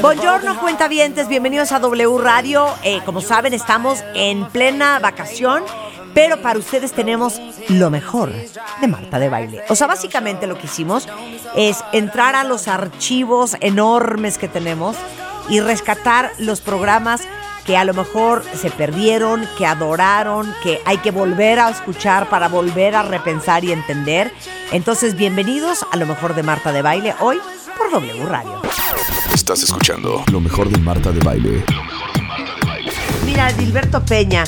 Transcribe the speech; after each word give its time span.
Buongiorno, 0.00 0.60
cuentavientes, 0.60 1.28
bienvenidos 1.28 1.72
a 1.72 1.80
W 1.80 2.18
Radio. 2.18 2.68
Eh, 2.84 3.00
como 3.04 3.20
saben, 3.20 3.52
estamos 3.52 4.04
en 4.14 4.46
plena 4.46 4.98
vacación, 4.98 5.64
pero 6.12 6.40
para 6.40 6.58
ustedes 6.58 6.92
tenemos 6.92 7.40
lo 7.68 7.90
mejor 7.90 8.30
de 8.32 8.86
Marta 8.86 9.18
de 9.18 9.28
Baile. 9.28 9.62
O 9.68 9.74
sea, 9.74 9.86
básicamente 9.86 10.46
lo 10.46 10.56
que 10.56 10.66
hicimos 10.66 11.08
es 11.56 11.82
entrar 11.92 12.36
a 12.36 12.44
los 12.44 12.68
archivos 12.68 13.56
enormes 13.60 14.38
que 14.38 14.46
tenemos 14.46 14.96
y 15.48 15.60
rescatar 15.60 16.30
los 16.38 16.60
programas 16.60 17.22
que 17.66 17.76
a 17.76 17.84
lo 17.84 17.94
mejor 17.94 18.44
se 18.54 18.70
perdieron, 18.70 19.48
que 19.56 19.66
adoraron, 19.66 20.54
que 20.62 20.80
hay 20.84 20.98
que 20.98 21.10
volver 21.10 21.58
a 21.58 21.70
escuchar 21.70 22.28
para 22.28 22.48
volver 22.48 22.94
a 22.94 23.02
repensar 23.02 23.64
y 23.64 23.72
entender. 23.72 24.32
Entonces, 24.70 25.16
bienvenidos 25.16 25.84
a 25.90 25.96
lo 25.96 26.06
mejor 26.06 26.34
de 26.34 26.42
Marta 26.42 26.72
de 26.72 26.82
Baile 26.82 27.14
hoy 27.20 27.40
por 27.76 27.90
W 27.90 28.24
Radio. 28.26 28.60
Estás 29.34 29.62
escuchando 29.62 30.24
lo 30.30 30.40
mejor 30.40 30.68
de 30.70 30.78
Marta 30.78 31.10
de 31.12 31.20
Baile. 31.20 31.64
Mira, 33.24 33.52
Dilberto 33.52 34.04
Peña, 34.04 34.44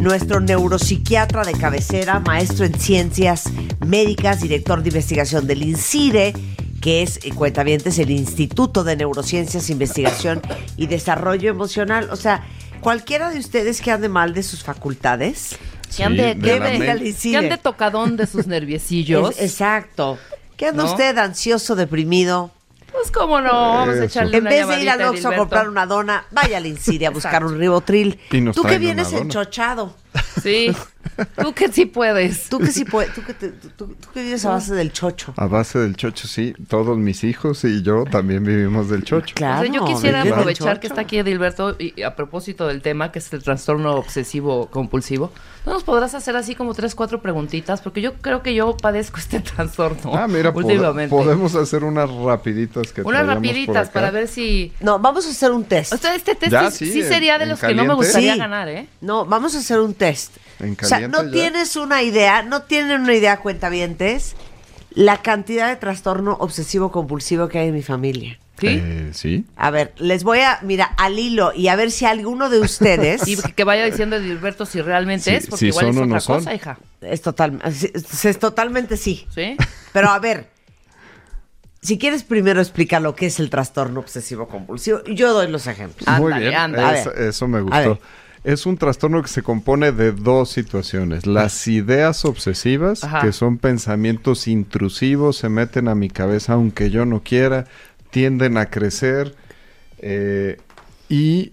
nuestro 0.00 0.40
neuropsiquiatra 0.40 1.42
de 1.44 1.52
cabecera, 1.52 2.20
maestro 2.20 2.64
en 2.64 2.78
ciencias 2.78 3.44
médicas, 3.84 4.40
director 4.40 4.82
de 4.82 4.88
investigación 4.88 5.46
del 5.46 5.62
INCIDE, 5.62 6.32
que 6.80 7.02
es, 7.02 7.18
eh, 7.24 7.30
cuentavientes, 7.34 7.98
el 7.98 8.10
Instituto 8.10 8.84
de 8.84 8.96
Neurociencias, 8.96 9.68
Investigación 9.70 10.40
y 10.76 10.86
Desarrollo 10.86 11.50
Emocional. 11.50 12.08
O 12.10 12.16
sea, 12.16 12.46
cualquiera 12.80 13.30
de 13.30 13.38
ustedes 13.38 13.80
que 13.82 13.90
ande 13.90 14.08
mal 14.08 14.32
de 14.34 14.42
sus 14.42 14.62
facultades, 14.62 15.56
Que 15.96 16.04
ande, 16.04 16.34
Sí, 16.34 16.40
que 16.40 16.46
de 16.46 16.54
ande- 16.60 16.78
mente. 16.78 17.16
que 17.20 17.36
ande 17.36 17.58
tocadón 17.58 18.16
de 18.16 18.24
sus 18.28 18.46
nerviecillos. 18.46 19.32
Es- 19.32 19.42
exacto. 19.42 20.18
¿Qué 20.56 20.66
anda 20.68 20.84
¿No? 20.84 20.90
usted 20.90 21.18
ansioso, 21.18 21.74
deprimido? 21.74 22.52
Pues 22.92 23.10
cómo 23.10 23.40
no, 23.40 23.52
vamos 23.52 23.96
a 23.96 24.04
echarle 24.04 24.36
En 24.38 24.42
una 24.42 24.50
vez 24.50 24.68
de 24.68 24.82
ir 24.82 24.90
al 24.90 25.02
Oxxo 25.02 25.28
a 25.28 25.36
comprar 25.36 25.68
una 25.68 25.86
dona, 25.86 26.24
vaya 26.30 26.56
al 26.58 26.66
Incide 26.66 27.06
a 27.06 27.10
buscar 27.10 27.44
un 27.44 27.58
ribotril. 27.58 28.18
Y 28.30 28.40
nos 28.40 28.56
Tú 28.56 28.62
que 28.62 28.68
traen 28.68 28.80
vienes 28.82 29.10
dona. 29.10 29.22
enchochado. 29.22 29.94
Sí, 30.42 30.74
tú 31.40 31.52
que 31.52 31.70
sí 31.70 31.86
puedes. 31.86 32.48
Tú 32.48 32.58
que 32.58 32.68
sí 32.72 32.84
puedes, 32.84 33.14
tú 33.14 33.22
que, 33.22 33.34
te- 33.34 33.50
tú- 33.50 33.68
tú- 33.76 33.86
tú 33.94 34.08
que 34.12 34.22
vives 34.22 34.44
a 34.44 34.50
base 34.50 34.74
del 34.74 34.92
chocho. 34.92 35.34
A 35.36 35.46
base 35.46 35.78
del 35.78 35.96
chocho, 35.96 36.26
sí. 36.26 36.54
Todos 36.68 36.96
mis 36.98 37.24
hijos 37.24 37.62
y 37.64 37.82
yo 37.82 38.04
también 38.04 38.42
vivimos 38.44 38.88
del 38.88 39.04
chocho. 39.04 39.34
Claro. 39.34 39.60
O 39.60 39.64
sea, 39.64 39.72
yo 39.72 39.84
quisiera 39.84 40.22
aprovechar 40.22 40.80
que 40.80 40.86
está 40.86 41.02
aquí 41.02 41.18
Edilberto 41.18 41.76
y 41.78 41.90
y 41.96 42.02
a 42.02 42.14
propósito 42.16 42.66
del 42.68 42.80
tema 42.82 43.10
que 43.12 43.18
es 43.18 43.32
el 43.32 43.42
trastorno 43.42 43.94
obsesivo 43.96 44.66
compulsivo. 44.70 45.32
¿No 45.66 45.72
nos 45.74 45.84
podrás 45.84 46.14
hacer 46.14 46.36
así 46.36 46.54
como 46.54 46.72
tres, 46.72 46.94
cuatro 46.94 47.20
preguntitas? 47.20 47.82
Porque 47.82 48.00
yo 48.00 48.14
creo 48.14 48.42
que 48.42 48.54
yo 48.54 48.76
padezco 48.76 49.18
este 49.18 49.40
trastorno 49.40 50.14
Ah, 50.16 50.26
mira, 50.28 50.50
últimamente. 50.54 51.10
podemos 51.14 51.54
hacer 51.54 51.84
unas 51.84 52.10
rapiditas 52.10 52.92
que 52.92 53.02
Unas 53.02 53.24
por 53.24 53.34
rapiditas 53.34 53.76
acá. 53.88 53.92
para 53.92 54.10
ver 54.10 54.26
si... 54.28 54.72
No, 54.80 54.98
vamos 54.98 55.26
a 55.26 55.30
hacer 55.30 55.50
un 55.50 55.64
test. 55.64 55.92
O 55.92 55.96
sea, 55.98 56.14
este 56.14 56.34
test 56.34 56.52
Ya, 56.52 56.70
sí, 56.70 56.86
sí, 56.86 56.92
sí 56.92 57.00
en- 57.02 57.08
sería 57.08 57.38
de 57.38 57.46
los 57.46 57.60
que 57.60 57.74
no 57.74 57.84
me 57.84 57.92
gustaría 57.94 58.32
Sí. 58.34 58.38
ganar, 58.38 58.68
¿eh? 58.68 58.88
No, 59.02 59.26
vamos 59.26 59.54
a 59.54 59.58
hacer 59.58 59.80
un 59.80 59.92
test. 60.00 60.36
En 60.58 60.76
o 60.82 60.84
sea, 60.86 61.06
no 61.08 61.22
ya. 61.24 61.30
tienes 61.30 61.76
una 61.76 62.02
idea, 62.02 62.42
no 62.42 62.62
tienen 62.62 63.02
una 63.02 63.14
idea, 63.14 63.38
cuentavientes, 63.38 64.34
la 64.92 65.22
cantidad 65.22 65.68
de 65.68 65.76
trastorno 65.76 66.36
obsesivo 66.40 66.90
compulsivo 66.90 67.48
que 67.48 67.58
hay 67.60 67.68
en 67.68 67.74
mi 67.74 67.82
familia. 67.82 68.38
¿Sí? 68.58 68.66
Eh, 68.68 69.10
sí. 69.14 69.46
A 69.56 69.70
ver, 69.70 69.94
les 69.96 70.22
voy 70.22 70.40
a, 70.40 70.58
mira, 70.62 70.84
al 70.98 71.18
hilo 71.18 71.52
y 71.54 71.68
a 71.68 71.76
ver 71.76 71.90
si 71.90 72.04
alguno 72.04 72.50
de 72.50 72.60
ustedes 72.60 73.26
Y 73.26 73.36
que 73.36 73.64
vaya 73.64 73.86
diciendo 73.86 74.16
Edilberto 74.16 74.66
si 74.66 74.82
realmente 74.82 75.30
Sí, 75.30 75.36
es, 75.36 75.46
porque 75.46 75.58
si 75.60 75.66
igual 75.68 75.86
son 75.86 75.94
es 75.94 75.96
o 75.96 76.02
otra 76.04 76.14
no 76.16 76.20
son. 76.20 76.36
cosa, 76.40 76.54
hija. 76.54 76.78
es 77.00 77.22
total, 77.22 77.58
es, 77.64 78.24
es 78.24 78.38
totalmente 78.38 78.98
sí. 78.98 79.26
¿Sí? 79.34 79.56
Pero 79.94 80.10
a 80.10 80.18
ver, 80.18 80.50
si 81.80 81.96
quieres 81.96 82.22
primero 82.22 82.60
explicar 82.60 83.00
lo 83.00 83.14
que 83.14 83.26
es 83.26 83.40
el 83.40 83.48
trastorno 83.48 84.00
obsesivo 84.00 84.46
compulsivo, 84.48 85.02
yo 85.04 85.32
doy 85.32 85.48
los 85.48 85.66
ejemplos. 85.66 86.06
Muy 86.18 86.30
Ándale, 86.32 86.48
bien. 86.50 86.54
ándale. 86.60 87.00
Eso, 87.00 87.14
eso 87.14 87.48
me 87.48 87.58
A 87.58 87.62
gustó. 87.62 87.98
Es 88.42 88.64
un 88.64 88.78
trastorno 88.78 89.20
que 89.22 89.28
se 89.28 89.42
compone 89.42 89.92
de 89.92 90.12
dos 90.12 90.50
situaciones. 90.50 91.26
Las 91.26 91.66
ideas 91.68 92.24
obsesivas, 92.24 93.04
Ajá. 93.04 93.20
que 93.20 93.32
son 93.32 93.58
pensamientos 93.58 94.48
intrusivos, 94.48 95.36
se 95.36 95.48
meten 95.50 95.88
a 95.88 95.94
mi 95.94 96.08
cabeza 96.08 96.54
aunque 96.54 96.90
yo 96.90 97.04
no 97.04 97.22
quiera, 97.22 97.66
tienden 98.10 98.56
a 98.56 98.66
crecer 98.66 99.34
eh, 99.98 100.58
y 101.08 101.52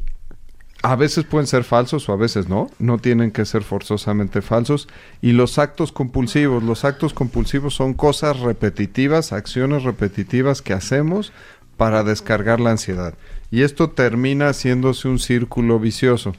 a 0.84 0.96
veces 0.96 1.26
pueden 1.26 1.48
ser 1.48 1.64
falsos 1.64 2.08
o 2.08 2.14
a 2.14 2.18
veces 2.18 2.48
no, 2.48 2.70
no 2.80 3.00
tienen 3.00 3.32
que 3.32 3.46
ser 3.46 3.64
forzosamente 3.64 4.42
falsos. 4.42 4.88
Y 5.22 5.34
los 5.34 5.60
actos 5.60 5.92
compulsivos, 5.92 6.64
los 6.64 6.86
actos 6.86 7.14
compulsivos 7.14 7.74
son 7.74 7.94
cosas 7.94 8.40
repetitivas, 8.40 9.34
acciones 9.34 9.84
repetitivas 9.84 10.62
que 10.62 10.74
hacemos 10.74 11.34
para 11.76 12.04
descargar 12.04 12.60
la 12.60 12.72
ansiedad. 12.72 13.16
Y 13.52 13.64
esto 13.64 13.90
termina 13.90 14.50
haciéndose 14.50 15.08
un 15.08 15.20
círculo 15.20 15.80
vicioso. 15.80 16.34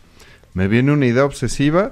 Me 0.54 0.68
viene 0.68 0.92
una 0.92 1.06
idea 1.06 1.24
obsesiva 1.24 1.90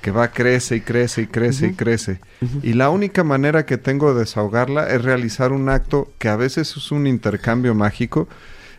que 0.00 0.10
va, 0.10 0.28
crece 0.28 0.76
y 0.76 0.80
crece 0.80 1.22
y 1.22 1.26
crece 1.26 1.68
y 1.68 1.74
crece. 1.74 2.20
Y 2.62 2.74
la 2.74 2.90
única 2.90 3.24
manera 3.24 3.66
que 3.66 3.78
tengo 3.78 4.14
de 4.14 4.20
desahogarla 4.20 4.88
es 4.90 5.02
realizar 5.02 5.52
un 5.52 5.68
acto 5.68 6.12
que 6.18 6.28
a 6.28 6.36
veces 6.36 6.76
es 6.76 6.92
un 6.92 7.06
intercambio 7.06 7.74
mágico. 7.74 8.28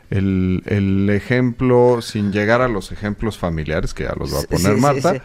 El, 0.09 0.63
el 0.65 1.09
ejemplo, 1.11 2.01
sin 2.01 2.31
llegar 2.31 2.61
a 2.61 2.67
los 2.67 2.91
ejemplos 2.91 3.37
familiares, 3.37 3.93
que 3.93 4.05
ya 4.05 4.15
los 4.17 4.33
va 4.33 4.39
a 4.39 4.43
poner 4.43 4.75
sí, 4.75 4.81
Marta, 4.81 5.13
sí. 5.13 5.19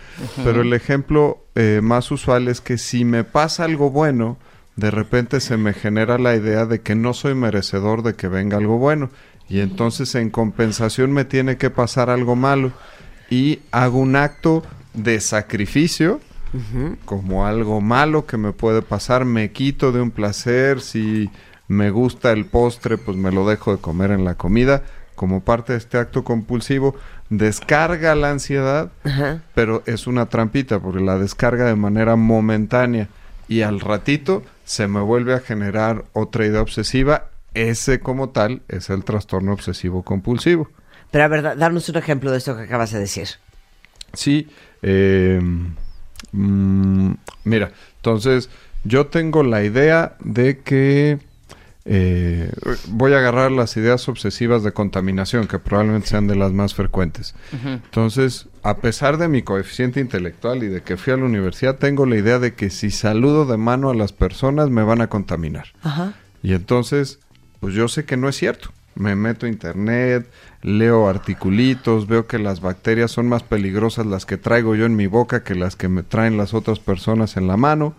pero 0.45 0.61
el 0.61 0.75
ejemplo 0.75 1.47
eh, 1.55 1.81
más 1.83 2.11
usual 2.11 2.49
es 2.49 2.61
que 2.61 2.77
si 2.77 3.05
me 3.05 3.25
pasa 3.25 3.65
algo 3.65 3.91
bueno, 3.91 4.37
de 4.77 4.91
repente 4.91 5.41
se 5.41 5.57
me 5.57 5.73
genera 5.73 6.19
la 6.19 6.35
idea 6.35 6.67
de 6.67 6.81
que 6.81 6.95
no 6.97 7.15
soy 7.15 7.35
merecedor 7.35 8.03
de 8.03 8.15
que 8.15 8.29
venga 8.29 8.59
algo 8.59 8.79
bueno. 8.79 9.11
Y 9.49 9.61
entonces 9.61 10.15
en 10.15 10.31
compensación 10.31 11.13
me 11.13 11.25
tiene 11.25 11.57
que 11.57 11.71
pasar 11.71 12.11
algo 12.11 12.35
malo. 12.35 12.73
Y 13.31 13.61
hago 13.71 13.99
un 13.99 14.17
acto 14.17 14.63
de 14.93 15.21
sacrificio 15.21 16.21
como 17.05 17.47
algo 17.47 17.81
malo 17.81 18.27
que 18.27 18.37
me 18.37 18.53
puede 18.53 18.81
pasar. 18.81 19.25
Me 19.25 19.51
quito 19.51 19.91
de 19.91 20.01
un 20.01 20.11
placer. 20.11 20.81
Si 20.81 21.31
me 21.67 21.91
gusta 21.91 22.31
el 22.31 22.45
postre, 22.47 22.97
pues 22.97 23.17
me 23.17 23.33
lo 23.33 23.47
dejo 23.49 23.73
de 23.73 23.81
comer 23.81 24.13
en 24.13 24.25
la 24.25 24.37
comida. 24.37 24.83
Como 25.17 25.41
parte 25.41 25.73
de 25.73 25.79
este 25.79 25.99
acto 25.99 26.25
compulsivo, 26.25 26.97
descarga 27.31 28.15
la 28.15 28.31
ansiedad 28.31 28.91
pero 29.55 29.83
es 29.87 30.07
una 30.07 30.27
trampita 30.27 30.81
porque 30.81 31.01
la 31.01 31.19
descarga 31.19 31.67
de 31.67 31.77
manera 31.77 32.17
momentánea 32.17 33.09
y 33.49 33.63
al 33.63 33.81
ratito 33.81 34.43
se 34.65 34.89
me 34.89 35.01
vuelve 35.01 35.35
a 35.35 35.41
generar 35.41 36.05
otra 36.13 36.47
idea 36.47 36.63
obsesiva. 36.63 37.29
Ese 37.55 38.01
como 38.01 38.31
tal 38.31 38.63
es 38.69 38.91
el 38.91 39.05
trastorno 39.05 39.53
obsesivo 39.53 40.03
compulsivo. 40.03 40.69
Pero 41.15 41.25
a 41.27 41.29
ver, 41.29 41.43
da- 41.43 41.55
darnos 41.55 41.89
un 41.89 41.97
ejemplo 41.97 42.33
de 42.33 42.39
esto 42.39 42.57
que 42.57 42.65
acabas 42.65 42.91
de 42.91 42.99
decir. 42.99 43.29
Sí, 44.15 44.49
eh, 44.83 45.41
mm, 46.33 47.13
mira, 47.45 47.71
entonces 47.99 48.51
yo 48.83 49.07
tengo 49.07 49.45
la 49.45 49.63
idea 49.63 50.17
de 50.19 50.59
que 50.59 51.21
eh, 51.85 52.51
voy 52.89 53.13
a 53.13 53.19
agarrar 53.19 53.53
las 53.53 53.77
ideas 53.77 54.09
obsesivas 54.09 54.65
de 54.65 54.73
contaminación, 54.73 55.47
que 55.47 55.61
probablemente 55.61 56.09
sean 56.09 56.27
de 56.27 56.35
las 56.35 56.51
más 56.51 56.75
frecuentes. 56.75 57.37
Entonces, 57.63 58.49
a 58.65 58.79
pesar 58.79 59.17
de 59.17 59.29
mi 59.29 59.43
coeficiente 59.43 60.01
intelectual 60.01 60.65
y 60.65 60.69
de 60.69 60.83
que 60.83 60.97
fui 60.97 61.13
a 61.13 61.17
la 61.17 61.27
universidad, 61.27 61.77
tengo 61.77 62.07
la 62.07 62.17
idea 62.17 62.41
de 62.41 62.55
que 62.55 62.71
si 62.71 62.91
saludo 62.91 63.47
de 63.47 63.57
mano 63.57 63.91
a 63.91 63.95
las 63.95 64.13
personas 64.13 64.69
me 64.71 64.83
van 64.83 65.01
a 65.01 65.07
contaminar. 65.07 65.67
Ajá. 65.85 66.15
Y 66.43 66.55
entonces, 66.55 67.21
pues 67.61 67.73
yo 67.75 67.87
sé 67.87 68.05
que 68.05 68.17
no 68.17 68.29
es 68.29 68.35
cierto. 68.37 68.71
Me 68.95 69.17
meto 69.17 69.47
a 69.47 69.49
internet, 69.49 70.31
leo 70.63 71.09
articulitos, 71.09 72.07
veo 72.07 72.27
que 72.27 72.39
las 72.39 72.61
bacterias 72.61 73.11
son 73.11 73.29
más 73.29 73.43
peligrosas 73.43 74.07
las 74.07 74.27
que 74.27 74.37
traigo 74.37 74.75
yo 74.75 74.87
en 74.87 74.97
mi 74.97 75.07
boca 75.07 75.43
que 75.43 75.55
las 75.55 75.77
que 75.77 75.89
me 75.89 76.03
traen 76.03 76.37
las 76.37 76.55
otras 76.55 76.79
personas 76.79 77.37
en 77.37 77.49
la 77.49 77.57
mano. 77.57 77.95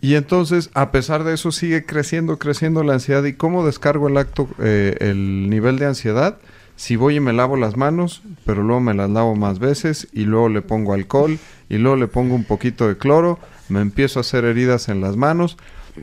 Y 0.00 0.16
entonces, 0.16 0.70
a 0.74 0.90
pesar 0.90 1.24
de 1.24 1.32
eso, 1.32 1.50
sigue 1.50 1.86
creciendo, 1.86 2.38
creciendo 2.38 2.84
la 2.84 2.92
ansiedad. 2.92 3.24
¿Y 3.24 3.32
cómo 3.32 3.64
descargo 3.64 4.08
el 4.08 4.18
acto, 4.18 4.48
eh, 4.58 4.96
el 5.00 5.48
nivel 5.48 5.78
de 5.78 5.86
ansiedad? 5.86 6.36
Si 6.76 6.96
voy 6.96 7.16
y 7.16 7.20
me 7.20 7.32
lavo 7.32 7.56
las 7.56 7.76
manos, 7.76 8.22
pero 8.44 8.62
luego 8.62 8.80
me 8.80 8.94
las 8.94 9.08
lavo 9.08 9.34
más 9.36 9.60
veces 9.60 10.08
y 10.12 10.24
luego 10.24 10.48
le 10.48 10.60
pongo 10.60 10.92
alcohol 10.92 11.38
y 11.68 11.78
luego 11.78 11.96
le 11.96 12.08
pongo 12.08 12.34
un 12.34 12.44
poquito 12.44 12.88
de 12.88 12.98
cloro, 12.98 13.38
me 13.68 13.80
empiezo 13.80 14.18
a 14.18 14.22
hacer 14.22 14.44
heridas 14.44 14.88
en 14.88 15.00
las 15.00 15.16
manos, 15.16 15.56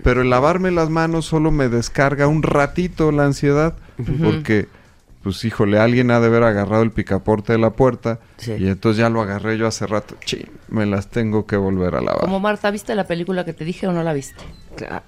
pero 0.04 0.22
el 0.22 0.30
lavarme 0.30 0.72
las 0.72 0.90
manos 0.90 1.26
solo 1.26 1.52
me 1.52 1.68
descarga 1.68 2.28
un 2.28 2.42
ratito 2.42 3.12
la 3.12 3.26
ansiedad, 3.26 3.76
porque 4.06 4.68
pues 5.24 5.44
híjole, 5.46 5.80
alguien 5.80 6.12
ha 6.12 6.20
de 6.20 6.28
haber 6.28 6.44
agarrado 6.44 6.84
el 6.84 6.92
picaporte 6.92 7.54
de 7.54 7.60
la 7.60 7.72
puerta 7.72 8.20
Sí. 8.42 8.54
y 8.60 8.68
entonces 8.68 8.98
ya 9.00 9.10
lo 9.10 9.22
agarré 9.22 9.58
yo 9.58 9.68
hace 9.68 9.86
rato. 9.88 10.16
Chin, 10.26 10.50
me 10.68 10.86
las 10.86 11.08
tengo 11.08 11.46
que 11.46 11.56
volver 11.58 11.96
a 11.96 12.02
lavar. 12.02 12.22
Como 12.22 12.40
Marta, 12.40 12.72
¿viste 12.72 12.96
la 12.96 13.06
película 13.06 13.46
que 13.46 13.54
te 13.54 13.64
dije 13.64 13.88
o 13.88 13.92
no 13.94 14.04
la 14.04 14.14
viste? 14.14 14.44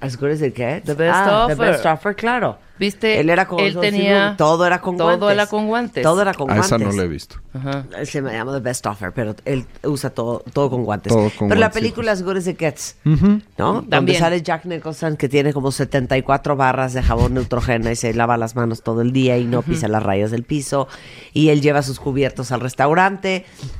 As 0.02 0.18
good 0.18 0.30
as 0.32 0.42
it 0.42 0.56
gets. 0.56 0.86
The 0.86 0.94
Best 0.94 1.16
ah, 1.16 1.26
The 1.48 1.54
Offer. 1.54 1.72
Best 1.72 1.86
Offer, 1.86 2.16
claro. 2.16 2.58
¿Viste? 2.78 3.20
Él 3.20 3.30
era 3.30 3.48
con 3.48 3.60
Él 3.60 3.78
tenía- 3.80 4.36
todo 4.38 4.66
era 4.66 4.82
con 4.82 4.98
todo 4.98 5.08
guantes. 5.10 5.32
era 5.32 5.46
con 5.48 5.68
guantes. 5.68 6.04
Todo 6.04 6.22
era 6.22 6.34
con 6.34 6.50
a 6.50 6.56
guantes. 6.56 6.66
esa 6.66 6.78
no 6.84 6.92
la 6.92 7.04
he 7.04 7.08
visto. 7.08 7.38
Ajá. 7.54 7.86
Se 8.04 8.22
me 8.22 8.34
llama 8.34 8.52
The 8.54 8.60
Best 8.60 8.86
Offer, 8.88 9.14
pero 9.14 9.36
él 9.46 9.66
usa 9.84 10.10
todo, 10.10 10.44
todo 10.52 10.70
con 10.72 10.84
guantes. 10.84 11.14
Todo 11.14 11.30
con 11.38 11.48
pero 11.50 11.60
la 11.62 11.72
película 11.72 12.12
As 12.12 12.24
Good 12.24 12.38
as 12.38 12.48
It 12.48 12.60
Gets, 12.60 12.98
¿no? 13.06 13.16
Donde 13.58 13.90
También. 13.90 14.20
sale 14.20 14.42
Jack 14.42 14.66
Nicholson 14.66 15.16
que 15.18 15.30
tiene 15.30 15.54
como 15.54 15.72
74 15.72 16.56
barras 16.56 16.94
de 16.94 17.04
jabón 17.04 17.36
Neutrogena 17.36 17.92
y 17.92 17.96
se 17.96 18.14
lava 18.14 18.38
las 18.38 18.56
manos 18.56 18.82
todo 18.82 19.02
el 19.02 19.14
día 19.14 19.38
y 19.38 19.46
no 19.46 19.62
pisa 19.62 19.88
las 19.88 20.04
rayas 20.04 20.32
del 20.32 20.44
piso. 20.44 20.88
Y 21.32 21.50
él 21.50 21.62
lleva 21.62 21.84
sus 21.84 22.00
cubiertos 22.00 22.52
al 22.52 22.60
restaurante. 22.60 23.23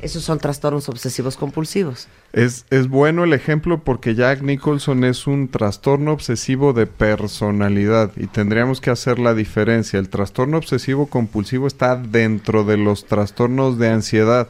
Esos 0.02 0.24
son 0.24 0.40
trastornos 0.40 0.90
obsesivos 0.90 1.38
compulsivos. 1.38 2.08
Es, 2.32 2.66
es 2.70 2.88
bueno 2.88 3.24
el 3.24 3.34
ejemplo 3.34 3.84
porque 3.84 4.16
Jack 4.16 4.42
Nicholson 4.42 5.04
es 5.04 5.28
un 5.28 5.50
trastorno 5.50 6.12
obsesivo 6.14 6.74
de 6.74 6.88
personalidad 6.88 8.12
y 8.16 8.28
tendríamos 8.28 8.82
que 8.82 8.90
hacer 8.90 9.20
la 9.20 9.34
diferencia. 9.34 10.00
El 10.00 10.10
trastorno 10.10 10.58
obsesivo 10.58 11.08
compulsivo 11.08 11.68
está 11.68 11.96
dentro 11.96 12.64
de 12.64 12.78
los 12.78 13.06
trastornos 13.06 13.78
de 13.78 13.90
ansiedad. 13.90 14.50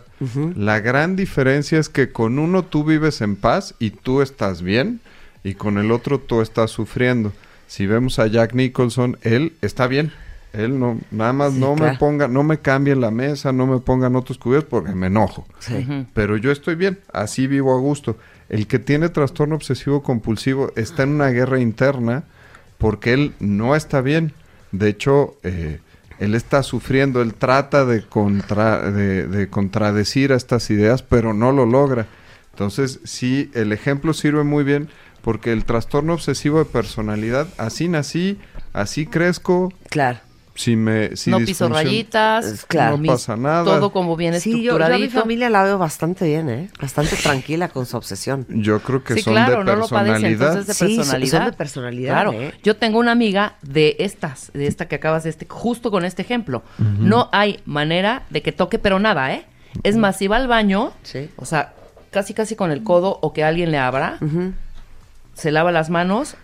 La 0.55 0.79
gran 0.79 1.17
diferencia 1.17 1.79
es 1.79 1.89
que 1.89 2.11
con 2.11 2.39
uno 2.39 2.63
tú 2.63 2.85
vives 2.85 3.19
en 3.19 3.35
paz 3.35 3.75
y 3.79 3.89
tú 3.89 4.21
estás 4.21 4.61
bien 4.61 5.01
y 5.43 5.55
con 5.55 5.77
el 5.77 5.91
otro 5.91 6.19
tú 6.19 6.41
estás 6.41 6.71
sufriendo. 6.71 7.33
Si 7.67 7.87
vemos 7.87 8.19
a 8.19 8.27
Jack 8.27 8.53
Nicholson, 8.53 9.17
él 9.21 9.53
está 9.61 9.87
bien. 9.87 10.13
Él 10.53 10.79
no, 10.79 10.99
nada 11.09 11.33
más 11.33 11.53
Sí, 11.53 11.59
no 11.59 11.75
me 11.75 11.97
ponga, 11.97 12.27
no 12.27 12.43
me 12.43 12.59
cambien 12.59 13.01
la 13.01 13.11
mesa, 13.11 13.51
no 13.51 13.65
me 13.65 13.79
pongan 13.79 14.15
otros 14.15 14.37
cubiertos 14.37 14.69
porque 14.69 14.93
me 14.93 15.07
enojo. 15.07 15.45
Sí. 15.59 16.05
Pero 16.13 16.37
yo 16.37 16.51
estoy 16.51 16.75
bien, 16.75 16.99
así 17.11 17.47
vivo 17.47 17.75
a 17.75 17.79
gusto. 17.79 18.17
El 18.49 18.67
que 18.67 18.77
tiene 18.77 19.09
trastorno 19.09 19.55
obsesivo 19.55 20.03
compulsivo 20.03 20.71
está 20.75 21.03
en 21.03 21.09
una 21.09 21.29
guerra 21.29 21.59
interna 21.59 22.23
porque 22.77 23.13
él 23.13 23.33
no 23.39 23.75
está 23.75 24.01
bien. 24.01 24.33
De 24.71 24.89
hecho, 24.89 25.37
eh, 25.41 25.79
él 26.19 26.35
está 26.35 26.61
sufriendo, 26.61 27.21
él 27.23 27.33
trata 27.33 27.83
de, 27.85 28.03
contra, 28.03 28.91
de, 28.91 29.27
de 29.27 29.49
contradecir 29.49 30.31
a 30.33 30.35
estas 30.35 30.69
ideas, 30.69 31.01
pero 31.01 31.33
no 31.33 31.51
lo 31.51 31.65
logra. 31.65 32.05
Entonces, 32.51 32.99
sí, 33.03 33.49
el 33.55 33.71
ejemplo 33.71 34.13
sirve 34.13 34.43
muy 34.43 34.63
bien 34.63 34.89
porque 35.23 35.51
el 35.51 35.65
trastorno 35.65 36.13
obsesivo 36.13 36.59
de 36.59 36.65
personalidad, 36.65 37.47
así 37.57 37.87
nací, 37.87 38.37
así 38.73 39.07
crezco, 39.07 39.73
Claro. 39.89 40.19
Si 40.55 40.75
me... 40.75 41.15
Si 41.15 41.31
no 41.31 41.39
piso 41.39 41.67
rayitas. 41.69 42.65
Claro. 42.67 42.97
No 42.97 43.07
pasa 43.13 43.35
nada. 43.35 43.63
Todo 43.63 43.91
como 43.91 44.15
bien 44.15 44.39
Sí, 44.39 44.61
yo, 44.63 44.77
yo 44.77 44.85
a 44.85 44.89
mi 44.97 45.09
familia 45.09 45.49
la 45.49 45.63
veo 45.63 45.77
bastante 45.79 46.25
bien, 46.27 46.49
¿eh? 46.49 46.69
Bastante 46.79 47.15
tranquila 47.15 47.69
con 47.69 47.85
su 47.87 47.97
obsesión. 47.97 48.45
Yo 48.49 48.79
creo 48.81 49.03
que 49.03 49.15
sí, 49.15 49.21
son 49.21 49.33
claro, 49.33 49.59
de 49.59 49.63
no 49.65 49.75
lo 49.75 49.87
personalidad. 49.87 50.27
entonces 50.27 50.67
de 50.67 50.73
Sí, 50.73 50.79
son- 50.87 50.95
personalidad. 50.97 51.37
son 51.39 51.45
de 51.45 51.53
personalidad, 51.57 52.13
Claro, 52.13 52.33
¿eh? 52.33 52.53
yo 52.63 52.75
tengo 52.77 52.99
una 52.99 53.11
amiga 53.13 53.55
de 53.63 53.95
estas, 53.99 54.51
de 54.53 54.67
esta 54.67 54.87
que 54.87 54.95
acabas 54.95 55.23
de 55.23 55.31
este, 55.31 55.47
justo 55.49 55.89
con 55.89 56.05
este 56.05 56.21
ejemplo. 56.21 56.61
No 56.99 57.29
hay 57.31 57.59
manera 57.65 58.23
de 58.29 58.41
que 58.43 58.51
toque, 58.51 58.77
pero 58.79 58.99
nada, 58.99 59.33
¿eh? 59.33 59.45
Es 59.81 59.95
más, 59.97 60.17
si 60.17 60.27
va 60.27 60.35
al 60.37 60.47
baño, 60.47 60.93
Sí. 61.01 61.29
o 61.35 61.45
sea, 61.45 61.73
casi 62.11 62.35
casi 62.35 62.55
con 62.55 62.69
el 62.71 62.83
codo 62.83 63.17
o 63.23 63.33
que 63.33 63.43
alguien 63.43 63.71
le 63.71 63.79
abra, 63.79 64.19
se 65.33 65.51
lava 65.51 65.71
las 65.71 65.89
manos, 65.89 66.35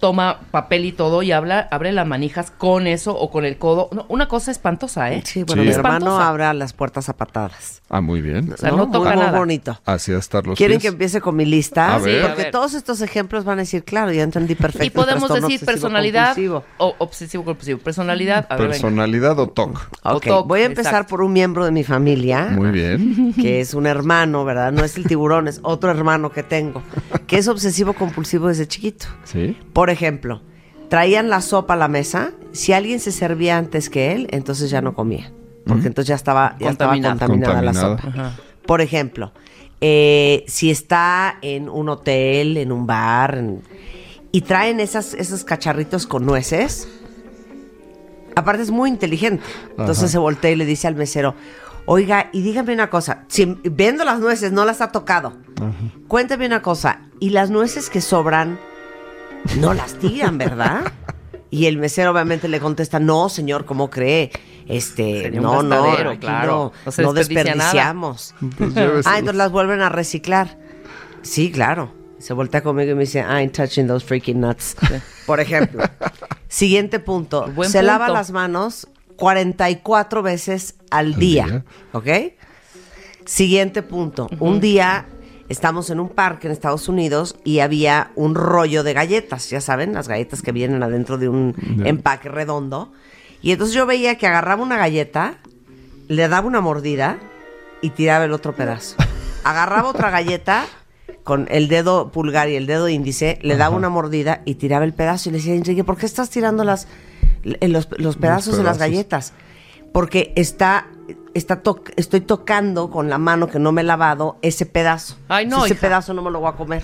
toma 0.00 0.40
papel 0.50 0.84
y 0.86 0.92
todo 0.92 1.22
y 1.22 1.30
habla, 1.32 1.68
abre 1.70 1.92
las 1.92 2.06
manijas 2.06 2.50
con 2.50 2.86
eso 2.86 3.16
o 3.16 3.30
con 3.30 3.44
el 3.44 3.58
codo. 3.58 3.88
No, 3.92 4.06
una 4.08 4.28
cosa 4.28 4.50
espantosa, 4.50 5.12
¿eh? 5.12 5.22
Sí, 5.24 5.42
bueno, 5.44 5.62
Sí. 5.62 5.68
mi 5.68 5.74
hermano 5.74 6.18
abre 6.18 6.52
las 6.54 6.72
puertas 6.72 7.08
a 7.08 7.16
patadas. 7.16 7.82
Ah, 7.90 8.00
muy 8.00 8.20
bien. 8.22 8.52
O 8.52 8.56
sea, 8.56 8.70
no 8.70 8.86
toca 8.90 9.10
muy, 9.10 9.16
muy 9.18 9.26
nada. 9.26 9.38
bonito. 9.38 9.78
Así 9.84 10.12
a 10.12 10.18
estar 10.18 10.46
los 10.46 10.56
¿Quieren 10.56 10.76
pies. 10.78 10.82
que 10.82 10.88
empiece 10.88 11.20
con 11.20 11.36
mi 11.36 11.44
lista? 11.44 11.94
A 11.94 11.98
ver. 11.98 12.22
Porque 12.22 12.34
Sí, 12.36 12.40
a 12.40 12.44
ver. 12.44 12.50
todos 12.52 12.74
estos 12.74 13.00
ejemplos 13.02 13.44
van 13.44 13.58
a 13.58 13.62
decir, 13.62 13.84
claro, 13.84 14.10
ya 14.12 14.22
entendí 14.22 14.54
perfecto. 14.54 14.86
Y 14.86 14.90
podemos 14.90 15.28
decir 15.28 15.44
obsesivo 15.44 15.66
personalidad 15.66 16.26
compulsivo. 16.28 16.64
o 16.78 16.94
obsesivo 16.98 17.44
compulsivo. 17.44 17.78
Personalidad, 17.80 18.46
a 18.48 18.54
ver, 18.54 18.68
venga. 18.68 18.70
Personalidad 18.72 19.38
o 19.38 19.48
TOC. 19.48 19.88
O 20.04 20.12
Ok, 20.16 20.24
TOC, 20.26 20.46
voy 20.48 20.60
a 20.62 20.64
empezar 20.66 20.92
exacto. 20.94 21.10
por 21.10 21.22
un 21.22 21.32
miembro 21.32 21.64
de 21.64 21.72
mi 21.72 21.84
familia. 21.84 22.46
Muy 22.50 22.70
bien. 22.70 23.34
que 23.34 23.60
es 23.60 23.74
un 23.74 23.86
hermano, 23.86 24.44
¿verdad? 24.44 24.72
No 24.72 24.84
es 24.84 24.96
el 24.96 25.04
tiburón, 25.06 25.46
es 25.48 25.60
otro 25.62 25.90
hermano 25.90 26.30
que 26.30 26.42
tengo, 26.42 26.82
que 27.26 27.36
es 27.38 27.48
obsesivo 27.48 27.92
compulsivo 27.92 28.48
desde 28.48 28.66
chiquito. 28.66 29.06
Sí. 29.24 29.56
Por 29.72 29.89
ejemplo, 29.90 30.42
traían 30.88 31.28
la 31.28 31.40
sopa 31.40 31.74
a 31.74 31.76
la 31.76 31.88
mesa, 31.88 32.32
si 32.52 32.72
alguien 32.72 32.98
se 33.00 33.12
servía 33.12 33.56
antes 33.58 33.90
que 33.90 34.12
él, 34.12 34.26
entonces 34.30 34.70
ya 34.70 34.80
no 34.82 34.94
comía, 34.94 35.30
porque 35.66 35.86
entonces 35.86 36.08
ya 36.08 36.14
estaba, 36.16 36.56
ya 36.58 36.70
estaba 36.70 36.92
Contaminada. 36.92 37.18
contaminada, 37.26 37.62
la 37.62 37.72
Contaminada. 37.72 38.02
sopa. 38.02 38.08
Ajá. 38.28 38.36
Por 38.66 38.80
ejemplo, 38.80 39.32
eh, 39.80 40.44
si 40.48 40.70
está 40.70 41.38
en 41.42 41.68
un 41.68 41.88
hotel, 41.88 42.56
en 42.56 42.72
un 42.72 42.86
bar, 42.86 43.36
en- 43.38 43.62
y 44.32 44.42
traen 44.42 44.78
esas, 44.80 45.14
esos 45.14 45.42
cacharritos 45.44 46.06
con 46.06 46.24
nueces, 46.26 46.88
aparte 48.36 48.62
es 48.62 48.70
muy 48.70 48.88
inteligente. 48.90 49.42
Entonces 49.70 50.04
Ajá. 50.04 50.08
se 50.12 50.18
voltea 50.18 50.50
y 50.50 50.56
le 50.56 50.64
dice 50.66 50.86
al 50.86 50.94
mesero, 50.96 51.34
oiga, 51.86 52.30
y 52.32 52.42
dígame 52.42 52.72
una 52.74 52.90
cosa, 52.90 53.24
si 53.28 53.56
viendo 53.64 54.04
las 54.04 54.20
nueces 54.20 54.52
no 54.52 54.64
las 54.64 54.80
ha 54.80 54.92
tocado, 54.92 55.32
cuéntame 56.08 56.46
una 56.46 56.62
cosa, 56.62 57.00
y 57.18 57.30
las 57.30 57.50
nueces 57.50 57.90
que 57.90 58.00
sobran, 58.00 58.58
no 59.58 59.74
las 59.74 59.94
tiran, 59.94 60.38
¿verdad? 60.38 60.92
Y 61.50 61.66
el 61.66 61.78
mesero 61.78 62.12
obviamente 62.12 62.48
le 62.48 62.60
contesta, 62.60 63.00
no, 63.00 63.28
señor, 63.28 63.64
¿cómo 63.64 63.90
cree? 63.90 64.30
Este, 64.66 65.22
Sería 65.22 65.40
no, 65.40 65.62
no, 65.64 65.84
aquí 66.10 66.18
claro. 66.18 66.72
no, 66.98 67.12
desperdiciamos. 67.12 68.34
Pues 68.56 68.74
lléveselos. 68.74 69.06
Ah, 69.06 69.18
entonces 69.18 69.36
las 69.36 69.50
vuelven 69.50 69.80
a 69.80 69.88
reciclar. 69.88 70.58
Sí, 71.22 71.50
claro. 71.50 71.92
Se 72.18 72.34
voltea 72.34 72.62
conmigo 72.62 72.92
y 72.92 72.94
me 72.94 73.00
dice, 73.00 73.20
I 73.20 73.24
ain't 73.32 73.56
touching 73.56 73.88
those 73.88 74.06
freaking 74.06 74.40
nuts. 74.40 74.76
Por 75.26 75.40
ejemplo. 75.40 75.82
Siguiente 76.48 77.00
punto. 77.00 77.48
Buen 77.48 77.70
Se 77.70 77.82
lava 77.82 78.08
las 78.10 78.30
manos 78.30 78.86
44 79.16 80.22
veces 80.22 80.76
al, 80.90 81.06
Al 81.06 81.14
día. 81.16 81.46
día. 81.46 81.64
¿Ok? 81.92 82.06
Siguiente 83.24 83.82
punto. 83.82 84.28
Un 84.38 84.60
día 84.60 85.06
estamos 85.50 85.90
en 85.90 86.00
un 86.00 86.08
parque 86.08 86.46
en 86.46 86.52
Estados 86.52 86.88
Unidos 86.88 87.36
y 87.44 87.58
había 87.58 88.10
un 88.14 88.34
rollo 88.34 88.82
de 88.82 88.94
galletas. 88.94 89.50
Ya 89.50 89.60
saben, 89.60 89.92
las 89.92 90.08
galletas 90.08 90.40
que 90.40 90.52
vienen 90.52 90.82
adentro 90.82 91.18
de 91.18 91.28
un 91.28 91.54
empaque 91.84 92.30
redondo. 92.30 92.92
Y 93.42 93.52
entonces 93.52 93.74
yo 93.74 93.84
veía 93.84 94.16
que 94.16 94.26
agarraba 94.26 94.62
una 94.62 94.78
galleta, 94.78 95.34
le 96.08 96.26
daba 96.28 96.46
una 96.46 96.60
mordida 96.60 97.18
y 97.82 97.90
tiraba 97.90 98.24
el 98.24 98.32
otro 98.32 98.54
pedazo. 98.54 98.96
Agarraba 99.44 99.88
otra 99.88 100.10
galleta 100.10 100.66
con 101.24 101.46
el 101.50 101.68
dedo 101.68 102.10
pulgar 102.12 102.48
y 102.48 102.56
el 102.56 102.66
dedo 102.66 102.88
índice, 102.88 103.38
le 103.42 103.56
daba 103.56 103.76
una 103.76 103.88
mordida 103.88 104.42
y 104.44 104.54
tiraba 104.54 104.84
el 104.84 104.92
pedazo. 104.94 105.28
Y 105.28 105.32
le 105.32 105.38
decía, 105.38 105.54
Enrique, 105.54 105.84
¿por 105.84 105.96
qué 105.96 106.06
estás 106.06 106.30
tirando 106.30 106.64
las, 106.64 106.88
l- 107.44 107.58
los, 107.68 107.88
los 107.98 108.16
pedazos 108.16 108.56
de 108.56 108.62
las 108.62 108.78
pedazos. 108.78 108.78
galletas? 108.78 109.32
Porque 109.92 110.32
está, 110.36 110.86
está 111.34 111.62
to- 111.62 111.82
estoy 111.96 112.20
tocando 112.20 112.90
con 112.90 113.08
la 113.08 113.18
mano 113.18 113.48
que 113.48 113.58
no 113.58 113.72
me 113.72 113.80
he 113.82 113.84
lavado 113.84 114.38
ese 114.42 114.66
pedazo. 114.66 115.16
Ay, 115.28 115.46
no, 115.46 115.64
ese 115.64 115.74
hija. 115.74 115.80
pedazo 115.80 116.14
no 116.14 116.22
me 116.22 116.30
lo 116.30 116.40
voy 116.40 116.50
a 116.50 116.56
comer. 116.56 116.82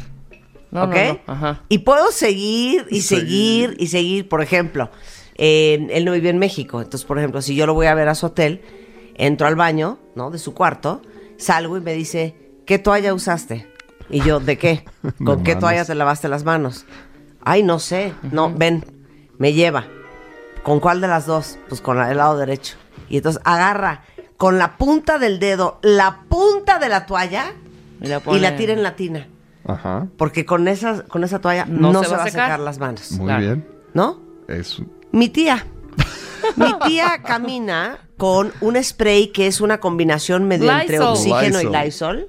No, 0.70 0.84
¿Ok? 0.84 0.94
no, 0.94 1.12
no, 1.14 1.20
ajá. 1.32 1.62
Y 1.68 1.78
puedo 1.78 2.10
seguir 2.10 2.86
y 2.90 3.00
seguir 3.02 3.76
y 3.78 3.86
seguir. 3.88 4.28
Por 4.28 4.42
ejemplo, 4.42 4.90
eh, 5.36 5.86
él 5.90 6.04
no 6.04 6.12
vive 6.12 6.28
en 6.30 6.38
México. 6.38 6.80
Entonces, 6.82 7.04
por 7.06 7.18
ejemplo, 7.18 7.40
si 7.42 7.54
yo 7.54 7.66
lo 7.66 7.74
voy 7.74 7.86
a 7.86 7.94
ver 7.94 8.08
a 8.08 8.14
su 8.14 8.26
hotel, 8.26 8.62
entro 9.16 9.46
al 9.46 9.56
baño, 9.56 9.98
¿no? 10.14 10.30
De 10.30 10.38
su 10.38 10.54
cuarto, 10.54 11.02
salgo 11.38 11.76
y 11.76 11.80
me 11.80 11.94
dice, 11.94 12.34
¿qué 12.66 12.78
toalla 12.78 13.14
usaste? 13.14 13.70
Y 14.10 14.20
yo, 14.20 14.40
¿de 14.40 14.58
qué? 14.58 14.84
¿Con 15.24 15.42
qué 15.44 15.52
manos. 15.52 15.60
toalla 15.60 15.84
te 15.84 15.94
lavaste 15.94 16.28
las 16.28 16.44
manos? 16.44 16.84
Ay, 17.42 17.62
no 17.62 17.78
sé. 17.78 18.12
No, 18.32 18.52
ven, 18.54 18.84
me 19.38 19.52
lleva. 19.52 19.86
¿Con 20.64 20.80
cuál 20.80 21.00
de 21.00 21.06
las 21.08 21.26
dos? 21.26 21.58
Pues 21.68 21.80
con 21.80 21.96
del 21.96 22.16
lado 22.16 22.36
derecho. 22.36 22.76
Y 23.08 23.18
entonces 23.18 23.40
agarra 23.44 24.02
con 24.36 24.58
la 24.58 24.76
punta 24.76 25.18
del 25.18 25.38
dedo 25.38 25.78
la 25.82 26.20
punta 26.28 26.78
de 26.78 26.88
la 26.88 27.06
toalla 27.06 27.52
Y 28.00 28.06
la, 28.08 28.22
y 28.32 28.38
la 28.38 28.56
tira 28.56 28.72
en 28.72 28.82
la 28.82 28.96
tina. 28.96 29.28
Ajá. 29.66 30.06
Porque 30.16 30.44
con 30.44 30.68
esa, 30.68 31.04
con 31.04 31.24
esa 31.24 31.40
toalla 31.40 31.64
no, 31.66 32.04
se, 32.04 32.10
va 32.14 32.22
a 32.22 32.26
secar 32.30 32.60
las 32.60 32.78
manos. 32.78 33.12
Muy 33.12 33.26
Claro. 33.26 33.40
bien. 33.42 33.68
¿No? 33.94 34.20
Es 34.48 34.80
Mi 35.12 35.28
tía. 35.28 35.66
Mi 36.56 36.72
tía 36.86 37.22
camina 37.24 37.98
con 38.16 38.52
un 38.60 38.82
spray 38.82 39.28
que 39.32 39.46
es 39.46 39.60
una 39.60 39.78
combinación 39.80 40.46
medio 40.46 40.70
entre 40.70 40.98
Lysol. 40.98 41.08
oxígeno 41.12 41.60
y 41.60 41.66
Lysol. 41.66 42.28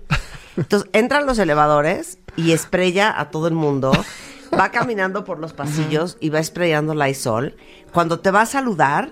Entonces 0.56 0.90
entran 0.94 1.26
los 1.28 1.38
elevadores 1.38 2.18
y 2.36 2.56
spraya 2.58 3.14
a 3.20 3.30
todo 3.30 3.48
el 3.48 3.54
mundo. 3.54 3.92
Va 4.58 4.72
caminando 4.72 5.24
por 5.26 5.40
los 5.40 5.54
pasillos 5.54 6.18
y 6.20 6.30
va 6.30 6.42
sprayando 6.42 6.96
Lysol. 6.96 7.56
Cuando 7.94 8.20
te 8.22 8.32
va 8.32 8.42
a 8.42 8.46
saludar, 8.48 9.12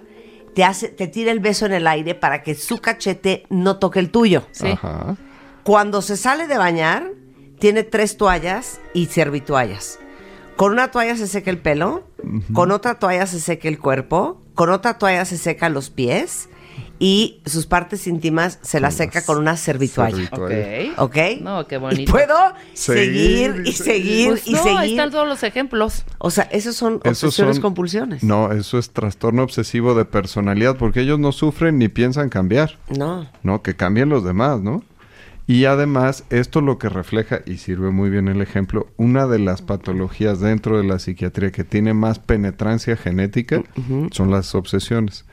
te 0.55 0.63
hace, 0.63 0.87
te 0.87 1.07
tira 1.07 1.31
el 1.31 1.41
beso 1.41 1.65
en 1.65 1.73
el 1.73 1.85
aire 1.85 2.15
para 2.15 2.41
que 2.41 2.55
su 2.55 2.79
cachete 2.79 3.45
no 3.49 3.77
toque 3.77 3.99
el 3.99 4.09
tuyo. 4.09 4.47
Sí. 4.51 4.67
Ajá. 4.71 5.17
Cuando 5.63 6.01
se 6.01 6.15
sale 6.15 6.47
de 6.47 6.57
bañar, 6.57 7.11
tiene 7.59 7.83
tres 7.83 8.17
toallas 8.17 8.79
y 8.93 9.07
servitoallas. 9.07 9.99
Con 10.55 10.71
una 10.71 10.91
toalla 10.91 11.17
se 11.17 11.27
seca 11.27 11.51
el 11.51 11.57
pelo, 11.57 12.03
con 12.53 12.71
otra 12.71 12.97
toalla 12.97 13.27
se 13.27 13.41
seca 13.41 13.67
el 13.67 13.77
cuerpo, 13.77 14.41
con 14.53 14.69
otra 14.69 14.97
toalla 14.97 15.25
se 15.25 15.37
seca 15.37 15.67
los 15.67 15.89
pies 15.89 16.47
y 16.99 17.41
sus 17.45 17.65
partes 17.65 18.07
íntimas 18.07 18.57
se 18.61 18.79
las 18.79 18.95
seca 18.95 19.23
con 19.25 19.37
una 19.37 19.57
servitualla. 19.57 20.15
Servitualla. 20.15 20.93
Ok. 20.97 20.99
¿Ok? 21.09 21.41
No, 21.41 21.67
qué 21.67 21.75
Y 21.75 21.79
bonito. 21.79 22.11
puedo 22.11 22.35
Seguir 22.73 23.51
seguir 23.53 23.63
y 23.65 23.69
y 23.69 23.73
seguir 23.73 24.27
Pues 24.29 24.47
y 24.47 24.53
no, 24.53 24.59
ahí 24.59 24.63
seguir. 24.77 24.89
están 24.91 25.11
todos 25.11 25.27
los 25.27 25.43
ejemplos. 25.43 26.05
O 26.19 26.31
sea, 26.31 26.45
esos 26.45 26.75
son 26.75 27.01
Esos 27.03 27.23
obsesiones 27.25 27.57
son- 27.57 27.61
compulsiones. 27.61 28.23
No, 28.23 28.51
eso 28.51 28.77
es 28.77 28.91
trastorno 28.91 29.43
obsesivo 29.43 29.93
de 29.95 30.05
personalidad, 30.05 30.77
porque 30.77 31.01
ellos 31.01 31.19
no 31.19 31.31
sufren 31.31 31.77
ni 31.77 31.87
piensan 31.89 32.29
cambiar, 32.29 32.77
No. 32.95 33.29
¿no? 33.43 33.61
Que 33.61 33.75
cambien 33.75 34.09
los 34.09 34.23
demás, 34.23 34.61
¿no? 34.61 34.83
Y 35.47 35.65
además, 35.65 36.23
esto 36.31 36.59
lo 36.61 36.79
que 36.79 36.89
refleja, 36.89 37.41
y 37.45 37.57
sirve 37.57 37.91
muy 37.91 38.09
bien 38.09 38.27
el 38.29 38.41
ejemplo, 38.41 38.87
una 38.97 39.27
de 39.27 39.37
las 39.37 39.61
patologías 39.61 40.39
dentro 40.39 40.79
de 40.79 40.85
la 40.85 40.97
psiquiatría 40.97 41.51
que 41.51 41.63
tiene 41.63 41.93
más 41.93 42.17
penetrancia 42.17 42.97
genética 42.97 43.61
son 44.11 44.31
las 44.31 44.55
obsesiones. 44.55 45.25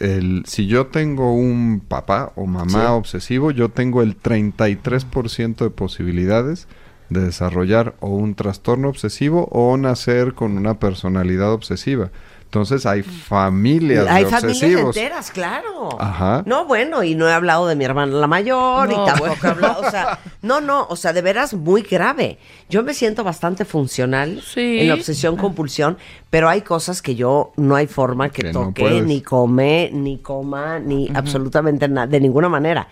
El, 0.00 0.44
si 0.46 0.66
yo 0.66 0.86
tengo 0.86 1.32
un 1.32 1.82
papá 1.86 2.32
o 2.36 2.46
mamá 2.46 2.92
obsesivo, 2.94 3.50
yo 3.50 3.68
tengo 3.70 4.02
el 4.02 4.20
33% 4.20 5.56
de 5.56 5.70
posibilidades 5.70 6.68
de 7.10 7.20
desarrollar 7.20 7.94
o 8.00 8.08
un 8.08 8.34
trastorno 8.34 8.88
obsesivo 8.88 9.48
o 9.50 9.76
nacer 9.76 10.34
con 10.34 10.56
una 10.56 10.78
personalidad 10.78 11.52
obsesiva. 11.52 12.10
Entonces 12.48 12.86
hay 12.86 13.02
familias 13.02 14.06
Hay 14.08 14.24
de 14.24 14.30
familias 14.30 14.54
obsesivos. 14.62 14.96
enteras, 14.96 15.30
claro. 15.30 15.90
Ajá. 16.00 16.42
No, 16.46 16.64
bueno, 16.64 17.02
y 17.04 17.14
no 17.14 17.28
he 17.28 17.32
hablado 17.34 17.66
de 17.66 17.76
mi 17.76 17.84
hermana 17.84 18.10
la 18.16 18.26
mayor, 18.26 18.88
No, 18.88 19.02
y 19.04 19.06
tampoco 19.06 19.28
bueno. 19.28 19.42
he 19.44 19.48
hablado, 19.48 19.80
o 19.86 19.90
sea, 19.90 20.18
no, 20.40 20.62
no, 20.62 20.86
o 20.88 20.96
sea, 20.96 21.12
de 21.12 21.20
veras 21.20 21.52
muy 21.52 21.82
grave. 21.82 22.38
Yo 22.70 22.82
me 22.82 22.94
siento 22.94 23.22
bastante 23.22 23.66
funcional 23.66 24.40
Sí. 24.42 24.78
en 24.80 24.88
la 24.88 24.94
obsesión 24.94 25.36
compulsión, 25.36 25.98
pero 26.30 26.48
hay 26.48 26.62
cosas 26.62 27.02
que 27.02 27.14
yo 27.14 27.52
no 27.56 27.76
hay 27.76 27.86
forma 27.86 28.30
que, 28.30 28.50
toque, 28.50 29.02
ni 29.02 29.20
come, 29.20 29.90
ni 29.92 30.16
coma, 30.16 30.78
ni 30.78 31.10
absolutamente 31.14 31.86
nada, 31.86 32.06
de 32.06 32.18
ninguna 32.18 32.48
manera. 32.48 32.88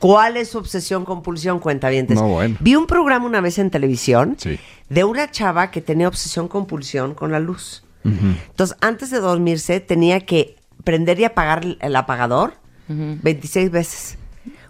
¿Cuál 0.00 0.36
es 0.36 0.48
su 0.50 0.58
obsesión 0.58 1.04
compulsión, 1.04 1.60
cuentavientes? 1.60 2.16
No, 2.20 2.26
bueno. 2.28 2.56
Vi 2.58 2.74
un 2.74 2.86
programa 2.88 3.24
una 3.24 3.40
vez 3.40 3.58
en 3.60 3.70
televisión 3.70 4.34
Sí. 4.36 4.58
de 4.90 5.04
una 5.04 5.30
chava 5.30 5.70
que 5.70 5.80
tenía 5.80 6.08
obsesión 6.08 6.48
compulsión 6.48 7.14
con 7.14 7.30
la 7.30 7.38
luz. 7.38 7.84
Entonces, 8.06 8.76
antes 8.80 9.10
de 9.10 9.18
dormirse, 9.20 9.80
tenía 9.80 10.20
que 10.26 10.56
prender 10.84 11.18
y 11.20 11.24
apagar 11.24 11.64
el- 11.80 11.96
apagador 11.96 12.54
26 12.88 13.70
veces. 13.70 14.18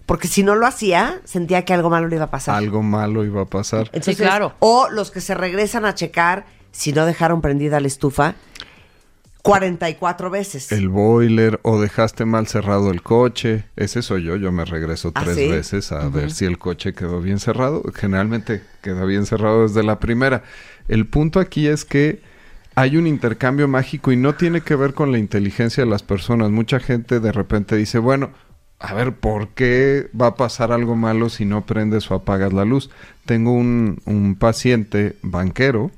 Porque 0.07 0.29
si 0.29 0.43
no 0.45 0.55
lo 0.55 0.67
hacía, 0.67 1.21
sentía 1.25 1.65
que 1.65 1.75
algo 1.75 1.91
malo 1.91 2.07
le 2.09 2.17
iba 2.17 2.27
a 2.27 2.31
pasar. 2.31 2.55
Algo 2.57 2.83
malo 2.83 3.25
iba 3.25 3.43
a 3.43 3.47
pasar. 3.47 3.87
Entonces, 3.93 4.17
Sí, 4.17 4.23
claro. 4.23 4.55
O 4.61 4.89
los 4.91 5.11
que 5.11 5.21
se 5.21 5.35
regresan 5.35 5.85
a 5.85 5.95
checar 5.95 6.47
si 6.71 6.93
no 6.93 7.05
dejaron 7.07 7.41
prendida 7.43 7.81
la 7.81 7.89
estufa 7.89 8.35
44 9.43 10.29
veces. 10.31 10.73
El 10.73 10.89
boiler 10.89 11.61
o 11.63 11.81
dejaste 11.81 12.25
mal 12.25 12.47
cerrado 12.49 12.91
el 12.91 13.03
coche. 13.03 13.65
Ese 13.77 14.03
soy 14.03 14.25
yo. 14.25 14.37
Yo 14.37 14.51
me 14.51 14.65
regreso 14.65 15.13
¿Ah, 15.15 15.23
tres 15.25 15.37
sí? 15.37 15.49
veces 15.49 15.93
a 15.93 16.09
ver 16.09 16.33
si 16.33 16.45
el 16.47 16.59
coche 16.59 16.95
quedó 16.95 17.21
bien 17.21 17.39
cerrado. 17.39 17.83
Generalmente 17.95 18.63
queda 18.83 19.05
bien 19.05 19.25
cerrado 19.25 19.63
desde 19.63 19.85
la 19.85 20.01
primera. 20.01 20.43
El 20.89 21.07
punto 21.07 21.39
aquí 21.39 21.69
es 21.69 21.85
que 21.85 22.23
hay 22.77 22.99
un 22.99 23.07
intercambio 23.07 23.67
mágico 23.69 24.13
y 24.13 24.17
no 24.17 24.35
tiene 24.35 24.61
que 24.61 24.77
ver 24.77 24.93
con 24.93 25.11
la 25.11 25.19
inteligencia 25.19 25.83
de 25.83 25.91
las 25.91 26.03
personas. 26.03 26.51
Mucha 26.51 26.79
gente 26.79 27.21
de 27.21 27.33
repente 27.33 27.75
dice, 27.75 27.99
bueno, 27.99 28.31
a 28.79 28.93
ver, 28.93 29.15
¿por 29.15 29.49
qué 29.49 30.09
va 30.19 30.29
a 30.29 30.35
pasar 30.35 30.73
algo 30.73 30.95
malo 30.95 31.31
si 31.31 31.47
no 31.47 31.65
prendes 31.65 32.11
o 32.11 32.15
apagas 32.15 32.53
la 32.53 32.67
luz? 32.67 32.91
Tengo 33.25 33.53
un, 33.53 34.03
un 34.05 34.37
paciente 34.37 35.17
banquero 35.23 35.91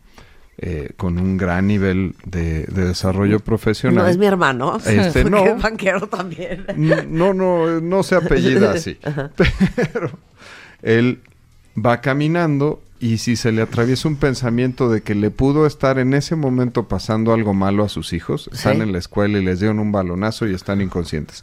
eh, 0.58 0.90
con 0.96 1.18
un 1.18 1.36
gran 1.36 1.66
nivel 1.66 2.14
de, 2.24 2.64
de 2.66 2.84
desarrollo 2.86 3.40
profesional. 3.40 4.04
no 4.04 4.06
es 4.08 4.16
mi 4.16 4.26
hermano. 4.26 4.78
Este, 4.86 5.24
no. 5.30 5.44
es 5.44 5.60
banquero 5.60 6.06
también. 6.06 6.64
No, 6.76 7.34
no, 7.34 7.80
no 7.80 8.02
se 8.04 8.14
apellida 8.14 8.70
así. 8.70 8.98
Pero 9.76 10.10
él 10.82 11.22
va 11.76 12.00
caminando 12.00 12.82
y 13.00 13.18
si 13.18 13.36
se 13.36 13.52
le 13.52 13.62
atraviesa 13.62 14.08
un 14.08 14.16
pensamiento 14.16 14.90
de 14.90 15.02
que 15.02 15.14
le 15.14 15.30
pudo 15.30 15.66
estar 15.66 15.98
en 15.98 16.14
ese 16.14 16.34
momento 16.36 16.88
pasando 16.88 17.32
algo 17.32 17.54
malo 17.54 17.84
a 17.84 17.88
sus 17.88 18.12
hijos, 18.12 18.48
están 18.52 18.76
Sí. 18.76 18.82
en 18.82 18.92
la 18.92 18.98
escuela 18.98 19.38
y 19.38 19.44
les 19.44 19.60
dieron 19.60 19.78
un 19.78 19.92
balonazo 19.92 20.46
y 20.46 20.54
están 20.54 20.80
inconscientes. 20.80 21.42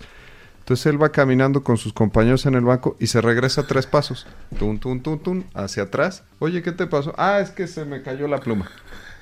Entonces 0.59 0.87
él 0.87 1.01
va 1.01 1.09
caminando 1.09 1.63
con 1.63 1.77
sus 1.77 1.93
compañeros 1.93 2.45
en 2.47 2.55
el 2.55 2.61
banco 2.65 2.97
y 2.99 3.07
se 3.07 3.21
regresa 3.21 3.67
tres 3.67 3.85
pasos. 3.85 4.25
Tum, 4.57 4.79
tum, 4.79 4.99
tum, 4.99 5.19
tum, 5.19 5.43
hacia 5.53 5.83
atrás. 5.83 6.23
Oye, 6.39 6.63
¿qué 6.63 6.71
te 6.71 6.87
pasó? 6.87 7.13
Ah, 7.17 7.39
es 7.39 7.51
que 7.51 7.67
se 7.67 7.85
me 7.85 8.01
cayó 8.01 8.27
la 8.27 8.39
pluma. 8.39 8.69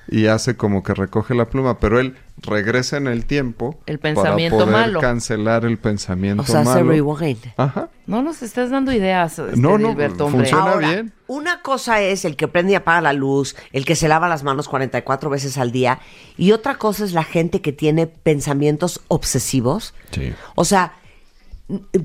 Y 0.08 0.28
hace 0.28 0.58
como 0.58 0.84
que 0.84 0.94
recoge 0.94 1.34
la 1.34 1.46
pluma, 1.46 1.80
pero 1.80 2.00
él 2.00 2.18
regresa 2.42 2.98
en 2.98 3.08
el 3.08 3.26
tiempo 3.26 3.80
El 3.86 4.00
pensamiento 4.00 4.58
para 4.58 4.72
poder 4.72 4.88
malo. 4.88 5.00
cancelar 5.00 5.64
el 5.66 5.78
pensamiento 5.78 6.44
O 6.44 6.46
sea, 6.46 6.64
malo. 6.64 6.90
rewind. 6.90 7.40
Ajá. 7.56 7.90
No 8.06 8.22
nos 8.22 8.44
estás 8.44 8.70
dando 8.70 8.92
ideas, 8.92 9.40
este, 9.40 9.56
No, 9.56 9.78
no, 9.78 9.96
funciona. 10.30 10.72
Ahora, 10.74 10.90
bien. 10.90 11.14
una 11.28 11.62
cosa 11.62 12.02
es 12.02 12.26
el 12.26 12.36
que 12.36 12.50
prende 12.50 12.74
y 12.74 12.76
apaga 12.76 13.00
la 13.00 13.14
luz, 13.14 13.56
el 13.72 13.86
que 13.86 13.96
se 13.96 14.10
lava 14.10 14.28
las 14.28 14.44
manos 14.44 14.68
44 14.68 15.30
veces 15.30 15.58
al 15.58 15.72
día, 15.72 16.00
y 16.38 16.52
otra 16.52 16.76
cosa 16.76 17.06
es 17.06 17.14
la 17.14 17.24
gente 17.24 17.62
que 17.62 17.72
tiene 17.72 18.08
pensamientos 18.08 19.02
obsesivos. 19.08 19.94
Sí. 20.12 20.34
O 20.56 20.66
sea, 20.66 20.94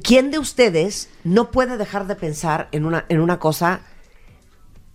¿quién 0.04 0.30
de 0.30 0.38
ustedes 0.38 1.10
no 1.24 1.50
puede 1.50 1.76
dejar 1.76 2.06
de 2.06 2.14
pensar 2.14 2.68
en 2.72 2.84
una, 2.84 3.04
en 3.08 3.20
una 3.20 3.38
cosa 3.38 3.80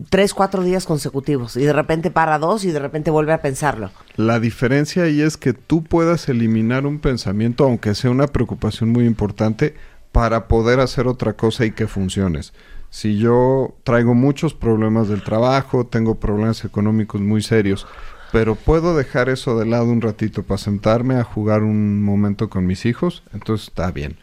tres, 0.10 0.34
cuatro 0.34 0.64
días 0.64 0.86
consecutivos 0.86 1.56
y 1.58 1.64
de 1.64 1.74
repente 1.74 2.12
para 2.12 2.40
dos 2.40 2.66
y 2.66 2.72
de 2.72 2.80
repente 2.80 3.12
vuelve 3.12 3.34
a 3.34 3.42
pensarlo? 3.42 3.92
La 4.16 4.40
diferencia 4.40 5.04
ahí 5.04 5.22
es 5.22 5.38
que 5.38 5.54
tú 5.54 5.84
puedas 5.84 6.30
eliminar 6.30 6.86
un 6.86 7.00
pensamiento, 7.00 7.64
aunque 7.64 7.96
sea 7.96 8.12
una 8.12 8.28
preocupación 8.28 8.90
muy 8.90 9.06
importante, 9.06 9.76
para 10.12 10.48
poder 10.48 10.80
hacer 10.80 11.08
otra 11.08 11.34
cosa 11.34 11.66
y 11.66 11.72
que 11.72 11.88
funciones. 11.88 12.54
Si 12.92 13.18
yo 13.18 13.76
traigo 13.84 14.14
muchos 14.14 14.54
problemas 14.54 15.08
del 15.08 15.24
trabajo, 15.24 15.88
tengo 15.88 16.16
problemas 16.16 16.64
económicos 16.64 17.22
muy 17.22 17.42
serios, 17.42 17.88
pero 18.32 18.54
puedo 18.54 18.96
dejar 18.96 19.30
eso 19.30 19.58
de 19.58 19.66
lado 19.66 19.86
un 19.86 20.02
ratito 20.02 20.44
para 20.44 20.60
sentarme 20.60 21.16
a 21.16 21.24
jugar 21.24 21.64
un 21.64 22.04
momento 22.04 22.50
con 22.50 22.68
mis 22.68 22.86
hijos, 22.86 23.24
entonces 23.34 23.70
está 23.70 23.90
bien. 23.92 24.18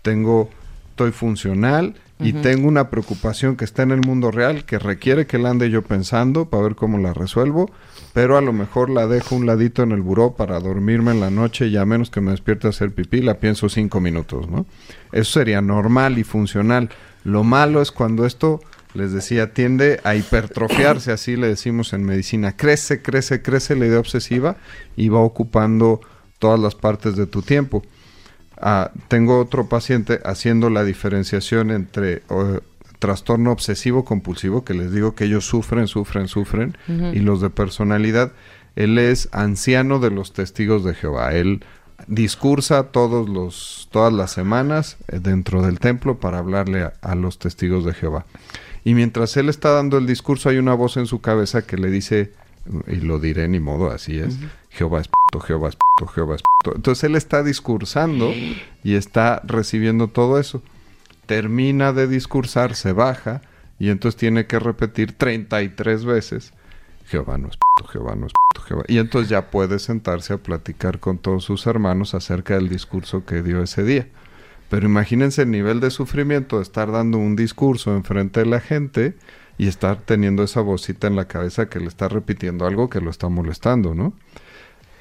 Tengo, 0.00 0.48
estoy 0.90 1.12
funcional 1.12 1.94
y 2.20 2.32
tengo 2.32 2.68
una 2.68 2.90
preocupación 2.90 3.56
que 3.56 3.64
está 3.64 3.82
en 3.82 3.90
el 3.90 4.00
mundo 4.00 4.30
real 4.30 4.64
que 4.64 4.78
requiere 4.78 5.26
que 5.26 5.38
la 5.38 5.50
ande 5.50 5.70
yo 5.70 5.82
pensando 5.82 6.48
para 6.48 6.62
ver 6.62 6.74
cómo 6.76 6.98
la 6.98 7.12
resuelvo, 7.12 7.70
pero 8.12 8.36
a 8.38 8.40
lo 8.40 8.52
mejor 8.52 8.88
la 8.88 9.06
dejo 9.06 9.34
un 9.34 9.46
ladito 9.46 9.82
en 9.82 9.92
el 9.92 10.00
buró 10.00 10.34
para 10.34 10.60
dormirme 10.60 11.10
en 11.10 11.20
la 11.20 11.30
noche 11.30 11.66
y 11.66 11.76
a 11.76 11.84
menos 11.84 12.10
que 12.10 12.20
me 12.20 12.30
despierte 12.30 12.66
a 12.66 12.70
hacer 12.70 12.92
pipí, 12.92 13.20
la 13.20 13.40
pienso 13.40 13.68
cinco 13.68 14.00
minutos, 14.00 14.48
¿no? 14.48 14.64
Eso 15.12 15.32
sería 15.32 15.60
normal 15.60 16.18
y 16.18 16.24
funcional. 16.24 16.90
Lo 17.24 17.42
malo 17.42 17.82
es 17.82 17.90
cuando 17.90 18.26
esto, 18.26 18.60
les 18.94 19.12
decía, 19.12 19.52
tiende 19.52 20.00
a 20.04 20.14
hipertrofiarse, 20.14 21.10
así 21.10 21.36
le 21.36 21.48
decimos 21.48 21.92
en 21.92 22.04
medicina. 22.04 22.56
Crece, 22.56 23.02
crece, 23.02 23.42
crece 23.42 23.74
la 23.74 23.86
idea 23.86 23.98
obsesiva 23.98 24.56
y 24.96 25.08
va 25.08 25.18
ocupando 25.18 26.00
todas 26.38 26.60
las 26.60 26.74
partes 26.74 27.16
de 27.16 27.26
tu 27.26 27.42
tiempo. 27.42 27.82
Ah, 28.66 28.90
tengo 29.08 29.38
otro 29.38 29.68
paciente 29.68 30.20
haciendo 30.24 30.70
la 30.70 30.84
diferenciación 30.84 31.70
entre 31.70 32.22
trastorno 32.98 33.52
obsesivo 33.52 34.06
compulsivo, 34.06 34.64
que 34.64 34.72
les 34.72 34.90
digo 34.90 35.14
que 35.14 35.24
ellos 35.24 35.44
sufren, 35.44 35.86
sufren, 35.86 36.28
sufren, 36.28 36.74
y 36.88 37.18
los 37.18 37.42
de 37.42 37.50
personalidad. 37.50 38.32
Él 38.74 38.96
es 38.96 39.28
anciano 39.32 39.98
de 39.98 40.10
los 40.10 40.32
testigos 40.32 40.82
de 40.82 40.94
Jehová. 40.94 41.34
Él 41.34 41.62
discursa 42.06 42.84
todos 42.84 43.28
los, 43.28 43.88
todas 43.92 44.14
las 44.14 44.32
semanas 44.32 44.96
eh, 45.08 45.18
dentro 45.20 45.60
del 45.60 45.78
templo 45.78 46.18
para 46.18 46.38
hablarle 46.38 46.84
a, 46.84 46.94
a 47.02 47.14
los 47.14 47.38
testigos 47.38 47.84
de 47.84 47.92
Jehová. 47.92 48.24
Y 48.82 48.94
mientras 48.94 49.36
él 49.36 49.50
está 49.50 49.72
dando 49.72 49.98
el 49.98 50.06
discurso, 50.06 50.48
hay 50.48 50.56
una 50.56 50.72
voz 50.72 50.96
en 50.96 51.04
su 51.06 51.20
cabeza 51.20 51.66
que 51.66 51.76
le 51.76 51.90
dice, 51.90 52.32
y 52.86 52.96
lo 52.96 53.18
diré 53.18 53.48
ni 53.48 53.60
modo, 53.60 53.90
así 53.90 54.18
es, 54.18 54.38
Jehová 54.70 55.00
es 55.00 55.08
puto, 55.08 55.44
Jehová 55.44 55.68
es 55.68 55.76
puto, 55.76 56.10
Jehová 56.12 56.36
es 56.36 56.42
puto. 56.42 56.76
Entonces 56.76 57.04
él 57.04 57.16
está 57.16 57.42
discursando 57.42 58.32
y 58.82 58.94
está 58.94 59.42
recibiendo 59.44 60.08
todo 60.08 60.38
eso. 60.38 60.62
Termina 61.26 61.92
de 61.92 62.06
discursar, 62.06 62.74
se 62.74 62.92
baja 62.92 63.42
y 63.78 63.90
entonces 63.90 64.18
tiene 64.18 64.46
que 64.46 64.58
repetir 64.58 65.12
33 65.12 66.04
veces, 66.04 66.52
Jehová 67.06 67.38
no 67.38 67.48
es 67.48 67.56
puto, 67.56 67.90
Jehová 67.90 68.14
no 68.14 68.26
es 68.26 68.32
puto, 68.32 68.66
Jehová. 68.66 68.84
Y 68.88 68.98
entonces 68.98 69.28
ya 69.28 69.50
puede 69.50 69.78
sentarse 69.78 70.32
a 70.32 70.38
platicar 70.38 71.00
con 71.00 71.18
todos 71.18 71.44
sus 71.44 71.66
hermanos 71.66 72.14
acerca 72.14 72.54
del 72.54 72.68
discurso 72.68 73.24
que 73.24 73.42
dio 73.42 73.62
ese 73.62 73.84
día. 73.84 74.08
Pero 74.70 74.86
imagínense 74.86 75.42
el 75.42 75.50
nivel 75.50 75.80
de 75.80 75.90
sufrimiento 75.90 76.56
de 76.56 76.62
estar 76.62 76.90
dando 76.90 77.18
un 77.18 77.36
discurso 77.36 77.94
enfrente 77.94 78.40
de 78.40 78.46
la 78.46 78.60
gente 78.60 79.14
y 79.58 79.68
estar 79.68 79.98
teniendo 79.98 80.42
esa 80.42 80.60
vocita 80.60 81.06
en 81.06 81.16
la 81.16 81.26
cabeza 81.26 81.68
que 81.68 81.80
le 81.80 81.86
está 81.86 82.08
repitiendo 82.08 82.66
algo 82.66 82.90
que 82.90 83.00
lo 83.00 83.10
está 83.10 83.28
molestando, 83.28 83.94
¿no? 83.94 84.12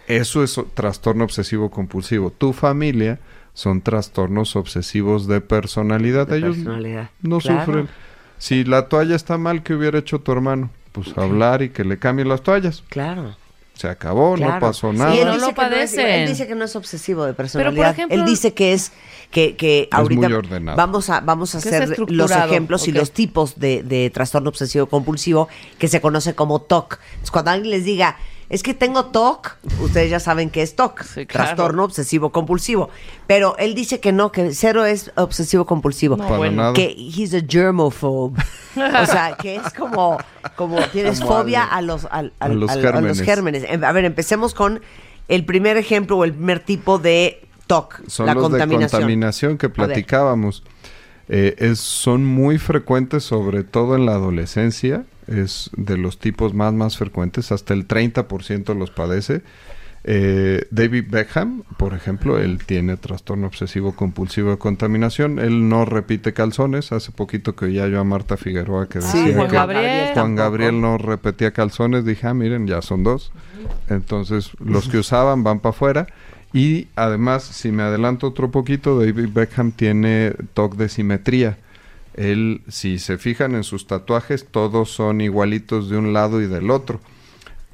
Eso 0.08 0.44
es 0.44 0.60
trastorno 0.74 1.24
obsesivo 1.24 1.72
compulsivo. 1.72 2.30
Tu 2.30 2.54
familia 2.54 3.20
son 3.54 3.82
trastornos 3.82 4.56
obsesivos 4.56 5.28
de 5.28 5.42
personalidad. 5.42 6.28
De 6.28 6.38
Ellos 6.38 6.56
personalidad. 6.58 7.10
no 7.22 7.40
Claro. 7.40 7.66
sufren. 7.66 7.90
Si 8.38 8.64
la 8.66 8.90
toalla 8.90 9.16
está 9.16 9.38
mal, 9.38 9.64
¿qué 9.64 9.74
hubiera 9.74 10.00
hecho 10.00 10.20
tu 10.20 10.32
hermano? 10.34 10.70
Pues 10.92 11.18
hablar 11.18 11.62
y 11.62 11.70
que 11.70 11.84
le 11.86 11.98
cambie 11.98 12.26
las 12.26 12.42
toallas. 12.42 12.84
Claro. 12.90 13.36
Se 13.74 13.88
acabó, 13.88 14.38
no 14.38 14.60
pasó 14.60 14.92
Sí, 14.92 14.98
nada. 15.00 15.16
él, 15.16 15.26
No 15.26 15.34
dice 15.34 15.46
lo 15.48 15.54
que 15.54 15.62
no 15.62 15.68
es, 15.68 15.74
padecen. 15.92 16.08
él 16.08 16.28
dice 16.30 16.48
que 16.48 16.56
no 16.56 16.64
es 16.66 16.76
obsesivo 16.76 17.26
de 17.26 17.34
personalidad. 17.34 17.92
ejemplo- 17.92 18.16
él 18.18 18.26
dice 18.26 18.54
que 18.54 18.74
es 18.74 18.92
que, 19.32 19.56
que 19.56 19.88
ahorita 19.92 20.28
muy 20.30 20.34
ordenado. 20.38 20.78
vamos 20.78 21.10
a 21.10 21.22
vamos 21.22 21.56
a 21.56 21.58
hacer 21.58 21.96
los 22.10 22.30
ejemplos 22.32 22.88
y 22.88 22.92
los 22.92 23.12
tipos 23.12 23.60
de, 23.60 23.82
de 23.82 24.12
trastorno 24.12 24.50
obsesivo 24.50 24.86
compulsivo 24.86 25.48
que 25.80 25.88
se 25.88 26.02
conoce 26.02 26.36
como 26.36 26.62
TOC. 26.62 27.00
Entonces, 27.14 27.32
cuando 27.32 27.50
alguien 27.52 27.72
les 27.72 27.84
diga 27.84 28.18
es 28.54 28.62
que 28.64 28.74
tengo 28.74 29.06
TOC, 29.06 29.58
ustedes 29.82 30.10
ya 30.12 30.20
saben 30.20 30.50
que 30.50 30.62
es 30.62 30.76
TOC, 30.76 31.02
Sí, 31.04 31.26
claro. 31.26 31.48
trastorno 31.48 31.84
obsesivo 31.84 32.32
compulsivo. 32.32 32.90
Pero 33.28 33.58
él 33.58 33.74
dice 33.76 34.00
que 34.00 34.12
no, 34.12 34.32
que 34.32 34.54
cero 34.54 34.86
es 34.86 35.12
obsesivo 35.16 35.66
compulsivo. 35.66 36.16
No, 36.18 36.24
Para 36.26 36.38
bueno. 36.38 36.58
nada. 36.62 36.74
Que 36.74 36.96
he's 36.98 37.34
a 37.34 37.42
germophobe. 37.48 38.40
o 38.76 39.06
sea, 39.06 39.36
que 39.42 39.56
es 39.56 39.74
como, 39.74 40.18
como 40.56 40.80
tienes 40.92 41.20
Como 41.20 41.38
fobia 41.40 41.64
a 41.64 41.82
los, 41.82 42.06
A 42.12 42.22
los 42.22 42.32
al- 42.40 42.52
a 42.96 43.02
los 43.02 43.22
gérmenes. 43.22 43.66
Em, 43.68 43.84
A 43.84 43.92
ver, 43.92 44.06
empecemos 44.06 44.54
con 44.54 44.82
el 45.28 45.46
primer 45.46 45.78
ejemplo 45.78 46.18
o 46.18 46.24
el 46.24 46.34
primer 46.34 46.60
tipo 46.60 47.00
de 47.00 47.48
TOC, 47.68 48.02
Son 48.08 48.26
la 48.26 48.34
los 48.34 48.44
contaminación. 48.44 48.82
de 48.82 48.90
contaminación 48.92 49.58
que 49.58 49.70
platicábamos. 49.70 50.64
Eh, 51.30 51.56
es, 51.58 51.80
son 51.80 52.26
muy 52.26 52.58
frecuentes, 52.58 53.24
sobre 53.24 53.64
todo 53.64 53.96
en 53.96 54.06
la 54.06 54.12
adolescencia. 54.14 55.06
Es 55.28 55.70
de 55.76 55.98
los 55.98 56.20
tipos 56.20 56.54
más, 56.54 56.74
más 56.74 56.98
frecuentes. 56.98 57.52
Hasta 57.52 57.74
el 57.74 57.88
30% 57.88 58.76
los 58.78 58.92
padece. 58.92 59.42
Eh, 60.06 60.66
David 60.70 61.06
Beckham, 61.10 61.64
por 61.78 61.94
ejemplo, 61.94 62.38
él 62.38 62.60
tiene 62.66 62.98
trastorno 62.98 63.48
obsesivo 63.48 63.96
compulsivo 63.96 64.52
de 64.52 64.58
contaminación. 64.58 65.40
Él 65.40 65.70
no 65.70 65.86
repite 65.86 66.34
calzones. 66.34 66.92
Hace 66.92 67.12
poquito 67.12 67.56
que 67.56 67.66
oía 67.66 67.88
yo 67.88 68.00
a 68.00 68.04
Marta 68.04 68.36
Figueroa 68.36 68.90
que 68.90 69.02
Sí, 69.02 69.20
decía 69.20 69.36
Juan 69.36 69.48
que 69.48 69.56
Gabriel. 69.56 70.14
Juan. 70.14 70.36
Gabriel 70.36 70.82
no 70.82 70.98
repetía 70.98 71.52
calzones. 71.52 72.04
Dije, 72.04 72.28
ah, 72.28 72.34
miren, 72.34 72.68
ya 72.68 72.82
son 72.82 73.04
dos. 73.04 73.32
Entonces, 73.90 74.52
los 74.60 74.90
que 74.90 74.98
usaban 74.98 75.44
van 75.44 75.60
para 75.60 75.72
afuera. 75.72 76.08
Y 76.52 76.88
además, 76.96 77.44
si 77.44 77.72
me 77.72 77.82
adelanto 77.84 78.28
otro 78.28 78.52
poquito, 78.52 79.00
David 79.00 79.30
Beckham 79.34 79.72
tiene 79.72 80.34
TOC 80.54 80.76
de 80.76 80.90
simetría. 80.90 81.58
Él, 82.16 82.62
si 82.68 83.00
se 83.00 83.18
fijan 83.18 83.56
en 83.56 83.64
sus 83.64 83.88
tatuajes, 83.88 84.46
todos 84.50 84.92
son 84.92 85.22
igualitos 85.22 85.90
de 85.90 85.98
un 85.98 86.14
lado 86.14 86.42
y 86.42 86.48
del 86.48 86.70
otro. 86.72 87.00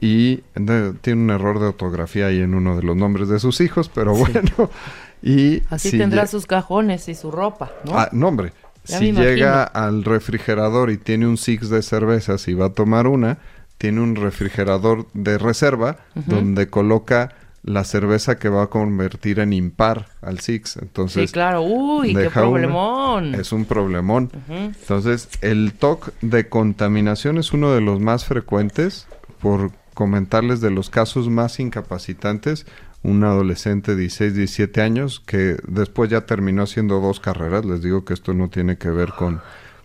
Y 0.02 0.42
de- 0.56 0.94
tiene 1.02 1.22
un 1.24 1.30
error 1.30 1.60
de 1.60 1.68
ortografía 1.68 2.28
ahí 2.28 2.40
en 2.40 2.54
uno 2.56 2.76
de 2.78 2.84
los 2.84 2.96
nombres 2.96 3.28
de 3.28 3.40
sus 3.40 3.60
hijos, 3.62 3.90
pero 3.94 4.14
bueno. 4.16 4.42
Y 5.22 5.64
Así 5.70 5.90
si 5.92 5.98
tendrá 5.98 6.28
sus 6.28 6.46
cajones 6.46 7.10
y 7.10 7.16
su 7.16 7.30
ropa, 7.30 7.74
¿no? 7.84 8.00
Ah, 8.00 8.08
no, 8.14 8.30
hombre. 8.30 8.54
Ya 8.86 9.00
si 9.00 9.12
llega 9.12 9.64
al 9.64 10.06
refrigerador 10.06 10.90
y 10.92 10.98
tiene 10.98 11.28
un 11.28 11.36
six 11.36 11.70
de 11.70 11.82
cervezas 11.82 12.48
y 12.48 12.54
va 12.54 12.68
a 12.68 12.70
tomar 12.70 13.06
una, 13.06 13.38
tiene 13.78 14.00
un 14.00 14.16
refrigerador 14.16 15.08
de 15.14 15.38
reserva 15.38 15.98
donde 16.16 16.70
coloca 16.70 17.34
la 17.70 17.84
cerveza 17.84 18.40
que 18.40 18.50
va 18.50 18.64
a 18.64 18.68
convertir 18.68 19.38
en 19.40 19.54
impar 19.54 20.08
al 20.24 20.40
six. 20.40 20.78
Entonces, 20.78 21.30
sí, 21.30 21.34
claro. 21.34 21.62
Uy, 21.62 22.14
qué 22.16 22.22
una. 22.22 22.30
problemón. 22.32 23.36
es 23.36 23.52
un 23.52 23.66
problemón. 23.66 24.32
Entonces, 24.50 25.30
el 25.42 25.74
TOC 25.74 26.12
de 26.22 26.50
contaminación 26.50 27.38
es 27.38 27.54
uno 27.54 27.72
de 27.72 27.82
los 27.82 28.00
más 28.00 28.26
frecuentes. 28.26 29.06
Por 29.40 29.72
comentarles 29.94 30.62
de 30.62 30.72
los 30.72 30.90
casos 30.90 31.30
más 31.30 31.60
incapacitantes, 31.60 32.66
un 33.04 33.24
adolescente 33.24 33.92
de 33.96 34.02
16, 34.02 34.34
17 34.34 34.82
años 34.82 35.22
que 35.26 35.58
después 35.68 36.10
ya 36.10 36.22
terminó 36.26 36.64
haciendo 36.64 37.00
dos 37.00 37.20
carreras. 37.20 37.66
Les 37.66 37.82
digo 37.84 38.04
que 38.04 38.14
esto 38.16 38.34
no 38.34 38.50
tiene 38.50 38.78
que 38.78 38.90
ver 38.90 39.10
con, 39.18 39.42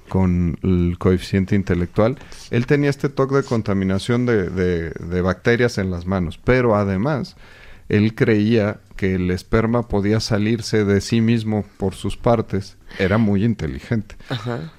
con 0.09 0.57
el 0.63 0.97
coeficiente 0.99 1.55
intelectual. 1.55 2.17
Él 2.51 2.67
tenía 2.67 2.89
este 2.91 3.09
TOC 3.11 3.33
de 3.35 3.43
contaminación 3.43 4.25
de, 4.27 4.49
de- 4.49 4.91
de 4.91 5.21
bacterias 5.21 5.77
en 5.79 5.91
las 5.91 6.07
manos, 6.07 6.41
pero 6.43 6.75
además 6.77 7.37
él 7.89 8.15
creía 8.15 8.81
que 8.97 9.15
el 9.15 9.31
esperma 9.31 9.89
podía 9.89 10.21
salirse 10.21 10.85
de 10.85 11.01
sí 11.01 11.21
mismo 11.21 11.65
por 11.79 11.95
sus 11.95 12.17
partes. 12.17 12.77
Era 12.99 13.19
muy 13.19 13.45
inteligente. 13.45 14.17
Ajá. 14.29 14.73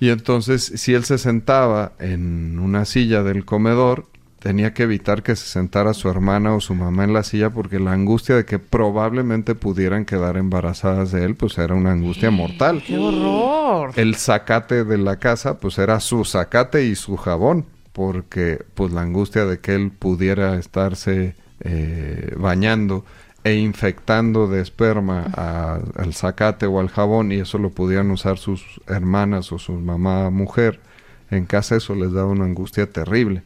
Y 0.00 0.10
entonces, 0.10 0.72
si 0.76 0.92
él 0.94 1.04
se 1.04 1.18
sentaba 1.18 1.92
en 1.98 2.58
una 2.58 2.84
silla 2.84 3.22
del 3.22 3.44
comedor, 3.44 4.06
tenía 4.44 4.74
que 4.74 4.82
evitar 4.82 5.22
que 5.22 5.36
se 5.36 5.46
sentara 5.46 5.94
su 5.94 6.10
hermana 6.10 6.54
o 6.54 6.60
su 6.60 6.74
mamá 6.74 7.04
en 7.04 7.14
la 7.14 7.22
silla 7.22 7.48
porque 7.48 7.80
la 7.80 7.92
angustia 7.92 8.36
de 8.36 8.44
que 8.44 8.58
probablemente 8.58 9.54
pudieran 9.54 10.04
quedar 10.04 10.36
embarazadas 10.36 11.12
de 11.12 11.24
él, 11.24 11.34
pues 11.34 11.56
era 11.56 11.74
una 11.74 11.92
angustia 11.92 12.30
mortal. 12.30 12.82
¡Qué 12.86 12.98
horror! 12.98 13.92
El 13.96 14.16
zacate 14.16 14.84
de 14.84 14.98
la 14.98 15.18
casa, 15.18 15.58
pues 15.58 15.78
era 15.78 15.98
su 16.00 16.26
zacate 16.26 16.84
y 16.84 16.94
su 16.94 17.16
jabón, 17.16 17.64
porque 17.94 18.62
pues 18.74 18.92
la 18.92 19.00
angustia 19.00 19.46
de 19.46 19.60
que 19.60 19.74
él 19.74 19.92
pudiera 19.92 20.58
estarse 20.58 21.36
eh, 21.64 22.34
bañando 22.38 23.04
e 23.42 23.54
infectando 23.56 24.46
de 24.48 24.60
esperma 24.60 25.26
a- 25.34 25.78
al 25.96 26.14
zacate 26.14 26.66
o 26.66 26.80
al 26.80 26.88
jabón 26.88 27.32
y 27.32 27.36
eso 27.36 27.58
lo 27.58 27.70
pudieran 27.70 28.10
usar 28.10 28.38
sus 28.38 28.80
hermanas 28.86 29.52
o 29.52 29.58
su 29.58 29.72
mamá 29.72 30.30
mujer 30.30 30.80
en 31.30 31.44
casa, 31.46 31.76
eso 31.76 31.94
les 31.94 32.12
daba 32.12 32.28
una 32.28 32.44
angustia 32.44 32.90
terrible. 32.90 33.42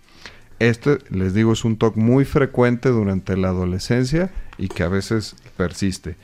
Este, 0.58 0.98
les 1.10 1.34
digo, 1.34 1.52
es 1.52 1.64
un 1.64 1.76
TOC 1.76 1.96
muy 1.96 2.24
frecuente 2.24 2.88
durante 2.90 3.36
la 3.36 3.48
adolescencia 3.48 4.30
y 4.58 4.68
que 4.68 4.82
a 4.82 4.88
veces 4.88 5.36
persiste. 5.56 6.16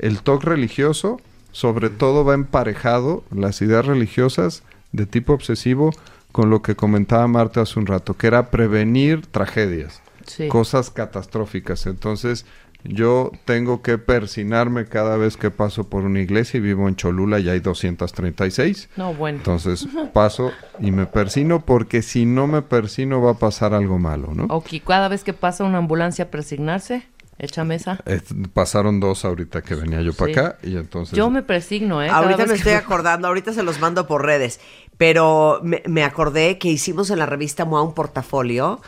El 0.00 0.20
TOC 0.22 0.42
religioso, 0.44 1.20
sobre 1.52 1.88
todo, 1.90 2.24
va 2.24 2.34
emparejado, 2.34 3.22
las 3.30 3.62
ideas 3.62 3.86
religiosas 3.86 4.62
de 4.92 5.06
tipo 5.06 5.32
obsesivo, 5.32 5.92
con 6.32 6.50
lo 6.50 6.62
que 6.62 6.74
comentaba 6.74 7.26
Marta 7.28 7.60
hace 7.62 7.78
un 7.78 7.86
rato, 7.86 8.14
que 8.16 8.26
era 8.26 8.50
prevenir 8.50 9.24
tragedias, 9.26 10.02
Sí. 10.26 10.48
cosas 10.48 10.90
catastróficas. 10.90 11.86
Entonces, 11.86 12.46
yo 12.84 13.32
tengo 13.44 13.82
que 13.82 13.98
persinarme 13.98 14.84
cada 14.86 15.16
vez 15.16 15.36
que 15.36 15.50
paso 15.50 15.88
por 15.88 16.04
una 16.04 16.20
iglesia 16.20 16.58
y 16.58 16.60
vivo 16.60 16.88
en 16.88 16.94
Cholula 16.94 17.40
y 17.40 17.48
hay 17.48 17.58
236. 17.60 18.88
No, 18.96 19.12
bueno. 19.14 19.38
Entonces 19.38 19.86
paso 20.12 20.52
y 20.78 20.92
me 20.92 21.06
persino 21.06 21.64
porque 21.64 22.02
si 22.02 22.26
no 22.26 22.46
me 22.46 22.62
persino 22.62 23.20
va 23.20 23.32
a 23.32 23.38
pasar 23.38 23.74
algo 23.74 23.98
malo, 23.98 24.32
¿no? 24.34 24.44
Ok, 24.50 24.68
cada 24.86 25.08
vez 25.08 25.24
que 25.24 25.32
pasa 25.32 25.64
una 25.64 25.78
ambulancia 25.78 26.26
a 26.26 26.28
persignarse, 26.28 27.02
echa 27.38 27.64
mesa. 27.64 27.98
Eh, 28.06 28.20
pasaron 28.52 29.00
dos 29.00 29.24
ahorita 29.24 29.62
que 29.62 29.74
venía 29.74 30.00
yo 30.02 30.12
para 30.14 30.32
Sí. 30.32 30.38
acá 30.38 30.58
y 30.62 30.76
entonces... 30.76 31.16
Yo 31.16 31.28
me 31.28 31.42
persigno, 31.42 32.02
¿eh? 32.02 32.06
Cada 32.06 32.18
Ahorita 32.20 32.42
me 32.44 32.52
que- 32.52 32.58
estoy 32.58 32.72
acordando, 32.74 33.26
ahorita 33.28 33.52
se 33.52 33.62
los 33.64 33.80
mando 33.80 34.06
por 34.06 34.24
redes, 34.24 34.60
pero 34.96 35.60
me, 35.64 35.82
me 35.86 36.04
acordé 36.04 36.58
que 36.58 36.68
hicimos 36.68 37.10
en 37.10 37.18
la 37.18 37.26
revista 37.26 37.64
MOA 37.64 37.82
un 37.82 37.94
portafolio 37.94 38.80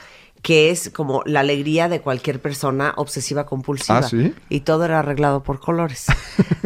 que 0.42 0.70
es 0.70 0.90
como 0.90 1.22
la 1.26 1.40
alegría 1.40 1.88
de 1.88 2.00
cualquier 2.00 2.40
persona 2.40 2.92
obsesiva 2.96 3.44
compulsiva. 3.44 3.98
Ah, 3.98 4.02
¿sí? 4.02 4.34
Y 4.48 4.60
todo 4.60 4.84
era 4.84 5.00
arreglado 5.00 5.42
por 5.42 5.60
colores. 5.60 6.06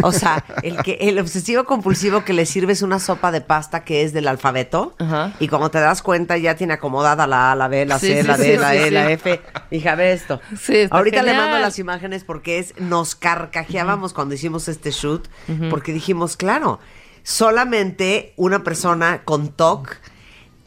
O 0.03 0.13
sea, 0.13 0.45
el 0.63 0.77
que 0.83 0.99
el 1.01 1.19
obsesivo 1.19 1.65
compulsivo 1.65 2.25
que 2.25 2.33
le 2.33 2.47
sirves 2.47 2.83
una 2.83 2.99
sopa 2.99 3.33
de 3.33 3.41
pasta 3.41 3.85
que 3.85 4.03
es 4.03 4.13
del 4.13 4.29
alfabeto 4.29 4.95
Ajá. 4.99 5.33
y 5.41 5.49
cuando 5.49 5.71
te 5.71 5.81
das 5.81 6.03
cuenta 6.03 6.37
ya 6.37 6.55
tiene 6.55 6.75
acomodada 6.75 7.27
la 7.27 7.53
A, 7.53 7.57
la 7.57 7.69
B, 7.69 7.87
la 7.87 7.99
Sí, 7.99 8.09
C, 8.09 8.23
sí, 8.23 8.27
la 8.27 8.37
D, 8.37 8.45
sí, 8.53 8.59
la 8.59 8.71
sí, 8.71 8.77
E, 8.77 8.85
sí. 8.85 8.91
la 8.91 9.11
F. 9.11 9.41
Hija, 9.71 9.95
ve 9.95 10.13
esto. 10.13 10.41
Sí, 10.61 10.77
está 10.77 10.97
Ahorita 10.97 11.23
le 11.23 11.35
mando 11.35 11.59
las 11.59 11.79
imágenes 11.79 12.25
porque 12.25 12.59
es 12.59 12.75
nos 12.79 13.15
carcajeábamos 13.15 14.13
cuando 14.13 14.35
hicimos 14.35 14.69
este 14.69 14.91
shoot 14.91 15.29
porque 15.71 15.93
dijimos, 15.93 16.37
claro, 16.37 16.79
solamente 17.23 18.33
una 18.37 18.63
persona 18.65 19.23
con 19.25 19.49
TOC 19.49 19.97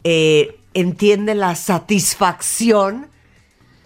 eh, 0.04 0.58
entiende 0.80 1.34
la 1.34 1.54
satisfacción 1.54 3.08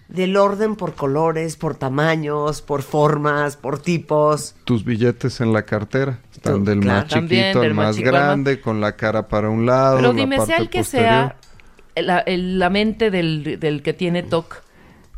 del 0.08 0.36
orden 0.36 0.74
por 0.74 0.94
colores, 0.94 1.56
por 1.56 1.76
tamaños, 1.76 2.62
por 2.62 2.82
formas, 2.82 3.56
por 3.56 3.78
tipos. 3.80 4.56
Tus 4.64 4.84
billetes 4.84 5.40
en 5.40 5.52
la 5.52 5.62
cartera 5.64 6.18
están 6.32 6.64
del 6.64 6.80
claro. 6.80 7.02
más 7.02 7.08
También, 7.08 7.42
chiquito 7.44 7.60
del 7.60 7.70
al 7.70 7.74
más 7.76 7.96
chico 7.96 8.08
grande, 8.10 8.60
con 8.60 8.80
la 8.80 8.96
cara 8.96 9.28
para 9.28 9.48
un 9.50 9.66
lado, 9.66 9.96
Pero 9.98 10.12
la 10.12 10.18
dime, 10.20 10.40
sea 10.44 10.56
el 10.56 10.68
que 10.68 10.78
posterior. 10.80 11.08
sea 11.94 12.02
la, 12.02 12.18
el- 12.20 12.58
la 12.58 12.70
mente 12.70 13.10
del, 13.12 13.58
del 13.60 13.82
que 13.82 13.92
tiene 13.92 14.22
TOC, 14.24 14.62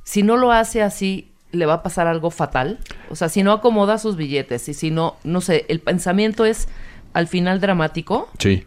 si 0.05 0.23
no 0.23 0.37
lo 0.37 0.53
hace 0.53 0.83
así, 0.83 1.33
¿le 1.53 1.65
va 1.65 1.75
a 1.75 1.83
pasar 1.83 2.07
algo 2.07 2.31
fatal? 2.31 2.79
O 3.09 3.17
sea, 3.17 3.29
si 3.31 3.43
no 3.43 3.53
acomoda 3.53 3.97
sus 3.97 4.17
billetes 4.17 4.69
y 4.69 4.75
si 4.75 4.91
no, 4.91 5.17
no 5.25 5.41
sé, 5.41 5.65
el 5.69 5.81
pensamiento 5.81 6.45
es 6.45 6.69
al 7.15 7.29
final 7.29 7.61
dramático. 7.61 8.29
Sí. 8.39 8.67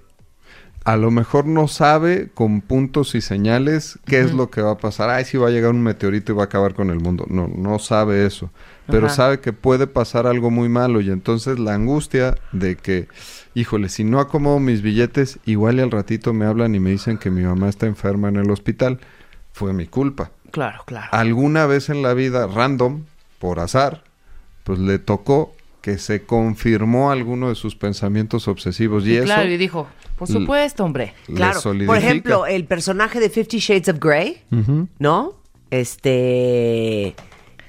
A 0.86 0.98
lo 0.98 1.10
mejor 1.10 1.48
no 1.48 1.68
sabe 1.68 2.30
con 2.34 2.62
puntos 2.62 3.16
y 3.16 3.22
señales 3.22 3.98
qué 4.06 4.20
es 4.20 4.34
lo 4.34 4.52
que 4.52 4.62
va 4.62 4.74
a 4.74 4.78
pasar. 4.78 5.10
Ay, 5.10 5.26
si 5.26 5.36
va 5.36 5.48
a 5.48 5.52
llegar 5.52 5.72
un 5.72 5.82
meteorito 5.82 6.32
y 6.32 6.36
va 6.36 6.44
a 6.44 6.46
acabar 6.46 6.76
con 6.76 6.92
el 6.92 7.00
mundo. 7.00 7.26
No, 7.28 7.48
no 7.48 7.80
sabe 7.80 8.26
eso. 8.28 8.52
Pero 8.86 9.08
Ajá. 9.08 9.16
sabe 9.16 9.40
que 9.40 9.52
puede 9.52 9.88
pasar 9.88 10.28
algo 10.28 10.52
muy 10.52 10.70
malo. 10.70 11.02
Y 11.02 11.10
entonces 11.10 11.58
la 11.58 11.74
angustia 11.74 12.38
de 12.52 12.76
que, 12.76 13.08
híjole, 13.56 13.90
si 13.90 14.04
no 14.04 14.20
acomodo 14.20 14.60
mis 14.60 14.84
billetes, 14.84 15.40
igual 15.46 15.78
y 15.78 15.82
al 15.82 15.90
ratito 15.90 16.34
me 16.34 16.46
hablan 16.46 16.76
y 16.76 16.80
me 16.80 16.92
dicen 16.92 17.18
que 17.18 17.32
mi 17.32 17.42
mamá 17.42 17.68
está 17.68 17.88
enferma 17.88 18.30
en 18.30 18.36
el 18.36 18.52
hospital. 18.52 19.00
Fue 19.54 19.74
mi 19.74 19.88
culpa. 19.88 20.30
Claro, 20.52 20.84
claro. 20.86 21.08
Alguna 21.12 21.66
vez 21.66 21.90
en 21.90 22.04
la 22.04 22.14
vida, 22.14 22.46
random, 22.46 23.06
por 23.40 23.60
azar, 23.60 24.04
pues 24.64 24.78
le 24.78 25.00
tocó 25.00 25.56
que 25.82 25.98
se 25.98 26.24
confirmó 26.26 27.10
alguno 27.12 27.50
de 27.50 27.56
sus 27.56 27.76
pensamientos 27.76 28.48
obsesivos. 28.48 29.04
Y 29.04 29.08
Sí, 29.08 29.16
eso... 29.18 29.26
claro, 29.26 29.50
y 29.50 29.58
dijo, 29.58 29.88
por 30.18 30.28
supuesto, 30.28 30.84
hombre. 30.84 31.14
le 31.28 31.36
Claro. 31.36 31.54
Por 31.54 31.62
solidifica. 31.64 31.98
ejemplo, 31.98 32.46
el 32.46 32.66
personaje 32.66 33.20
de 33.20 33.30
Fifty 33.30 33.60
Shades 33.60 33.90
of 33.90 34.00
Grey. 34.00 34.42
¿no? 35.00 35.36
este 35.72 37.16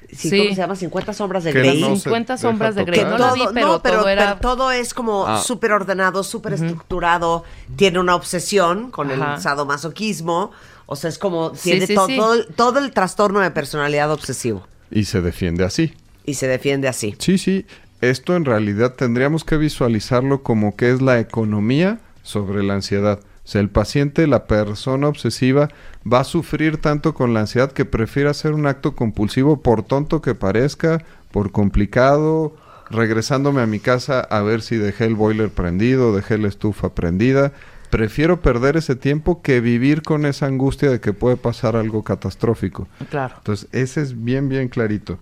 sí, 0.09 0.29
Sí. 0.29 0.37
¿cómo 0.37 0.49
se 0.51 0.55
llama? 0.55 0.75
50 0.75 1.13
sombras 1.13 1.43
de 1.43 1.51
Que 1.53 1.59
Grey. 1.59 1.81
no 1.81 1.95
se 1.95 2.03
50 2.03 2.33
deja 2.33 2.41
sombras 2.41 2.75
de 2.75 2.85
Grey. 2.85 2.99
tocar. 2.99 3.11
No 3.11 3.17
la 3.17 3.33
todo, 3.33 3.35
vi, 3.47 3.53
pero 3.53 3.79
todo 3.81 4.07
era- 4.09 4.25
pero 4.25 4.39
todo 4.39 4.71
es 4.71 4.93
como 4.93 5.27
Ah. 5.27 5.41
súper 5.41 5.71
ordenado, 5.73 6.23
súper 6.23 6.53
estructurado, 6.53 7.43
tiene 7.75 7.99
una 7.99 8.15
obsesión 8.15 8.91
con 8.91 9.11
Ajá. 9.11 9.35
el 9.35 9.41
sadomasoquismo, 9.41 10.51
o 10.85 10.95
sea, 10.95 11.09
es 11.09 11.17
como, 11.17 11.53
Sí, 11.55 11.71
tiene 11.71 11.87
sí, 11.87 11.95
to- 11.95 12.07
sí. 12.07 12.15
Todo, 12.15 12.33
el- 12.35 12.47
todo 12.47 12.79
el 12.79 12.91
trastorno 12.91 13.41
de 13.41 13.51
personalidad 13.51 14.09
obsesivo 14.11 14.65
Y 14.91 15.03
se 15.05 15.21
defiende 15.21 15.65
así. 15.65 15.93
y 16.25 16.35
se 16.35 16.47
defiende 16.47 16.87
así. 16.87 17.15
Sí, 17.19 17.37
sí. 17.37 17.65
Esto 17.99 18.35
en 18.35 18.45
realidad 18.45 18.93
tendríamos 18.93 19.43
que 19.43 19.57
visualizarlo 19.57 20.43
como 20.43 20.75
que 20.75 20.91
es 20.91 21.01
la 21.01 21.19
economía 21.19 21.99
sobre 22.27 22.61
la 22.63 22.73
ansiedad. 22.73 23.19
O 23.21 23.49
sea, 23.49 23.61
el 23.61 23.69
paciente, 23.69 24.27
la 24.27 24.45
persona 24.45 25.07
obsesiva, 25.07 25.69
va 26.11 26.19
a 26.19 26.23
sufrir 26.25 26.77
tanto 26.77 27.13
con 27.13 27.33
la 27.33 27.39
ansiedad 27.39 27.71
que 27.71 27.85
prefiere 27.85 28.29
hacer 28.29 28.51
un 28.51 28.67
acto 28.67 28.93
compulsivo 28.95 29.61
por 29.61 29.83
tonto 29.83 30.21
que 30.21 30.35
parezca, 30.35 31.05
por 31.31 31.51
complicado, 31.53 32.53
regresándome 32.89 33.61
a 33.61 33.65
mi 33.65 33.79
casa 33.79 34.19
a 34.19 34.41
ver 34.41 34.61
si 34.61 34.75
dejé 34.75 35.05
el 35.05 35.15
boiler 35.15 35.49
prendido, 35.49 36.13
dejé 36.13 36.37
la 36.37 36.49
estufa 36.49 36.93
prendida. 36.93 37.53
Prefiero 37.89 38.41
perder 38.41 38.75
ese 38.75 38.97
tiempo 38.97 39.41
que 39.41 39.61
vivir 39.61 40.01
con 40.01 40.25
esa 40.25 40.45
angustia 40.47 40.89
de 40.91 40.99
que 40.99 41.13
puede 41.13 41.37
pasar 41.37 41.77
algo 41.77 42.03
catastrófico. 42.03 42.89
Claro. 43.09 43.35
Entonces, 43.37 43.69
ese 43.71 44.01
es 44.01 44.25
bien, 44.25 44.49
bien 44.49 44.67
clarito. 44.67 45.19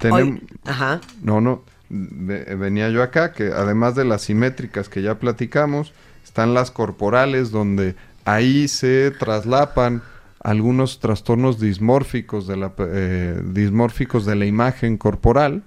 Tenem- 0.00 0.12
Hoy- 0.14 0.42
ajá. 0.64 1.02
no, 1.22 1.42
no. 1.42 1.62
ve- 1.90 2.54
venía 2.56 2.88
yo 2.88 3.02
acá, 3.02 3.32
que 3.32 3.48
además 3.48 3.94
de 3.94 4.04
las 4.06 4.22
simétricas 4.22 4.88
que 4.88 5.02
ya 5.02 5.18
platicamos, 5.18 5.92
están 6.36 6.52
las 6.52 6.70
corporales, 6.70 7.50
donde 7.50 7.96
ahí 8.26 8.68
se 8.68 9.10
traslapan 9.10 10.02
algunos 10.40 11.00
trastornos 11.00 11.58
dismórficos 11.58 12.46
de 12.46 12.58
la, 12.58 12.74
eh, 12.78 13.40
dismórficos 13.42 14.26
de 14.26 14.36
la 14.36 14.44
imagen 14.44 14.98
corporal. 14.98 15.62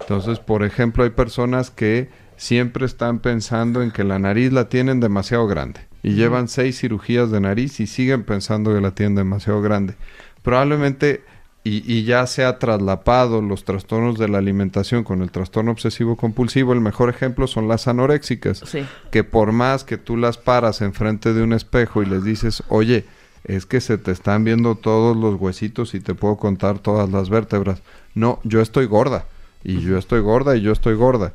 Entonces, 0.00 0.38
por 0.38 0.62
ejemplo, 0.64 1.04
hay 1.04 1.10
personas 1.10 1.70
que 1.70 2.08
siempre 2.38 2.86
están 2.86 3.18
pensando 3.18 3.82
en 3.82 3.90
que 3.90 4.02
la 4.02 4.18
nariz 4.18 4.50
la 4.50 4.70
tienen 4.70 4.98
demasiado 4.98 5.46
grande 5.46 5.80
y 6.02 6.14
llevan 6.14 6.48
seis 6.48 6.80
cirugías 6.80 7.30
de 7.30 7.40
nariz 7.40 7.78
y 7.80 7.86
siguen 7.86 8.24
pensando 8.24 8.72
que 8.74 8.80
la 8.80 8.92
tienen 8.92 9.16
demasiado 9.16 9.60
grande. 9.60 9.94
Probablemente 10.40 11.22
y, 11.64 11.82
y 11.90 12.04
ya 12.04 12.26
se 12.26 12.44
ha 12.44 12.58
traslapado 12.58 13.40
los 13.40 13.64
trastornos 13.64 14.18
de 14.18 14.28
la 14.28 14.38
alimentación 14.38 15.02
con 15.02 15.22
el 15.22 15.30
trastorno 15.30 15.70
obsesivo 15.70 16.14
compulsivo, 16.16 16.72
el 16.74 16.80
mejor 16.80 17.08
ejemplo 17.08 17.46
son 17.46 17.68
las 17.68 17.88
anoréxicas, 17.88 18.58
Sí. 18.66 18.84
que 19.10 19.24
por 19.24 19.52
más 19.52 19.82
que 19.84 19.96
tú 19.96 20.16
las 20.18 20.36
paras 20.36 20.82
enfrente 20.82 21.32
de 21.32 21.42
un 21.42 21.52
espejo 21.54 22.02
y 22.02 22.06
les 22.06 22.22
dices, 22.22 22.62
oye, 22.68 23.06
es 23.44 23.66
que 23.66 23.80
se 23.80 23.98
te 23.98 24.10
están 24.12 24.44
viendo 24.44 24.74
todos 24.74 25.16
los 25.16 25.40
huesitos 25.40 25.94
y 25.94 26.00
te 26.00 26.14
puedo 26.14 26.36
contar 26.36 26.78
todas 26.78 27.10
las 27.10 27.28
vértebras. 27.30 27.80
No, 28.14 28.40
yo 28.44 28.60
estoy 28.60 28.86
gorda, 28.86 29.24
y 29.62 29.80
yo 29.80 29.98
estoy 29.98 30.20
gorda, 30.20 30.56
y 30.56 30.60
yo 30.60 30.72
estoy 30.72 30.94
gorda. 30.94 31.32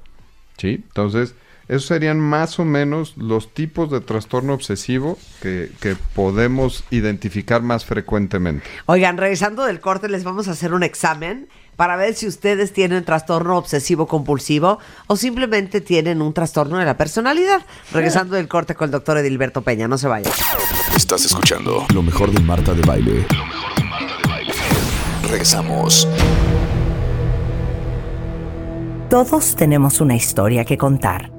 ¿Sí? 0.58 0.84
Entonces, 0.88 1.34
esos 1.70 1.86
serían 1.86 2.20
más 2.20 2.60
o 2.60 2.66
menos 2.66 3.14
los 3.16 3.54
tipos 3.54 3.92
de 3.92 4.02
trastorno 4.02 4.54
obsesivo 4.54 5.20
que, 5.40 5.72
que 5.80 5.96
podemos 6.16 6.84
identificar 6.90 7.62
más 7.62 7.86
frecuentemente. 7.86 8.66
Oigan, 8.88 9.18
regresando 9.18 9.66
del 9.66 9.80
corte, 9.80 10.10
les 10.10 10.24
vamos 10.24 10.48
a 10.48 10.52
hacer 10.52 10.74
un 10.74 10.82
examen 10.82 11.48
para 11.76 11.96
ver 11.96 12.16
si 12.16 12.28
ustedes 12.28 12.74
tienen 12.74 13.06
trastorno 13.06 13.56
obsesivo 13.56 14.08
compulsivo 14.08 14.80
o 15.06 15.16
simplemente 15.16 15.80
tienen 15.80 16.24
un 16.24 16.34
trastorno 16.34 16.80
de 16.80 16.86
la 16.86 16.98
personalidad. 16.98 17.62
Regresando 17.94 18.36
del 18.36 18.48
corte 18.48 18.74
con 18.74 18.86
el 18.86 18.92
doctor 18.92 19.20
Edilberto 19.20 19.62
Peña, 19.62 19.88
no 19.88 20.00
se 20.00 20.08
vayan. 20.08 20.34
Estás 20.96 21.24
escuchando 21.24 21.86
lo 21.94 22.02
mejor 22.02 22.32
de 22.32 22.42
Marta 22.42 22.74
de 22.74 22.82
Baile. 22.82 23.26
Regresamos. 25.22 26.08
Todos 29.12 29.56
tenemos 29.56 30.02
una 30.02 30.16
historia 30.16 30.66
que 30.66 30.78
contar 30.78 31.39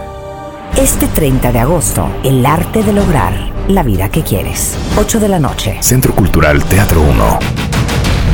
Este 0.77 1.07
30 1.07 1.51
de 1.51 1.59
agosto, 1.59 2.09
el 2.23 2.45
arte 2.45 2.83
de 2.83 2.93
lograr 2.93 3.33
la 3.67 3.83
vida 3.83 4.09
que 4.09 4.23
quieres. 4.23 4.77
8 4.97 5.19
de 5.19 5.27
la 5.27 5.39
noche. 5.39 5.77
Centro 5.81 6.15
Cultural 6.15 6.63
Teatro 6.65 7.01
1. 7.01 7.39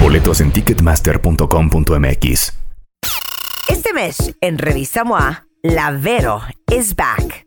Boletos 0.02 0.42
en 0.42 0.52
ticketmaster.com.mx. 0.52 2.54
Este 3.70 3.94
mes, 3.94 4.34
en 4.40 4.58
Revista 4.58 5.04
MOA, 5.04 5.46
la 5.62 5.92
Vero 5.92 6.42
is 6.72 6.96
back. 6.96 7.47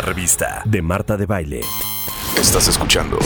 Revista. 0.00 0.62
de 0.64 0.82
Marta 0.82 1.16
de 1.16 1.26
Baile. 1.26 1.60
Estás 2.36 2.68
escuchando 2.68 3.18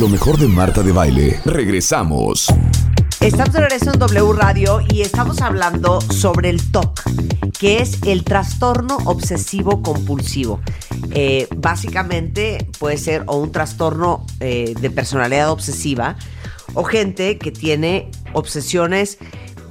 lo 0.00 0.08
mejor 0.08 0.36
de 0.38 0.46
Marta 0.46 0.82
de 0.82 0.92
Baile. 0.92 1.40
Regresamos. 1.46 2.48
Estamos 3.20 3.54
de 3.54 3.60
regreso 3.60 3.92
en 3.92 3.98
W 3.98 4.32
Radio 4.34 4.80
y 4.86 5.00
estamos 5.00 5.40
hablando 5.40 6.02
sobre 6.02 6.50
el 6.50 6.70
TOC, 6.70 7.00
que 7.58 7.80
es 7.80 8.02
el 8.02 8.22
trastorno 8.22 8.98
obsesivo 9.06 9.82
compulsivo. 9.82 10.60
Eh, 11.12 11.48
básicamente 11.56 12.68
puede 12.78 12.98
ser 12.98 13.24
o 13.26 13.36
un 13.36 13.52
trastorno 13.52 14.26
eh, 14.40 14.74
de 14.78 14.90
personalidad 14.90 15.50
obsesiva 15.50 16.16
o 16.74 16.84
gente 16.84 17.38
que 17.38 17.50
tiene 17.50 18.10
obsesiones 18.34 19.18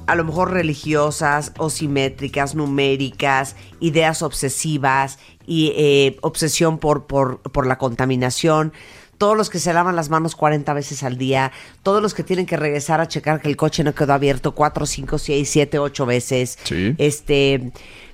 a 0.06 0.14
lo 0.14 0.24
mejor 0.24 0.52
religiosas 0.52 1.52
o 1.58 1.70
simétricas, 1.70 2.54
numéricas, 2.54 3.56
ideas 3.80 4.22
obsesivas 4.22 5.18
y 5.46 5.72
eh, 5.76 6.16
obsesión 6.22 6.78
por, 6.78 7.06
por, 7.06 7.40
por 7.40 7.66
la 7.66 7.78
contaminación 7.78 8.72
todos 9.18 9.36
los 9.36 9.50
que 9.50 9.58
se 9.58 9.72
lavan 9.72 9.96
las 9.96 10.10
manos 10.10 10.36
40 10.36 10.72
veces 10.74 11.02
al 11.02 11.16
día, 11.16 11.52
todos 11.82 12.02
los 12.02 12.14
que 12.14 12.22
tienen 12.22 12.46
que 12.46 12.56
regresar 12.56 13.00
a 13.00 13.08
checar 13.08 13.40
que 13.40 13.48
el 13.48 13.56
coche 13.56 13.82
no 13.82 13.94
quedó 13.94 14.12
abierto 14.12 14.52
4, 14.52 14.86
5, 14.86 15.18
6, 15.18 15.48
7, 15.48 15.78
8 15.78 16.06
veces. 16.06 16.58
Sí. 16.64 16.94
Este, 16.98 17.72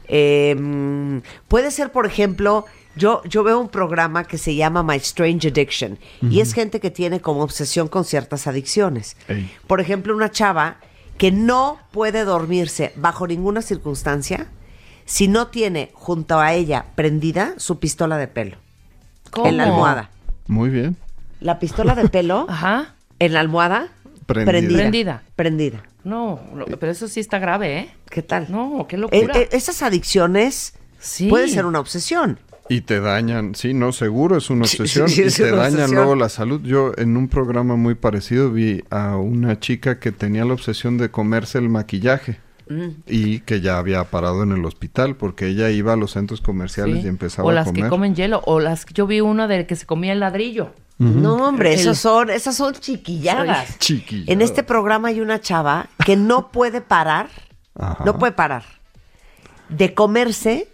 eh, 0.08 0.54
mm, 0.58 1.18
puede 1.48 1.70
ser, 1.70 1.90
por 1.90 2.06
ejemplo, 2.06 2.66
yo, 2.94 3.22
yo 3.24 3.42
veo 3.42 3.58
un 3.58 3.68
programa 3.68 4.24
que 4.24 4.38
se 4.38 4.54
llama 4.54 4.82
My 4.82 4.96
Strange 4.96 5.48
Addiction 5.48 5.98
y 6.20 6.40
es 6.40 6.52
gente 6.52 6.78
que 6.78 6.90
tiene 6.90 7.20
como 7.20 7.42
obsesión 7.42 7.88
con 7.88 8.04
ciertas 8.04 8.46
adicciones. 8.46 9.16
Ey. 9.28 9.50
Por 9.66 9.80
ejemplo, 9.80 10.14
una 10.14 10.30
chava 10.30 10.76
que 11.18 11.30
no 11.32 11.78
puede 11.92 12.24
dormirse 12.24 12.92
bajo 12.96 13.26
ninguna 13.26 13.62
circunstancia 13.62 14.46
si 15.04 15.28
no 15.28 15.48
tiene 15.48 15.90
junto 15.94 16.38
a 16.40 16.52
ella 16.54 16.86
prendida 16.94 17.54
su 17.58 17.78
pistola 17.78 18.16
de 18.18 18.28
pelo 18.28 18.56
en 19.44 19.56
la 19.56 19.64
¿Cómo? 19.64 19.74
almohada. 19.76 20.10
Muy 20.46 20.70
bien. 20.70 20.96
La 21.40 21.58
pistola 21.58 21.94
de 21.94 22.08
pelo 22.08 22.46
Ajá. 22.48 22.94
en 23.18 23.32
la 23.32 23.40
almohada 23.40 23.88
Prendida. 24.26 24.52
prendida. 24.52 24.78
Prendida. 24.78 25.22
Prendida. 25.36 25.82
No, 26.04 26.40
no, 26.54 26.64
pero 26.66 26.90
eso 26.90 27.06
sí 27.08 27.20
está 27.20 27.38
grave, 27.38 27.78
¿eh? 27.78 27.94
¿Qué 28.10 28.22
tal? 28.22 28.46
No, 28.50 28.86
qué 28.88 28.96
Eh, 28.96 28.98
locura. 28.98 29.38
eh, 29.38 29.48
esas 29.52 29.82
adicciones 29.82 30.74
sí. 30.98 31.28
puede 31.28 31.48
ser 31.48 31.64
una 31.66 31.78
obsesión. 31.80 32.38
Y 32.68 32.82
te 32.82 33.00
dañan, 33.00 33.54
sí, 33.54 33.74
no, 33.74 33.92
seguro 33.92 34.36
es 34.38 34.48
una 34.48 34.66
Sí, 34.66 34.78
obsesión. 34.80 35.08
sí, 35.08 35.22
y 35.22 35.24
es 35.26 35.36
te 35.36 35.50
dañan 35.50 35.64
obsesión. 35.74 35.94
luego 35.94 36.14
la 36.14 36.28
salud. 36.28 36.60
Yo 36.62 36.92
en 36.96 37.16
un 37.16 37.28
programa 37.28 37.76
muy 37.76 37.94
parecido 37.94 38.50
vi 38.50 38.82
a 38.90 39.16
una 39.16 39.58
chica 39.60 39.98
que 39.98 40.12
tenía 40.12 40.44
la 40.44 40.54
obsesión 40.54 40.96
de 40.96 41.10
comerse 41.10 41.58
el 41.58 41.68
maquillaje. 41.68 42.38
Mm. 42.68 42.88
Y 43.08 43.40
que 43.40 43.60
ya 43.60 43.76
había 43.78 44.04
parado 44.04 44.44
en 44.44 44.52
el 44.52 44.64
hospital 44.64 45.16
porque 45.16 45.48
ella 45.48 45.68
iba 45.70 45.92
a 45.92 45.96
los 45.96 46.12
centros 46.12 46.40
comerciales 46.40 47.00
Sí. 47.00 47.06
y 47.06 47.08
empezaba 47.08 47.48
o 47.48 47.50
a 47.50 47.54
las 47.54 47.66
comer. 47.66 47.82
que 47.82 47.88
comen 47.90 48.14
hielo, 48.14 48.40
o 48.46 48.60
las 48.60 48.84
que 48.86 48.94
yo 48.94 49.06
vi 49.08 49.20
una 49.20 49.48
de 49.48 49.66
que 49.66 49.74
se 49.74 49.84
comía 49.84 50.12
el 50.12 50.20
ladrillo. 50.20 50.72
No, 50.98 51.34
hombre, 51.48 51.74
El- 51.74 51.80
esas 51.80 51.98
son, 51.98 52.30
esas 52.30 52.54
son 52.56 52.74
chiquilladas. 52.74 53.76
Chiquilladas. 53.80 54.28
En 54.28 54.40
este 54.40 54.62
programa 54.62 55.08
hay 55.08 55.20
una 55.20 55.40
chava 55.40 55.88
que 56.06 56.14
no 56.16 56.52
puede 56.52 56.80
parar, 56.80 57.28
Ajá. 57.74 58.04
no 58.04 58.16
puede 58.18 58.32
parar 58.32 58.62
de 59.68 59.92
comerse 59.94 60.68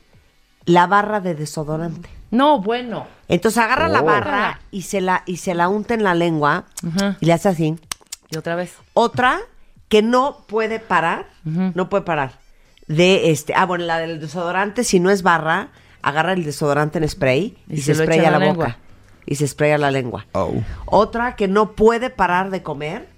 la 0.69 0.87
barra 0.87 1.21
de 1.21 1.35
desodorante. 1.35 2.09
No, 2.31 2.61
bueno. 2.61 3.07
Entonces 3.29 3.63
agarra 3.63 3.89
la 3.89 4.01
Oh. 4.03 4.05
barra 4.05 4.61
y 4.71 4.83
se 4.83 5.01
la, 5.01 5.23
y 5.27 5.39
se 5.39 5.55
la 5.55 5.69
unta 5.69 5.95
en 5.95 6.05
la 6.05 6.15
lengua 6.15 6.65
y 7.21 7.27
le 7.27 7.33
hace 7.33 7.49
así. 7.49 7.77
Y 8.31 8.37
otra 8.37 8.55
vez. 8.55 8.75
Otra 8.95 9.39
que 9.89 10.03
no 10.03 10.45
puede 10.47 10.79
parar, 10.81 11.27
no 11.45 11.89
puede 11.89 12.05
parar. 12.05 12.33
De 12.87 13.31
este, 13.31 13.55
ah, 13.55 13.67
bueno, 13.67 13.85
la 13.85 13.99
del 13.99 14.21
desodorante, 14.21 14.85
si 14.85 15.01
no 15.01 15.11
es 15.11 15.23
barra, 15.23 15.69
agarra 16.03 16.33
el 16.35 16.45
desodorante 16.45 16.99
en 16.99 17.09
spray 17.09 17.57
y, 17.69 17.75
Y 17.75 17.77
se, 17.79 17.95
se 17.95 18.05
spraya 18.05 18.31
la, 18.31 18.39
la 18.39 18.53
boca. 18.53 18.79
Y 19.27 19.35
se 19.35 19.47
spraya 19.49 19.77
la 19.79 19.91
lengua. 19.91 20.27
Au. 20.33 20.63
Otra 20.87 21.37
que 21.37 21.49
no 21.49 21.73
puede 21.73 22.09
parar 22.11 22.51
de 22.51 22.63
comer, 22.63 23.09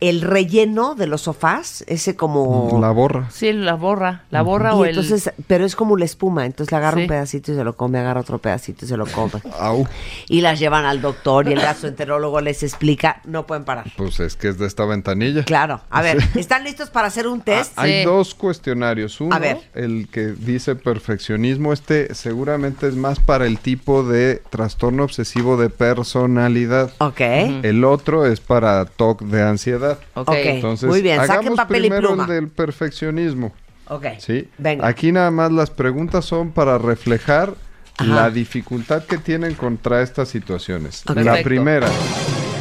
el 0.00 0.22
relleno 0.22 0.94
de 0.94 1.06
los 1.06 1.22
sofás, 1.22 1.84
ese 1.88 2.16
como... 2.16 2.78
La 2.80 2.90
borra. 2.90 3.28
Sí, 3.30 3.52
la 3.52 3.74
borra. 3.74 4.24
La 4.30 4.42
borra 4.42 4.70
y 4.70 4.74
o 4.74 4.84
el... 4.84 4.90
entonces, 4.90 5.30
pero 5.46 5.64
es 5.66 5.76
como 5.76 5.96
la 5.96 6.04
espuma, 6.06 6.46
entonces 6.46 6.70
le 6.72 6.78
agarra 6.78 6.96
Sí. 6.96 7.02
un 7.02 7.08
pedacito 7.08 7.52
y 7.52 7.54
se 7.56 7.64
lo 7.64 7.76
come, 7.76 7.98
agarra 7.98 8.20
otro 8.20 8.38
pedacito 8.38 8.84
y 8.84 8.88
se 8.88 8.96
lo 8.96 9.06
come. 9.06 9.32
Au. 9.60 9.86
y 10.28 10.40
las 10.40 10.58
llevan 10.58 10.84
al 10.86 11.00
doctor 11.02 11.48
y 11.48 11.52
el 11.52 11.60
gastroenterólogo 11.60 12.40
les 12.40 12.62
explica, 12.62 13.20
no 13.24 13.46
pueden 13.46 13.64
parar. 13.64 13.86
Pues 13.96 14.20
es 14.20 14.36
que 14.36 14.48
es 14.48 14.58
de 14.58 14.66
esta 14.66 14.84
ventanilla. 14.86 15.44
Claro, 15.44 15.80
a 15.90 16.00
ver, 16.02 16.18
¿están 16.34 16.64
listos 16.64 16.88
para 16.90 17.08
hacer 17.08 17.26
un 17.26 17.40
test? 17.42 17.72
Ah, 17.76 17.82
Hay 17.82 17.98
Sí. 18.00 18.04
dos 18.04 18.34
cuestionarios. 18.34 19.20
Uno, 19.20 19.34
A 19.34 19.38
ver. 19.38 19.58
el 19.74 20.08
que 20.10 20.28
dice 20.28 20.76
perfeccionismo, 20.76 21.72
este 21.72 22.14
seguramente 22.14 22.88
es 22.88 22.94
más 22.96 23.20
para 23.20 23.46
el 23.46 23.58
tipo 23.58 24.02
de 24.02 24.42
trastorno 24.50 25.04
obsesivo 25.04 25.56
de 25.56 25.68
personalidad. 25.70 26.90
Ok, 26.98 27.20
El 27.20 27.84
otro 27.84 28.26
es 28.26 28.40
para 28.40 28.84
TOC 28.84 29.22
de 29.22 29.42
ansiedad. 29.48 29.98
Ok. 30.14 30.30
Entonces, 30.32 30.88
muy 30.88 31.02
bien, 31.02 31.16
saquen 31.18 31.32
hagamos 31.32 31.56
papel 31.56 31.84
y 31.84 31.88
primero 31.88 32.08
pluma. 32.08 32.24
el 32.24 32.28
del 32.30 32.48
perfeccionismo. 32.48 33.52
Ok, 33.88 34.06
¿sí? 34.18 34.48
venga. 34.58 34.86
Aquí 34.86 35.12
nada 35.12 35.30
más 35.30 35.50
las 35.50 35.70
preguntas 35.70 36.24
son 36.24 36.50
para 36.50 36.76
reflejar 36.78 37.54
Ajá. 37.96 38.06
la 38.14 38.30
dificultad 38.30 39.04
que 39.04 39.18
tienen 39.18 39.54
contra 39.54 40.02
estas 40.02 40.28
situaciones. 40.28 41.02
La 41.06 41.14
Perfecto. 41.14 41.44
primera, 41.48 41.88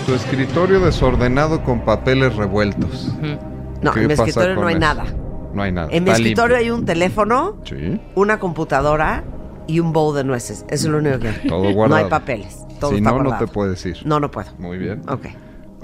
tu 0.06 0.14
escritorio 0.14 0.80
desordenado 0.80 1.64
con 1.64 1.84
papeles 1.84 2.36
revueltos. 2.36 3.10
No, 3.82 3.92
¿Qué 3.92 4.00
en 4.02 4.08
mi 4.08 4.16
pasa 4.16 4.30
escritorio 4.30 4.56
no 4.56 4.68
hay 4.68 4.76
eso? 4.76 4.80
nada. 4.80 5.06
No 5.54 5.64
hay 5.64 5.72
nada. 5.72 5.88
En 5.92 6.04
mi 6.04 6.10
está 6.12 6.22
escritorio 6.22 6.58
hay 6.58 6.70
un 6.72 6.86
teléfono, 6.86 7.62
Sí, 7.66 8.00
una 8.16 8.40
computadora 8.40 9.24
y 9.68 9.80
un 9.82 9.92
bowl 9.92 10.16
de 10.16 10.24
nueces. 10.24 10.60
Eso 10.70 10.86
es 10.86 10.86
lo 10.86 10.98
único 11.00 11.20
que 11.20 11.28
hay. 11.28 11.48
todo 11.48 11.64
No 11.70 11.74
guardado. 11.74 12.04
hay 12.06 12.10
papeles. 12.10 12.58
Todo 12.80 12.92
si 12.92 12.98
está 12.98 13.10
no, 13.12 13.18
no 13.18 13.24
guardado. 13.26 13.46
te 13.46 13.52
puedes 13.52 13.86
ir. 13.86 13.98
No, 14.06 14.20
no 14.20 14.32
puedo. 14.32 14.48
Muy 14.60 14.78
bien. 14.78 15.02
Ok. 15.10 15.26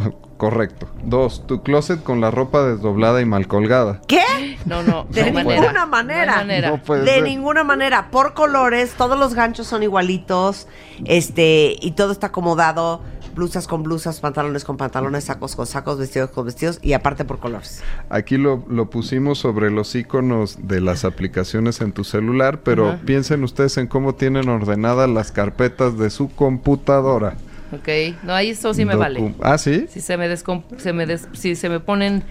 Correcto. 0.37 0.87
Dos, 1.03 1.47
tu 1.47 1.63
closet 1.63 2.03
con 2.03 2.19
la 2.19 2.29
ropa 2.29 2.63
desdoblada 2.63 3.21
y 3.21 3.25
mal 3.25 3.47
colgada. 3.47 4.01
¿Qué? 4.07 4.57
No, 4.65 4.83
no. 4.83 5.05
De 5.09 5.31
no 5.31 5.43
ninguna 5.43 5.85
manera. 5.85 5.85
manera. 5.85 6.25
No 6.25 6.31
hay 6.31 6.37
manera. 6.47 6.69
No 6.71 6.83
puede 6.83 7.01
de 7.03 7.11
ser. 7.11 7.23
ninguna 7.23 7.63
manera. 7.63 8.11
Por 8.11 8.33
colores, 8.33 8.93
todos 8.97 9.17
los 9.17 9.35
ganchos 9.35 9.67
son 9.67 9.83
igualitos. 9.83 10.67
Este, 11.05 11.75
y 11.79 11.91
todo 11.91 12.11
está 12.11 12.27
acomodado. 12.27 13.01
Blusas 13.35 13.67
con 13.67 13.81
blusas, 13.81 14.19
pantalones 14.19 14.63
con 14.63 14.77
pantalones, 14.77 15.23
sacos 15.23 15.55
con 15.55 15.65
sacos, 15.65 15.97
vestidos 15.97 16.29
con 16.31 16.45
vestidos. 16.45 16.79
Y 16.81 16.93
aparte 16.93 17.25
por 17.25 17.39
colores. 17.39 17.81
Aquí 18.09 18.37
lo, 18.37 18.63
lo 18.69 18.89
pusimos 18.89 19.39
sobre 19.39 19.71
los 19.71 19.95
iconos 19.95 20.67
de 20.67 20.81
las 20.81 21.05
aplicaciones 21.05 21.81
en 21.81 21.93
tu 21.93 22.03
celular, 22.03 22.59
pero 22.63 22.99
piensen 23.05 23.43
ustedes 23.43 23.77
en 23.77 23.87
cómo 23.87 24.13
tienen 24.15 24.49
ordenadas 24.49 25.09
las 25.09 25.31
carpetas 25.31 25.97
de 25.97 26.09
su 26.09 26.29
computadora. 26.29 27.37
Ok. 27.73 27.89
No, 28.23 28.33
ahí 28.33 28.49
eso 28.51 28.73
sí 28.73 28.85
me 28.85 28.93
Docu- 28.95 28.99
vale. 28.99 29.35
Ah, 29.41 29.57
sí. 29.57 29.85
Si 29.89 30.01
se 30.01 30.17
me 30.17 30.29
descom- 30.29 30.63
se 30.77 30.93
me 30.93 31.05
des- 31.05 31.27
si 31.33 31.55
se 31.55 31.69
me 31.69 31.79
ponen 31.79 32.23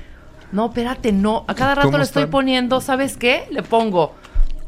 no, 0.52 0.66
espérate, 0.66 1.12
no, 1.12 1.44
a 1.48 1.54
cada 1.54 1.74
rato 1.74 1.88
¿Cómo 1.88 1.98
le 1.98 2.04
estoy 2.04 2.26
poniendo, 2.26 2.82
¿sabes 2.82 3.16
qué? 3.16 3.44
Le 3.50 3.62
pongo 3.62 4.14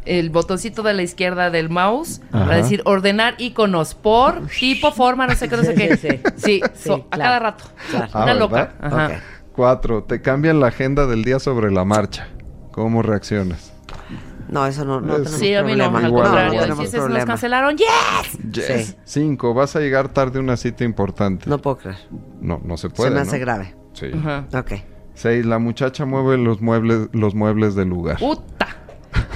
el 0.06 0.30
botoncito 0.30 0.82
de 0.82 0.94
la 0.94 1.02
izquierda 1.02 1.50
del 1.50 1.68
mouse 1.68 2.22
Ajá. 2.32 2.44
para 2.46 2.56
decir 2.56 2.80
ordenar 2.86 3.34
iconos 3.36 3.94
por 3.94 4.46
tipo, 4.48 4.92
forma, 4.92 5.26
no 5.26 5.34
sé 5.34 5.46
qué, 5.48 5.56
no 5.58 5.62
sé 5.62 5.74
qué. 5.74 5.96
Sí, 5.98 6.20
Sí, 6.36 6.60
so- 6.74 7.06
a 7.10 7.18
cada 7.18 7.38
rato. 7.38 7.64
Claro. 7.90 8.06
Ah, 8.14 8.22
Una 8.22 8.32
¿verdad? 8.32 8.38
loca. 8.40 8.72
Ajá. 8.80 9.20
Cuatro, 9.52 10.02
te 10.04 10.22
cambian 10.22 10.58
la 10.58 10.68
agenda 10.68 11.06
del 11.06 11.22
día 11.22 11.38
sobre 11.38 11.70
la 11.70 11.84
marcha. 11.84 12.28
¿Cómo 12.72 13.02
reaccionas? 13.02 13.73
No, 14.48 14.66
eso 14.66 14.84
no, 14.84 15.00
no 15.00 15.14
Es- 15.16 15.22
tenemos 15.24 15.38
Sí, 15.40 15.54
a 15.54 15.62
mí 15.62 15.74
no, 15.74 15.84
al 15.84 15.90
contrario. 15.92 16.46
igual. 16.48 16.60
tenemos 16.60 16.78
Dices, 16.84 16.94
nos 16.94 17.04
problema. 17.04 17.26
cancelaron, 17.26 17.76
¡yes! 17.76 18.38
Yes. 18.52 18.86
Sí. 18.86 18.94
Cinco, 19.04 19.54
vas 19.54 19.74
a 19.76 19.80
llegar 19.80 20.08
tarde 20.10 20.38
a 20.38 20.42
una 20.42 20.56
cita 20.56 20.84
importante. 20.84 21.48
No 21.48 21.58
puedo 21.58 21.76
creer. 21.78 21.98
no, 22.40 22.60
no 22.64 22.76
se 22.76 22.90
puede. 22.90 23.10
se 23.10 23.14
me 23.14 23.20
¿no? 23.22 23.26
hace 23.28 23.38
grave. 23.38 23.74
Sí. 23.94 24.06
Ajá. 24.16 24.46
Ok. 24.56 24.72
Seis, 25.14 25.46
la 25.46 25.58
muchacha 25.58 26.04
mueve 26.04 26.36
los 26.38 26.60
muebles, 26.60 27.08
los 27.12 27.34
muebles 27.34 27.74
del 27.74 27.88
lugar. 27.88 28.18
Puta. 28.18 28.68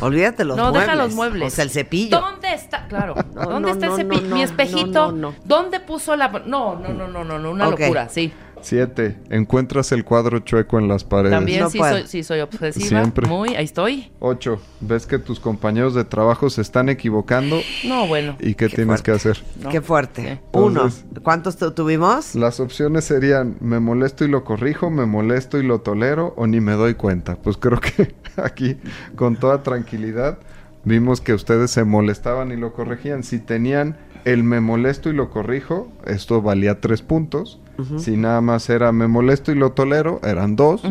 Olvídate 0.00 0.44
los 0.44 0.56
no, 0.56 0.64
muebles. 0.70 0.82
deja 0.82 0.94
los 0.96 1.14
muebles. 1.14 1.52
O 1.52 1.54
sea, 1.56 1.64
el 1.64 1.70
cepillo. 1.70 2.20
¿Dónde 2.20 2.52
está? 2.54 2.86
Claro. 2.88 3.14
No, 3.34 3.44
¿Dónde 3.44 3.68
no, 3.68 3.74
está 3.74 3.86
no, 3.86 3.92
el 3.96 4.02
cepillo? 4.02 4.22
no, 4.22 4.28
no, 4.30 4.34
Mi 4.36 4.42
espejito. 4.42 5.06
no, 5.06 5.12
no, 5.12 5.30
no. 5.30 5.34
¿Dónde 5.44 5.80
puso 5.80 6.16
la.? 6.16 6.28
No, 6.46 6.76
no, 6.76 6.88
no, 6.92 7.06
no, 7.08 7.24
no, 7.24 7.38
no. 7.38 7.50
Una 7.52 7.68
Ok. 7.68 7.78
locura, 7.80 8.08
sí. 8.08 8.32
Siete, 8.62 9.16
encuentras 9.30 9.92
el 9.92 10.04
cuadro 10.04 10.40
chueco 10.40 10.78
en 10.78 10.88
las 10.88 11.04
paredes. 11.04 11.32
También 11.32 11.60
No 11.60 11.70
sí, 11.70 11.78
soy, 11.78 12.06
sí 12.06 12.22
soy 12.22 12.40
obsesiva. 12.40 12.86
Siempre. 12.86 13.26
Muy, 13.28 13.54
ahí 13.54 13.64
estoy. 13.64 14.10
Ocho, 14.20 14.60
ves 14.80 15.06
que 15.06 15.18
tus 15.18 15.40
compañeros 15.40 15.94
de 15.94 16.04
trabajo 16.04 16.50
se 16.50 16.60
están 16.62 16.88
equivocando 16.88 17.60
No, 17.84 18.06
bueno. 18.06 18.36
y 18.40 18.54
qué, 18.54 18.68
Qué 18.68 18.76
tienes 18.76 19.02
fuerte. 19.02 19.02
que 19.04 19.10
hacer. 19.12 19.42
No. 19.62 19.70
Qué 19.70 19.80
fuerte. 19.80 20.34
Sí. 20.34 20.40
Uno. 20.52 20.66
Entonces- 20.68 21.04
¿Cuántos 21.22 21.56
tu- 21.56 21.70
tuvimos? 21.72 22.34
Las 22.34 22.60
opciones 22.60 23.04
serían 23.04 23.56
me 23.60 23.80
molesto 23.80 24.24
y 24.24 24.28
lo 24.28 24.44
corrijo, 24.44 24.90
me 24.90 25.06
molesto 25.06 25.58
y 25.58 25.62
lo 25.62 25.80
tolero 25.80 26.34
o 26.36 26.46
ni 26.46 26.60
me 26.60 26.72
doy 26.72 26.94
cuenta. 26.94 27.36
Pues 27.36 27.56
creo 27.56 27.80
que 27.80 28.14
aquí 28.36 28.76
con 29.16 29.36
toda 29.36 29.62
tranquilidad 29.62 30.38
vimos 30.84 31.20
que 31.20 31.34
ustedes 31.34 31.70
se 31.70 31.84
molestaban 31.84 32.50
y 32.52 32.56
lo 32.56 32.72
corregían. 32.72 33.22
Si 33.22 33.38
tenían 33.38 33.96
el 34.24 34.42
me 34.44 34.60
molesto 34.60 35.10
y 35.10 35.12
lo 35.12 35.30
corrijo, 35.30 35.90
esto 36.06 36.42
valía 36.42 36.80
tres 36.80 37.02
puntos. 37.02 37.60
Si 37.98 38.16
nada 38.16 38.40
más 38.40 38.68
era 38.70 38.90
me 38.92 39.06
molesto 39.08 39.52
y 39.52 39.54
lo 39.54 39.72
tolero, 39.72 40.20
eran 40.24 40.56
dos. 40.56 40.82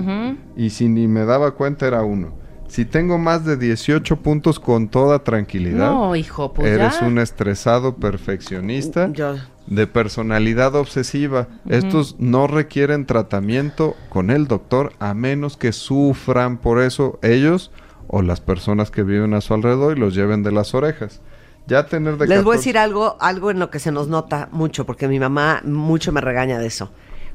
Y 0.56 0.70
si 0.70 0.88
ni 0.88 1.08
me 1.08 1.26
daba 1.26 1.52
cuenta, 1.52 1.86
era 1.88 2.04
uno. 2.04 2.34
Si 2.68 2.84
tengo 2.86 3.18
más 3.18 3.46
de 3.46 3.56
18 3.56 4.18
puntos 4.18 4.60
con 4.60 4.90
toda 4.90 5.24
tranquilidad, 5.24 5.90
No, 5.92 6.16
hijo, 6.18 6.54
pues 6.54 6.68
eres 6.70 7.00
ya. 7.00 7.08
un 7.08 7.18
estresado 7.18 7.96
perfeccionista 7.96 9.10
Yo. 9.14 9.36
de 9.68 9.88
personalidad 9.88 10.76
obsesiva. 10.76 11.48
Estos 11.70 12.18
no 12.20 12.48
requieren 12.48 13.06
tratamiento 13.06 13.96
con 14.10 14.30
el 14.32 14.48
doctor 14.48 14.92
a 15.00 15.14
menos 15.14 15.56
que 15.58 15.72
sufran 15.72 16.58
por 16.58 16.82
eso 16.82 17.20
ellos 17.22 17.72
o 18.08 18.22
las 18.22 18.42
personas 18.42 18.92
que 18.92 19.04
viven 19.04 19.34
a 19.34 19.42
su 19.42 19.54
alrededor 19.54 19.98
y 19.98 20.00
los 20.00 20.14
lleven 20.14 20.44
de 20.44 20.52
las 20.52 20.74
orejas. 20.74 21.22
Ya 21.68 21.86
tener 21.86 22.18
de 22.18 22.28
Les 22.28 22.44
voy 22.44 22.54
a 22.54 22.58
14 22.58 22.58
decir 22.60 22.78
algo, 22.78 23.18
algo 23.20 23.52
en 23.52 23.60
lo 23.60 23.70
que 23.70 23.80
se 23.80 23.92
nos 23.92 24.08
nota 24.08 24.50
mucho, 24.52 24.86
porque 24.86 25.08
mi 25.08 25.20
mamá 25.20 25.62
mucho 25.66 26.12
me 26.12 26.22
regaña 26.22 26.60
de 26.60 26.68
eso. 26.68 26.92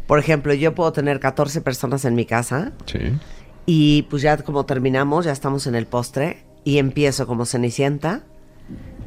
Por 0.07 0.19
ejemplo, 0.19 0.53
yo 0.55 0.75
puedo 0.75 0.93
tener 0.93 1.21
14 1.21 1.61
personas 1.61 2.05
en 2.05 2.15
mi 2.15 2.25
casa 2.25 2.73
Sí. 2.87 2.99
y 3.67 4.03
pues 4.03 4.23
ya 4.23 4.37
como 4.39 4.65
terminamos, 4.67 5.25
ya 5.27 5.33
estamos 5.33 5.67
en 5.67 5.75
el 5.75 5.87
postre 5.87 6.45
y 6.65 6.79
empiezo 6.79 7.27
como 7.27 7.45
cenicienta 7.47 8.23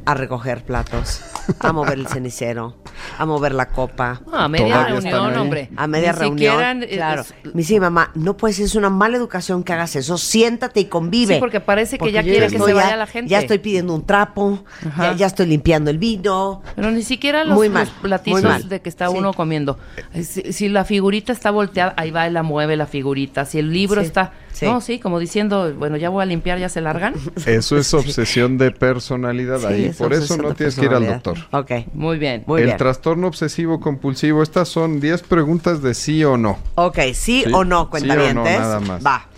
a 0.06 0.14
recoger 0.14 0.62
platos, 0.62 1.20
a 1.58 1.72
mover 1.72 1.98
el 1.98 2.06
cenicero, 2.06 2.76
a 3.18 3.26
mover 3.26 3.52
la 3.54 3.68
copa. 3.70 4.22
A 4.32 4.46
media 4.48 4.66
Todavía 4.86 5.00
reunión, 5.00 5.36
hombre. 5.36 5.70
A 5.76 5.86
media 5.88 6.12
Ni 6.12 6.18
reunión. 6.20 6.80
siquiera, 6.80 6.96
claro. 6.96 7.22
es- 7.22 7.34
Me 7.44 7.52
dice 7.62 7.80
mamá, 7.80 8.12
no 8.14 8.36
puedes, 8.36 8.60
es 8.60 8.76
una 8.76 8.88
mala 8.88 9.16
educación 9.16 9.64
que 9.64 9.72
hagas 9.72 9.96
eso. 9.96 10.16
Siéntate 10.16 10.78
y 10.80 10.84
convive. 10.84 11.34
Sí, 11.34 11.40
porque 11.40 11.58
parece 11.60 11.98
que 11.98 12.12
ya 12.12 12.22
quiere 12.22 12.46
que 12.48 12.58
se 12.58 12.72
vaya 12.72 12.90
ya- 12.90 12.96
la 12.96 13.06
gente. 13.06 13.28
Ya 13.30 13.40
estoy 13.40 13.58
pidiendo 13.58 13.94
un 13.94 14.06
trapo, 14.06 14.64
ya, 14.96 15.12
ya 15.14 15.26
estoy 15.26 15.46
limpiando 15.46 15.90
el 15.90 15.98
vino. 15.98 16.62
Pero 16.76 16.90
ni 16.92 17.02
siquiera 17.02 17.44
los, 17.44 17.56
Muy 17.56 17.68
mal, 17.68 17.86
los 17.86 17.94
platitos 18.00 18.42
muy 18.42 18.50
mal. 18.50 18.68
de 18.68 18.80
que 18.80 18.88
está 18.88 19.08
Sí. 19.08 19.14
uno 19.18 19.32
comiendo. 19.34 19.78
Si, 20.22 20.52
si 20.52 20.68
la 20.68 20.84
figurita 20.84 21.32
está 21.32 21.50
volteada, 21.50 21.94
ahí 21.96 22.12
va 22.12 22.28
y 22.28 22.30
la 22.30 22.42
mueve 22.44 22.76
la 22.76 22.86
figurita. 22.86 23.44
Si 23.44 23.58
el 23.58 23.72
libro 23.72 24.00
Sí, 24.02 24.06
está... 24.06 24.32
sí. 24.56 24.66
No, 24.66 24.80
sí, 24.80 24.98
como 24.98 25.18
diciendo, 25.18 25.72
bueno, 25.78 25.96
ya 25.96 26.08
voy 26.08 26.22
a 26.22 26.26
limpiar, 26.26 26.58
ya 26.58 26.68
se 26.68 26.80
largan. 26.80 27.14
Eso 27.46 27.76
es 27.78 27.92
obsesión 27.94 28.58
de 28.58 28.70
personalidad 28.70 29.58
Sí, 29.60 29.66
ahí. 29.66 29.84
es 29.86 29.96
Por 29.96 30.12
eso 30.12 30.36
no 30.36 30.54
tienes 30.54 30.74
que 30.76 30.86
ir 30.86 30.92
al 30.94 31.06
doctor. 31.06 31.36
Ok, 31.52 31.70
Muy 31.94 32.18
bien. 32.18 32.44
muy 32.46 32.60
el 32.62 32.66
bien. 32.66 32.76
trastorno 32.78 33.26
obsesivo 33.28 33.80
compulsivo, 33.80 34.42
estas 34.42 34.68
son 34.68 35.00
10 35.00 35.22
preguntas 35.22 35.82
de 35.82 35.94
sí 35.94 36.24
o 36.24 36.36
no. 36.36 36.58
Ok, 36.76 36.98
¿sí, 37.12 37.12
Sí, 37.14 37.44
o 37.46 37.48
no, 37.50 37.54
sí 37.54 37.56
o 37.58 37.64
no, 37.64 37.90
cuentavientes? 37.90 38.58
nada 38.58 38.80
más. 38.80 39.04
Va. 39.06 39.28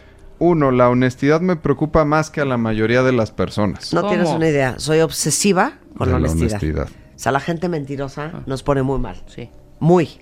Uno, 0.41 0.71
la 0.71 0.89
honestidad 0.89 1.41
me 1.41 1.57
preocupa 1.57 2.05
más 2.05 2.31
que 2.31 2.41
a 2.41 2.45
la 2.45 2.57
mayoría 2.57 3.03
de 3.03 3.13
las 3.13 3.33
personas. 3.33 3.93
No 3.93 4.03
¿Cómo? 4.03 4.13
tienes 4.13 4.29
una 4.31 4.49
idea. 4.49 4.79
Soy 4.79 5.01
obsesiva 5.01 5.79
con 5.97 6.07
De 6.09 6.13
la 6.15 6.21
la 6.21 6.31
honestidad. 6.31 6.61
honestidad. 6.63 6.89
O 7.17 7.19
sea, 7.19 7.33
la 7.33 7.41
gente 7.41 7.69
mentirosa 7.69 8.31
nos 8.47 8.63
pone 8.63 8.83
muy 8.85 9.01
mal. 9.01 9.17
Sí. 9.27 9.51
Muy. 9.81 10.21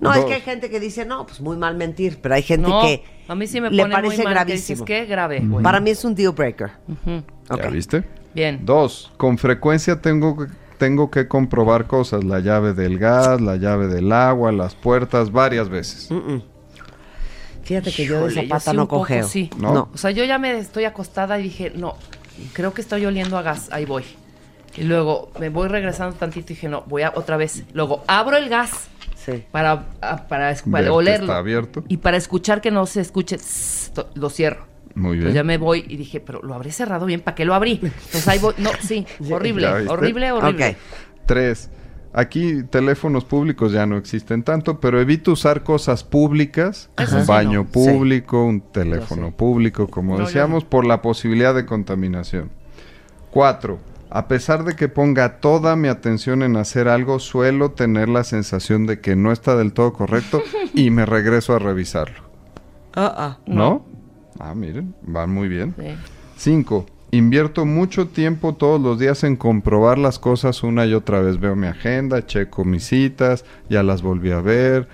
No, 0.00 0.12
es 0.12 0.24
que 0.24 0.34
hay 0.34 0.40
gente 0.40 0.70
que 0.70 0.80
dice, 0.80 1.04
no, 1.04 1.26
pues 1.26 1.40
muy 1.40 1.56
mal 1.56 1.76
mentir, 1.76 2.18
pero 2.20 2.34
hay 2.34 2.42
gente 2.42 2.68
No, 2.68 2.82
que 2.82 3.04
a 3.28 3.34
mí 3.34 3.46
sí 3.46 3.60
me 3.60 3.70
le 3.70 3.82
pone 3.82 3.94
parece 3.94 4.16
muy 4.16 4.24
mal 4.34 4.46
que 4.46 4.52
dices, 4.52 4.78
gravísimo. 4.80 4.84
qué 4.86 5.04
grave, 5.06 5.40
güey. 5.40 5.62
Para 5.62 5.80
mí 5.80 5.90
es 5.90 6.04
un 6.04 6.14
deal 6.14 6.32
breaker. 6.32 6.70
Ok. 7.50 7.58
¿Ya 7.62 7.68
viste? 7.70 8.04
Bien. 8.34 8.60
Dos, 8.66 9.12
con 9.16 9.38
frecuencia 9.38 10.00
tengo, 10.00 10.36
que- 10.36 10.52
tengo 10.78 11.10
que 11.10 11.28
comprobar 11.28 11.86
cosas, 11.86 12.24
la 12.24 12.40
llave 12.40 12.74
del 12.74 12.98
gas, 12.98 13.40
la 13.40 13.56
llave 13.56 13.86
del 13.86 14.12
agua, 14.12 14.50
las 14.52 14.74
puertas, 14.74 15.30
varias 15.32 15.68
veces. 15.68 16.10
Mm-mm. 16.10 16.42
Fíjate 17.62 17.92
que 17.92 18.04
yo 18.04 18.14
de 18.26 18.32
Híjole, 18.32 18.40
esa 18.46 18.48
pata 18.54 18.70
sí 18.72 18.76
no 18.76 18.82
poco, 18.88 18.98
cojeo. 18.98 19.26
sí. 19.26 19.48
¿No? 19.58 19.72
No. 19.72 19.88
O 19.94 19.96
sea, 19.96 20.10
yo 20.10 20.24
ya 20.24 20.38
me 20.38 20.58
estoy 20.58 20.84
acostada 20.84 21.38
y 21.40 21.44
dije, 21.44 21.72
no, 21.74 21.94
creo 22.52 22.74
que 22.74 22.82
estoy 22.82 23.06
oliendo 23.06 23.38
a 23.38 23.42
gas, 23.42 23.68
ahí 23.72 23.84
voy. 23.86 24.04
Y 24.76 24.82
luego 24.82 25.30
me 25.38 25.48
voy 25.48 25.68
regresando 25.68 26.16
tantito 26.16 26.52
y 26.52 26.56
dije, 26.56 26.68
no, 26.68 26.82
voy 26.86 27.02
a 27.02 27.12
otra 27.14 27.36
vez. 27.36 27.62
Luego 27.72 28.02
abro 28.06 28.36
el 28.36 28.48
gas 28.48 28.88
Sí. 29.24 29.44
para, 29.50 29.86
a- 30.00 30.26
para, 30.28 30.54
para 30.70 30.92
olerlo. 30.92 31.26
está 31.26 31.38
abierto. 31.38 31.84
Y 31.88 31.96
para 31.98 32.16
escuchar 32.16 32.60
que 32.60 32.70
no 32.70 32.86
se 32.86 33.00
escuche, 33.00 33.38
lo 34.14 34.30
cierro. 34.30 34.66
Muy 34.94 35.12
bien. 35.16 35.22
Entonces 35.28 35.34
ya 35.34 35.44
me 35.44 35.58
voy 35.58 35.84
y 35.88 35.96
dije, 35.96 36.20
pero 36.20 36.40
lo 36.42 36.54
habré 36.54 36.70
cerrado 36.70 37.06
bien, 37.06 37.20
¿para 37.20 37.34
qué 37.34 37.44
lo 37.44 37.54
abrí? 37.54 37.80
Entonces 37.82 38.28
ahí 38.28 38.38
voy, 38.38 38.54
no, 38.58 38.70
sí, 38.80 39.06
horrible, 39.32 39.66
horrible, 39.88 40.30
horrible. 40.32 40.68
Ok. 40.70 40.76
Tres. 41.26 41.70
Aquí 42.16 42.62
teléfonos 42.70 43.24
públicos 43.24 43.72
ya 43.72 43.86
no 43.86 43.96
existen 43.96 44.44
tanto, 44.44 44.78
pero 44.78 45.00
evito 45.00 45.32
usar 45.32 45.64
cosas 45.64 46.04
públicas, 46.04 46.88
un 46.96 47.06
sí, 47.06 47.26
baño 47.26 47.64
no. 47.64 47.68
público, 47.68 48.44
un 48.44 48.60
teléfono 48.60 49.32
público, 49.32 49.88
como 49.88 50.16
No, 50.16 50.24
decíamos, 50.26 50.62
no. 50.62 50.70
por 50.70 50.86
la 50.86 51.02
posibilidad 51.02 51.52
de 51.56 51.66
contaminación. 51.66 52.50
Cuatro. 53.32 53.80
A 54.16 54.28
pesar 54.28 54.62
de 54.64 54.76
que 54.76 54.88
ponga 54.88 55.40
toda 55.40 55.74
mi 55.74 55.88
atención 55.88 56.44
en 56.44 56.56
hacer 56.56 56.86
algo, 56.86 57.18
suelo 57.18 57.72
tener 57.72 58.08
la 58.08 58.22
sensación 58.22 58.86
de 58.86 59.00
que 59.00 59.16
no 59.16 59.32
está 59.32 59.56
del 59.56 59.72
todo 59.72 59.92
correcto 59.92 60.40
y 60.72 60.90
me 60.90 61.04
regreso 61.04 61.52
a 61.52 61.58
revisarlo. 61.58 62.22
Ah, 62.94 63.12
ah. 63.18 63.38
¿No? 63.46 63.84
Ah, 64.38 64.54
miren, 64.54 64.94
van 65.02 65.30
muy 65.30 65.48
bien. 65.48 65.74
Sí. 65.76 65.96
5. 66.36 66.86
Invierto 67.10 67.64
mucho 67.64 68.06
tiempo 68.08 68.54
todos 68.54 68.80
los 68.80 69.00
días 69.00 69.24
en 69.24 69.34
comprobar 69.36 69.98
las 69.98 70.20
cosas 70.20 70.62
una 70.62 70.86
y 70.86 70.94
otra 70.94 71.20
vez. 71.20 71.40
Veo 71.40 71.56
mi 71.56 71.66
agenda, 71.66 72.24
checo 72.24 72.64
mis 72.64 72.84
citas, 72.86 73.44
ya 73.68 73.82
las 73.82 74.02
volví 74.02 74.30
a 74.30 74.40
ver, 74.40 74.86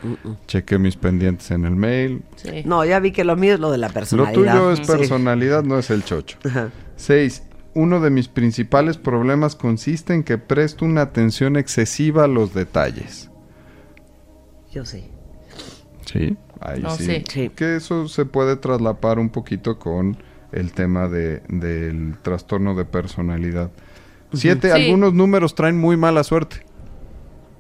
chequé 0.47 0.79
mis 0.79 0.97
pendientes 0.97 1.51
en 1.51 1.67
el 1.67 1.77
mail. 1.77 2.23
Sí. 2.37 2.63
No, 2.65 2.85
ya 2.87 2.99
vi 3.01 3.13
que 3.13 3.25
lo 3.25 3.37
mío 3.37 3.53
es 3.55 3.61
lo 3.61 3.71
de 3.71 3.79
la 3.79 3.89
Lo 3.89 3.95
personalidad. 3.95 4.35
tuyo 4.35 4.71
es 4.73 4.79
Sí. 4.79 4.85
personalidad, 4.87 5.63
no 5.63 5.79
es 5.79 5.91
el 5.91 6.05
chocho. 6.05 6.39
6. 6.97 7.43
Uno 7.75 8.01
de 8.01 8.11
mis 8.11 8.29
principales 8.29 8.97
problemas 8.97 9.55
consiste 9.55 10.13
en 10.15 10.25
que 10.25 10.39
presto 10.39 10.85
una 10.85 11.03
atención 11.03 11.57
excesiva 11.57 12.25
a 12.25 12.29
los 12.29 12.53
detalles. 12.53 13.31
Yo 14.73 14.85
sí. 14.85 15.09
Sí, 16.07 16.37
ahí 16.61 16.81
No, 16.81 16.91
sí. 16.97 17.23
sí. 17.29 17.51
Que 17.51 17.77
eso 17.77 18.09
se 18.09 18.25
puede 18.25 18.57
traslapar 18.57 19.19
un 19.19 19.31
poquito 19.31 19.79
con 19.79 20.17
el 20.53 20.73
tema 20.73 21.09
de, 21.09 21.43
del 21.49 22.17
trastorno 22.23 22.75
de 22.75 22.85
personalidad. 22.85 23.71
Siete, 24.33 24.73
Sí. 24.73 24.83
algunos 24.87 25.15
números 25.15 25.55
traen 25.55 25.79
muy 25.79 25.97
mala 25.97 26.25
suerte. 26.25 26.65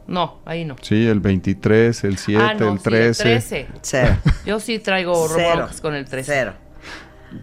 No, 0.08 0.40
ahí 0.44 0.64
no. 0.64 0.74
Sí, 0.82 1.06
el 1.06 1.20
23, 1.20 2.02
el 2.02 2.16
7, 2.18 2.42
ah, 2.42 2.54
no, 2.54 2.72
el 2.72 2.78
sí, 2.78 2.84
13. 2.84 3.22
13. 3.22 3.66
Cero. 3.80 4.16
Yo 4.44 4.58
sí 4.58 4.80
traigo 4.80 5.28
broncas 5.28 5.80
con 5.80 5.94
el 5.94 6.04
13. 6.04 6.32
Cero. 6.32 6.52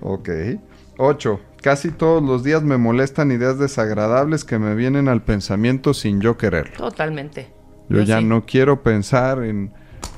Ok. 0.02 0.30
8. 0.98 1.40
Casi 1.68 1.92
todos 1.92 2.24
los 2.24 2.46
días 2.46 2.64
me 2.64 2.78
molestan 2.78 3.30
ideas 3.30 3.60
desagradables 3.60 4.46
que 4.46 4.58
me 4.58 4.74
vienen 4.74 5.10
al 5.10 5.22
pensamiento 5.22 5.94
sin 5.94 6.22
yo 6.22 6.38
quererlo. 6.38 6.78
Totalmente. 6.78 7.52
Yo, 7.90 8.04
ya 8.04 8.20
sí. 8.20 8.24
no 8.24 8.46
quiero 8.46 8.84
pensar 8.84 9.44
en... 9.44 9.74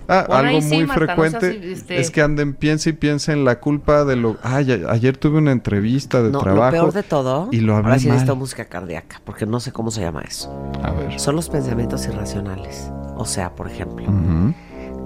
Ah, 0.07 0.27
algo 0.29 0.61
sí, 0.61 0.67
muy 0.75 0.85
Marta, 0.85 1.15
no 1.15 1.23
seas, 1.23 1.31
frecuente 1.39 1.71
este- 1.71 1.99
es 1.99 2.11
que 2.11 2.21
anden, 2.21 2.53
piense 2.53 2.91
y 2.91 2.93
piense 2.93 3.31
en 3.31 3.45
la 3.45 3.59
culpa 3.59 4.05
de 4.05 4.15
lo... 4.15 4.37
Ay, 4.43 4.71
a- 4.85 4.91
ayer 4.91 5.17
tuve 5.17 5.39
una 5.39 5.51
entrevista 5.51 6.21
de 6.21 6.29
No, 6.29 6.37
trabajo. 6.39 6.75
lo 6.75 6.81
peor 6.83 6.93
de 6.93 7.01
todo. 7.01 7.47
Y 7.51 7.61
lo 7.61 7.75
hablé 7.77 7.87
ahora 7.93 7.99
sí 7.99 8.07
necesito 8.09 8.35
música 8.35 8.65
cardíaca, 8.65 9.19
porque 9.25 9.47
no 9.47 9.59
sé 9.59 9.71
cómo 9.71 9.89
se 9.89 10.01
llama 10.01 10.21
eso. 10.21 10.51
A 10.83 10.91
ver. 10.91 11.19
Son 11.19 11.35
los 11.35 11.49
pensamientos 11.49 12.05
irracionales. 12.05 12.91
O 13.17 13.25
sea, 13.25 13.55
por 13.55 13.67
ejemplo, 13.71 14.05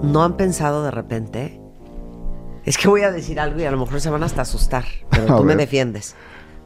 no 0.02 0.22
han 0.22 0.36
pensado 0.36 0.84
de 0.84 0.90
repente. 0.90 1.58
Es 2.66 2.76
que 2.78 2.88
voy 2.88 3.00
a 3.02 3.10
decir 3.10 3.40
algo 3.40 3.60
y 3.60 3.64
a 3.64 3.70
lo 3.70 3.78
mejor 3.78 3.98
se 4.02 4.10
van 4.10 4.22
hasta 4.22 4.40
a 4.40 4.42
asustar, 4.42 4.84
pero 5.10 5.24
A 5.34 5.36
tú 5.38 5.44
me 5.44 5.56
defiendes. 5.56 6.14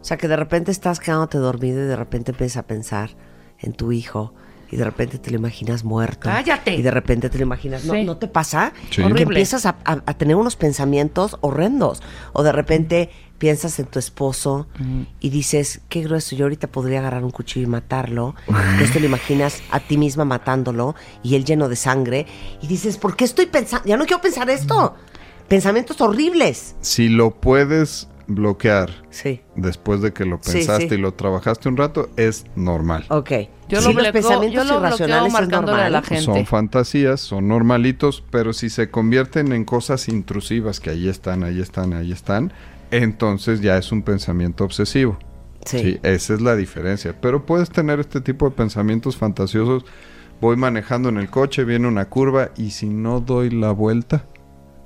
O 0.08 0.12
sea, 0.16 0.16
que 0.16 0.26
de 0.26 0.36
repente 0.36 0.70
estás 0.70 1.00
quedándote 1.00 1.36
dormido 1.36 1.82
y 1.82 1.86
de 1.86 1.94
repente 1.94 2.30
empiezas 2.30 2.56
a 2.56 2.62
pensar 2.66 3.10
en 3.58 3.74
tu 3.74 3.92
hijo 3.92 4.32
y 4.70 4.76
de 4.78 4.84
repente 4.84 5.18
te 5.18 5.30
lo 5.30 5.36
imaginas 5.36 5.84
muerto. 5.84 6.30
¡Cállate! 6.30 6.74
Y 6.74 6.80
de 6.80 6.90
repente 6.90 7.28
te 7.28 7.36
lo 7.36 7.42
imaginas. 7.44 7.84
¿No, 7.84 7.92
Sí. 7.92 8.04
¿no 8.04 8.16
te 8.16 8.26
pasa? 8.26 8.72
Sí. 8.88 8.96
Que 8.96 9.02
Horrible. 9.04 9.22
empiezas 9.24 9.66
a, 9.66 9.76
a- 9.84 10.02
a 10.06 10.14
tener 10.14 10.36
unos 10.36 10.56
pensamientos 10.56 11.36
horrendos. 11.42 12.02
O 12.32 12.42
de 12.42 12.52
repente 12.52 13.10
piensas 13.36 13.78
en 13.80 13.84
tu 13.84 13.98
esposo 13.98 14.66
y 15.20 15.28
dices, 15.28 15.82
qué 15.90 16.00
grueso, 16.00 16.34
yo 16.36 16.46
ahorita 16.46 16.68
podría 16.68 17.00
agarrar 17.00 17.22
un 17.22 17.30
cuchillo 17.30 17.66
y 17.66 17.70
matarlo. 17.70 18.34
Entonces 18.46 18.92
te 18.94 19.00
lo 19.00 19.04
imaginas 19.06 19.60
a 19.70 19.78
ti 19.80 19.98
misma 19.98 20.24
matándolo 20.24 20.94
y 21.22 21.34
él 21.34 21.44
lleno 21.44 21.68
de 21.68 21.76
sangre. 21.76 22.24
Y 22.62 22.66
dices, 22.66 22.96
¿por 22.96 23.14
qué 23.14 23.24
estoy 23.26 23.44
pensando? 23.44 23.86
Ya 23.86 23.98
no 23.98 24.06
quiero 24.06 24.22
pensar 24.22 24.48
esto. 24.48 24.94
Pensamientos 25.48 26.00
horribles. 26.00 26.76
Si 26.80 27.10
lo 27.10 27.30
puedes 27.38 28.08
bloquear 28.28 28.90
Sí. 29.10 29.40
después 29.56 30.00
de 30.02 30.12
que 30.12 30.24
lo 30.24 30.40
pensaste 30.40 30.88
sí. 30.90 30.94
y 30.94 30.98
lo 30.98 31.14
trabajaste 31.14 31.68
un 31.68 31.76
rato, 31.76 32.10
es 32.16 32.44
normal. 32.54 33.06
Ok. 33.08 33.30
Yo 33.68 33.80
Sí, 33.80 33.92
lo 33.92 34.00
los 34.00 34.12
pensamientos 34.12 34.52
yo 34.52 34.64
lo 34.64 34.80
bloqueo 34.80 35.06
irracionales 35.06 35.34
es 35.34 35.52
a 35.52 35.90
la 35.90 36.02
gente. 36.02 36.24
Son 36.24 36.46
fantasías, 36.46 37.20
son 37.20 37.48
normalitos, 37.48 38.22
pero 38.30 38.52
si 38.52 38.70
se 38.70 38.90
convierten 38.90 39.52
en 39.52 39.64
cosas 39.64 40.08
intrusivas 40.08 40.78
que 40.80 40.90
ahí 40.90 41.08
están, 41.08 41.42
ahí 41.42 41.60
están, 41.60 41.92
ahí 41.94 42.12
están, 42.12 42.52
entonces 42.90 43.60
ya 43.60 43.76
es 43.76 43.90
un 43.92 44.02
pensamiento 44.02 44.64
obsesivo. 44.64 45.18
Sí. 45.64 45.78
Sí, 45.80 46.00
esa 46.02 46.34
es 46.34 46.40
la 46.40 46.54
diferencia. 46.56 47.14
Pero 47.20 47.44
puedes 47.44 47.70
tener 47.70 48.00
este 48.00 48.20
tipo 48.20 48.48
de 48.48 48.54
pensamientos 48.54 49.16
fantasiosos. 49.16 49.84
Voy 50.40 50.56
manejando 50.56 51.08
en 51.08 51.18
el 51.18 51.28
coche, 51.30 51.64
viene 51.64 51.88
una 51.88 52.08
curva 52.08 52.50
y 52.56 52.70
si 52.70 52.88
no 52.88 53.20
doy 53.20 53.50
la 53.50 53.72
vuelta 53.72 54.24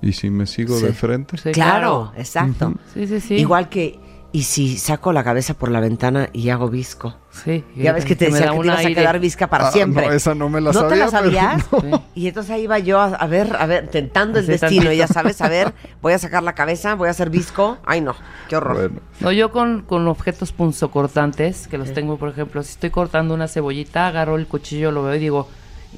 y 0.02 0.12
si 0.12 0.28
me 0.30 0.46
sigo 0.46 0.76
Sí. 0.78 0.84
de 0.86 0.92
frente, 0.92 1.38
Sí, 1.38 1.52
Claro, 1.52 2.12
exacto. 2.16 2.74
Sí, 2.92 3.06
sí, 3.06 3.20
sí. 3.20 3.34
Igual 3.36 3.68
que, 3.70 3.98
y 4.34 4.42
si 4.44 4.76
saco 4.78 5.12
la 5.12 5.22
cabeza 5.24 5.54
por 5.54 5.70
la 5.70 5.78
ventana 5.80 6.28
y 6.32 6.48
hago 6.48 6.68
visco. 6.68 7.14
Sí. 7.30 7.64
Ya 7.76 7.92
ves 7.92 8.04
que 8.04 8.16
te 8.16 8.26
decía 8.26 8.50
que 8.50 8.58
te 8.58 8.64
ibas 8.66 8.84
a 8.84 8.88
quedar 8.88 9.20
visca 9.20 9.46
para 9.48 9.68
Ah, 9.68 9.72
siempre. 9.72 10.06
no, 10.06 10.12
esa 10.12 10.34
no 10.34 10.48
me 10.48 10.60
la 10.60 10.72
¿No 10.72 10.86
te 10.86 10.96
la 10.96 11.08
sabía, 11.08 11.56
pero 11.70 11.82
sabías? 11.82 11.90
no. 11.92 12.02
Y 12.14 12.28
entonces 12.28 12.50
ahí 12.50 12.62
iba 12.62 12.78
yo 12.78 12.98
a, 13.00 13.06
a 13.06 13.26
ver, 13.26 13.54
a 13.58 13.66
ver, 13.66 13.88
tentando 13.88 14.38
el 14.38 14.46
destino, 14.46 14.82
tantito. 14.84 14.92
ya 14.92 15.06
sabes, 15.06 15.40
a 15.42 15.48
ver, 15.48 15.72
voy 16.00 16.12
a 16.14 16.18
sacar 16.18 16.42
la 16.42 16.54
cabeza, 16.54 16.94
voy 16.94 17.08
a 17.08 17.10
hacer 17.10 17.28
visco. 17.30 17.78
Ay, 17.84 18.00
no, 18.00 18.14
qué 18.48 18.56
horror. 18.56 18.74
bueno, 18.76 19.00
No, 19.20 19.32
yo 19.32 19.50
con, 19.52 19.82
con 19.82 20.08
objetos 20.08 20.52
punzocortantes, 20.52 21.68
que 21.68 21.78
los 21.78 21.92
tengo, 21.92 22.16
por 22.18 22.28
ejemplo, 22.30 22.62
si 22.62 22.70
estoy 22.72 22.90
cortando 22.90 23.34
una 23.34 23.48
cebollita, 23.48 24.06
agarro 24.08 24.36
el 24.36 24.46
cuchillo, 24.46 24.90
lo 24.92 25.02
veo 25.04 25.14
y 25.14 25.18
digo, 25.18 25.48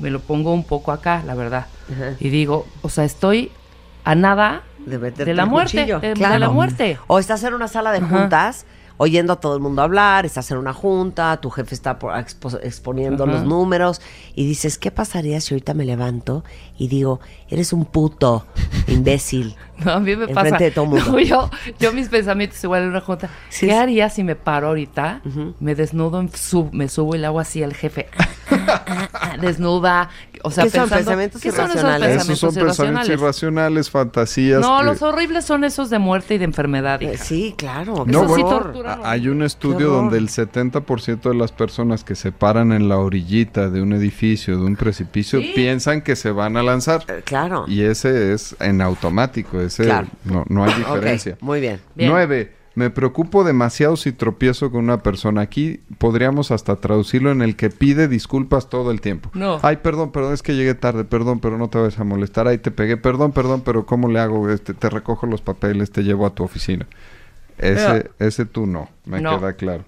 me 0.00 0.10
lo 0.10 0.20
pongo 0.20 0.52
un 0.52 0.64
poco 0.64 0.92
acá, 0.92 1.22
la 1.26 1.34
verdad. 1.34 1.66
Ajá. 1.92 2.14
Y 2.20 2.28
digo, 2.30 2.66
o 2.82 2.88
sea, 2.88 3.04
estoy 3.04 3.50
a 4.04 4.14
nada 4.14 4.62
De, 4.86 5.34
la 5.34 5.46
muerte, 5.46 5.78
cuchillo, 5.78 6.00
de, 6.00 6.08
de 6.08 6.14
claro. 6.14 6.38
la 6.38 6.50
muerte. 6.50 6.98
O 7.06 7.18
estás 7.18 7.42
en 7.44 7.54
una 7.54 7.68
sala 7.68 7.90
de 7.92 7.98
Ajá. 7.98 8.08
juntas, 8.08 8.66
oyendo 8.96 9.32
a 9.32 9.36
todo 9.40 9.54
el 9.56 9.60
mundo 9.62 9.82
hablar, 9.82 10.24
estás 10.26 10.50
en 10.50 10.58
una 10.58 10.72
junta, 10.72 11.36
tu 11.40 11.50
jefe 11.50 11.74
está 11.74 11.98
por- 11.98 12.12
expo- 12.14 12.60
exponiendo 12.62 13.24
Ajá. 13.24 13.32
los 13.32 13.44
números 13.44 14.00
y 14.34 14.46
dices, 14.46 14.78
¿qué 14.78 14.90
pasaría 14.90 15.40
si 15.40 15.54
ahorita 15.54 15.74
me 15.74 15.84
levanto 15.84 16.44
y 16.78 16.88
digo, 16.88 17.18
eres 17.48 17.72
un 17.72 17.86
puto, 17.86 18.46
imbécil? 18.86 19.54
No, 19.84 19.92
a 19.92 20.00
mí 20.00 20.14
me 20.14 20.28
pasa. 20.28 20.56
de 20.56 20.70
todo 20.70 20.86
mundo. 20.86 21.04
No, 21.12 21.18
yo, 21.18 21.50
yo 21.80 21.92
mis 21.92 22.08
pensamientos 22.08 22.62
igual 22.62 22.84
en 22.84 22.90
una 22.90 23.00
junta. 23.00 23.28
Sí, 23.48 23.66
¿Qué 23.66 23.72
sí. 23.72 23.78
haría 23.78 24.08
si 24.08 24.22
me 24.22 24.36
paro 24.36 24.68
ahorita? 24.68 25.20
Ujú. 25.24 25.54
Me 25.58 25.74
desnudo, 25.74 26.24
sub- 26.34 26.72
me 26.72 26.88
subo 26.88 27.16
y 27.16 27.18
le 27.18 27.26
hago 27.26 27.40
así 27.40 27.62
al 27.62 27.74
jefe. 27.74 28.06
Desnuda. 29.40 30.10
O 30.46 30.50
sea, 30.50 30.64
¿Qué 30.64 30.70
son, 30.70 30.80
pensando- 30.82 30.96
pensamientos 30.96 31.40
¿qué 31.42 31.50
son 31.52 31.64
esos 31.70 31.76
irracionales? 31.80 32.16
esos 32.22 32.38
son 32.38 32.48
pensamientos 32.54 32.78
irracionales? 32.78 33.18
irracionales, 33.20 33.90
fantasías. 33.90 34.60
No, 34.60 34.78
que- 34.78 34.84
los 34.84 35.02
horribles 35.02 35.44
son 35.46 35.64
esos 35.64 35.88
de 35.90 35.98
muerte 35.98 36.34
y 36.34 36.38
de 36.38 36.44
enfermedad. 36.44 37.02
Eh, 37.02 37.14
hija. 37.14 37.24
sí, 37.24 37.54
claro. 37.56 38.04
No, 38.06 38.34
sí 38.36 38.42
tortura. 38.42 39.00
A- 39.02 39.10
Hay 39.12 39.28
un 39.28 39.42
estudio 39.42 39.90
donde 39.90 40.18
el 40.18 40.28
70% 40.28 41.30
de 41.30 41.34
las 41.34 41.50
personas 41.52 42.04
que 42.04 42.14
se 42.14 42.30
paran 42.30 42.72
en 42.72 42.88
la 42.88 42.98
orillita 42.98 43.70
de 43.70 43.80
un 43.80 43.92
edificio, 43.94 44.58
de 44.58 44.64
un 44.64 44.76
precipicio, 44.76 45.40
Sí. 45.40 45.52
piensan 45.54 46.02
que 46.02 46.14
se 46.14 46.30
van 46.30 46.56
a 46.58 46.62
lanzar. 46.62 47.02
Eh, 47.08 47.22
claro. 47.24 47.64
Y 47.66 47.82
ese 47.82 48.34
es 48.34 48.54
en 48.60 48.73
automático, 48.80 49.60
ese 49.60 49.84
Claro. 49.84 50.08
no, 50.24 50.44
no 50.48 50.64
hay 50.64 50.74
diferencia. 50.74 51.36
muy 51.40 51.60
bien. 51.60 51.80
Bien. 51.94 52.10
Nueve, 52.10 52.52
me 52.76 52.90
preocupo 52.90 53.44
demasiado 53.44 53.96
si 53.96 54.10
tropiezo 54.10 54.70
con 54.72 54.82
una 54.84 55.02
persona. 55.02 55.42
Aquí 55.42 55.80
podríamos 55.98 56.50
hasta 56.50 56.74
traducirlo 56.76 57.30
en 57.30 57.40
el 57.42 57.54
que 57.54 57.70
pide 57.70 58.08
disculpas 58.08 58.68
todo 58.68 58.90
el 58.90 59.00
tiempo. 59.00 59.30
No. 59.34 59.60
Ay, 59.62 59.76
perdón, 59.76 60.10
perdón, 60.10 60.34
es 60.34 60.42
que 60.42 60.56
llegué 60.56 60.74
tarde, 60.74 61.04
perdón, 61.04 61.38
pero 61.38 61.56
no 61.56 61.68
te 61.68 61.78
vayas 61.78 62.00
a 62.00 62.04
molestar. 62.04 62.48
Ay, 62.48 62.58
te 62.58 62.72
pegué, 62.72 62.96
perdón, 62.96 63.30
perdón, 63.30 63.62
pero 63.64 63.86
¿cómo 63.86 64.08
le 64.10 64.18
hago? 64.18 64.50
Este, 64.50 64.74
te 64.74 64.90
recojo 64.90 65.26
los 65.26 65.40
papeles, 65.40 65.92
te 65.92 66.02
llevo 66.02 66.26
a 66.26 66.30
tu 66.34 66.42
oficina. 66.42 66.86
Ese, 67.58 68.10
ese 68.18 68.44
tú 68.44 68.66
no, 68.66 68.88
me 69.06 69.20
No. 69.20 69.38
queda 69.38 69.52
claro. 69.52 69.84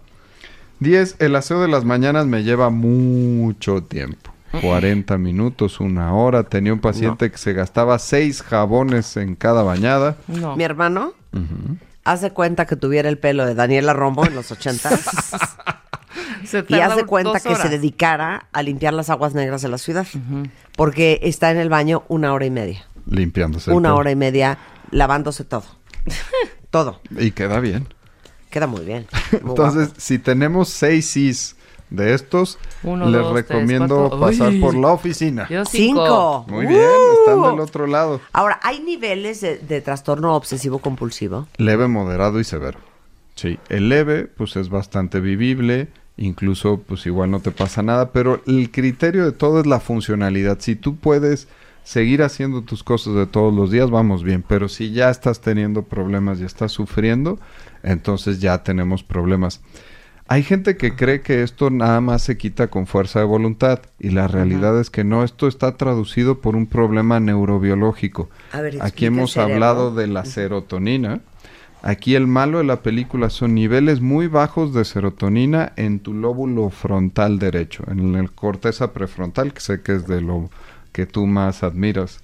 10. 0.79 1.17
El 1.19 1.35
aseo 1.35 1.61
de 1.61 1.69
las 1.69 1.85
mañanas 1.85 2.27
me 2.27 2.45
lleva 2.45 2.71
mucho 2.71 3.83
tiempo. 3.83 4.31
40 4.61 5.19
minutos, 5.19 5.81
una 5.81 6.15
hora. 6.15 6.45
Tenía 6.45 6.73
un 6.73 6.81
paciente 6.81 7.31
que 7.31 7.39
se 7.39 7.53
gastaba 7.53 7.99
seis 7.99 8.43
jabones 8.43 9.17
en 9.17 9.37
cada 9.37 9.63
bañada. 9.63 10.17
No. 10.27 10.57
Mi 10.57 10.65
hermano 10.65 11.15
hace 12.05 12.31
cuenta 12.31 12.67
que 12.67 12.77
tuviera 12.77 13.09
el 13.09 13.19
pelo 13.19 13.45
de 13.45 13.55
Daniela 13.55 13.93
Romo 13.93 14.25
en 14.25 14.35
los 14.35 14.51
ochentas 14.53 15.05
Se 16.45 16.61
y 16.61 16.63
tarda 16.63 16.95
hace 16.95 17.05
cuenta 17.05 17.41
que 17.41 17.55
se 17.57 17.69
dedicara 17.69 18.47
a 18.53 18.63
limpiar 18.63 18.95
las 18.95 19.11
aguas 19.11 19.35
negras 19.35 19.63
de 19.63 19.69
la 19.69 19.79
ciudad. 19.79 20.07
Porque 20.77 21.19
está 21.23 21.51
en 21.51 21.59
el 21.59 21.69
baño 21.69 22.05
una 22.09 22.33
hora 22.33 22.47
y 22.47 22.51
media. 22.51 22.87
Limpiándose. 23.07 23.73
Una 23.73 23.95
hora 23.95 24.11
y 24.11 24.17
media 24.17 24.59
lavándose 24.91 25.45
todo. 25.45 25.65
todo. 26.71 27.01
Y 27.19 27.33
queda 27.33 27.59
bien. 27.61 27.89
queda 28.51 28.67
muy 28.67 28.85
bien. 28.85 29.07
Muy 29.33 29.51
Entonces, 29.51 29.89
guapo. 29.89 30.01
si 30.01 30.19
tenemos 30.19 30.69
seis 30.69 31.13
Cs 31.13 31.56
de 31.91 32.15
estos, 32.15 32.59
Uno, 32.83 33.09
les 33.09 33.23
dos, 33.23 33.33
recomiendo 33.33 34.19
pasar 34.21 34.51
Uy. 34.51 34.61
por 34.61 34.75
la 34.75 34.89
oficina. 34.89 35.47
Yo 35.49 35.65
Cinco. 35.65 36.45
Muy 36.49 36.67
bien, 36.67 36.81
están 37.21 37.43
del 37.43 37.61
otro 37.61 37.87
lado. 37.87 38.21
Ahora, 38.33 38.59
¿hay 38.63 38.81
niveles 38.81 39.41
de, 39.41 39.59
de 39.59 39.81
trastorno 39.81 40.35
obsesivo 40.35 40.81
compulsivo? 40.81 41.47
Leve, 41.57 41.89
moderado 41.89 42.41
y 42.41 42.45
severo. 42.45 42.79
Sí, 43.35 43.59
el 43.69 43.89
leve, 43.89 44.25
pues 44.25 44.57
es 44.57 44.71
bastante 44.71 45.21
vivible, 45.21 45.89
incluso, 46.17 46.81
pues 46.87 47.07
igual 47.07 47.31
no 47.31 47.41
te 47.41 47.51
pasa 47.51 47.83
nada, 47.83 48.11
pero 48.11 48.41
el 48.47 48.71
criterio 48.71 49.25
de 49.25 49.33
todo 49.33 49.61
es 49.61 49.67
la 49.67 49.79
funcionalidad. 49.79 50.59
Si 50.61 50.75
tú 50.75 50.97
puedes 50.97 51.47
seguir 51.85 52.23
haciendo 52.23 52.63
tus 52.63 52.83
cosas 52.83 53.15
de 53.15 53.27
todos 53.27 53.55
los 53.55 53.71
días, 53.71 53.91
vamos 53.91 54.25
bien, 54.25 54.43
pero 54.47 54.69
si 54.69 54.91
ya 54.91 55.11
estás 55.11 55.41
teniendo 55.41 55.83
problemas 55.83 56.41
y 56.41 56.45
estás 56.45 56.73
sufriendo, 56.73 57.39
entonces 57.83 58.41
ya 58.41 58.65
tenemos 58.65 59.05
problemas. 59.05 59.61
Hay 60.29 60.43
gente 60.43 60.77
que 60.77 60.97
cree 60.97 61.21
que 61.21 61.43
esto 61.43 61.71
nada 61.71 62.01
más 62.01 62.23
se 62.23 62.37
quita 62.37 62.67
con 62.67 62.89
fuerza 62.89 63.21
de 63.21 63.27
voluntad 63.27 63.81
y 64.01 64.11
la 64.11 64.27
realidad 64.27 64.81
es 64.81 64.91
que 64.91 65.05
no, 65.05 65.23
esto 65.23 65.47
está 65.47 65.77
traducido 65.77 66.41
por 66.41 66.57
un 66.57 66.67
problema 66.67 67.21
neurobiológico. 67.21 68.29
A 68.53 68.61
ver, 68.61 68.75
explica 68.75 68.87
Aquí 68.87 69.07
hemos 69.07 69.37
hablado 69.37 69.95
de 69.95 70.09
la 70.09 70.25
serotonina. 70.25 71.21
Aquí 71.83 72.17
el 72.17 72.27
malo 72.27 72.59
de 72.59 72.65
la 72.65 72.83
película 72.83 73.31
son 73.31 73.55
niveles 73.55 74.01
muy 74.01 74.27
bajos 74.27 74.75
de 74.75 74.85
serotonina 74.85 75.73
en 75.77 76.01
tu 76.01 76.13
lóbulo 76.13 76.71
frontal 76.71 77.39
derecho, 77.39 77.85
en 77.89 78.17
el 78.17 78.33
corteza 78.33 78.93
prefrontal, 78.93 79.53
que 79.53 79.61
sé 79.61 79.83
que 79.83 79.95
es 79.95 80.09
de 80.09 80.21
lo 80.21 80.51
que 80.91 81.07
tú 81.07 81.27
más 81.27 81.63
admiras, 81.63 82.21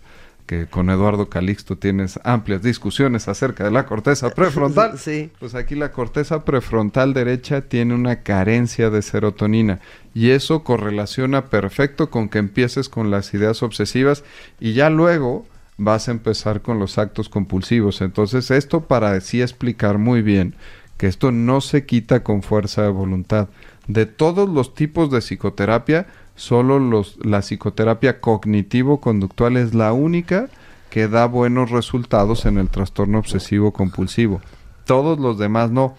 que 0.47 0.66
con 0.66 0.90
Eduardo 0.90 1.28
Calixto 1.28 1.78
tienes 1.78 2.18
amplias 2.24 2.62
discusiones 2.62 3.28
acerca 3.28 3.64
de 3.64 3.70
la 3.70 3.86
corteza 3.86 4.30
prefrontal. 4.30 4.99
Sí. 4.99 5.30
Pues 5.38 5.55
aquí 5.55 5.74
la 5.74 5.93
corteza 5.93 6.45
prefrontal 6.45 7.14
derecha 7.14 7.62
tiene 7.62 7.95
una 7.95 8.22
carencia 8.22 8.90
de 8.90 9.03
serotonina 9.03 9.80
y 10.14 10.30
eso 10.30 10.62
correlaciona 10.62 11.47
perfecto 11.47 12.11
con 12.11 12.28
que 12.28 12.38
empieces 12.38 12.88
con 12.88 13.11
las 13.11 13.32
ideas 13.34 13.62
obsesivas 13.62 14.24
y 14.61 14.74
ya 14.74 14.90
luego 14.90 15.47
vas 15.78 16.09
a 16.09 16.12
empezar 16.12 16.62
con 16.62 16.78
los 16.78 16.99
actos 16.99 17.28
compulsivos. 17.28 18.01
Entonces 18.01 18.51
esto 18.51 18.82
para 18.82 19.20
sí 19.20 19.43
explicar 19.43 19.99
muy 19.99 20.22
bien 20.22 20.55
que 20.97 21.07
esto 21.09 21.32
no 21.32 21.61
se 21.61 21.84
quita 21.84 22.22
con 22.22 22.43
fuerza 22.43 22.82
de 22.82 22.90
voluntad. 22.90 23.49
De 23.88 24.07
todos 24.07 24.49
los 24.49 24.74
tipos 24.74 25.11
de 25.11 25.20
psicoterapia, 25.20 26.07
solo 26.43 26.78
los, 26.80 27.18
la 27.24 27.40
psicoterapia 27.40 28.20
cognitivo-conductual 28.20 29.57
es 29.57 29.74
la 29.74 29.93
única 29.93 30.49
que 30.90 31.07
da 31.07 31.26
buenos 31.26 31.70
resultados 31.70 32.47
en 32.47 32.59
el 32.59 32.68
trastorno 32.68 33.18
obsesivo 33.18 33.72
compulsivo. 33.72 34.40
Todos 34.84 35.20
los 35.20 35.38
demás 35.38 35.70
no. 35.70 35.97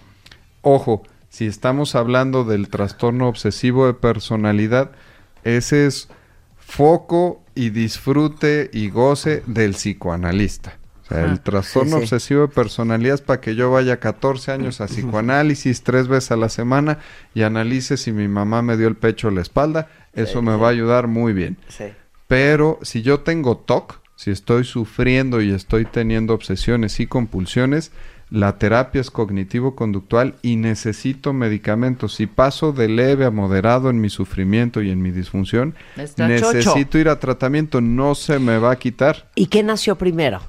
Ojo, 0.60 1.02
si 1.30 1.46
estamos 1.46 1.94
hablando 1.94 2.44
del 2.44 2.68
trastorno 2.68 3.26
obsesivo 3.28 3.86
de 3.86 3.94
personalidad, 3.94 4.92
ese 5.44 5.86
es 5.86 6.08
foco 6.58 7.42
y 7.54 7.70
disfrute 7.70 8.68
y 8.72 8.90
goce 8.90 9.42
del 9.46 9.72
psicoanalista. 9.72 10.78
O 11.04 11.06
sea, 11.06 11.24
el 11.24 11.40
trastorno 11.40 11.92
Sí, 11.92 11.96
sí. 11.96 12.02
obsesivo 12.02 12.42
de 12.42 12.48
personalidad 12.48 13.14
es 13.14 13.20
para 13.20 13.40
que 13.40 13.54
yo 13.54 13.70
vaya 13.70 13.98
14 13.98 14.52
años 14.52 14.80
a 14.80 14.86
psicoanálisis 14.88 15.82
tres 15.82 16.06
veces 16.08 16.30
a 16.32 16.36
la 16.36 16.48
semana 16.48 16.98
y 17.34 17.42
analice 17.42 17.96
si 17.96 18.12
mi 18.12 18.28
mamá 18.28 18.62
me 18.62 18.76
dio 18.76 18.88
el 18.88 18.96
pecho 18.96 19.28
o 19.28 19.30
la 19.30 19.40
espalda. 19.42 19.88
Eso 20.14 20.42
me 20.42 20.56
va 20.56 20.68
a 20.68 20.70
ayudar 20.70 21.06
muy 21.08 21.32
bien. 21.32 21.56
Sí. 21.68 21.84
Pero 22.26 22.78
si 22.82 23.02
yo 23.02 23.20
tengo 23.20 23.56
TOC, 23.56 24.00
si 24.16 24.30
estoy 24.30 24.64
sufriendo 24.64 25.40
y 25.42 25.52
estoy 25.52 25.84
teniendo 25.84 26.34
obsesiones 26.34 27.00
y 27.00 27.06
compulsiones, 27.06 27.90
la 28.30 28.58
terapia 28.58 29.00
es 29.00 29.10
cognitivo-conductual 29.10 30.36
y 30.42 30.56
necesito 30.56 31.32
medicamentos. 31.32 32.14
Si 32.14 32.26
paso 32.26 32.72
de 32.72 32.88
leve 32.88 33.24
a 33.26 33.30
moderado 33.30 33.90
en 33.90 34.00
mi 34.00 34.08
sufrimiento 34.08 34.82
y 34.82 34.90
en 34.90 35.02
mi 35.02 35.10
disfunción, 35.10 35.74
Está 35.96 36.26
necesito 36.28 36.74
chocho. 36.74 36.98
ir 36.98 37.08
a 37.08 37.20
tratamiento. 37.20 37.80
No 37.80 38.14
se 38.14 38.38
me 38.38 38.58
va 38.58 38.72
a 38.72 38.76
quitar. 38.78 39.28
¿Y 39.34 39.46
qué 39.46 39.62
nació 39.62 39.96
primero? 39.96 40.40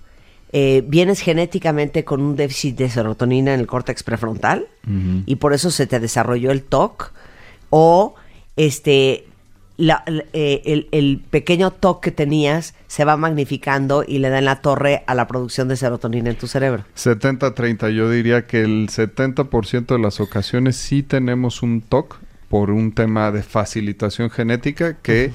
Eh, 0.51 0.84
¿Vienes 0.88 1.20
genéticamente 1.20 2.05
con 2.05 2.22
un 2.22 2.36
déficit 2.36 2.78
de 2.78 2.89
serotonina 2.89 3.53
en 3.53 3.59
el 3.59 3.68
córtex 3.68 4.03
prefrontal 4.03 4.68
y 5.26 5.36
por 5.36 5.53
eso 5.53 5.70
se 5.70 5.86
te 5.86 5.99
desarrolló 5.99 6.51
el 6.51 6.63
TOC? 6.63 7.11
¿O 7.72 8.16
este, 8.55 9.26
la- 9.78 10.03
eh, 10.34 10.61
el, 10.65 10.88
el 10.91 11.21
pequeño 11.30 11.71
TOC 11.71 12.01
que 12.01 12.11
tenías 12.11 12.73
se 12.88 13.03
va 13.05 13.17
magnificando 13.17 14.03
y 14.07 14.19
le 14.19 14.30
da 14.30 14.39
en 14.39 14.45
la 14.45 14.61
torre 14.61 15.03
a 15.07 15.15
la 15.15 15.28
producción 15.28 15.67
de 15.67 15.76
serotonina 15.76 16.30
en 16.30 16.38
tu 16.38 16.47
cerebro? 16.47 16.86
70-30, 16.95 17.89
yo 17.91 18.09
diría 18.09 18.45
que 18.47 18.61
el 18.61 18.88
70% 18.89 19.88
de 19.88 19.99
las 19.99 20.19
ocasiones 20.19 20.76
sí 20.78 21.03
tenemos 21.03 21.61
un 21.63 21.82
TOC 21.82 22.17
por 22.49 22.69
un 22.71 22.93
tema 22.93 23.32
de 23.32 23.43
facilitación 23.43 24.30
genética 24.30 24.95
que 25.01 25.32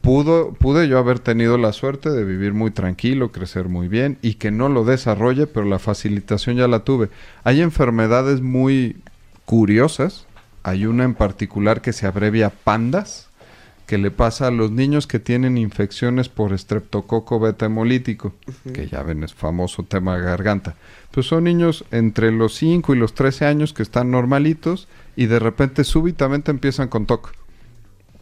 pudo, 0.00 0.52
pude 0.54 0.88
yo 0.88 0.98
haber 0.98 1.18
tenido 1.20 1.58
la 1.58 1.72
suerte 1.72 2.10
de 2.10 2.24
vivir 2.24 2.54
muy 2.54 2.70
tranquilo, 2.70 3.30
crecer 3.30 3.68
muy 3.68 3.86
bien 3.88 4.18
y 4.22 4.34
que 4.34 4.50
no 4.50 4.68
lo 4.68 4.84
desarrolle, 4.84 5.46
pero 5.46 5.66
la 5.66 5.78
facilitación 5.78 6.56
ya 6.56 6.66
la 6.66 6.80
tuve. 6.80 7.10
Hay 7.44 7.60
enfermedades 7.60 8.40
muy 8.40 8.96
curiosas, 9.44 10.26
hay 10.62 10.86
una 10.86 11.04
en 11.04 11.14
particular 11.14 11.80
que 11.80 11.92
se 11.92 12.06
abrevia 12.06 12.50
PANDAS, 12.50 13.27
que 13.88 13.96
le 13.96 14.10
pasa 14.10 14.48
a 14.48 14.50
los 14.50 14.70
niños 14.70 15.06
que 15.06 15.18
tienen 15.18 15.56
infecciones 15.56 16.28
por 16.28 16.52
estreptococo 16.52 17.40
beta 17.40 17.64
hemolítico, 17.64 18.34
que 18.74 18.86
ya 18.86 19.02
ven 19.02 19.24
es 19.24 19.32
famoso 19.32 19.82
tema 19.82 20.14
de 20.14 20.24
garganta. 20.24 20.74
Pues 21.10 21.24
son 21.24 21.44
niños 21.44 21.86
entre 21.90 22.30
los 22.30 22.54
5 22.56 22.94
y 22.94 22.98
los 22.98 23.14
13 23.14 23.46
años 23.46 23.72
que 23.72 23.82
están 23.82 24.10
normalitos 24.10 24.88
y 25.16 25.24
de 25.24 25.38
repente 25.38 25.84
súbitamente 25.84 26.50
empiezan 26.50 26.88
con 26.88 27.06
TOC. 27.06 27.32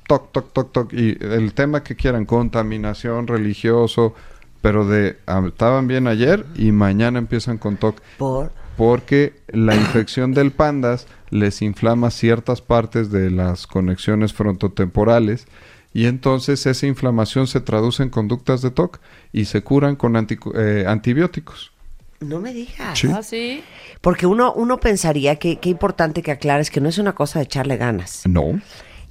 Toc, 0.06 0.30
toc, 0.30 0.52
toc, 0.52 0.70
toc. 0.70 0.92
Y 0.92 1.18
el 1.20 1.52
tema 1.52 1.82
que 1.82 1.96
quieran, 1.96 2.26
contaminación, 2.26 3.26
religioso, 3.26 4.14
pero 4.62 4.86
de 4.86 5.16
ah, 5.26 5.42
estaban 5.48 5.88
bien 5.88 6.06
ayer 6.06 6.46
y 6.54 6.70
mañana 6.70 7.18
empiezan 7.18 7.58
con 7.58 7.76
TOC 7.76 8.00
Por 8.18 8.52
porque 8.76 9.32
la 9.48 9.74
infección 9.74 10.32
del 10.32 10.52
pandas 10.52 11.06
les 11.30 11.62
inflama 11.62 12.10
ciertas 12.10 12.60
partes 12.60 13.10
de 13.10 13.30
las 13.30 13.66
conexiones 13.66 14.32
frontotemporales 14.32 15.46
y 15.94 16.06
entonces 16.06 16.66
esa 16.66 16.86
inflamación 16.86 17.46
se 17.46 17.60
traduce 17.60 18.02
en 18.02 18.10
conductas 18.10 18.62
de 18.62 18.70
TOC 18.70 19.00
y 19.32 19.46
se 19.46 19.62
curan 19.62 19.96
con 19.96 20.14
eh, 20.16 20.84
antibióticos. 20.86 21.72
no 22.20 22.40
me 22.40 22.52
digas. 22.52 22.98
Sí. 22.98 23.08
Ah, 23.14 23.22
sí. 23.22 23.62
Porque 24.00 24.26
uno, 24.26 24.52
uno 24.52 24.78
pensaría 24.78 25.36
que 25.36 25.56
qué 25.58 25.68
importante 25.70 26.22
que 26.22 26.32
aclares 26.32 26.70
que 26.70 26.80
no 26.80 26.88
es 26.88 26.98
una 26.98 27.14
cosa 27.14 27.38
de 27.38 27.44
echarle 27.46 27.76
ganas, 27.76 28.22
No. 28.26 28.60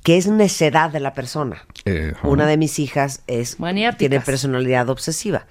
que 0.03 0.17
es 0.17 0.27
necedad 0.27 0.91
de 0.91 0.99
la 0.99 1.13
persona. 1.15 1.65
Eh. 1.85 2.13
Una 2.23 2.45
de 2.45 2.57
mis 2.57 2.77
hijas 2.79 3.21
es 3.27 3.59
Maniáticas. 3.59 3.97
tiene 3.97 4.19
personalidad 4.21 4.89
obsesiva 4.89 5.47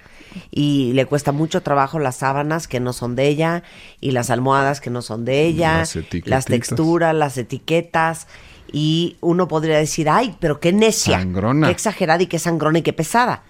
y 0.51 0.93
le 0.93 1.05
cuesta 1.05 1.31
mucho 1.31 1.61
trabajo 1.61 1.99
las 1.99 2.17
sábanas 2.17 2.67
que 2.67 2.79
no 2.79 2.93
son 2.93 3.15
de 3.15 3.27
ella 3.27 3.63
y 4.01 4.11
las 4.11 4.29
almohadas 4.29 4.81
que 4.81 4.89
no 4.89 5.01
son 5.01 5.25
de 5.25 5.45
ella, 5.45 5.79
Las 5.79 5.95
las 6.25 6.45
texturas, 6.45 7.13
las 7.15 7.37
etiquetas 7.37 8.27
y 8.71 9.17
uno 9.21 9.47
podría 9.47 9.77
decir, 9.77 10.09
ay, 10.09 10.35
pero 10.39 10.59
qué 10.59 10.73
necia, 10.73 11.19
Sangrona. 11.19 11.67
qué 11.67 11.71
exagerada 11.73 12.23
y 12.23 12.27
qué 12.27 12.39
sangrona 12.39 12.79
y 12.79 12.81
qué 12.81 12.93
pesada. 12.93 13.43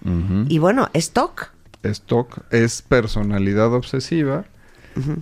Y 0.48 0.58
bueno, 0.58 0.88
es 0.92 1.10
TOC. 1.12 1.52
es 1.82 2.02
TOC, 2.02 2.52
es 2.52 2.82
personalidad 2.82 3.72
obsesiva 3.72 4.44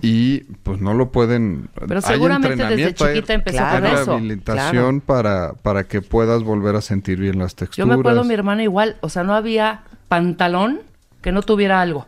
y 0.01 0.39
pues 0.63 0.79
no 0.79 0.93
lo 0.93 1.11
pueden... 1.11 1.69
Pero 1.87 1.95
hay 1.97 2.01
seguramente 2.01 2.49
desde 2.49 2.63
entrenamiento, 2.63 3.05
hay- 3.05 3.13
chiquita 3.15 3.33
empezó 3.33 3.57
Claro. 3.57 3.75
con 3.77 3.85
hay 3.85 3.93
eso. 4.01 4.05
rehabilitación 4.11 5.01
para, 5.01 5.53
para 5.53 5.83
que 5.85 6.01
puedas 6.01 6.43
volver 6.43 6.75
a 6.75 6.81
sentir 6.81 7.19
bien 7.19 7.39
las 7.39 7.51
Yo 7.53 7.57
texturas. 7.65 7.87
me 7.89 7.93
acuerdo 7.95 8.23
mi 8.23 8.33
hermana 8.33 8.63
igual, 8.63 8.95
o 9.01 9.09
sea, 9.09 9.23
no 9.23 9.33
había 9.33 9.83
pantalón 10.07 10.79
que 11.25 11.31
no 11.31 11.41
tuviera 11.41 11.81
algo. 11.81 12.05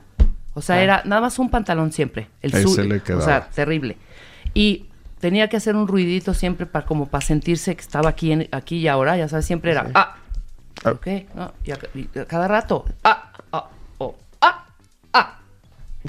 O 0.53 0.61
sea, 0.61 0.83
era 0.83 1.01
nada 1.03 1.21
más 1.21 1.39
un 1.39 1.49
pantalón 1.49 1.91
siempre. 1.91 2.27
El 2.39 2.51
le 2.51 3.15
O 3.15 3.21
sea, 3.21 3.49
terrible. 3.49 3.97
Y 4.53 4.85
tenía 5.19 5.49
que 5.49 5.57
hacer 5.57 5.75
un 5.75 5.87
ruidito 5.87 6.35
siempre 6.35 6.67
para 6.67 6.85
como 6.85 7.07
para 7.07 7.25
sentirse 7.25 7.75
que 7.75 7.81
estaba 7.81 8.09
aquí 8.09 8.31
en, 8.31 8.47
aquí 8.51 8.77
y 8.77 8.87
ahora, 8.87 9.17
ya 9.17 9.27
sabes, 9.27 9.47
siempre 9.47 9.71
era 9.71 9.89
ah. 9.95 10.17
Ah. 10.85 10.93
No, 11.33 11.51
y 11.65 11.71
a, 11.71 11.79
y 11.95 12.19
a 12.19 12.25
cada 12.25 12.47
rato. 12.47 12.85
Ah. 13.03 13.31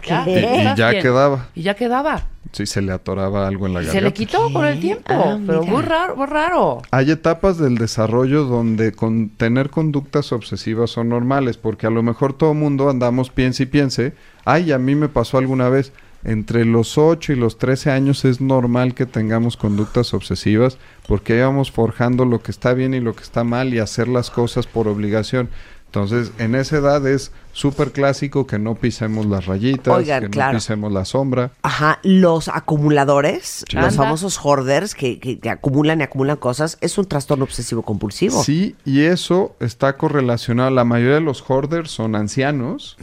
Ya, 0.07 0.24
¿Qué? 0.24 0.72
Y- 0.74 0.76
ya 0.78 0.91
bien. 0.91 1.03
quedaba. 1.03 1.49
Y 1.55 1.62
ya 1.62 1.74
quedaba. 1.74 2.22
Sí, 2.53 2.64
se 2.66 2.80
le 2.80 2.93
atoraba 2.93 3.47
algo 3.47 3.66
en 3.66 3.74
la 3.74 3.80
garganta. 3.80 3.99
se 3.99 4.05
le 4.05 4.12
quitó 4.14 4.51
con 4.53 4.64
el 4.64 4.80
tiempo. 4.80 5.05
Ah, 5.09 5.39
pero 5.47 5.62
muy 5.64 5.82
raro, 5.82 6.16
muy 6.16 6.26
raro. 6.26 6.80
Hay 6.91 7.11
etapas 7.11 7.59
del 7.59 7.76
desarrollo 7.76 8.45
donde 8.45 8.93
con 8.93 9.28
tener 9.28 9.68
conductas 9.68 10.32
obsesivas 10.32 10.91
son 10.91 11.11
normales, 11.11 11.59
porque 11.59 11.86
a 11.86 11.91
lo 11.91 12.03
mejor 12.03 12.32
todo 12.32 12.55
mundo 12.55 12.89
andamos 12.89 13.28
piense 13.30 13.64
y 13.64 13.66
piense, 13.66 14.14
ay, 14.47 14.72
a 14.72 14.78
mí 14.78 14.95
me 14.95 15.09
pasó 15.09 15.36
alguna 15.39 15.68
vez. 15.68 15.93
Entre 16.24 16.64
los 16.64 16.99
8 16.99 17.32
y 17.32 17.36
los 17.36 17.59
13 17.59 17.91
años 17.93 18.24
es 18.24 18.41
normal 18.41 18.95
que 18.95 19.07
tengamos 19.07 19.57
conductas 19.57 20.12
obsesivas 20.14 20.76
porque 21.07 21.34
ahí 21.34 21.41
vamos 21.43 21.70
forjando 21.70 22.24
lo 22.24 22.41
que 22.41 22.51
está 22.51 22.72
bien 22.74 22.93
y 22.93 22.99
lo 23.01 23.14
que 23.14 23.22
está 23.22 23.45
mal 23.45 23.72
y 23.72 23.78
hacer 23.78 24.09
las 24.09 24.28
cosas 24.30 24.66
por 24.66 24.89
obligación. 24.89 25.49
Entonces, 25.89 26.32
en 26.39 26.55
esa 26.55 26.76
edad 26.76 27.07
es 27.07 27.32
súper 27.55 27.93
clásico 27.93 28.47
que 28.47 28.59
no 28.59 28.74
pisemos 28.74 29.24
las 29.24 29.47
rayitas, 29.47 29.95
Oigan, 29.97 30.24
que 30.24 30.28
claro. 30.30 30.53
no 30.53 30.59
pisemos 30.59 30.93
la 30.93 31.07
sombra. 31.07 31.51
Ajá, 31.62 31.99
los 32.03 32.49
acumuladores, 32.49 33.64
Sí. 33.68 33.74
los 33.76 33.84
Anda. 33.86 33.97
famosos 33.97 34.39
hoarders 34.45 34.95
que, 34.95 35.18
que- 35.18 35.39
que 35.39 35.49
acumulan 35.51 36.01
y 36.01 36.03
acumulan 36.05 36.36
cosas, 36.36 36.76
es 36.82 36.99
un 36.99 37.07
trastorno 37.07 37.45
obsesivo 37.45 37.82
compulsivo. 37.82 38.43
Sí, 38.45 38.76
y 38.84 39.01
eso 39.05 39.57
está 39.61 39.97
correlacionado. 39.97 40.70
La 40.70 40.84
mayoría 40.84 41.14
de 41.14 41.20
los 41.22 41.43
hoarders 41.49 41.91
son 41.91 42.16
ancianos, 42.16 42.99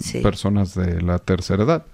sí. 0.00 0.20
personas 0.22 0.74
de 0.74 1.02
la 1.02 1.18
tercera 1.18 1.64
edad, 1.64 1.84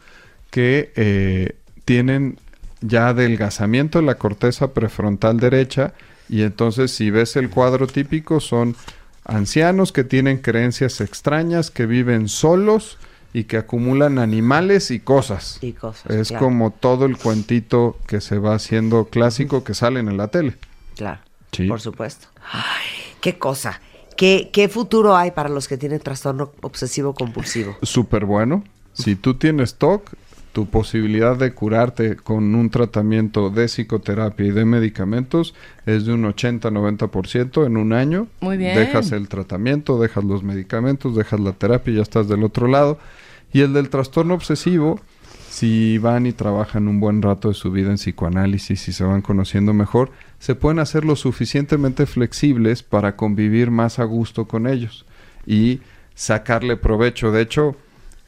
que 0.50 0.92
eh, 0.94 1.56
tienen 1.84 2.38
ya 2.80 3.08
adelgazamiento 3.08 3.98
de 3.98 4.06
la 4.06 4.14
corteza 4.14 4.68
prefrontal 4.72 5.40
derecha 5.40 5.94
y 6.28 6.42
entonces 6.42 6.92
si 6.92 7.10
ves 7.10 7.34
el 7.36 7.50
cuadro 7.50 7.86
típico 7.88 8.38
son 8.38 8.76
ancianos 9.28 9.92
que 9.92 10.02
tienen 10.02 10.38
creencias 10.38 11.00
extrañas, 11.00 11.70
que 11.70 11.86
viven 11.86 12.28
solos 12.28 12.98
y 13.32 13.44
que 13.44 13.58
acumulan 13.58 14.18
animales 14.18 14.90
y 14.90 14.98
cosas. 15.00 15.58
Y 15.60 15.72
cosas, 15.74 16.10
es 16.10 16.28
claro. 16.28 16.46
como 16.46 16.70
todo 16.72 17.04
el 17.04 17.16
cuentito 17.16 17.96
que 18.08 18.20
se 18.20 18.38
va 18.38 18.54
haciendo 18.54 19.04
clásico 19.04 19.62
que 19.62 19.74
salen 19.74 20.08
en 20.08 20.16
la 20.16 20.28
tele. 20.28 20.56
Claro, 20.96 21.20
Sí. 21.52 21.68
por 21.68 21.80
supuesto. 21.80 22.26
Ay, 22.52 23.14
qué 23.20 23.38
cosa. 23.38 23.80
¿Qué, 24.16 24.50
¿Qué 24.52 24.68
futuro 24.68 25.14
hay 25.16 25.30
para 25.30 25.48
los 25.48 25.68
que 25.68 25.76
tienen 25.78 26.00
trastorno 26.00 26.50
obsesivo 26.62 27.14
compulsivo? 27.14 27.76
súper 27.82 28.24
bueno. 28.24 28.64
Si 28.94 29.14
tú 29.14 29.34
tienes 29.34 29.76
TOC, 29.76 30.10
tu 30.52 30.66
posibilidad 30.66 31.36
de 31.36 31.52
curarte 31.52 32.16
con 32.16 32.54
un 32.54 32.70
tratamiento 32.70 33.50
de 33.50 33.66
psicoterapia 33.66 34.46
y 34.46 34.50
de 34.50 34.64
medicamentos 34.64 35.54
es 35.86 36.06
de 36.06 36.12
un 36.12 36.24
80-90% 36.24 37.66
en 37.66 37.76
un 37.76 37.92
año. 37.92 38.28
Muy 38.40 38.56
bien. 38.56 38.74
Dejas 38.76 39.12
el 39.12 39.28
tratamiento, 39.28 40.00
dejas 40.00 40.24
los 40.24 40.42
medicamentos, 40.42 41.14
dejas 41.16 41.40
la 41.40 41.52
terapia 41.52 41.92
y 41.92 41.96
ya 41.96 42.02
estás 42.02 42.28
del 42.28 42.44
otro 42.44 42.66
lado. 42.66 42.98
Y 43.52 43.60
el 43.60 43.72
del 43.72 43.88
trastorno 43.88 44.34
obsesivo, 44.34 45.00
si 45.48 45.98
van 45.98 46.26
y 46.26 46.32
trabajan 46.32 46.88
un 46.88 47.00
buen 47.00 47.22
rato 47.22 47.48
de 47.48 47.54
su 47.54 47.70
vida 47.70 47.90
en 47.90 47.96
psicoanálisis 47.96 48.88
y 48.88 48.92
se 48.92 49.04
van 49.04 49.22
conociendo 49.22 49.72
mejor, 49.72 50.10
se 50.38 50.54
pueden 50.54 50.78
hacer 50.78 51.04
lo 51.04 51.16
suficientemente 51.16 52.06
flexibles 52.06 52.82
para 52.82 53.16
convivir 53.16 53.70
más 53.70 53.98
a 53.98 54.04
gusto 54.04 54.46
con 54.46 54.66
ellos 54.66 55.06
y 55.46 55.80
sacarle 56.14 56.76
provecho. 56.76 57.32
De 57.32 57.42
hecho, 57.42 57.76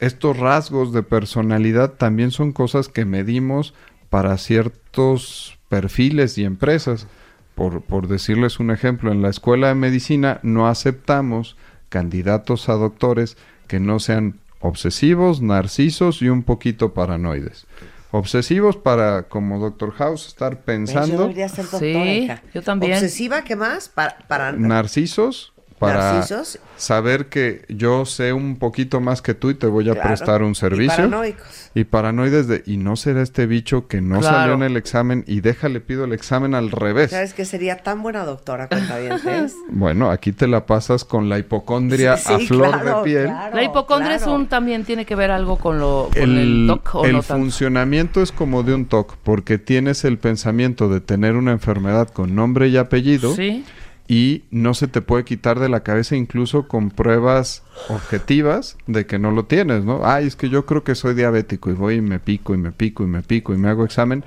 estos 0.01 0.37
rasgos 0.37 0.91
de 0.91 1.03
personalidad 1.03 1.91
también 1.93 2.31
son 2.31 2.51
cosas 2.51 2.89
que 2.89 3.05
medimos 3.05 3.73
para 4.09 4.37
ciertos 4.37 5.57
perfiles 5.69 6.37
y 6.37 6.43
empresas. 6.43 7.07
Por, 7.55 7.81
por 7.81 8.07
decirles 8.07 8.59
un 8.59 8.71
ejemplo, 8.71 9.11
en 9.11 9.21
la 9.21 9.29
escuela 9.29 9.67
de 9.69 9.75
medicina 9.75 10.39
no 10.43 10.67
aceptamos 10.67 11.55
candidatos 11.89 12.67
a 12.69 12.73
doctores 12.73 13.37
que 13.67 13.79
no 13.79 13.99
sean 13.99 14.39
obsesivos, 14.59 15.41
narcisos 15.41 16.21
y 16.21 16.29
un 16.29 16.43
poquito 16.43 16.93
paranoides. 16.93 17.67
Obsesivos 18.11 18.75
para, 18.77 19.23
como 19.23 19.59
Doctor 19.59 19.91
House, 19.93 20.27
estar 20.27 20.53
Yo 20.55 20.59
pensando. 20.65 21.21
debería 21.23 21.47
ser 21.47 21.65
doctora, 21.65 21.79
Sí, 22.03 22.09
hija. 22.23 22.41
yo 22.53 22.61
también. 22.61 22.93
¿Obsesiva 22.93 23.43
qué 23.43 23.55
más? 23.55 23.87
Para, 23.89 24.17
para 24.27 24.51
narcisos 24.51 25.53
para 25.81 26.13
Narcisos. 26.13 26.59
saber 26.77 27.25
que 27.25 27.65
yo 27.67 28.05
sé 28.05 28.33
un 28.33 28.57
poquito 28.57 29.01
más 29.01 29.21
que 29.21 29.33
tú 29.33 29.49
y 29.49 29.55
te 29.55 29.65
voy 29.67 29.89
a 29.89 29.93
Claro. 29.93 30.07
prestar 30.09 30.43
un 30.43 30.51
Y 30.51 30.55
servicio. 30.55 30.95
paranoicos. 30.95 31.71
Y 31.73 31.83
paranoides 31.85 32.47
de, 32.47 32.63
y 32.65 32.77
no 32.77 32.95
será 32.95 33.21
este 33.21 33.47
bicho 33.47 33.87
que 33.87 33.99
no 33.99 34.19
Claro. 34.19 34.35
salió 34.37 34.53
en 34.55 34.63
el 34.63 34.77
examen 34.77 35.23
y 35.27 35.41
déjale 35.41 35.81
pido 35.81 36.05
el 36.05 36.13
examen 36.13 36.53
al 36.53 36.69
revés. 36.71 37.11
¿Sabes 37.11 37.33
que 37.33 37.45
sería 37.45 37.77
tan 37.77 38.03
buena 38.03 38.23
doctora, 38.25 38.67
cuentavientes? 38.67 39.55
Bueno, 39.69 40.11
aquí 40.11 40.31
te 40.33 40.47
la 40.47 40.65
pasas 40.65 41.03
con 41.03 41.29
la 41.29 41.39
hipocondria 41.39 42.15
Sí, 42.17 42.33
a 42.33 42.39
flor 42.39 42.69
claro, 42.71 42.99
de 42.99 43.03
piel. 43.03 43.25
claro, 43.25 43.55
la 43.55 43.63
hipocondria 43.63 44.15
es 44.15 44.23
claro. 44.23 44.37
un 44.37 44.47
también 44.47 44.83
tiene 44.85 45.05
que 45.05 45.15
ver 45.15 45.31
algo 45.31 45.57
con 45.57 45.79
lo 45.79 46.09
con 46.13 46.21
el, 46.21 46.37
El, 46.37 46.67
TOC 46.67 46.95
o 46.95 47.05
el 47.05 47.13
no 47.13 47.21
tanto. 47.23 47.41
funcionamiento 47.41 48.21
es 48.21 48.31
como 48.31 48.61
de 48.63 48.75
un 48.75 48.85
TOC, 48.85 49.15
porque 49.23 49.57
tienes 49.57 50.05
el 50.05 50.19
pensamiento 50.19 50.89
de 50.89 51.01
tener 51.01 51.35
una 51.35 51.51
enfermedad 51.51 52.09
con 52.09 52.35
nombre 52.35 52.67
y 52.67 52.77
apellido. 52.77 53.33
Sí. 53.35 53.65
Y 54.13 54.43
no 54.51 54.73
se 54.73 54.87
te 54.89 55.01
puede 55.01 55.23
quitar 55.23 55.57
de 55.59 55.69
la 55.69 55.83
cabeza 55.83 56.17
incluso 56.17 56.67
con 56.67 56.89
pruebas 56.89 57.63
objetivas 57.87 58.75
de 58.87 59.05
que 59.05 59.19
no 59.19 59.31
lo 59.31 59.45
tienes, 59.45 59.85
¿no? 59.85 60.01
Ay, 60.03 60.27
es 60.27 60.35
que 60.35 60.49
yo 60.49 60.65
creo 60.65 60.83
que 60.83 60.95
soy 60.95 61.13
diabético 61.13 61.69
y 61.69 61.73
voy 61.73 61.95
y 61.95 62.01
me 62.01 62.19
pico 62.19 62.53
y 62.53 62.57
me 62.57 62.73
pico 62.73 63.03
y 63.03 63.07
me 63.07 63.21
pico 63.21 63.53
y 63.53 63.57
me 63.57 63.69
hago 63.69 63.85
examen. 63.85 64.25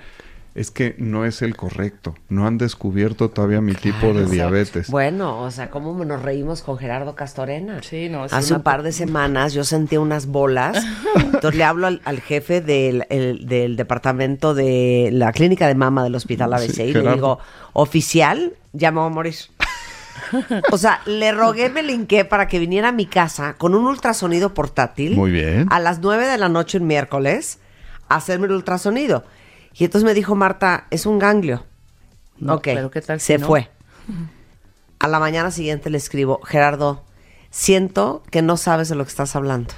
Es 0.55 0.71
que 0.71 0.95
no 0.99 1.25
es 1.25 1.43
el 1.43 1.57
correcto. 1.57 2.15
No 2.29 2.47
han 2.47 2.59
descubierto 2.59 3.29
todavía 3.29 3.61
mi 3.61 3.75
tipo 3.75 4.15
de 4.15 4.25
diabetes. 4.27 4.89
Bueno, 4.89 5.41
o 5.43 5.51
sea, 5.51 5.69
¿cómo 5.69 6.03
nos 6.05 6.23
reímos 6.23 6.63
con 6.63 6.79
Gerardo 6.79 7.17
Castorena? 7.17 7.83
Sí, 7.83 8.09
no, 8.09 8.23
Hace 8.23 8.53
una 8.53 8.59
un 8.59 8.63
par 8.63 8.85
de 8.85 8.93
semanas 8.93 9.53
yo 9.53 9.65
sentí 9.65 9.97
unas 9.97 10.27
bolas. 10.29 10.83
Entonces 11.17 11.57
le 11.59 11.65
hablo 11.65 11.89
al, 11.89 12.01
al 12.05 12.21
jefe 12.21 12.61
del, 12.61 13.05
el- 13.11 13.49
del 13.49 13.75
departamento 13.77 14.55
de 14.55 15.11
la 15.13 15.33
clínica 15.33 15.67
de 15.67 15.75
mama 15.75 16.05
del 16.05 16.15
hospital 16.15 16.55
ABC 16.55 16.71
Sí, 16.73 16.83
y 16.83 16.93
le 16.93 17.15
digo, 17.15 17.41
oficial, 17.73 18.53
ya 18.73 18.93
me 18.93 19.01
voy 19.01 19.07
a 19.09 19.11
morir. 19.11 19.35
O 20.73 20.79
sea, 20.79 21.01
le 21.07 21.33
rogué, 21.33 21.71
me 21.71 21.83
linqué 21.83 22.25
para 22.25 22.49
que 22.49 22.59
viniera 22.59 22.89
a 22.89 22.93
mi 22.93 23.07
casa 23.07 23.55
con 23.55 23.75
un 23.75 23.87
ultrasonido 23.87 24.55
portátil. 24.55 25.17
Muy 25.17 25.31
bien. 25.31 25.67
A 25.71 25.81
las 25.81 26.01
9 26.01 26.27
de 26.27 26.39
la 26.39 26.49
noche 26.49 26.79
un 26.79 26.87
miércoles, 26.87 27.59
a 28.09 28.17
hacerme 28.17 28.47
el 28.47 28.53
ultrasonido. 28.53 29.25
Y 29.75 29.85
entonces 29.85 30.05
me 30.05 30.15
dijo 30.15 30.35
Marta, 30.35 30.87
es 30.91 31.07
un 31.07 31.19
ganglio. 31.19 31.65
No, 32.39 32.55
ok, 32.55 32.63
pero 32.65 32.91
¿qué 32.91 33.01
tal 33.01 33.21
si 33.21 33.27
se 33.27 33.39
no? 33.39 33.47
fue. 33.47 33.71
A 34.99 35.09
la 35.09 35.19
mañana 35.19 35.51
siguiente 35.51 35.91
le 35.91 35.99
escribo, 35.99 36.41
Gerardo, 36.45 37.05
siento 37.51 38.23
que 38.31 38.41
no 38.41 38.57
sabes 38.57 38.89
de 38.89 38.95
lo 38.95 39.05
que 39.05 39.11
estás 39.11 39.37
hablando. 39.37 39.75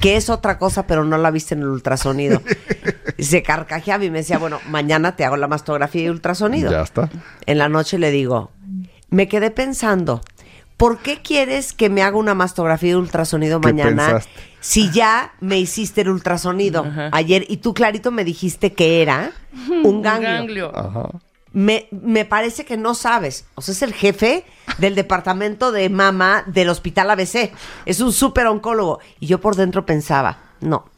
Que 0.00 0.16
es 0.16 0.30
otra 0.30 0.58
cosa, 0.58 0.86
pero 0.86 1.04
no 1.04 1.18
la 1.18 1.30
viste 1.30 1.54
en 1.54 1.62
el 1.62 1.68
ultrasonido. 1.68 2.42
Y 3.18 3.24
se 3.24 3.42
carcajeaba 3.42 4.04
y 4.04 4.10
me 4.10 4.18
decía, 4.18 4.36
bueno, 4.36 4.60
mañana 4.68 5.16
te 5.16 5.24
hago 5.24 5.38
la 5.38 5.48
mastografía 5.48 6.02
y 6.02 6.08
ultrasonido. 6.10 6.70
Ya 6.70 6.82
está. 6.82 7.08
En 7.46 7.56
la 7.56 7.70
noche 7.70 7.98
le 7.98 8.10
digo, 8.10 8.50
me 9.08 9.28
quedé 9.28 9.50
pensando, 9.50 10.20
¿por 10.76 10.98
qué 10.98 11.22
quieres 11.22 11.72
que 11.72 11.88
me 11.88 12.02
haga 12.02 12.16
una 12.16 12.34
mastografía 12.34 12.92
y 12.92 12.94
ultrasonido 12.94 13.60
¿Qué 13.60 13.68
mañana 13.68 14.06
pensaste? 14.06 14.30
si 14.60 14.90
ya 14.90 15.32
me 15.40 15.58
hiciste 15.58 16.00
el 16.02 16.08
ultrasonido 16.10 16.84
ayer 17.12 17.44
y 17.48 17.58
tú 17.58 17.72
clarito 17.74 18.10
me 18.10 18.24
dijiste 18.24 18.72
que 18.72 19.02
era 19.02 19.32
un 19.70 19.86
Un 19.86 20.02
ganglio? 20.02 20.32
ganglio. 20.72 20.72
Ajá. 20.76 21.08
Me, 21.52 21.88
me 21.90 22.26
parece 22.26 22.66
que 22.66 22.76
no 22.76 22.94
sabes. 22.94 23.46
O 23.54 23.62
sea, 23.62 23.72
es 23.72 23.80
el 23.80 23.94
jefe 23.94 24.44
del 24.76 24.94
departamento 24.94 25.72
de 25.72 25.88
mama 25.88 26.44
del 26.46 26.68
hospital 26.68 27.08
ABC. 27.10 27.50
Es 27.86 28.00
un 28.00 28.12
súper 28.12 28.46
oncólogo. 28.48 28.98
Y 29.20 29.26
yo 29.26 29.40
por 29.40 29.56
dentro 29.56 29.86
pensaba, 29.86 30.38
no, 30.60 30.90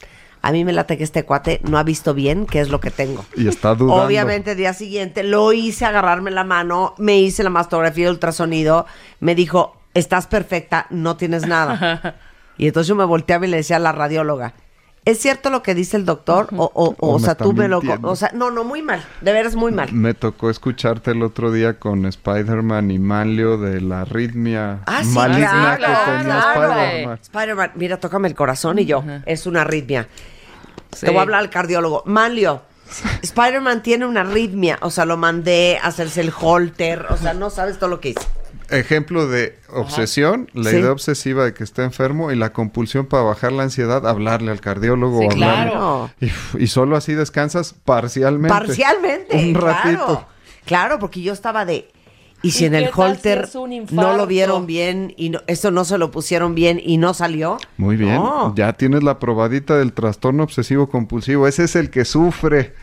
a 0.43 0.53
mí 0.53 0.65
me 0.65 0.73
late 0.73 0.97
que 0.97 1.05
este 1.05 1.25
cuate 1.25 1.61
no 1.69 1.79
ha 1.79 1.83
visto 1.83 2.15
bien 2.15 2.47
qué 2.47 2.61
es 2.61 2.69
lo 2.69 2.81
que 2.81 2.91
tengo. 2.91 3.25
Y 3.37 3.49
está 3.49 3.75
dudando. 3.75 4.05
Obviamente, 4.05 4.55
día 4.55 4.73
siguiente 4.73 5.23
lo 5.23 5.53
hice 5.53 5.85
agarrarme 5.85 6.31
la 6.31 6.45
mano, 6.45 6.95
me 6.99 7.19
hice 7.19 7.43
la 7.43 7.51
mastografía 7.51 8.07
de 8.07 8.13
ultrasonido, 8.13 8.87
me 9.21 9.35
dijo, 9.35 9.77
estás 9.95 10.27
perfecta, 10.27 10.87
no 10.91 11.17
tienes 11.17 11.47
nada. 11.47 12.17
y 12.59 12.67
entonces 12.67 12.89
yo 12.89 12.95
me 12.95 13.05
volteaba 13.05 13.47
y 13.47 13.51
le 13.51 13.59
decía 13.59 13.77
a 13.77 13.81
la 13.81 13.93
radióloga, 13.93 14.55
¿es 15.11 15.19
cierto 15.21 15.49
lo 15.49 15.63
que 15.63 15.75
dice 15.75 15.97
el 15.97 16.05
doctor? 16.05 16.49
O, 16.57 16.71
o, 16.75 16.95
o, 16.99 17.15
O 17.15 17.19
sea, 17.19 17.35
tú 17.35 17.53
me 17.53 17.67
lo... 17.67 17.81
O 18.03 18.17
sea, 18.17 18.31
no, 18.35 18.51
no, 18.51 18.63
muy 18.65 18.83
mal, 18.83 19.03
de 19.21 19.33
veras 19.33 19.55
muy 19.55 19.73
mal. 19.73 19.91
Me 19.93 20.13
tocó 20.13 20.51
escucharte 20.51 21.13
el 21.13 21.23
otro 21.23 21.51
día 21.51 21.79
con 21.79 22.05
Spider-Man 22.05 22.91
y 22.91 22.99
Manlio 22.99 23.57
de 23.57 23.81
la 23.81 24.03
arritmia 24.03 24.81
Ah, 24.87 25.03
sí, 25.03 25.09
maligna 25.11 25.77
claro, 25.79 25.95
que 25.95 26.11
tenía 26.19 26.23
claro. 26.23 26.73
Spider-Man. 26.73 27.19
Spider-Man, 27.23 27.73
mira, 27.77 27.97
tócame 27.99 28.29
el 28.29 28.35
corazón 28.35 28.79
y 28.79 28.85
yo, 28.85 29.03
es 29.25 29.47
una 29.47 29.63
arritmia. 29.63 30.09
Sí. 30.93 31.07
Te 31.07 31.11
voy 31.11 31.19
a 31.21 31.23
hablar 31.23 31.41
al 31.41 31.51
cardiólogo. 31.51 32.03
Manlio, 32.07 32.63
Spider-Man 33.23 33.83
tiene 33.83 34.07
una 34.07 34.23
arritmia. 34.23 34.79
O 34.83 34.91
sea, 34.91 35.05
lo 35.05 35.17
mandé 35.17 35.79
a 35.83 35.89
hacerse 35.89 36.21
el 36.21 36.33
holter. 36.39 37.07
O 37.11 37.17
sea, 37.17 37.35
no 37.35 37.51
sabes 37.51 37.79
todo 37.79 37.91
lo 37.91 38.01
que 38.01 38.11
hice. 38.11 38.21
Ejemplo 38.71 39.27
de 39.27 39.59
obsesión, 39.73 40.51
la 40.53 40.71
Sí. 40.71 40.77
idea 40.77 40.93
obsesiva 40.93 41.45
de 41.45 41.55
que 41.55 41.65
está 41.65 41.85
enfermo 41.85 42.31
y 42.33 42.37
la 42.37 42.53
compulsión 42.53 43.07
para 43.07 43.23
bajar 43.23 43.53
la 43.53 43.63
ansiedad, 43.63 44.07
hablarle 44.07 44.51
al 44.51 44.61
cardiólogo 44.61 45.21
Sí, 45.21 45.27
o 45.27 45.31
hablarle. 45.33 45.71
claro. 45.73 46.11
Y, 46.21 46.65
y 46.65 46.67
solo 46.67 46.97
así 46.97 47.15
descansas 47.15 47.75
parcialmente. 47.85 48.49
Parcialmente. 48.55 49.37
Un 49.37 49.55
Claro, 49.55 49.67
ratito. 49.67 50.27
claro 50.67 50.99
porque 50.99 51.23
yo 51.23 51.33
estaba 51.33 51.65
de. 51.65 51.91
Y 52.41 52.53
si 52.53 52.65
¿Y 52.65 52.67
en 52.69 52.75
el 52.77 52.85
si 52.85 52.91
holter 52.95 53.49
no 53.91 54.17
lo 54.17 54.27
vieron 54.29 54.67
bien 54.67 55.13
y 55.17 55.31
no, 55.31 55.41
esto 55.49 55.73
no 55.73 55.85
se 55.85 55.99
lo 55.99 56.13
pusieron 56.13 56.55
bien 56.55 56.81
y 56.81 56.97
no 56.99 57.13
salió. 57.13 57.57
Muy 57.79 57.97
bien. 57.97 58.15
No. 58.15 58.55
Ya 58.55 58.75
tienes 58.75 59.03
la 59.03 59.19
probadita 59.19 59.77
del 59.77 59.93
trastorno 59.93 60.45
obsesivo 60.45 60.89
compulsivo. 60.89 61.49
Ese 61.49 61.65
es 61.65 61.75
el 61.75 61.91
que 61.91 62.05
sufre. 62.05 62.75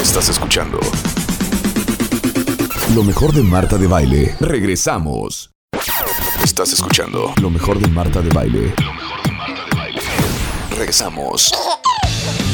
Estás 0.00 0.28
escuchando 0.28 0.78
lo 2.94 3.02
mejor 3.02 3.32
de 3.32 3.42
Marta 3.42 3.76
de 3.78 3.86
Baile. 3.86 4.34
Regresamos. 4.40 5.50
Estás 6.48 6.72
escuchando 6.72 7.30
lo 7.42 7.50
mejor 7.50 7.78
de 7.78 7.86
Marta 7.88 8.22
de 8.22 8.30
Baile. 8.30 8.72
Lo 8.82 8.94
mejor 8.94 9.22
de 9.22 9.32
Marta 9.32 9.64
de 9.70 9.76
Baile. 9.76 10.00
Regresamos. 10.70 11.52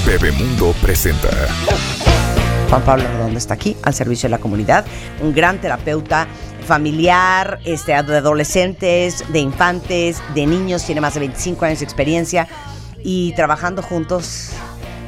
Bebemundo 0.05 0.75
presenta. 0.83 1.29
Juan 2.69 2.83
Pablo 2.83 3.05
Redondo 3.07 3.39
está 3.39 3.55
aquí 3.55 3.77
al 3.85 3.95
servicio 3.95 4.27
de 4.27 4.31
la 4.33 4.39
comunidad, 4.39 4.85
un 5.23 5.33
gran 5.33 5.61
terapeuta 5.61 6.27
familiar, 6.67 7.61
este, 7.65 7.93
de 7.93 8.17
adolescentes, 8.17 9.23
de 9.33 9.39
infantes, 9.39 10.21
de 10.35 10.45
niños, 10.45 10.85
tiene 10.85 11.01
más 11.01 11.15
de 11.15 11.21
25 11.21 11.65
años 11.65 11.79
de 11.79 11.85
experiencia 11.85 12.49
y 13.05 13.33
trabajando 13.35 13.81
juntos, 13.81 14.51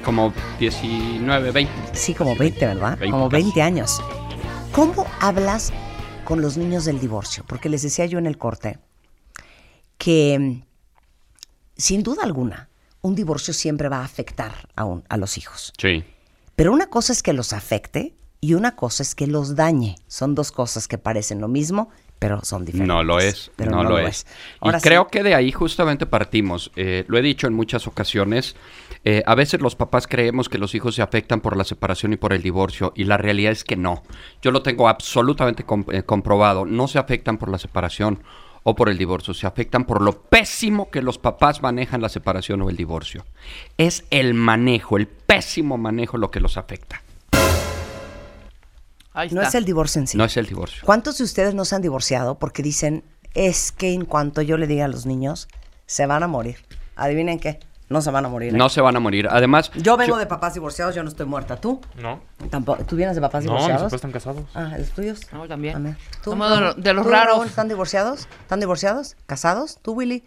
Como 0.04 0.32
19, 0.60 1.50
20. 1.50 1.72
sí, 1.92 2.14
como 2.14 2.36
20, 2.36 2.64
¿verdad? 2.64 2.96
20 2.98 3.10
como 3.10 3.28
casi. 3.28 3.42
20 3.42 3.62
años. 3.62 4.00
¿Cómo 4.70 5.04
hablas 5.18 5.72
con 6.26 6.42
los 6.42 6.58
niños 6.58 6.84
del 6.84 7.00
divorcio? 7.00 7.42
Porque 7.48 7.70
les 7.70 7.80
decía 7.82 8.04
yo 8.04 8.18
en 8.18 8.26
el 8.26 8.36
corte 8.36 8.78
que, 9.96 10.62
sin 11.76 12.02
duda 12.02 12.22
alguna, 12.24 12.68
un 13.00 13.14
divorcio 13.14 13.54
siempre 13.54 13.88
va 13.88 13.98
a 14.00 14.04
afectar 14.04 14.68
a, 14.76 14.84
un- 14.84 15.04
a 15.08 15.16
los 15.16 15.38
hijos. 15.38 15.72
Sí. 15.78 16.04
Pero 16.54 16.72
una 16.72 16.88
cosa 16.88 17.12
es 17.12 17.22
que 17.22 17.32
los 17.32 17.52
afecte 17.52 18.14
y 18.40 18.54
una 18.54 18.76
cosa 18.76 19.02
es 19.02 19.14
que 19.14 19.26
los 19.26 19.54
dañe. 19.56 19.96
Son 20.06 20.34
dos 20.34 20.52
cosas 20.52 20.88
que 20.88 20.98
parecen 20.98 21.40
lo 21.40 21.48
mismo, 21.48 21.88
pero 22.18 22.42
son 22.42 22.64
diferentes. 22.64 22.88
No 22.88 23.02
lo 23.02 23.18
es, 23.18 23.50
Pero 23.56 23.70
no, 23.70 23.84
lo 23.84 23.98
es. 23.98 24.26
Y 24.62 24.66
Ahora 24.66 24.80
sí, 24.80 24.88
creo 24.88 25.08
que 25.08 25.22
de 25.22 25.34
ahí 25.34 25.52
justamente 25.52 26.06
partimos. 26.06 26.72
Eh, 26.76 27.04
lo 27.08 27.18
he 27.18 27.22
dicho 27.22 27.46
en 27.46 27.54
muchas 27.54 27.86
ocasiones. 27.86 28.56
eh, 29.04 29.22
a 29.26 29.34
veces 29.34 29.60
los 29.60 29.76
papás 29.76 30.06
creemos 30.06 30.48
que 30.48 30.58
los 30.58 30.74
hijos 30.74 30.94
se 30.94 31.02
afectan 31.02 31.40
por 31.40 31.56
la 31.56 31.64
separación 31.64 32.12
y 32.12 32.16
por 32.16 32.32
el 32.32 32.42
divorcio, 32.42 32.92
y 32.96 33.04
la 33.04 33.16
realidad 33.16 33.52
es 33.52 33.64
que 33.64 33.76
no. 33.76 34.02
Yo 34.42 34.50
lo 34.50 34.62
tengo 34.62 34.88
absolutamente 34.88 35.64
eh, 35.92 36.02
comprobado. 36.02 36.64
No 36.64 36.88
se 36.88 36.98
afectan 36.98 37.38
por 37.38 37.50
la 37.50 37.58
separación 37.58 38.22
o 38.68 38.74
por 38.74 38.88
el 38.88 38.98
divorcio, 38.98 39.32
se 39.32 39.46
afectan 39.46 39.84
por 39.84 40.02
lo 40.02 40.22
pésimo 40.22 40.90
que 40.90 41.00
los 41.00 41.18
papás 41.18 41.62
manejan 41.62 42.02
la 42.02 42.08
separación 42.08 42.62
o 42.62 42.70
el 42.70 42.76
divorcio. 42.76 43.24
Es 43.76 44.04
el 44.10 44.34
manejo, 44.34 44.96
el 44.96 45.06
pésimo 45.06 45.78
manejo 45.78 46.18
lo 46.18 46.32
que 46.32 46.40
los 46.40 46.56
afecta. 46.56 47.00
Ahí 49.16 49.30
no 49.30 49.40
está. 49.40 49.48
es 49.48 49.54
el 49.56 49.64
divorcio 49.64 50.00
en 50.00 50.06
sí. 50.06 50.16
No 50.16 50.24
es 50.24 50.36
el 50.36 50.46
divorcio. 50.46 50.82
¿Cuántos 50.84 51.18
de 51.18 51.24
ustedes 51.24 51.54
no 51.54 51.64
se 51.64 51.74
han 51.74 51.82
divorciado 51.82 52.38
porque 52.38 52.62
dicen, 52.62 53.02
es 53.34 53.72
que 53.72 53.92
en 53.92 54.04
cuanto 54.04 54.42
yo 54.42 54.56
le 54.58 54.66
diga 54.66 54.84
a 54.84 54.88
los 54.88 55.06
niños, 55.06 55.48
se 55.86 56.06
van 56.06 56.22
a 56.22 56.26
morir? 56.28 56.58
Adivinen 56.96 57.38
qué, 57.40 57.60
no 57.88 58.00
se 58.02 58.10
van 58.10 58.24
a 58.26 58.28
morir. 58.28 58.54
¿eh? 58.54 58.56
No 58.58 58.68
se 58.68 58.80
van 58.80 58.94
a 58.96 59.00
morir. 59.00 59.28
Además, 59.30 59.70
Yo 59.74 59.96
vengo 59.96 60.16
de 60.18 60.26
papás 60.26 60.54
divorciados, 60.54 60.94
yo 60.94 61.02
no 61.02 61.08
estoy 61.08 61.26
muerta. 61.26 61.56
¿Tú? 61.56 61.80
No. 61.96 62.20
Tampoco. 62.50 62.84
¿Tú 62.84 62.96
vienes 62.96 63.14
de 63.14 63.20
papás 63.22 63.44
No, 63.44 63.52
mis 63.52 63.60
divorciados? 63.62 63.82
papás 63.84 63.94
están 63.94 64.12
casados. 64.12 64.44
Ah, 64.54 64.74
¿los 64.78 64.90
tuyos? 64.90 65.20
No, 65.32 65.46
también. 65.48 65.96
¿Tú, 66.22 66.30
Somos 66.30 66.50
de, 66.50 66.60
lo- 66.60 66.74
de 66.74 66.92
los 66.92 67.04
¿Tú, 67.04 67.10
raros. 67.10 67.46
¿Están 67.46 67.68
divorciados? 67.68 68.28
¿Están 68.42 68.60
divorciados? 68.60 69.16
¿Casados? 69.26 69.78
¿Tú, 69.82 69.92
Willy? 69.92 70.24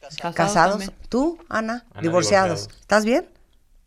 Casados 0.00 0.34
¿Casados? 0.36 0.70
también. 0.78 0.94
¿Tú, 1.08 1.38
Ana? 1.48 1.84
Ana, 1.92 2.02
divorciados. 2.02 2.48
divorciados. 2.66 2.80
¿Estás 2.80 3.04
bien? 3.04 3.28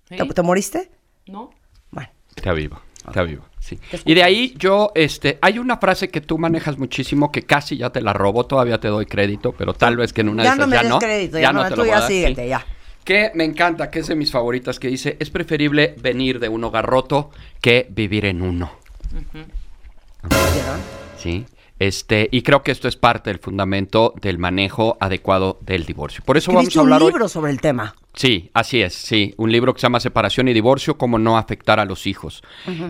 Sí. 0.09 0.17
¿Te, 0.17 0.25
te 0.33 0.41
moriste? 0.41 0.91
¿No? 1.27 1.51
Bueno. 1.91 2.09
Está 2.35 2.53
vivo, 2.53 2.79
está 3.07 3.23
vivo, 3.23 3.43
sí. 3.59 3.79
Y 4.05 4.13
de 4.13 4.23
ahí 4.23 4.53
yo, 4.57 4.91
este, 4.95 5.39
hay 5.41 5.59
una 5.59 5.77
frase 5.77 6.09
que 6.09 6.21
tú 6.21 6.37
manejas 6.37 6.77
muchísimo 6.77 7.31
que 7.31 7.43
casi 7.43 7.77
ya 7.77 7.89
te 7.89 8.01
la 8.01 8.13
robo, 8.13 8.45
todavía 8.45 8.79
te 8.79 8.87
doy 8.89 9.05
crédito, 9.05 9.53
pero 9.57 9.73
tal 9.73 9.97
vez 9.97 10.13
que 10.13 10.21
en 10.21 10.29
una 10.29 10.43
Ya 10.43 10.51
de 10.51 10.57
no 10.57 10.63
esas 10.63 10.69
me 10.69 10.75
ya 10.75 10.81
des 10.83 10.89
no. 10.91 10.99
crédito, 10.99 11.39
ya 11.39 11.53
no, 11.53 11.63
te 11.63 11.69
tú 11.71 11.75
lo 11.77 11.81
voy 11.83 11.89
ya 11.89 11.97
a 11.97 11.99
dar, 12.01 12.09
síguete, 12.09 12.43
sí. 12.43 12.49
ya. 12.49 12.65
Que 13.03 13.31
me 13.35 13.45
encanta, 13.45 13.89
que 13.89 13.99
es 13.99 14.07
de 14.07 14.15
mis 14.15 14.31
favoritas, 14.31 14.79
que 14.79 14.89
dice, 14.89 15.15
es 15.19 15.29
preferible 15.29 15.95
venir 16.01 16.39
de 16.39 16.49
un 16.49 16.63
hogar 16.65 16.85
roto 16.85 17.31
que 17.61 17.87
vivir 17.89 18.25
en 18.25 18.41
uno. 18.41 18.69
Sí. 21.17 21.45
Este, 21.79 22.27
y 22.31 22.41
creo 22.41 22.63
que 22.63 22.71
esto 22.71 22.87
es 22.87 22.95
parte 22.95 23.29
del 23.29 23.39
fundamento 23.39 24.13
del 24.21 24.39
manejo 24.39 24.97
adecuado 24.99 25.57
del 25.61 25.85
divorcio. 25.85 26.23
Por 26.25 26.35
eso 26.37 26.51
vamos 26.51 26.75
a 26.75 26.81
un 26.81 26.85
hablar 26.87 27.03
hoy. 27.03 27.11
libro 27.11 27.29
sobre 27.29 27.51
el 27.51 27.61
tema. 27.61 27.95
Sí, 28.17 28.49
así 28.55 28.81
es, 28.81 28.95
sí. 28.95 29.35
Un 29.37 29.51
libro 29.51 29.75
que 29.75 29.79
se 29.79 29.85
llama 29.85 29.99
Separación 29.99 30.47
y 30.47 30.53
Divorcio, 30.53 30.97
cómo 30.97 31.19
no 31.19 31.37
afectar 31.37 31.79
a 31.79 31.85
los 31.85 32.07
hijos. 32.07 32.41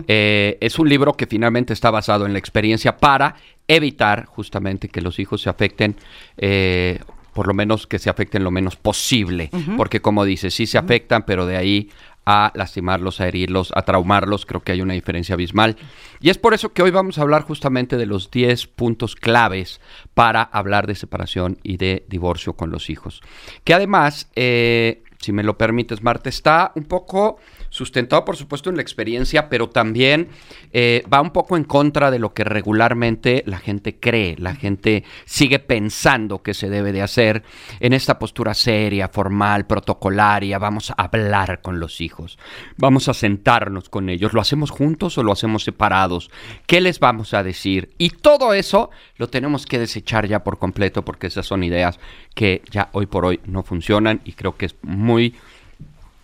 Eh, 0.06 0.56
es 0.62 0.78
un 0.78 0.88
libro 0.88 1.12
que 1.12 1.26
finalmente 1.26 1.74
está 1.74 1.90
basado 1.90 2.24
en 2.24 2.32
la 2.32 2.38
experiencia 2.38 2.96
para 2.96 3.36
evitar 3.68 4.24
justamente 4.24 4.88
que 4.88 5.02
los 5.02 5.18
hijos 5.18 5.42
se 5.42 5.50
afecten, 5.50 5.96
eh, 6.38 7.00
por 7.34 7.46
lo 7.46 7.52
menos 7.52 7.86
que 7.86 7.98
se 7.98 8.08
afecten 8.08 8.42
lo 8.42 8.50
menos 8.50 8.76
posible. 8.76 9.50
Porque 9.76 10.00
como 10.00 10.24
dice, 10.24 10.50
sí 10.50 10.66
se 10.66 10.78
afectan, 10.78 11.26
pero 11.26 11.44
de 11.44 11.58
ahí 11.58 11.90
a 12.24 12.50
lastimarlos, 12.54 13.20
a 13.20 13.28
herirlos, 13.28 13.70
a 13.74 13.82
traumarlos, 13.82 14.46
creo 14.46 14.62
que 14.62 14.72
hay 14.72 14.80
una 14.80 14.94
diferencia 14.94 15.34
abismal. 15.34 15.76
Y 16.20 16.30
es 16.30 16.38
por 16.38 16.54
eso 16.54 16.72
que 16.72 16.82
hoy 16.82 16.90
vamos 16.90 17.18
a 17.18 17.22
hablar 17.22 17.42
justamente 17.42 17.98
de 17.98 18.06
los 18.06 18.30
10 18.30 18.66
puntos 18.66 19.14
claves 19.14 19.80
para 20.14 20.42
hablar 20.42 20.86
de 20.86 20.94
separación 20.94 21.58
y 21.62 21.76
de 21.76 22.06
divorcio 22.08 22.54
con 22.54 22.70
los 22.70 22.88
hijos. 22.88 23.22
Que 23.64 23.72
además, 23.74 24.30
eh, 24.36 25.02
si 25.20 25.32
me 25.32 25.42
lo 25.42 25.58
permites, 25.58 26.02
Marta, 26.02 26.28
está 26.28 26.72
un 26.74 26.84
poco 26.84 27.38
sustentado, 27.70 28.24
por 28.24 28.36
supuesto, 28.36 28.70
en 28.70 28.76
la 28.76 28.82
experiencia, 28.82 29.48
pero 29.48 29.68
también 29.68 30.28
eh, 30.72 31.04
va 31.12 31.20
un 31.20 31.30
poco 31.30 31.56
en 31.56 31.64
contra 31.64 32.10
de 32.10 32.18
lo 32.18 32.34
que 32.34 32.44
regularmente 32.44 33.42
la 33.46 33.58
gente 33.58 33.98
cree, 33.98 34.36
la 34.38 34.54
gente 34.54 35.04
sigue 35.24 35.58
pensando 35.58 36.42
que 36.42 36.54
se 36.54 36.70
debe 36.70 36.92
de 36.92 37.02
hacer 37.02 37.42
en 37.80 37.92
esta 37.92 38.18
postura 38.18 38.54
seria, 38.54 39.08
formal, 39.08 39.66
protocolaria, 39.66 40.58
vamos 40.58 40.90
a 40.90 40.94
hablar 40.94 41.60
con 41.62 41.80
los 41.80 42.00
hijos, 42.00 42.38
vamos 42.76 43.08
a 43.08 43.14
sentarnos 43.14 43.88
con 43.88 44.08
ellos, 44.08 44.32
¿lo 44.32 44.40
hacemos 44.40 44.70
juntos 44.70 45.18
o 45.18 45.22
lo 45.22 45.32
hacemos 45.32 45.64
separados? 45.64 46.30
¿Qué 46.66 46.80
les 46.80 47.00
vamos 47.00 47.34
a 47.34 47.42
decir? 47.42 47.90
Y 47.98 48.10
todo 48.10 48.54
eso 48.54 48.90
lo 49.16 49.28
tenemos 49.28 49.66
que 49.66 49.78
desechar 49.78 50.26
ya 50.26 50.44
por 50.44 50.58
completo 50.58 51.04
porque 51.04 51.28
esas 51.28 51.46
son 51.46 51.62
ideas 51.62 51.98
que 52.34 52.62
ya 52.70 52.88
hoy 52.92 53.06
por 53.06 53.24
hoy 53.24 53.40
no 53.46 53.62
funcionan 53.62 54.20
y 54.24 54.32
creo 54.32 54.56
que 54.56 54.66
es 54.66 54.76
muy 54.82 55.34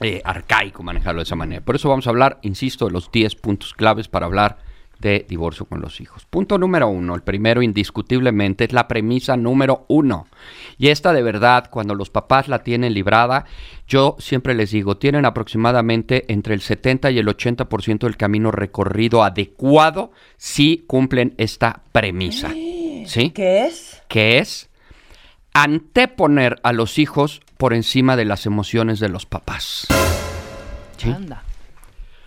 eh, 0.01 0.20
arcaico 0.24 0.82
manejarlo 0.82 1.20
de 1.20 1.24
esa 1.24 1.36
manera. 1.36 1.64
Por 1.64 1.76
eso 1.76 1.88
vamos 1.88 2.07
a 2.07 2.11
hablar, 2.11 2.38
insisto, 2.42 2.86
de 2.86 2.92
los 2.92 3.11
10 3.11 3.36
puntos 3.36 3.74
claves 3.74 4.09
para 4.09 4.26
hablar 4.26 4.59
de 4.99 5.26
divorcio 5.28 5.66
con 5.66 5.80
los 5.80 6.01
hijos. 6.01 6.24
Punto 6.24 6.57
número 6.57 6.88
uno, 6.88 7.14
el 7.14 7.22
primero 7.22 7.62
indiscutiblemente 7.62 8.64
es 8.64 8.72
la 8.72 8.88
premisa 8.88 9.36
número 9.36 9.84
uno. 9.88 10.26
Y 10.78 10.88
esta 10.88 11.12
de 11.12 11.22
verdad, 11.22 11.68
cuando 11.70 11.95
los 11.95 12.11
papás 12.11 12.49
la 12.49 12.62
tienen 12.62 12.95
librada, 12.95 13.45
yo 13.86 14.16
siempre 14.18 14.55
les 14.55 14.70
digo, 14.70 14.97
tienen 14.97 15.26
aproximadamente 15.26 16.32
entre 16.32 16.55
el 16.55 16.61
70 16.61 17.11
y 17.11 17.18
el 17.18 17.26
80% 17.26 17.99
del 17.99 18.16
camino 18.16 18.51
recorrido 18.51 19.22
adecuado 19.22 20.12
si 20.36 20.84
cumplen 20.86 21.34
esta 21.38 21.82
premisa. 21.92 22.51
¿Sí? 23.07 23.30
¿Qué 23.30 23.66
es? 23.66 24.03
que 24.09 24.38
es 24.38 24.70
anteponer 25.53 26.61
a 26.62 26.72
los 26.72 26.99
hijos 26.99 27.40
por 27.64 27.72
encima 27.72 28.14
de 28.14 28.26
las 28.26 28.44
emociones 28.44 29.00
de 29.00 29.08
los 29.08 29.24
papás. 29.24 29.86
Anda. 31.02 31.42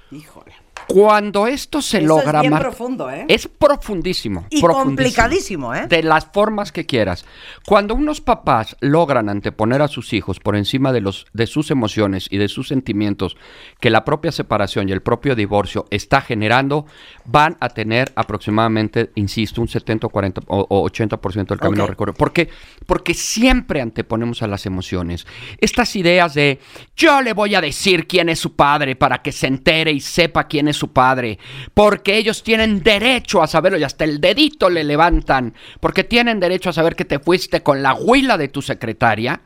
Híjole. 0.09 0.46
Cuando 0.88 1.47
esto 1.47 1.81
se 1.81 1.97
Eso 1.97 2.07
logra, 2.07 2.39
es 2.39 2.49
bien 2.49 2.59
profundo, 2.59 3.11
¿eh? 3.11 3.25
es 3.27 3.47
profundísimo. 3.47 4.45
Y 4.49 4.61
profundísimo. 4.61 4.83
complicadísimo, 4.83 5.75
¿eh? 5.75 5.88
De 5.88 6.01
las 6.01 6.27
formas 6.27 6.71
que 6.71 6.85
quieras. 6.85 7.25
Cuando 7.65 7.93
unos 7.93 8.21
papás 8.21 8.77
logran 8.79 9.27
anteponer 9.29 9.81
a 9.81 9.89
sus 9.89 10.13
hijos 10.13 10.39
por 10.39 10.55
encima 10.55 10.93
de, 10.93 11.01
los, 11.01 11.27
de 11.33 11.45
sus 11.45 11.71
emociones 11.71 12.27
y 12.31 12.38
de 12.38 12.47
sus 12.47 12.69
sentimientos 12.69 13.35
que 13.79 13.89
la 13.89 14.05
propia 14.05 14.31
separación 14.31 14.88
y 14.88 14.93
el 14.93 15.01
propio 15.01 15.35
divorcio 15.35 15.85
está 15.89 16.21
generando, 16.21 16.85
van 17.25 17.57
a 17.59 17.69
tener 17.69 18.13
aproximadamente, 18.15 19.11
insisto, 19.15 19.61
un 19.61 19.67
70, 19.67 20.07
40 20.07 20.41
o, 20.47 20.65
o 20.69 20.89
80% 20.89 21.47
del 21.47 21.59
camino 21.59 21.85
recorrido. 21.85 22.17
¿Por 22.17 22.31
qué? 22.31 22.49
Porque 22.85 23.13
siempre 23.13 23.81
anteponemos 23.81 24.41
a 24.41 24.47
las 24.47 24.65
emociones. 24.65 25.27
Estas 25.59 25.95
ideas 25.97 26.33
de 26.33 26.59
yo 26.95 27.21
le 27.21 27.33
voy 27.33 27.55
a 27.55 27.61
decir 27.61 28.07
quién 28.07 28.29
es 28.29 28.39
su 28.39 28.55
padre 28.55 28.95
para 28.95 29.21
que 29.21 29.31
se 29.31 29.47
entere 29.47 29.91
y 29.91 29.99
sepa 29.99 30.45
quién 30.45 30.67
es 30.67 30.76
su 30.78 30.93
padre, 30.93 31.39
porque 31.73 32.17
ellos 32.17 32.43
tienen 32.43 32.82
derecho 32.84 33.41
a 33.41 33.47
saberlo 33.47 33.78
y 33.78 33.84
hasta 33.84 34.05
el 34.05 34.21
dedito 34.21 34.69
le 34.69 34.84
levantan, 34.84 35.53
porque 35.80 36.03
tienen 36.03 36.39
derecho 36.39 36.69
a 36.69 36.73
saber 36.73 36.95
que 36.95 37.05
te 37.05 37.19
fuiste 37.19 37.63
con 37.63 37.84
la 37.84 37.93
huila 37.93 38.38
de 38.38 38.47
tu 38.47 38.61
secretaria. 38.61 39.41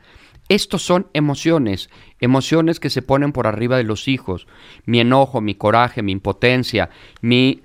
Estos 0.48 0.82
son 0.82 1.06
emociones, 1.14 1.88
emociones 2.20 2.78
que 2.78 2.90
se 2.90 3.02
ponen 3.02 3.32
por 3.32 3.46
arriba 3.46 3.76
de 3.76 3.84
los 3.84 4.06
hijos. 4.06 4.46
Mi 4.84 5.00
enojo, 5.00 5.40
mi 5.40 5.54
coraje, 5.54 6.02
mi 6.02 6.12
impotencia, 6.12 6.90
mi 7.20 7.62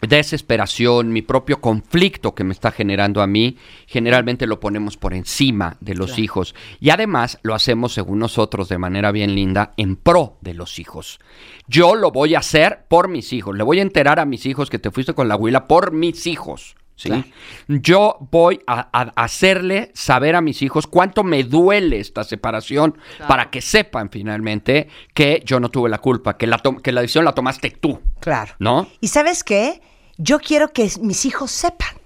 desesperación, 0.00 1.12
mi 1.12 1.22
propio 1.22 1.60
conflicto 1.60 2.34
que 2.34 2.44
me 2.44 2.52
está 2.52 2.70
generando 2.70 3.22
a 3.22 3.26
mí, 3.26 3.56
generalmente 3.86 4.46
lo 4.46 4.60
ponemos 4.60 4.96
por 4.96 5.14
encima 5.14 5.76
de 5.80 5.94
los 5.94 6.18
hijos. 6.18 6.54
Y 6.80 6.90
además 6.90 7.38
lo 7.42 7.54
hacemos, 7.54 7.92
según 7.92 8.18
nosotros, 8.18 8.68
de 8.68 8.78
manera 8.78 9.12
bien 9.12 9.34
linda, 9.34 9.72
en 9.76 9.96
pro 9.96 10.38
de 10.40 10.54
los 10.54 10.78
hijos. 10.78 11.18
Yo 11.66 11.94
lo 11.94 12.10
voy 12.10 12.34
a 12.34 12.40
hacer 12.40 12.86
por 12.88 13.08
mis 13.08 13.32
hijos. 13.32 13.56
Le 13.56 13.64
voy 13.64 13.78
a 13.78 13.82
enterar 13.82 14.20
a 14.20 14.26
mis 14.26 14.46
hijos 14.46 14.70
que 14.70 14.78
te 14.78 14.90
fuiste 14.90 15.14
con 15.14 15.28
la 15.28 15.36
huila 15.36 15.66
por 15.66 15.92
mis 15.92 16.26
hijos. 16.26 16.76
¿Sí? 16.96 17.32
Yo 17.68 18.16
voy 18.32 18.60
a, 18.66 18.88
a 18.92 19.02
hacerle 19.22 19.92
saber 19.94 20.34
a 20.34 20.40
mis 20.40 20.62
hijos 20.62 20.86
cuánto 20.86 21.22
me 21.22 21.44
duele 21.44 22.00
esta 22.00 22.24
separación 22.24 22.98
para 23.28 23.50
que 23.50 23.60
sepan 23.60 24.10
finalmente 24.10 24.88
que 25.14 25.42
yo 25.44 25.60
no 25.60 25.68
tuve 25.68 25.88
la 25.88 25.98
culpa, 25.98 26.36
que 26.36 26.46
la, 26.46 26.60
que 26.82 26.92
la 26.92 27.02
decisión 27.02 27.24
la 27.24 27.32
tomaste 27.32 27.70
tú. 27.70 28.00
Claro. 28.20 28.54
¿No? 28.58 28.88
¿Y 29.00 29.08
sabes 29.08 29.44
qué? 29.44 29.80
Yo 30.16 30.40
quiero 30.40 30.72
que 30.72 30.90
mis 31.00 31.24
hijos 31.26 31.50
sepan. 31.50 31.96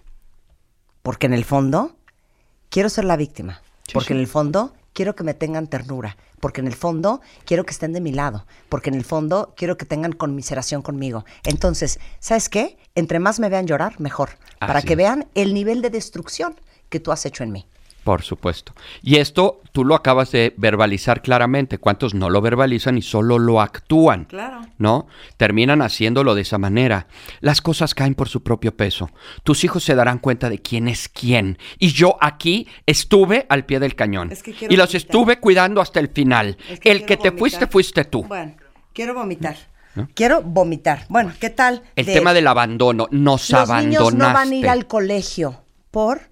Porque 1.02 1.26
en 1.26 1.32
el 1.32 1.44
fondo 1.44 1.96
quiero 2.68 2.88
ser 2.88 3.04
la 3.04 3.16
víctima. 3.16 3.62
porque 3.92 4.12
en 4.12 4.20
el 4.20 4.26
fondo 4.26 4.74
quiero 4.92 5.14
que 5.14 5.24
me 5.24 5.34
tengan 5.34 5.66
ternura. 5.66 6.16
Porque 6.40 6.60
en 6.60 6.66
el 6.66 6.74
fondo 6.74 7.20
quiero 7.44 7.64
que 7.64 7.72
estén 7.72 7.92
de 7.92 8.00
mi 8.00 8.12
lado. 8.12 8.46
Porque 8.68 8.90
en 8.90 8.96
el 8.96 9.04
fondo 9.04 9.54
quiero 9.56 9.76
que 9.76 9.84
tengan 9.84 10.12
conmiseración 10.12 10.82
conmigo. 10.82 11.24
Entonces, 11.44 12.00
¿sabes 12.18 12.48
qué? 12.48 12.78
Entre 12.94 13.18
más 13.18 13.38
me 13.38 13.48
vean 13.48 13.66
llorar, 13.66 14.00
mejor. 14.00 14.30
para 14.58 14.82
que 14.82 14.94
vean 14.96 15.26
el 15.34 15.54
nivel 15.54 15.80
de 15.80 15.88
destrucción 15.90 16.54
que 16.90 17.00
tú 17.00 17.12
has 17.12 17.24
hecho 17.24 17.44
en 17.44 17.52
mí. 17.52 17.66
Por 18.10 18.22
supuesto. 18.22 18.74
Y 19.02 19.18
esto 19.18 19.60
tú 19.70 19.84
lo 19.84 19.94
acabas 19.94 20.32
de 20.32 20.52
verbalizar 20.56 21.22
claramente. 21.22 21.78
¿Cuántos 21.78 22.12
no 22.12 22.28
lo 22.28 22.40
verbalizan 22.40 22.98
y 22.98 23.02
solo 23.02 23.38
lo 23.38 23.60
actúan? 23.60 24.24
Claro. 24.24 24.62
¿No? 24.78 25.06
Terminan 25.36 25.80
haciéndolo 25.80 26.34
de 26.34 26.42
esa 26.42 26.58
manera. 26.58 27.06
Las 27.40 27.60
cosas 27.60 27.94
caen 27.94 28.16
por 28.16 28.28
su 28.28 28.42
propio 28.42 28.76
peso. 28.76 29.10
Tus 29.44 29.62
hijos 29.62 29.84
se 29.84 29.94
darán 29.94 30.18
cuenta 30.18 30.50
de 30.50 30.58
quién 30.58 30.88
es 30.88 31.08
quién. 31.08 31.56
Y 31.78 31.92
yo 31.92 32.16
aquí 32.20 32.66
estuve 32.84 33.46
al 33.48 33.64
pie 33.64 33.78
del 33.78 33.94
cañón. 33.94 34.32
Es 34.32 34.42
que 34.42 34.54
quiero 34.54 34.74
y 34.74 34.76
los 34.76 34.88
vomitar. 34.88 34.96
estuve 35.06 35.38
cuidando 35.38 35.80
hasta 35.80 36.00
el 36.00 36.08
final. 36.08 36.56
Es 36.68 36.80
que 36.80 36.90
el 36.90 37.06
que 37.06 37.16
te 37.16 37.30
fuiste, 37.30 37.68
fuiste 37.68 38.04
tú. 38.06 38.24
Bueno, 38.24 38.54
quiero 38.92 39.14
vomitar. 39.14 39.56
Quiero 40.14 40.42
vomitar. 40.42 41.04
Bueno, 41.08 41.32
¿qué 41.38 41.50
tal? 41.50 41.82
El 41.94 42.06
de- 42.06 42.14
tema 42.14 42.34
del 42.34 42.48
abandono. 42.48 43.06
Nos 43.12 43.48
Los 43.50 43.54
abandonaste. 43.70 43.86
niños 43.86 44.14
no 44.14 44.34
van 44.34 44.50
a 44.50 44.54
ir 44.56 44.68
al 44.68 44.88
colegio. 44.88 45.62
¿Por? 45.92 46.29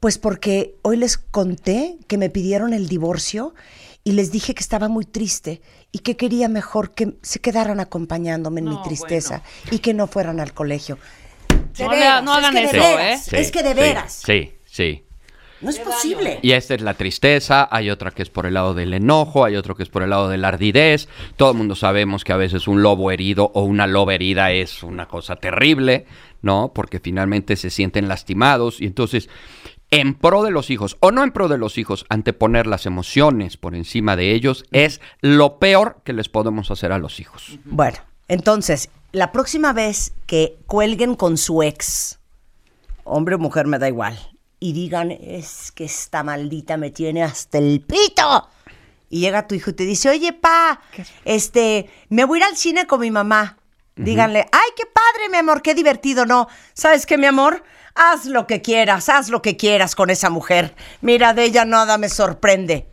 Pues 0.00 0.18
porque 0.18 0.76
hoy 0.82 0.96
les 0.96 1.16
conté 1.18 1.98
que 2.06 2.18
me 2.18 2.30
pidieron 2.30 2.72
el 2.72 2.88
divorcio 2.88 3.54
y 4.04 4.12
les 4.12 4.30
dije 4.30 4.54
que 4.54 4.60
estaba 4.60 4.88
muy 4.88 5.04
triste 5.04 5.60
y 5.90 6.00
que 6.00 6.16
quería 6.16 6.48
mejor 6.48 6.92
que 6.94 7.16
se 7.22 7.40
quedaran 7.40 7.80
acompañándome 7.80 8.60
en 8.60 8.68
mi 8.68 8.80
tristeza 8.82 9.42
y 9.70 9.78
que 9.78 9.94
no 9.94 10.06
fueran 10.06 10.38
al 10.38 10.52
colegio. 10.52 10.98
De 11.76 11.84
No 11.84 11.90
veras, 11.90 12.22
no 12.22 12.32
hagan 12.32 12.56
es 12.56 12.70
que 12.70 12.76
de 12.76 12.78
eso, 12.78 12.96
veras, 12.96 13.24
Sí, 13.24 13.36
Es 13.36 13.50
que 13.50 13.62
de 13.62 13.68
sí, 13.70 13.74
veras. 13.74 14.22
Sí, 14.24 14.52
sí. 14.66 15.02
No 15.60 15.70
es 15.70 15.78
posible. 15.78 16.38
Y 16.42 16.52
esta 16.52 16.74
es 16.74 16.82
la 16.82 16.94
tristeza, 16.94 17.66
hay 17.70 17.88
otra 17.90 18.10
que 18.10 18.22
es 18.22 18.28
por 18.28 18.44
el 18.44 18.54
lado 18.54 18.74
del 18.74 18.92
enojo, 18.92 19.44
hay 19.44 19.56
otro 19.56 19.74
que 19.74 19.82
es 19.82 19.88
por 19.88 20.02
el 20.02 20.10
lado 20.10 20.28
de 20.28 20.36
la 20.36 20.48
ardidez. 20.48 21.08
Todo 21.36 21.52
el 21.52 21.56
mundo 21.56 21.74
sabemos 21.74 22.24
que 22.24 22.32
a 22.32 22.36
veces 22.36 22.68
un 22.68 22.82
lobo 22.82 23.10
herido 23.10 23.50
o 23.54 23.62
una 23.62 23.86
loba 23.86 24.14
herida 24.14 24.52
es 24.52 24.82
una 24.82 25.06
cosa 25.06 25.36
terrible, 25.36 26.06
¿no? 26.42 26.72
Porque 26.74 27.00
finalmente 27.00 27.56
se 27.56 27.70
sienten 27.70 28.06
lastimados 28.06 28.82
y 28.82 28.84
entonces 28.84 29.30
en 29.90 30.14
pro 30.14 30.42
de 30.42 30.50
los 30.50 30.70
hijos 30.70 30.96
o 31.00 31.10
no 31.10 31.22
en 31.22 31.30
pro 31.30 31.48
de 31.48 31.58
los 31.58 31.78
hijos, 31.78 32.06
anteponer 32.08 32.66
las 32.66 32.86
emociones 32.86 33.56
por 33.56 33.74
encima 33.74 34.16
de 34.16 34.32
ellos 34.32 34.64
es 34.72 35.00
lo 35.20 35.58
peor 35.58 36.00
que 36.04 36.12
les 36.12 36.28
podemos 36.28 36.70
hacer 36.70 36.92
a 36.92 36.98
los 36.98 37.20
hijos. 37.20 37.58
Bueno, 37.64 37.98
entonces, 38.28 38.90
la 39.12 39.32
próxima 39.32 39.72
vez 39.72 40.12
que 40.26 40.58
cuelguen 40.66 41.14
con 41.14 41.36
su 41.36 41.62
ex, 41.62 42.18
hombre 43.04 43.36
o 43.36 43.38
mujer 43.38 43.66
me 43.66 43.78
da 43.78 43.88
igual, 43.88 44.18
y 44.58 44.72
digan, 44.72 45.10
es 45.10 45.70
que 45.72 45.84
esta 45.84 46.22
maldita 46.22 46.76
me 46.76 46.90
tiene 46.90 47.22
hasta 47.22 47.58
el 47.58 47.80
pito. 47.80 48.48
Y 49.08 49.20
llega 49.20 49.46
tu 49.46 49.54
hijo 49.54 49.70
y 49.70 49.74
te 49.74 49.84
dice, 49.84 50.08
oye, 50.08 50.32
pa, 50.32 50.80
este, 51.24 51.88
me 52.08 52.24
voy 52.24 52.38
a 52.38 52.42
ir 52.42 52.44
al 52.50 52.56
cine 52.56 52.86
con 52.86 53.00
mi 53.00 53.10
mamá. 53.10 53.58
Díganle, 53.94 54.40
ay, 54.52 54.70
qué 54.76 54.84
padre, 54.84 55.30
mi 55.30 55.38
amor, 55.38 55.62
qué 55.62 55.74
divertido, 55.74 56.26
¿no? 56.26 56.48
¿Sabes 56.74 57.06
qué, 57.06 57.16
mi 57.16 57.26
amor? 57.26 57.62
Haz 57.96 58.26
lo 58.26 58.46
que 58.46 58.60
quieras, 58.60 59.08
haz 59.08 59.30
lo 59.30 59.40
que 59.40 59.56
quieras 59.56 59.94
con 59.94 60.10
esa 60.10 60.28
mujer. 60.28 60.74
Mira, 61.00 61.32
de 61.32 61.44
ella 61.44 61.64
nada 61.64 61.96
me 61.96 62.10
sorprende. 62.10 62.86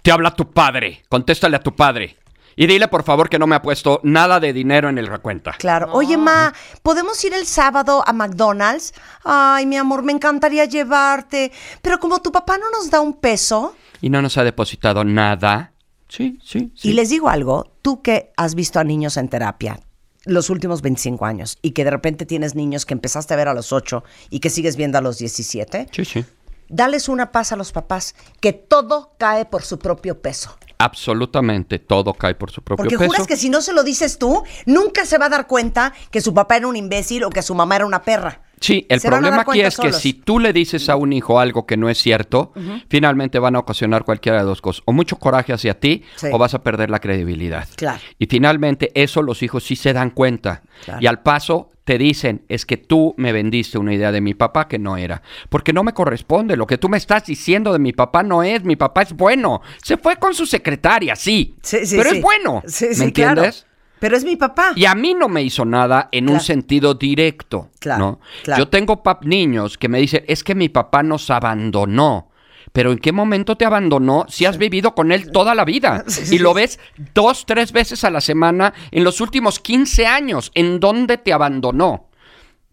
Te 0.00 0.10
habla 0.10 0.34
tu 0.34 0.50
padre, 0.50 1.02
contéstale 1.10 1.56
a 1.56 1.60
tu 1.60 1.76
padre. 1.76 2.16
Y 2.56 2.66
dile 2.66 2.88
por 2.88 3.02
favor 3.02 3.28
que 3.28 3.38
no 3.38 3.46
me 3.46 3.56
ha 3.56 3.62
puesto 3.62 4.00
nada 4.02 4.40
de 4.40 4.52
dinero 4.52 4.88
en 4.88 4.96
el 4.98 5.06
recuenta. 5.06 5.52
Claro. 5.52 5.92
Oye, 5.92 6.16
ma, 6.16 6.52
¿podemos 6.82 7.22
ir 7.24 7.34
el 7.34 7.46
sábado 7.46 8.02
a 8.06 8.12
McDonald's? 8.12 8.94
Ay, 9.24 9.66
mi 9.66 9.76
amor, 9.76 10.02
me 10.02 10.12
encantaría 10.12 10.64
llevarte. 10.64 11.52
Pero 11.82 11.98
como 11.98 12.20
tu 12.20 12.32
papá 12.32 12.58
no 12.58 12.70
nos 12.70 12.90
da 12.90 13.00
un 13.00 13.14
peso. 13.14 13.76
Y 14.00 14.10
no 14.10 14.22
nos 14.22 14.36
ha 14.38 14.44
depositado 14.44 15.04
nada. 15.04 15.72
Sí, 16.08 16.38
sí, 16.42 16.72
sí. 16.74 16.90
Y 16.90 16.92
les 16.92 17.10
digo 17.10 17.28
algo, 17.28 17.72
tú 17.82 18.02
que 18.02 18.32
has 18.36 18.54
visto 18.54 18.80
a 18.80 18.84
niños 18.84 19.16
en 19.16 19.28
terapia 19.28 19.80
los 20.24 20.50
últimos 20.50 20.82
25 20.82 21.24
años 21.26 21.58
y 21.62 21.72
que 21.72 21.84
de 21.84 21.90
repente 21.90 22.26
tienes 22.26 22.54
niños 22.54 22.86
que 22.86 22.94
empezaste 22.94 23.34
a 23.34 23.36
ver 23.36 23.48
a 23.48 23.54
los 23.54 23.72
8 23.72 24.04
y 24.30 24.40
que 24.40 24.50
sigues 24.50 24.76
viendo 24.76 24.98
a 24.98 25.00
los 25.00 25.18
17, 25.18 25.88
Sí, 25.92 26.04
sí. 26.04 26.24
dales 26.68 27.08
una 27.08 27.32
paz 27.32 27.52
a 27.52 27.56
los 27.56 27.72
papás, 27.72 28.14
que 28.40 28.52
todo 28.52 29.12
cae 29.18 29.44
por 29.44 29.62
su 29.62 29.78
propio 29.78 30.20
peso. 30.22 30.56
Absolutamente 30.78 31.78
todo 31.78 32.14
cae 32.14 32.34
por 32.34 32.50
su 32.50 32.62
propio 32.62 32.82
Porque 32.84 32.98
peso. 32.98 33.08
juras 33.10 33.26
que 33.26 33.36
si 33.36 33.48
no 33.48 33.60
se 33.60 33.72
lo 33.72 33.82
dices 33.82 34.18
tú, 34.18 34.42
nunca 34.66 35.04
se 35.06 35.18
va 35.18 35.26
a 35.26 35.28
dar 35.30 35.46
cuenta 35.46 35.92
que 36.10 36.20
su 36.20 36.32
papá 36.34 36.56
era 36.56 36.66
un 36.66 36.76
imbécil 36.76 37.24
o 37.24 37.30
que 37.30 37.42
su 37.42 37.54
mamá 37.54 37.76
era 37.76 37.86
una 37.86 38.02
perra. 38.02 38.42
Sí, 38.62 38.86
el 38.88 39.00
Se 39.00 39.08
problema 39.08 39.42
aquí 39.46 39.60
es 39.60 39.76
que 39.76 39.92
si 39.92 40.14
tú 40.14 40.38
le 40.38 40.52
dices 40.52 40.88
a 40.88 40.96
un 40.96 41.12
hijo 41.12 41.38
algo 41.40 41.66
que 41.66 41.76
no 41.76 41.88
es 41.90 41.98
cierto, 41.98 42.52
finalmente 42.88 43.38
van 43.38 43.56
a 43.56 43.58
ocasionar 43.58 44.04
cualquiera 44.04 44.38
de 44.38 44.44
dos 44.44 44.62
cosas. 44.62 44.82
O 44.86 44.92
mucho 44.92 45.16
coraje 45.16 45.52
hacia 45.52 45.78
ti 45.78 46.04
Sí. 46.16 46.28
o 46.32 46.38
vas 46.38 46.54
a 46.54 46.62
perder 46.62 46.88
la 46.90 47.00
credibilidad. 47.00 47.68
Claro. 47.76 47.98
Y 48.18 48.26
finalmente 48.26 48.90
eso 48.94 49.22
los 49.22 49.42
hijos 49.42 49.64
sí 49.64 49.76
se 49.76 49.92
dan 49.92 50.10
cuenta. 50.10 50.62
Claro. 50.84 51.00
Y 51.02 51.06
al 51.06 51.20
paso 51.22 51.68
te 51.84 51.98
dicen, 51.98 52.44
es 52.48 52.64
que 52.64 52.76
tú 52.76 53.12
me 53.16 53.32
vendiste 53.32 53.76
una 53.76 53.92
idea 53.92 54.12
de 54.12 54.20
mi 54.20 54.34
papá 54.34 54.68
que 54.68 54.78
no 54.78 54.96
era. 54.96 55.20
Porque 55.48 55.72
no 55.72 55.82
me 55.82 55.92
corresponde. 55.92 56.56
Lo 56.56 56.66
que 56.68 56.78
tú 56.78 56.88
me 56.88 56.96
estás 56.96 57.26
diciendo 57.26 57.72
de 57.72 57.80
mi 57.80 57.92
papá 57.92 58.22
no 58.22 58.44
es. 58.44 58.62
Mi 58.62 58.76
papá 58.76 59.02
es 59.02 59.12
bueno. 59.12 59.62
Se 59.82 59.96
fue 59.96 60.14
con 60.16 60.32
su 60.32 60.46
secretaria, 60.46 61.16
sí. 61.16 61.56
Sí, 61.62 61.84
sí, 61.84 61.96
pero 61.96 62.10
sí. 62.10 62.16
es 62.18 62.22
bueno. 62.22 62.62
Sí, 62.66 62.86
¿Me 62.98 63.04
entiendes? 63.06 63.62
claro. 63.62 63.71
Pero 64.02 64.16
es 64.16 64.24
mi 64.24 64.34
papá. 64.34 64.72
Y 64.74 64.84
a 64.86 64.96
mí 64.96 65.14
no 65.14 65.28
me 65.28 65.44
hizo 65.44 65.64
nada 65.64 66.08
en 66.10 66.28
un 66.28 66.40
sentido 66.40 66.94
directo. 66.94 67.70
Claro, 67.78 68.04
¿no? 68.04 68.20
claro. 68.42 68.64
Yo 68.64 68.68
tengo 68.68 69.00
pap 69.04 69.24
niños 69.24 69.78
que 69.78 69.88
me 69.88 70.00
dicen, 70.00 70.24
es 70.26 70.42
que 70.42 70.56
mi 70.56 70.68
papá 70.68 71.04
nos 71.04 71.30
abandonó. 71.30 72.28
Pero 72.72 72.90
¿en 72.90 72.98
qué 72.98 73.12
momento 73.12 73.54
te 73.56 73.64
abandonó 73.64 74.26
si 74.28 74.44
has 74.44 74.58
vivido 74.58 74.96
con 74.96 75.12
él 75.12 75.30
toda 75.30 75.54
la 75.54 75.64
vida? 75.64 76.04
y 76.32 76.38
lo 76.40 76.52
ves 76.52 76.80
dos, 77.14 77.46
tres 77.46 77.70
veces 77.70 78.02
a 78.02 78.10
la 78.10 78.20
semana 78.20 78.74
en 78.90 79.04
los 79.04 79.20
últimos 79.20 79.60
15 79.60 80.04
años. 80.08 80.50
¿En 80.56 80.80
dónde 80.80 81.16
te 81.16 81.32
abandonó? 81.32 82.08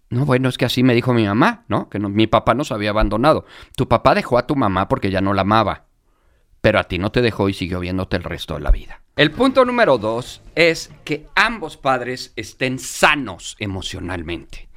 No, 0.09 0.25
bueno, 0.25 0.49
es 0.49 0.57
que 0.57 0.65
así 0.65 0.81
me 0.81 0.95
dijo 0.95 1.13
mi 1.13 1.27
mamá, 1.27 1.63
¿no? 1.67 1.89
Que 1.89 1.99
no- 1.99 2.09
mi 2.09 2.25
papá 2.25 2.55
nos 2.55 2.71
había 2.71 2.89
abandonado. 2.89 3.45
Tu 3.75 3.87
papá 3.87 4.15
dejó 4.15 4.39
a 4.39 4.47
tu 4.47 4.55
mamá 4.55 4.87
porque 4.87 5.11
ya 5.11 5.21
no 5.21 5.35
la 5.35 5.43
amaba. 5.43 5.85
Pero 6.61 6.79
a 6.79 6.85
ti 6.85 6.97
no 6.97 7.11
te 7.11 7.21
dejó 7.21 7.49
y 7.49 7.53
siguió 7.53 7.79
viéndote 7.81 8.17
el 8.17 8.23
resto 8.23 8.55
de 8.55 8.61
la 8.61 8.71
vida. 8.71 9.01
El 9.19 9.31
punto 9.31 9.65
número 9.65 9.97
dos 9.97 10.41
es 10.55 10.91
que 11.03 11.27
ambos 11.35 11.75
padres 11.75 12.31
estén 12.37 12.79
sanos 12.79 13.57
emocionalmente. 13.59 14.69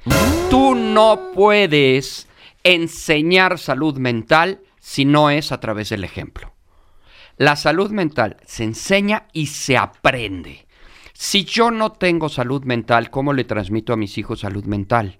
Tú 0.49 0.75
no 0.75 1.31
puedes 1.33 2.27
enseñar 2.61 3.57
salud 3.57 3.97
mental 3.97 4.59
si 4.81 5.05
no 5.05 5.29
es 5.29 5.53
a 5.53 5.61
través 5.61 5.87
del 5.87 6.03
ejemplo. 6.03 6.51
La 7.37 7.55
salud 7.55 7.91
mental 7.91 8.35
se 8.45 8.65
enseña 8.65 9.27
y 9.31 9.45
se 9.45 9.77
aprende. 9.77 10.62
Si 11.23 11.45
yo 11.45 11.71
no 11.71 11.93
tengo 11.93 12.27
salud 12.27 12.65
mental, 12.65 13.09
¿cómo 13.09 13.31
le 13.31 13.45
transmito 13.45 13.93
a 13.93 13.95
mis 13.95 14.17
hijos 14.17 14.41
salud 14.41 14.65
mental? 14.65 15.19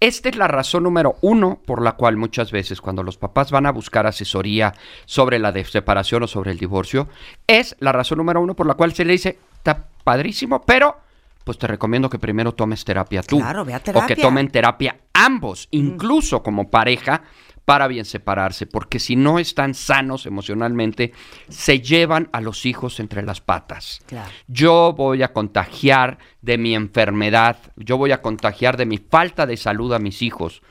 Esta 0.00 0.30
es 0.30 0.36
la 0.36 0.48
razón 0.48 0.84
número 0.84 1.16
uno 1.20 1.60
por 1.66 1.82
la 1.82 1.92
cual 1.92 2.16
muchas 2.16 2.50
veces 2.50 2.80
cuando 2.80 3.02
los 3.02 3.18
papás 3.18 3.50
van 3.50 3.66
a 3.66 3.70
buscar 3.70 4.06
asesoría 4.06 4.72
sobre 5.04 5.38
la 5.38 5.52
separación 5.64 6.22
o 6.22 6.28
sobre 6.28 6.50
el 6.50 6.58
divorcio, 6.58 7.08
es 7.46 7.76
la 7.80 7.92
razón 7.92 8.16
número 8.16 8.40
uno 8.40 8.54
por 8.54 8.66
la 8.66 8.72
cual 8.72 8.94
se 8.94 9.04
le 9.04 9.12
dice, 9.12 9.38
está 9.58 9.86
padrísimo, 10.02 10.62
pero 10.62 10.96
pues 11.44 11.58
te 11.58 11.66
recomiendo 11.66 12.08
que 12.08 12.18
primero 12.18 12.52
tomes 12.52 12.82
terapia 12.82 13.22
tú. 13.22 13.36
Claro, 13.36 13.66
ve 13.66 13.74
a 13.74 13.76
O 13.76 13.80
que 13.82 13.92
terapia. 13.92 14.16
tomen 14.16 14.48
terapia 14.48 14.96
ambos, 15.12 15.68
incluso 15.72 16.42
como 16.42 16.70
pareja, 16.70 17.22
para 17.64 17.88
bien 17.88 18.04
separarse, 18.04 18.66
porque 18.66 18.98
si 18.98 19.16
no 19.16 19.38
están 19.38 19.74
sanos 19.74 20.26
emocionalmente, 20.26 21.12
se 21.48 21.80
llevan 21.80 22.28
a 22.32 22.40
los 22.40 22.66
hijos 22.66 23.00
entre 23.00 23.22
las 23.22 23.40
patas. 23.40 24.00
Claro. 24.06 24.30
Yo 24.48 24.94
voy 24.96 25.22
a 25.22 25.32
contagiar 25.32 26.18
de 26.42 26.58
mi 26.58 26.74
enfermedad, 26.74 27.56
yo 27.76 27.96
voy 27.96 28.12
a 28.12 28.20
contagiar 28.20 28.76
de 28.76 28.84
mi 28.84 28.98
falta 28.98 29.46
de 29.46 29.56
salud 29.56 29.92
a 29.94 29.98
mis 29.98 30.20
hijos. 30.20 30.62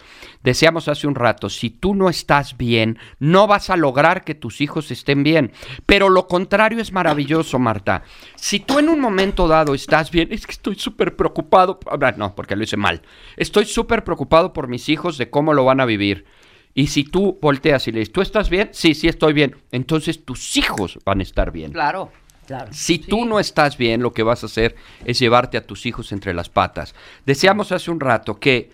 Deseamos 0.43 0.87
hace 0.87 1.07
un 1.07 1.15
rato, 1.15 1.49
si 1.49 1.69
tú 1.69 1.95
no 1.95 2.09
estás 2.09 2.57
bien, 2.57 2.99
no 3.17 3.47
vas 3.47 3.69
a 3.69 3.77
lograr 3.77 4.23
que 4.23 4.35
tus 4.35 4.61
hijos 4.61 4.91
estén 4.91 5.23
bien. 5.23 5.53
Pero 5.85 6.09
lo 6.09 6.27
contrario 6.27 6.79
es 6.79 6.91
maravilloso, 6.91 7.59
Marta. 7.59 8.03
Si 8.35 8.59
tú 8.59 8.77
en 8.77 8.89
un 8.89 8.99
momento 8.99 9.47
dado 9.47 9.73
estás 9.73 10.11
bien, 10.11 10.27
es 10.31 10.45
que 10.45 10.51
estoy 10.51 10.75
súper 10.75 11.15
preocupado, 11.15 11.79
ah, 11.89 12.13
no, 12.17 12.35
porque 12.35 12.55
lo 12.55 12.63
hice 12.63 12.77
mal, 12.77 13.01
estoy 13.37 13.65
súper 13.65 14.03
preocupado 14.03 14.53
por 14.53 14.67
mis 14.67 14.89
hijos 14.89 15.17
de 15.17 15.29
cómo 15.29 15.53
lo 15.53 15.65
van 15.65 15.79
a 15.79 15.85
vivir. 15.85 16.25
Y 16.73 16.87
si 16.87 17.03
tú 17.03 17.37
volteas 17.41 17.87
y 17.87 17.91
le 17.91 17.99
dices, 17.99 18.13
¿tú 18.13 18.21
estás 18.21 18.49
bien? 18.49 18.69
Sí, 18.71 18.95
sí 18.95 19.07
estoy 19.07 19.33
bien. 19.33 19.55
Entonces 19.71 20.25
tus 20.25 20.57
hijos 20.57 20.99
van 21.05 21.19
a 21.19 21.23
estar 21.23 21.51
bien. 21.51 21.71
Claro. 21.71 22.11
Claro. 22.47 22.73
Si 22.73 22.99
tú 22.99 23.23
no 23.23 23.39
estás 23.39 23.77
bien, 23.77 24.01
lo 24.01 24.11
que 24.11 24.23
vas 24.23 24.43
a 24.43 24.47
hacer 24.47 24.75
es 25.05 25.17
llevarte 25.17 25.57
a 25.57 25.65
tus 25.65 25.85
hijos 25.85 26.11
entre 26.11 26.33
las 26.33 26.49
patas. 26.49 26.93
Decíamos 27.25 27.71
hace 27.71 27.89
un 27.89 28.01
rato 28.01 28.37
que 28.37 28.69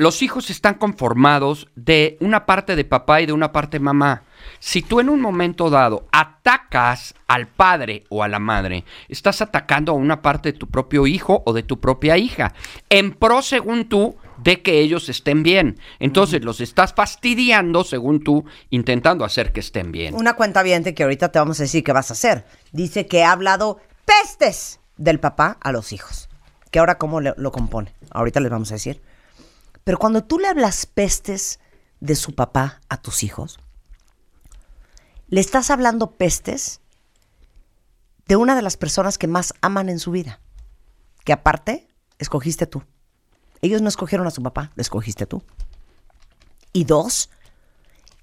los 0.00 0.22
hijos 0.22 0.48
están 0.48 0.74
conformados 0.74 1.68
de 1.74 2.16
una 2.20 2.46
parte 2.46 2.74
de 2.74 2.84
papá 2.84 3.20
y 3.20 3.26
de 3.26 3.34
una 3.34 3.52
parte 3.52 3.78
de 3.78 3.84
mamá. 3.84 4.22
Si 4.58 4.80
tú 4.80 4.98
en 4.98 5.10
un 5.10 5.20
momento 5.20 5.68
dado 5.68 6.06
atacas 6.10 7.14
al 7.26 7.48
padre 7.48 8.04
o 8.08 8.22
a 8.22 8.28
la 8.28 8.38
madre, 8.38 8.84
estás 9.08 9.42
atacando 9.42 9.92
a 9.92 9.96
una 9.96 10.22
parte 10.22 10.52
de 10.52 10.58
tu 10.58 10.68
propio 10.68 11.06
hijo 11.06 11.42
o 11.44 11.52
de 11.52 11.64
tu 11.64 11.80
propia 11.80 12.16
hija, 12.16 12.54
en 12.88 13.12
pro 13.12 13.42
según 13.42 13.90
tú 13.90 14.16
de 14.42 14.62
que 14.62 14.80
ellos 14.80 15.08
estén 15.08 15.42
bien. 15.42 15.78
Entonces 15.98 16.44
los 16.44 16.60
estás 16.60 16.94
fastidiando 16.94 17.84
según 17.84 18.22
tú, 18.22 18.44
intentando 18.70 19.24
hacer 19.24 19.52
que 19.52 19.60
estén 19.60 19.92
bien. 19.92 20.14
Una 20.14 20.34
cuenta 20.34 20.62
que 20.62 21.02
ahorita 21.02 21.30
te 21.32 21.38
vamos 21.38 21.60
a 21.60 21.64
decir 21.64 21.84
qué 21.84 21.92
vas 21.92 22.10
a 22.10 22.14
hacer. 22.14 22.44
Dice 22.72 23.06
que 23.06 23.24
ha 23.24 23.32
hablado 23.32 23.80
pestes 24.04 24.80
del 24.96 25.20
papá 25.20 25.58
a 25.60 25.72
los 25.72 25.92
hijos. 25.92 26.28
Que 26.70 26.78
ahora 26.78 26.98
cómo 26.98 27.20
le- 27.20 27.34
lo 27.36 27.50
compone. 27.52 27.94
Ahorita 28.10 28.40
les 28.40 28.50
vamos 28.50 28.70
a 28.70 28.74
decir. 28.74 29.02
Pero 29.84 29.98
cuando 29.98 30.22
tú 30.24 30.38
le 30.38 30.48
hablas 30.48 30.86
pestes 30.86 31.58
de 32.00 32.14
su 32.14 32.34
papá 32.34 32.80
a 32.88 33.00
tus 33.00 33.22
hijos, 33.22 33.58
le 35.28 35.40
estás 35.40 35.70
hablando 35.70 36.12
pestes 36.12 36.80
de 38.26 38.36
una 38.36 38.54
de 38.54 38.62
las 38.62 38.76
personas 38.76 39.18
que 39.18 39.26
más 39.26 39.54
aman 39.60 39.88
en 39.88 39.98
su 39.98 40.10
vida. 40.10 40.40
Que 41.24 41.32
aparte, 41.32 41.88
escogiste 42.18 42.66
tú. 42.66 42.82
Ellos 43.62 43.82
no 43.82 43.88
escogieron 43.88 44.26
a 44.26 44.30
su 44.30 44.42
papá, 44.42 44.70
lo 44.74 44.80
escogiste 44.80 45.26
tú. 45.26 45.42
Y 46.72 46.84
dos, 46.84 47.30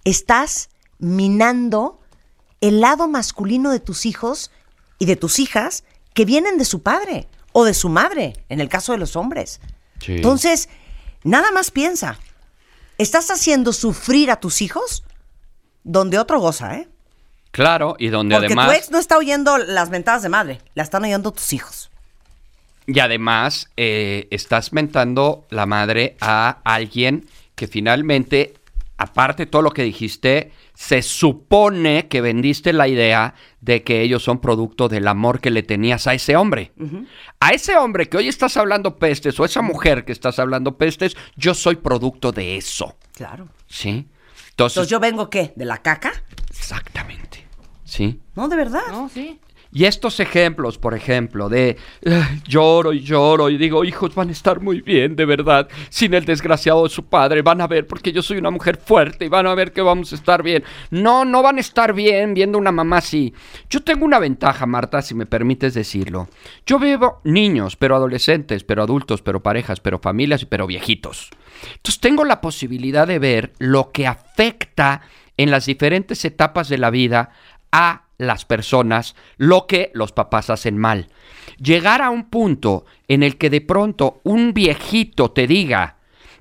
estás 0.03 0.69
minando 0.99 1.99
el 2.61 2.81
lado 2.81 3.07
masculino 3.07 3.71
de 3.71 3.79
tus 3.79 4.05
hijos 4.05 4.51
y 4.99 5.05
de 5.05 5.15
tus 5.15 5.39
hijas 5.39 5.83
que 6.13 6.25
vienen 6.25 6.57
de 6.57 6.65
su 6.65 6.81
padre 6.81 7.27
o 7.51 7.65
de 7.65 7.73
su 7.73 7.89
madre, 7.89 8.45
en 8.49 8.59
el 8.59 8.69
caso 8.69 8.91
de 8.91 8.97
los 8.97 9.15
hombres. 9.15 9.59
Sí. 9.99 10.13
Entonces, 10.13 10.69
nada 11.23 11.51
más 11.51 11.71
piensa, 11.71 12.17
estás 12.97 13.29
haciendo 13.29 13.73
sufrir 13.73 14.31
a 14.31 14.39
tus 14.39 14.61
hijos 14.61 15.03
donde 15.83 16.19
otro 16.19 16.39
goza, 16.39 16.75
¿eh? 16.75 16.89
Claro, 17.51 17.95
y 17.97 18.09
donde 18.09 18.35
Porque 18.35 18.47
además... 18.47 18.67
tu 18.67 18.73
ex 18.73 18.91
no 18.91 18.99
está 18.99 19.17
oyendo 19.17 19.57
las 19.57 19.89
mentadas 19.89 20.21
de 20.21 20.29
madre, 20.29 20.61
la 20.75 20.83
están 20.83 21.03
oyendo 21.03 21.31
tus 21.31 21.53
hijos. 21.53 21.89
Y 22.87 22.99
además 22.99 23.69
eh, 23.75 24.27
estás 24.31 24.71
mentando 24.73 25.45
la 25.49 25.65
madre 25.65 26.15
a 26.21 26.61
alguien 26.63 27.27
que 27.55 27.67
finalmente, 27.67 28.53
aparte 28.97 29.43
de 29.43 29.51
todo 29.51 29.61
lo 29.61 29.71
que 29.71 29.83
dijiste, 29.83 30.53
se 30.73 31.01
supone 31.01 32.07
que 32.07 32.21
vendiste 32.21 32.71
la 32.71 32.87
idea 32.87 33.33
de 33.59 33.83
que 33.83 34.01
ellos 34.01 34.23
son 34.23 34.39
producto 34.39 34.87
del 34.87 35.07
amor 35.07 35.41
que 35.41 35.49
le 35.51 35.63
tenías 35.63 36.07
a 36.07 36.13
ese 36.13 36.37
hombre. 36.37 36.71
A 37.39 37.49
ese 37.49 37.75
hombre 37.75 38.07
que 38.07 38.17
hoy 38.17 38.27
estás 38.29 38.55
hablando 38.55 38.95
pestes 38.97 39.37
o 39.39 39.43
esa 39.45 39.61
mujer 39.61 40.05
que 40.05 40.13
estás 40.13 40.39
hablando 40.39 40.77
pestes, 40.77 41.17
yo 41.35 41.53
soy 41.53 41.75
producto 41.75 42.31
de 42.31 42.57
eso. 42.57 42.95
Claro. 43.13 43.49
¿Sí? 43.67 43.89
Entonces, 43.89 44.77
Entonces, 44.77 44.89
¿yo 44.89 44.99
vengo 44.99 45.29
qué? 45.29 45.51
¿De 45.55 45.65
la 45.65 45.79
caca? 45.81 46.13
exactamente. 46.49 47.45
¿Sí? 47.83 48.19
No, 48.35 48.47
de 48.47 48.55
verdad. 48.55 48.81
No, 48.89 49.09
sí. 49.09 49.39
Y 49.71 49.85
estos 49.85 50.19
ejemplos, 50.19 50.77
por 50.77 50.93
ejemplo, 50.93 51.49
de 51.49 51.77
"Ay, 52.05 52.41
lloro 52.47 52.93
y 52.93 53.01
lloro 53.01 53.49
y 53.49 53.57
digo, 53.57 53.83
hijos 53.83 54.15
van 54.15 54.29
a 54.29 54.31
estar 54.31 54.61
muy 54.61 54.81
bien, 54.81 55.15
de 55.15 55.25
verdad, 55.25 55.67
sin 55.89 56.13
el 56.13 56.25
desgraciado 56.25 56.83
de 56.83 56.89
su 56.89 57.05
padre, 57.05 57.41
van 57.41 57.61
a 57.61 57.67
ver 57.67 57.85
porque 57.87 58.11
yo 58.11 58.21
soy 58.21 58.37
una 58.37 58.51
mujer 58.51 58.77
fuerte 58.77 59.25
y 59.25 59.29
van 59.29 59.47
a 59.47 59.55
ver 59.55 59.73
que 59.73 59.81
vamos 59.81 60.11
a 60.11 60.15
estar 60.15 60.43
bien. 60.43 60.63
No, 60.89 61.25
no 61.25 61.41
van 61.43 61.57
a 61.57 61.61
estar 61.61 61.93
bien 61.93 62.33
viendo 62.33 62.57
una 62.57 62.71
mamá 62.71 62.97
así. 62.97 63.33
Yo 63.69 63.81
tengo 63.83 64.05
una 64.05 64.19
ventaja, 64.19 64.65
Marta, 64.65 65.01
si 65.01 65.15
me 65.15 65.25
permites 65.25 65.73
decirlo. 65.73 66.29
Yo 66.65 66.79
veo 66.79 67.21
niños, 67.23 67.75
pero 67.75 67.95
adolescentes, 67.95 68.63
pero 68.63 68.83
adultos, 68.83 69.21
pero 69.21 69.43
parejas, 69.43 69.79
pero 69.79 69.99
familias, 69.99 70.45
pero 70.45 70.67
viejitos. 70.67 71.29
Entonces 71.75 71.99
tengo 71.99 72.23
la 72.23 72.41
posibilidad 72.41 73.07
de 73.07 73.19
ver 73.19 73.53
lo 73.59 73.91
que 73.91 74.07
afecta 74.07 75.01
en 75.37 75.51
las 75.51 75.65
diferentes 75.65 76.23
etapas 76.25 76.69
de 76.69 76.77
la 76.77 76.89
vida 76.89 77.31
a 77.71 78.06
las 78.17 78.45
personas 78.45 79.15
lo 79.37 79.67
que 79.67 79.91
los 79.93 80.11
papás 80.11 80.49
hacen 80.49 80.77
mal. 80.77 81.09
Llegar 81.57 82.01
a 82.01 82.09
un 82.09 82.29
punto 82.29 82.85
en 83.07 83.23
el 83.23 83.37
que 83.37 83.49
de 83.49 83.61
pronto 83.61 84.21
un 84.23 84.53
viejito 84.53 85.31
te 85.31 85.47
diga 85.47 85.97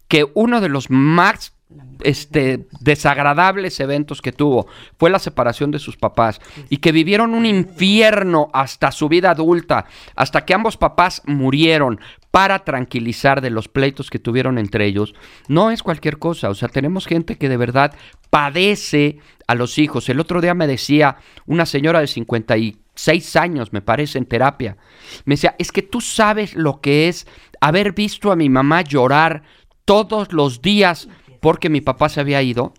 que 0.08 0.26
uno 0.34 0.60
de 0.60 0.68
los 0.68 0.90
más 0.90 1.55
este, 2.02 2.66
desagradables 2.80 3.80
eventos 3.80 4.22
que 4.22 4.32
tuvo 4.32 4.66
fue 4.98 5.10
la 5.10 5.18
separación 5.18 5.70
de 5.70 5.78
sus 5.78 5.96
papás 5.96 6.40
y 6.68 6.78
que 6.78 6.92
vivieron 6.92 7.34
un 7.34 7.46
infierno 7.46 8.50
hasta 8.52 8.92
su 8.92 9.08
vida 9.08 9.30
adulta, 9.30 9.86
hasta 10.14 10.44
que 10.44 10.54
ambos 10.54 10.76
papás 10.76 11.22
murieron 11.26 12.00
para 12.30 12.58
tranquilizar 12.60 13.40
de 13.40 13.48
los 13.48 13.66
pleitos 13.68 14.10
que 14.10 14.18
tuvieron 14.18 14.58
entre 14.58 14.84
ellos, 14.84 15.14
no 15.48 15.70
es 15.70 15.82
cualquier 15.82 16.18
cosa. 16.18 16.50
O 16.50 16.54
sea, 16.54 16.68
tenemos 16.68 17.06
gente 17.06 17.38
que 17.38 17.48
de 17.48 17.56
verdad 17.56 17.94
padece 18.28 19.20
a 19.46 19.54
los 19.54 19.78
hijos. 19.78 20.08
El 20.10 20.20
otro 20.20 20.42
día 20.42 20.52
me 20.52 20.66
decía 20.66 21.16
una 21.46 21.64
señora 21.64 22.00
de 22.00 22.06
56 22.06 23.36
años, 23.36 23.72
me 23.72 23.80
parece, 23.80 24.18
en 24.18 24.26
terapia. 24.26 24.76
Me 25.24 25.36
decía, 25.36 25.56
es 25.58 25.72
que 25.72 25.80
tú 25.80 26.02
sabes 26.02 26.54
lo 26.54 26.82
que 26.82 27.08
es 27.08 27.26
haber 27.60 27.92
visto 27.92 28.30
a 28.30 28.36
mi 28.36 28.50
mamá 28.50 28.82
llorar 28.82 29.42
todos 29.86 30.34
los 30.34 30.60
días 30.60 31.08
porque 31.46 31.68
mi 31.70 31.80
papá 31.80 32.08
se 32.08 32.18
había 32.18 32.42
ido. 32.42 32.74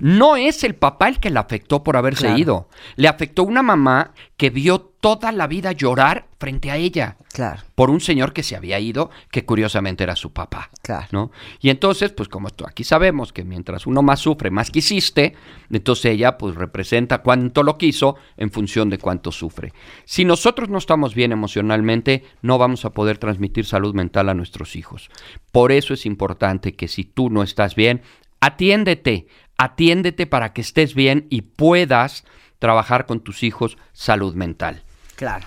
No 0.00 0.36
es 0.36 0.64
el 0.64 0.74
papá 0.74 1.06
el 1.08 1.20
que 1.20 1.28
la 1.28 1.40
afectó 1.40 1.82
por 1.82 1.98
haberse 1.98 2.22
Claro. 2.22 2.38
ido. 2.38 2.68
Le 2.96 3.08
afectó 3.08 3.42
una 3.42 3.62
mamá 3.62 4.14
que 4.38 4.48
vio 4.48 4.80
toda 4.80 5.32
la 5.32 5.46
vida 5.46 5.70
llorar 5.72 6.24
frente 6.44 6.70
a 6.70 6.76
ella 6.76 7.16
Claro. 7.32 7.62
por 7.74 7.88
un 7.88 8.00
señor 8.00 8.34
que 8.34 8.42
se 8.42 8.54
había 8.54 8.78
ido, 8.78 9.08
que 9.30 9.46
curiosamente 9.46 10.04
era 10.04 10.14
su 10.14 10.34
papá. 10.34 10.68
Claro. 10.82 11.06
¿no? 11.10 11.30
Y 11.60 11.70
entonces, 11.70 12.12
pues 12.12 12.28
como 12.28 12.48
esto- 12.48 12.66
aquí 12.68 12.84
sabemos 12.84 13.32
que 13.32 13.44
mientras 13.44 13.86
uno 13.86 14.02
más 14.02 14.20
sufre, 14.20 14.50
más 14.50 14.70
quisiste, 14.70 15.34
entonces 15.70 16.04
ella 16.12 16.36
pues 16.36 16.54
representa 16.54 17.22
cuánto 17.22 17.62
lo 17.62 17.78
quiso 17.78 18.16
en 18.36 18.50
función 18.50 18.90
de 18.90 18.98
cuánto 18.98 19.32
sufre. 19.32 19.72
Si 20.04 20.26
nosotros 20.26 20.68
no 20.68 20.76
estamos 20.76 21.14
bien 21.14 21.32
emocionalmente, 21.32 22.24
no 22.42 22.58
vamos 22.58 22.84
a 22.84 22.90
poder 22.90 23.16
transmitir 23.16 23.64
salud 23.64 23.94
mental 23.94 24.28
a 24.28 24.34
nuestros 24.34 24.76
hijos. 24.76 25.08
Por 25.50 25.72
eso 25.72 25.94
es 25.94 26.04
importante 26.04 26.74
que 26.74 26.88
si 26.88 27.04
tú 27.04 27.30
no 27.30 27.42
estás 27.42 27.74
bien, 27.74 28.02
atiéndete, 28.40 29.28
atiéndete 29.56 30.26
para 30.26 30.52
que 30.52 30.60
estés 30.60 30.94
bien 30.94 31.26
y 31.30 31.40
puedas 31.40 32.24
trabajar 32.58 33.06
con 33.06 33.20
tus 33.20 33.42
hijos 33.42 33.78
salud 33.94 34.34
mental. 34.34 34.82
Claro. 35.16 35.46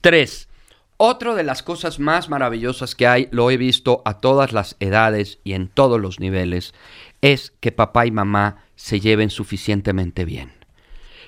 Tres, 0.00 0.48
otra 0.96 1.34
de 1.34 1.42
las 1.42 1.62
cosas 1.62 1.98
más 1.98 2.28
maravillosas 2.28 2.94
que 2.94 3.06
hay, 3.06 3.28
lo 3.30 3.50
he 3.50 3.56
visto 3.56 4.02
a 4.04 4.20
todas 4.20 4.52
las 4.52 4.76
edades 4.80 5.40
y 5.42 5.54
en 5.54 5.68
todos 5.68 6.00
los 6.00 6.20
niveles, 6.20 6.72
es 7.20 7.52
que 7.60 7.72
papá 7.72 8.06
y 8.06 8.10
mamá 8.10 8.64
se 8.76 9.00
lleven 9.00 9.30
suficientemente 9.30 10.24
bien. 10.24 10.52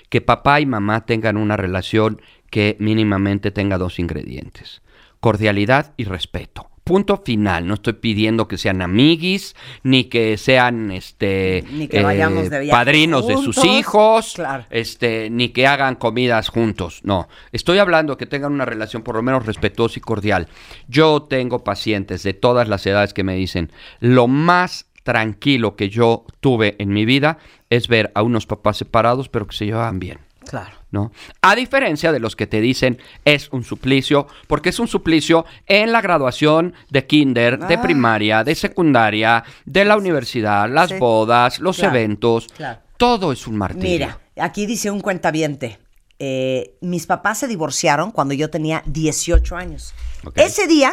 Que 0.09 0.21
papá 0.21 0.61
y 0.61 0.65
mamá 0.65 1.05
tengan 1.05 1.35
una 1.35 1.57
relación 1.57 2.21
que 2.49 2.77
mínimamente 2.79 3.51
tenga 3.51 3.77
dos 3.77 3.99
ingredientes, 3.99 4.81
cordialidad 5.19 5.93
y 5.97 6.05
respeto. 6.05 6.69
Punto 6.87 7.17
final. 7.17 7.67
No 7.67 7.73
estoy 7.73 7.93
pidiendo 7.93 8.47
que 8.47 8.57
sean 8.57 8.81
amiguis, 8.81 9.55
ni 9.83 10.05
que 10.05 10.37
sean 10.37 10.91
este 10.91 11.63
Ni 11.71 11.87
que 11.87 12.01
vayamos 12.01 12.49
de 12.49 12.67
padrinos 12.69 13.27
de 13.27 13.35
sus 13.35 13.63
hijos, 13.65 14.33
Claro. 14.35 14.65
este, 14.69 15.29
ni 15.29 15.49
que 15.49 15.67
hagan 15.67 15.95
comidas 15.95 16.49
juntos. 16.49 17.01
No, 17.03 17.27
estoy 17.51 17.79
hablando 17.79 18.17
que 18.17 18.25
tengan 18.25 18.53
una 18.53 18.65
relación 18.65 19.03
por 19.03 19.15
lo 19.15 19.21
menos 19.21 19.45
respetuosa 19.45 19.99
y 19.99 20.01
cordial. 20.01 20.47
Yo 20.87 21.23
tengo 21.23 21.63
pacientes 21.63 22.23
de 22.23 22.33
todas 22.33 22.67
las 22.69 22.85
edades 22.85 23.13
que 23.13 23.23
me 23.23 23.35
dicen, 23.35 23.71
lo 23.99 24.27
más 24.27 24.85
tranquilo 25.03 25.75
que 25.75 25.89
yo 25.89 26.25
tuve 26.39 26.75
en 26.79 26.89
mi 26.89 27.05
vida 27.05 27.37
es 27.69 27.87
ver 27.87 28.11
a 28.15 28.23
unos 28.23 28.45
papás 28.45 28.77
separados 28.77 29.29
pero 29.29 29.47
que 29.47 29.55
se 29.55 29.65
llevaban 29.65 29.99
bien. 29.99 30.19
Claro. 30.49 30.76
¿No? 30.91 31.11
A 31.41 31.55
diferencia 31.55 32.11
de 32.11 32.19
los 32.19 32.35
que 32.35 32.47
te 32.47 32.61
dicen 32.61 32.99
es 33.25 33.49
un 33.51 33.63
suplicio, 33.63 34.27
porque 34.47 34.69
es 34.69 34.79
un 34.79 34.87
suplicio 34.87 35.45
en 35.65 35.91
la 35.91 36.01
graduación 36.01 36.73
de 36.89 37.05
kinder, 37.05 37.59
de 37.59 37.75
Ah. 37.75 37.81
primaria, 37.81 38.43
de 38.43 38.55
secundaria, 38.55 39.43
de 39.65 39.85
la 39.85 39.97
universidad, 39.97 40.69
las 40.69 40.89
Sí. 40.89 40.95
bodas, 40.97 41.59
los 41.59 41.77
Claro, 41.77 41.95
eventos, 41.95 42.47
claro. 42.55 42.79
todo 42.97 43.31
es 43.31 43.47
un 43.47 43.57
martirio. 43.57 43.89
Mira, 43.89 44.19
aquí 44.39 44.65
dice 44.65 44.89
un 44.91 45.01
cuentaviente. 45.01 45.79
eh, 46.19 46.75
mis 46.81 47.05
papás 47.05 47.37
se 47.37 47.47
divorciaron 47.47 48.09
cuando 48.09 48.33
yo 48.33 48.49
tenía 48.49 48.81
18 48.87 49.55
años. 49.55 49.93
Ese 50.33 50.65
día 50.65 50.91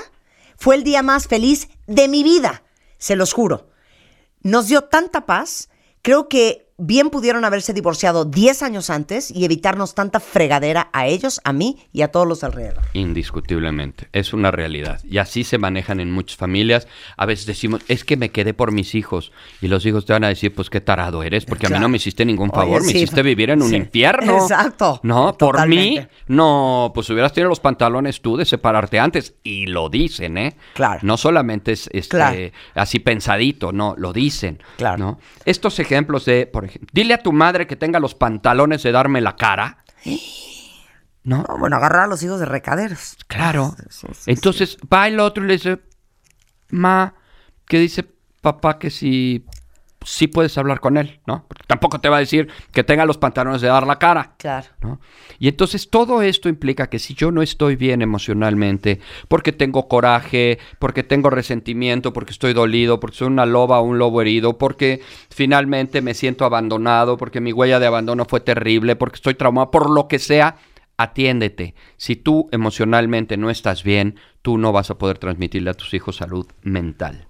fue 0.58 0.74
el 0.74 0.84
día 0.84 1.02
más 1.02 1.28
feliz 1.28 1.70
de 1.86 2.08
mi 2.08 2.22
vida, 2.22 2.62
se 2.98 3.16
los 3.16 3.32
juro. 3.32 3.70
Nos 4.42 4.68
dio 4.68 4.82
tanta 4.82 5.24
paz, 5.24 5.70
creo 6.02 6.28
que 6.28 6.68
bien 6.76 7.10
pudieron 7.10 7.44
haberse 7.44 7.72
divorciado 7.72 8.24
10 8.24 8.62
años 8.62 8.90
antes 8.90 9.30
y 9.30 9.44
evitarnos 9.44 9.94
tanta 9.94 10.18
fregadera 10.20 10.88
a 10.92 11.06
ellos, 11.06 11.40
a 11.44 11.52
mí 11.52 11.78
y 11.92 12.02
a 12.02 12.08
todos 12.08 12.26
los 12.26 12.42
alrededor. 12.44 12.82
Indiscutiblemente, 12.92 14.08
es 14.12 14.32
una 14.32 14.50
realidad. 14.50 15.00
Y 15.08 15.18
así 15.18 15.44
se 15.44 15.58
manejan 15.58 16.00
en 16.00 16.10
muchas 16.10 16.36
familias. 16.36 16.88
A 17.16 17.26
veces 17.26 17.46
decimos, 17.46 17.82
es 17.88 18.04
que 18.04 18.16
me 18.16 18.30
quedé 18.30 18.54
por 18.54 18.72
mis 18.72 18.94
hijos. 18.94 19.32
Y 19.60 19.68
los 19.68 19.86
hijos 19.86 20.04
te 20.04 20.12
van 20.12 20.24
a 20.24 20.28
decir, 20.28 20.54
pues 20.54 20.68
qué 20.70 20.80
tarado 20.80 21.22
eres, 21.22 21.44
porque 21.44 21.66
a 21.66 21.70
mí 21.70 21.78
no 21.78 21.88
me 21.88 21.96
hiciste 21.96 22.24
ningún 22.24 22.50
Oye, 22.50 22.56
favor, 22.60 22.82
me 22.84 22.90
hiciste 22.90 23.22
vivir 23.22 23.50
en 23.50 23.62
un 23.62 23.70
Sí. 23.70 23.76
infierno. 23.76 24.36
Exacto. 24.42 25.00
No, 25.02 25.36
por 25.38 25.66
mí, 25.66 26.00
no, 26.26 26.90
pues 26.94 27.08
hubieras 27.10 27.32
tenido 27.32 27.48
los 27.48 27.60
pantalones 27.60 28.20
tú 28.20 28.36
de 28.36 28.44
separarte 28.44 28.98
antes. 28.98 29.34
Y 29.42 29.66
lo 29.66 29.88
dicen, 29.88 30.36
¿eh? 30.38 30.56
Claro. 30.74 31.00
No 31.02 31.16
solamente 31.16 31.72
es 31.72 31.88
este, 31.92 32.08
Claro. 32.16 32.38
así 32.74 32.98
pensadito, 32.98 33.72
no, 33.72 33.94
lo 33.96 34.12
dicen. 34.12 34.62
Claro. 34.76 34.98
¿no? 34.98 35.18
Estos 35.44 35.78
ejemplos 35.78 36.24
de, 36.24 36.46
por 36.46 36.63
ejemplo, 36.66 36.88
dile 36.92 37.14
a 37.14 37.22
tu 37.22 37.32
madre 37.32 37.66
que 37.66 37.76
tenga 37.76 38.00
los 38.00 38.14
pantalones 38.14 38.82
de 38.82 38.92
darme 38.92 39.20
la 39.20 39.36
cara. 39.36 39.84
¿No? 40.04 40.12
No, 41.26 41.42
bueno, 41.58 41.76
agarrar 41.76 42.02
a 42.02 42.06
los 42.06 42.22
hijos 42.22 42.38
de 42.38 42.44
recaderos. 42.44 43.16
Claro. 43.28 43.74
Sí, 43.88 44.06
sí, 44.12 44.30
Entonces 44.30 44.76
va 44.92 45.08
el 45.08 45.18
otro 45.18 45.42
y 45.42 45.46
le 45.46 45.54
dice, 45.54 45.80
ma, 46.68 47.14
que 47.66 47.78
dice 47.78 48.04
papá 48.42 48.78
que 48.78 48.90
si 48.90 49.46
sí 50.04 50.28
puedes 50.28 50.56
hablar 50.58 50.80
con 50.80 50.96
él, 50.96 51.20
¿no? 51.26 51.44
Porque 51.48 51.64
tampoco 51.66 52.00
te 52.00 52.08
va 52.08 52.18
a 52.18 52.20
decir 52.20 52.48
que 52.72 52.84
tenga 52.84 53.04
los 53.06 53.18
pantalones 53.18 53.60
de 53.60 53.68
dar 53.68 53.86
la 53.86 53.98
cara. 53.98 54.34
Claro. 54.38 54.68
¿no? 54.80 55.00
Y 55.38 55.48
entonces 55.48 55.90
todo 55.90 56.22
esto 56.22 56.48
implica 56.48 56.88
que 56.88 56.98
si 56.98 57.14
yo 57.14 57.30
no 57.30 57.42
estoy 57.42 57.76
bien 57.76 58.02
emocionalmente, 58.02 59.00
porque 59.28 59.52
tengo 59.52 59.88
coraje, 59.88 60.58
porque 60.78 61.02
tengo 61.02 61.30
resentimiento, 61.30 62.12
porque 62.12 62.32
estoy 62.32 62.52
dolido, 62.52 63.00
porque 63.00 63.16
soy 63.16 63.28
una 63.28 63.46
loba 63.46 63.80
o 63.80 63.84
un 63.84 63.98
lobo 63.98 64.20
herido, 64.20 64.58
porque 64.58 65.00
finalmente 65.30 66.02
me 66.02 66.14
siento 66.14 66.44
abandonado, 66.44 67.16
porque 67.16 67.40
mi 67.40 67.52
huella 67.52 67.80
de 67.80 67.86
abandono 67.86 68.24
fue 68.24 68.40
terrible, 68.40 68.96
porque 68.96 69.16
estoy 69.16 69.34
traumado, 69.34 69.70
por 69.70 69.90
lo 69.90 70.08
que 70.08 70.18
sea, 70.18 70.56
atiéndete. 70.96 71.74
Si 71.96 72.16
tú 72.16 72.48
emocionalmente 72.52 73.36
no 73.36 73.50
estás 73.50 73.82
bien, 73.82 74.18
tú 74.42 74.58
no 74.58 74.72
vas 74.72 74.90
a 74.90 74.98
poder 74.98 75.18
transmitirle 75.18 75.70
a 75.70 75.74
tus 75.74 75.94
hijos 75.94 76.16
salud 76.16 76.46
mental. 76.62 77.28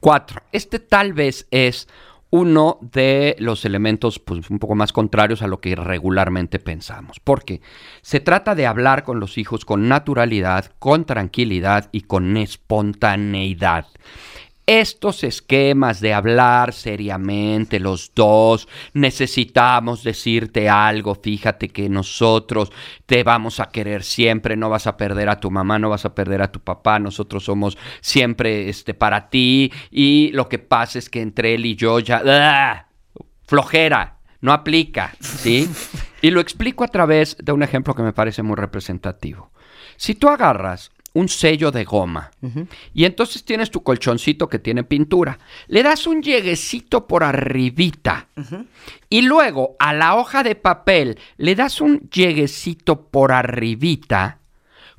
Cuatro, 0.00 0.42
este 0.52 0.78
tal 0.78 1.12
vez 1.12 1.46
es 1.50 1.88
uno 2.30 2.78
de 2.80 3.36
los 3.38 3.64
elementos 3.64 4.18
pues, 4.18 4.50
un 4.50 4.58
poco 4.58 4.74
más 4.74 4.92
contrarios 4.92 5.42
a 5.42 5.46
lo 5.46 5.60
que 5.60 5.74
regularmente 5.74 6.58
pensamos. 6.58 7.20
Porque 7.20 7.60
se 8.02 8.20
trata 8.20 8.54
de 8.54 8.66
hablar 8.66 9.04
con 9.04 9.18
los 9.18 9.38
hijos 9.38 9.64
con 9.64 9.88
naturalidad, 9.88 10.72
con 10.78 11.04
tranquilidad 11.04 11.88
y 11.90 12.02
con 12.02 12.36
espontaneidad. 12.36 13.86
Estos 14.68 15.24
esquemas 15.24 16.02
de 16.02 16.12
hablar 16.12 16.74
seriamente 16.74 17.80
los 17.80 18.12
dos, 18.14 18.68
necesitamos 18.92 20.02
decirte 20.02 20.68
algo, 20.68 21.14
fíjate 21.14 21.70
que 21.70 21.88
nosotros 21.88 22.70
te 23.06 23.22
vamos 23.22 23.60
a 23.60 23.70
querer 23.70 24.02
siempre, 24.02 24.58
no 24.58 24.68
vas 24.68 24.86
a 24.86 24.98
perder 24.98 25.30
a 25.30 25.40
tu 25.40 25.50
mamá, 25.50 25.78
no 25.78 25.88
vas 25.88 26.04
a 26.04 26.14
perder 26.14 26.42
a 26.42 26.52
tu 26.52 26.60
papá, 26.60 26.98
nosotros 26.98 27.44
somos 27.44 27.78
siempre 28.02 28.68
este, 28.68 28.92
para 28.92 29.30
ti 29.30 29.72
y 29.90 30.32
lo 30.32 30.50
que 30.50 30.58
pasa 30.58 30.98
es 30.98 31.08
que 31.08 31.22
entre 31.22 31.54
él 31.54 31.64
y 31.64 31.74
yo 31.74 31.98
ya... 32.00 32.20
¡ah! 32.26 32.88
Flojera, 33.46 34.18
no 34.42 34.52
aplica, 34.52 35.14
¿sí? 35.18 35.66
Y 36.20 36.30
lo 36.30 36.40
explico 36.40 36.84
a 36.84 36.88
través 36.88 37.38
de 37.42 37.52
un 37.52 37.62
ejemplo 37.62 37.94
que 37.94 38.02
me 38.02 38.12
parece 38.12 38.42
muy 38.42 38.56
representativo. 38.56 39.50
Si 39.96 40.14
tú 40.14 40.28
agarras 40.28 40.90
un 41.18 41.28
sello 41.28 41.70
de 41.70 41.84
goma 41.84 42.30
y 42.94 43.04
entonces 43.04 43.44
tienes 43.44 43.70
tu 43.70 43.82
colchoncito 43.82 44.48
que 44.48 44.58
tiene 44.58 44.84
pintura, 44.84 45.38
le 45.66 45.82
das 45.82 46.06
un 46.06 46.22
lleguecito 46.22 47.06
por 47.06 47.24
arribita 47.24 48.28
y 49.08 49.22
luego 49.22 49.76
a 49.78 49.92
la 49.92 50.16
hoja 50.16 50.42
de 50.42 50.54
papel 50.54 51.18
le 51.36 51.54
das 51.54 51.80
un 51.80 52.08
lleguecito 52.10 53.08
por 53.08 53.32
arribita, 53.32 54.38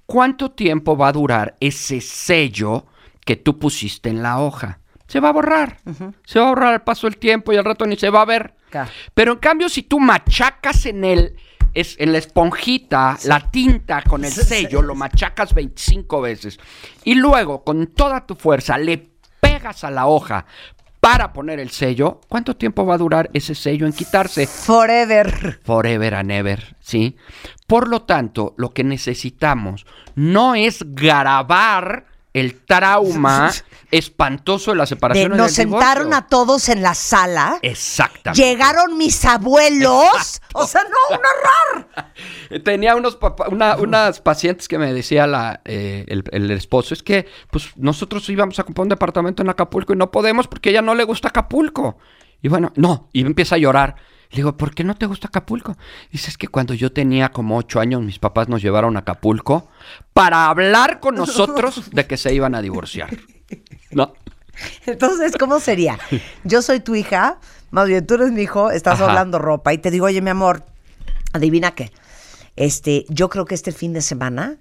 ¿cuánto 0.05 0.51
tiempo 0.51 0.97
va 0.97 1.09
a 1.09 1.13
durar 1.13 1.55
ese 1.59 2.01
sello 2.01 2.86
que 3.26 3.36
tú 3.36 3.57
pusiste 3.57 4.09
en 4.09 4.22
la 4.22 4.39
hoja? 4.39 4.80
Se 5.07 5.20
va 5.20 5.30
a 5.30 5.34
borrar. 5.34 5.78
Se 6.24 6.39
va 6.39 6.45
a 6.45 6.49
borrar 6.49 6.74
al 6.74 6.84
paso 6.84 7.07
del 7.07 7.17
tiempo 7.17 7.51
y 7.51 7.57
al 7.57 7.65
rato 7.65 7.86
ni 7.88 7.95
se 7.95 8.11
va 8.11 8.22
a 8.22 8.26
ver. 8.26 8.53
Claro. 8.70 8.91
Pero 9.15 9.34
en 9.34 9.39
cambio, 9.39 9.67
si 9.67 9.82
tú 9.82 9.99
machacas 9.99 10.86
en 10.86 11.03
el, 11.03 11.36
es, 11.74 11.95
en 11.99 12.11
la 12.11 12.17
esponjita 12.17 13.17
la 13.26 13.51
tinta 13.51 14.01
con 14.01 14.26
el 14.26 14.32
sello, 14.32 14.82
lo 14.82 14.95
machacas 14.95 15.53
25 15.53 16.22
veces 16.22 16.59
y 17.03 17.15
luego 17.15 17.63
con 17.63 17.88
toda 17.88 18.26
tu 18.26 18.36
fuerza 18.36 18.78
le 18.78 19.09
pegas 19.39 19.84
a 19.84 19.91
la 19.91 20.07
hoja 20.07 20.45
para 20.99 21.32
poner 21.32 21.59
el 21.59 21.70
sello, 21.70 22.20
¿cuánto 22.28 22.55
tiempo 22.55 22.86
va 22.86 22.95
a 22.95 22.97
durar 22.97 23.30
ese 23.34 23.55
sello 23.55 23.86
en 23.86 23.93
quitarse? 23.93 24.45
Forever. 24.45 25.59
Forever 25.63 26.15
and 26.15 26.32
ever, 26.32 26.76
¿sí? 26.82 27.15
Por 27.67 27.88
lo 27.88 28.01
tanto, 28.01 28.53
lo 28.57 28.74
que 28.74 28.84
necesitamos 28.84 29.86
no 30.15 30.55
es 30.55 30.84
grabar 30.93 32.05
el 32.34 32.55
trauma 32.65 33.51
espantoso 33.92 34.72
de 34.72 34.78
la 34.78 34.84
De- 34.84 34.88
separación. 34.88 35.34
y 35.34 35.38
nos 35.38 35.52
sentaron 35.52 36.14
a 36.14 36.28
todos 36.28 36.70
en 36.70 36.82
la 36.82 36.94
sala. 36.96 37.60
Exactamente. 37.62 38.42
Llegaron 38.44 38.98
mis 38.98 39.24
abuelos. 39.26 40.42
O 40.54 40.66
sea, 40.68 40.82
no, 40.84 41.16
un 41.18 41.22
horror. 41.22 42.64
Tenía 42.64 42.96
unos 42.96 43.18
una- 43.50 43.76
unas 43.78 44.22
pacientes 44.22 44.68
que 44.68 44.78
me 44.78 44.94
decía 44.94 45.28
la, 45.28 45.62
eh, 45.66 46.06
el, 46.08 46.24
el 46.32 46.52
esposo, 46.52 46.94
es 46.94 47.04
que 47.04 47.28
pues 47.52 47.70
nosotros 47.76 48.28
íbamos 48.30 48.58
a 48.60 48.64
comprar 48.64 48.84
un 48.84 48.90
departamento 48.90 49.42
en 49.44 49.50
Acapulco 49.50 49.94
y 49.94 49.96
no 49.98 50.12
podemos 50.12 50.48
porque 50.48 50.70
a 50.70 50.72
ella 50.72 50.82
no 50.82 50.96
le 50.96 51.04
gusta 51.04 51.30
Acapulco. 51.30 51.98
Y 52.42 52.48
bueno, 52.48 52.72
no, 52.76 53.10
y 53.14 53.22
empieza 53.26 53.56
a 53.56 53.58
llorar. 53.58 53.96
Le 54.32 54.38
digo, 54.38 54.56
¿por 54.58 54.76
qué 54.76 54.84
no 54.84 54.96
te 54.96 55.08
gusta 55.08 55.28
Acapulco? 55.28 55.76
Dice, 56.12 56.30
es 56.30 56.38
que 56.38 56.48
cuando 56.48 56.76
yo 56.76 56.92
tenía 56.92 57.30
como 57.32 57.58
ocho 57.58 57.80
años, 57.80 58.02
mis 58.04 58.20
papás 58.20 58.48
nos 58.48 58.62
llevaron 58.62 58.96
a 58.96 59.00
Acapulco 59.00 59.68
para 60.14 60.48
hablar 60.50 61.00
con 61.00 61.16
nosotros 61.16 61.90
de 61.92 62.06
que 62.06 62.16
se 62.16 62.34
iban 62.34 62.54
a 62.56 62.62
divorciar. 62.62 63.10
¿No? 63.92 64.14
Entonces, 64.86 65.34
¿cómo 65.40 65.60
sería? 65.60 65.98
Yo 66.44 66.62
soy 66.62 66.80
tu 66.80 66.96
hija, 66.96 67.40
más 67.72 67.88
bien 67.88 68.06
tú 68.06 68.16
eres 68.16 68.32
mi 68.32 68.42
hijo, 68.42 68.72
estás 68.72 68.96
Ajá. 68.96 69.10
hablando 69.10 69.40
ropa 69.40 69.74
y 69.74 69.78
te 69.78 69.92
digo, 69.92 70.06
oye, 70.08 70.22
mi 70.22 70.30
amor, 70.30 70.64
adivina 71.34 71.72
qué. 71.72 71.92
Este, 72.56 73.06
yo 73.10 73.30
creo 73.30 73.46
que 73.46 73.56
este 73.56 73.72
fin 73.72 73.94
de 73.94 74.02
semana 74.02 74.58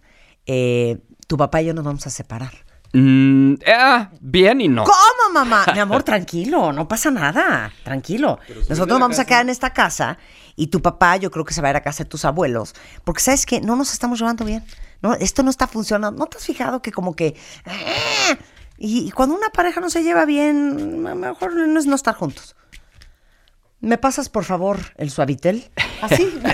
eh, 0.46 0.98
tu 1.26 1.36
papá 1.36 1.62
y 1.62 1.66
yo 1.66 1.74
nos 1.74 1.84
vamos 1.84 2.06
a 2.06 2.10
separar. 2.10 2.52
Mm, 2.92 3.54
ah, 3.66 4.10
bien 4.20 4.60
y 4.60 4.68
no. 4.68 4.84
¿Cómo, 4.84 5.32
mamá? 5.34 5.66
Mi 5.74 5.80
amor, 5.80 6.04
tranquilo, 6.04 6.72
no 6.72 6.88
pasa 6.88 7.10
nada, 7.10 7.70
tranquilo. 7.84 8.38
Nosotros 8.68 8.88
nos 8.88 9.00
vamos 9.00 9.18
a 9.18 9.26
quedar 9.26 9.42
en 9.42 9.50
esta 9.50 9.72
casa 9.74 10.16
y 10.56 10.68
tu 10.68 10.80
papá 10.80 11.16
yo 11.16 11.30
creo 11.30 11.44
que 11.44 11.52
se 11.52 11.60
va 11.60 11.68
a 11.68 11.70
ir 11.72 11.76
a 11.76 11.82
casa 11.82 12.04
de 12.04 12.08
tus 12.08 12.24
abuelos, 12.24 12.74
porque 13.04 13.20
sabes 13.20 13.44
que 13.44 13.60
no 13.60 13.76
nos 13.76 13.92
estamos 13.92 14.18
llevando 14.18 14.44
bien. 14.44 14.64
No, 15.02 15.14
esto 15.14 15.42
no 15.42 15.50
está 15.50 15.66
funcionando. 15.66 16.18
¿No 16.18 16.26
te 16.26 16.38
has 16.38 16.44
fijado 16.44 16.80
que 16.80 16.90
como 16.90 17.14
que 17.14 17.36
¡ah! 17.66 18.38
Y, 18.78 19.06
y 19.08 19.10
cuando 19.10 19.34
una 19.34 19.50
pareja 19.50 19.80
no 19.80 19.90
se 19.90 20.02
lleva 20.02 20.24
bien, 20.24 21.02
mejor 21.02 21.54
no 21.54 21.78
es 21.78 21.86
no 21.86 21.94
estar 21.96 22.14
juntos. 22.14 22.54
¿Me 23.80 23.98
pasas 23.98 24.28
por 24.28 24.44
favor 24.44 24.78
el 24.96 25.10
suavitel? 25.10 25.70
Así. 26.00 26.40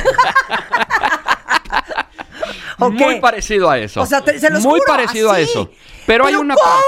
¿O 2.79 2.91
Muy 2.91 3.21
parecido 3.21 3.71
a 3.71 3.79
eso. 3.79 4.01
O 4.03 4.07
sea, 4.07 4.21
te- 4.23 4.39
se 4.39 4.51
los 4.51 4.63
Muy 4.65 4.81
juro, 4.81 4.85
parecido 4.93 5.31
a 5.31 5.39
eso. 5.41 5.71
Pero, 6.07 6.27
hay 6.27 6.35
una 6.35 6.55
¿cómo? 6.55 6.67
parte. 6.67 6.87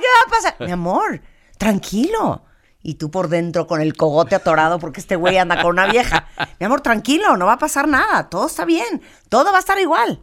¿Qué 0.00 0.06
va 0.06 0.26
a 0.26 0.30
pasar? 0.30 0.66
Mi 0.66 0.72
amor, 0.72 1.20
tranquilo. 1.58 2.44
Y 2.82 2.94
tú 2.94 3.10
por 3.10 3.28
dentro 3.28 3.66
con 3.66 3.80
el 3.80 3.96
cogote 3.96 4.34
atorado 4.34 4.78
porque 4.78 5.00
este 5.00 5.16
güey 5.16 5.38
anda 5.38 5.60
con 5.62 5.72
una 5.72 5.86
vieja. 5.86 6.28
Mi 6.60 6.66
amor, 6.66 6.82
tranquilo, 6.82 7.36
no 7.36 7.46
va 7.46 7.54
a 7.54 7.58
pasar 7.58 7.88
nada. 7.88 8.28
Todo 8.28 8.46
está 8.46 8.64
bien. 8.64 9.02
Todo 9.28 9.50
va 9.50 9.56
a 9.56 9.60
estar 9.60 9.78
igual. 9.78 10.20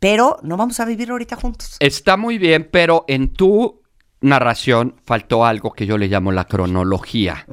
Pero 0.00 0.38
no 0.42 0.56
vamos 0.56 0.80
a 0.80 0.84
vivir 0.84 1.10
ahorita 1.10 1.36
juntos. 1.36 1.76
Está 1.80 2.16
muy 2.16 2.38
bien, 2.38 2.68
pero 2.70 3.04
en 3.08 3.32
tu 3.32 3.82
narración 4.20 4.96
faltó 5.04 5.44
algo 5.44 5.72
que 5.72 5.86
yo 5.86 5.98
le 5.98 6.08
llamo 6.08 6.32
la 6.32 6.44
cronología. 6.44 7.46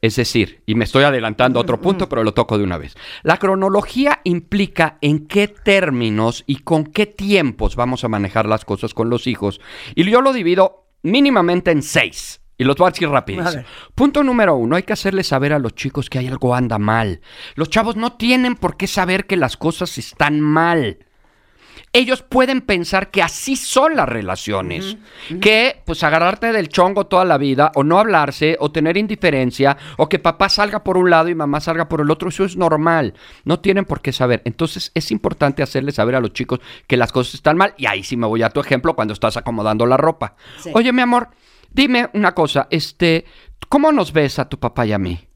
Es 0.00 0.16
decir, 0.16 0.62
y 0.66 0.74
me 0.74 0.84
estoy 0.84 1.04
adelantando 1.04 1.58
a 1.58 1.62
otro 1.62 1.80
punto, 1.80 2.08
pero 2.08 2.24
lo 2.24 2.34
toco 2.34 2.58
de 2.58 2.64
una 2.64 2.78
vez. 2.78 2.94
La 3.22 3.38
cronología 3.38 4.20
implica 4.24 4.98
en 5.00 5.26
qué 5.26 5.48
términos 5.48 6.44
y 6.46 6.56
con 6.56 6.84
qué 6.84 7.06
tiempos 7.06 7.76
vamos 7.76 8.04
a 8.04 8.08
manejar 8.08 8.46
las 8.46 8.64
cosas 8.64 8.94
con 8.94 9.10
los 9.10 9.26
hijos. 9.26 9.60
Y 9.94 10.08
yo 10.08 10.20
lo 10.20 10.32
divido 10.32 10.88
mínimamente 11.02 11.70
en 11.70 11.82
seis. 11.82 12.40
Y 12.60 12.64
los 12.64 12.76
voy 12.76 12.88
a 12.88 12.90
decir 12.90 13.08
rapidísimo. 13.08 13.62
Punto 13.94 14.24
número 14.24 14.56
uno, 14.56 14.74
hay 14.74 14.82
que 14.82 14.92
hacerles 14.92 15.28
saber 15.28 15.52
a 15.52 15.60
los 15.60 15.76
chicos 15.76 16.10
que 16.10 16.18
hay 16.18 16.26
algo 16.26 16.56
anda 16.56 16.78
mal. 16.78 17.20
Los 17.54 17.70
chavos 17.70 17.94
no 17.94 18.14
tienen 18.14 18.56
por 18.56 18.76
qué 18.76 18.88
saber 18.88 19.26
que 19.26 19.36
las 19.36 19.56
cosas 19.56 19.96
están 19.96 20.40
mal. 20.40 20.98
Ellos 21.98 22.22
pueden 22.22 22.60
pensar 22.60 23.10
que 23.10 23.24
así 23.24 23.56
son 23.56 23.96
las 23.96 24.08
relaciones, 24.08 24.96
que 25.40 25.82
pues 25.84 26.04
agarrarte 26.04 26.52
del 26.52 26.68
chongo 26.68 27.08
toda 27.08 27.24
la 27.24 27.38
vida, 27.38 27.72
o 27.74 27.82
no 27.82 27.98
hablarse, 27.98 28.56
o 28.60 28.70
tener 28.70 28.96
indiferencia, 28.96 29.76
o 29.96 30.08
que 30.08 30.20
papá 30.20 30.48
salga 30.48 30.84
por 30.84 30.96
un 30.96 31.10
lado 31.10 31.28
y 31.28 31.34
mamá 31.34 31.58
salga 31.58 31.88
por 31.88 32.00
el 32.00 32.08
otro, 32.12 32.28
eso 32.28 32.44
es 32.44 32.56
normal. 32.56 33.14
No 33.42 33.58
tienen 33.58 33.84
por 33.84 34.00
qué 34.00 34.12
saber. 34.12 34.42
Entonces 34.44 34.92
es 34.94 35.10
importante 35.10 35.60
hacerles 35.60 35.96
saber 35.96 36.14
a 36.14 36.20
los 36.20 36.32
chicos 36.32 36.60
que 36.86 36.96
las 36.96 37.10
cosas 37.10 37.34
están 37.34 37.56
mal. 37.56 37.74
Y 37.76 37.86
ahí 37.86 38.04
sí 38.04 38.16
me 38.16 38.28
voy 38.28 38.44
a 38.44 38.50
tu 38.50 38.60
ejemplo 38.60 38.94
cuando 38.94 39.12
estás 39.12 39.36
acomodando 39.36 39.84
la 39.84 39.96
ropa. 39.96 40.36
Sí. 40.60 40.70
Oye, 40.74 40.92
mi 40.92 41.02
amor, 41.02 41.30
dime 41.68 42.10
una 42.14 42.32
cosa, 42.32 42.68
este, 42.70 43.24
¿cómo 43.68 43.90
nos 43.90 44.12
ves 44.12 44.38
a 44.38 44.48
tu 44.48 44.60
papá 44.60 44.86
y 44.86 44.92
a 44.92 44.98
mí? 44.98 45.27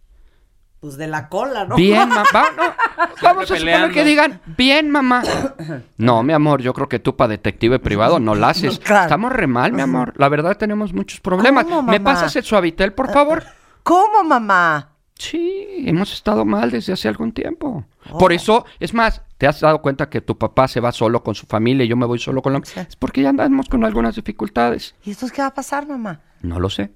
Pues 0.82 0.96
de 0.96 1.06
la 1.06 1.28
cola, 1.28 1.64
¿no? 1.64 1.76
Bien, 1.76 2.08
mamá. 2.08 2.24
Vamos 3.22 3.48
a 3.48 3.56
suponer 3.56 3.92
que 3.92 4.04
digan, 4.04 4.40
bien, 4.56 4.90
mamá. 4.90 5.22
No, 5.96 6.24
mi 6.24 6.32
amor, 6.32 6.60
yo 6.60 6.74
creo 6.74 6.88
que 6.88 6.98
tú 6.98 7.14
para 7.14 7.28
detective 7.28 7.78
privado 7.78 8.18
no 8.18 8.34
la 8.34 8.48
haces. 8.48 8.80
Claro. 8.80 9.04
Estamos 9.04 9.30
re 9.32 9.46
mal, 9.46 9.72
mi 9.72 9.80
amor. 9.80 10.12
La 10.16 10.28
verdad 10.28 10.56
tenemos 10.56 10.92
muchos 10.92 11.20
problemas. 11.20 11.66
¿Cómo, 11.66 11.82
¿Me 11.84 12.00
mamá? 12.00 12.14
pasas 12.14 12.34
el 12.34 12.42
suavitel, 12.42 12.94
por 12.94 13.12
favor? 13.12 13.44
¿Cómo, 13.84 14.24
mamá? 14.24 14.88
Sí, 15.14 15.84
hemos 15.86 16.12
estado 16.12 16.44
mal 16.44 16.72
desde 16.72 16.94
hace 16.94 17.06
algún 17.06 17.30
tiempo. 17.30 17.84
Oh. 18.10 18.18
Por 18.18 18.32
eso, 18.32 18.66
es 18.80 18.92
más, 18.92 19.22
¿te 19.38 19.46
has 19.46 19.60
dado 19.60 19.82
cuenta 19.82 20.10
que 20.10 20.20
tu 20.20 20.36
papá 20.36 20.66
se 20.66 20.80
va 20.80 20.90
solo 20.90 21.22
con 21.22 21.36
su 21.36 21.46
familia 21.46 21.84
y 21.84 21.88
yo 21.88 21.96
me 21.96 22.06
voy 22.06 22.18
solo 22.18 22.42
con 22.42 22.54
la... 22.54 22.58
Es 22.58 22.96
porque 22.96 23.22
ya 23.22 23.28
andamos 23.28 23.68
con 23.68 23.84
algunas 23.84 24.16
dificultades. 24.16 24.96
¿Y 25.04 25.12
esto 25.12 25.28
qué 25.32 25.42
va 25.42 25.48
a 25.48 25.54
pasar, 25.54 25.86
mamá? 25.86 26.22
No 26.40 26.58
lo 26.58 26.68
sé. 26.68 26.90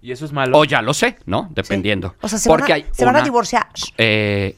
Y 0.00 0.12
eso 0.12 0.24
es 0.24 0.32
malo. 0.32 0.56
O 0.58 0.64
ya 0.64 0.80
lo 0.82 0.94
sé, 0.94 1.18
¿no? 1.26 1.48
Dependiendo. 1.50 2.14
O 2.20 2.28
sea, 2.28 2.38
se, 2.38 2.48
Porque 2.48 2.72
van, 2.72 2.82
a, 2.82 2.84
hay 2.84 2.86
se 2.92 3.04
van 3.04 3.16
a 3.16 3.22
divorciar. 3.22 3.66
Eh, 3.96 4.56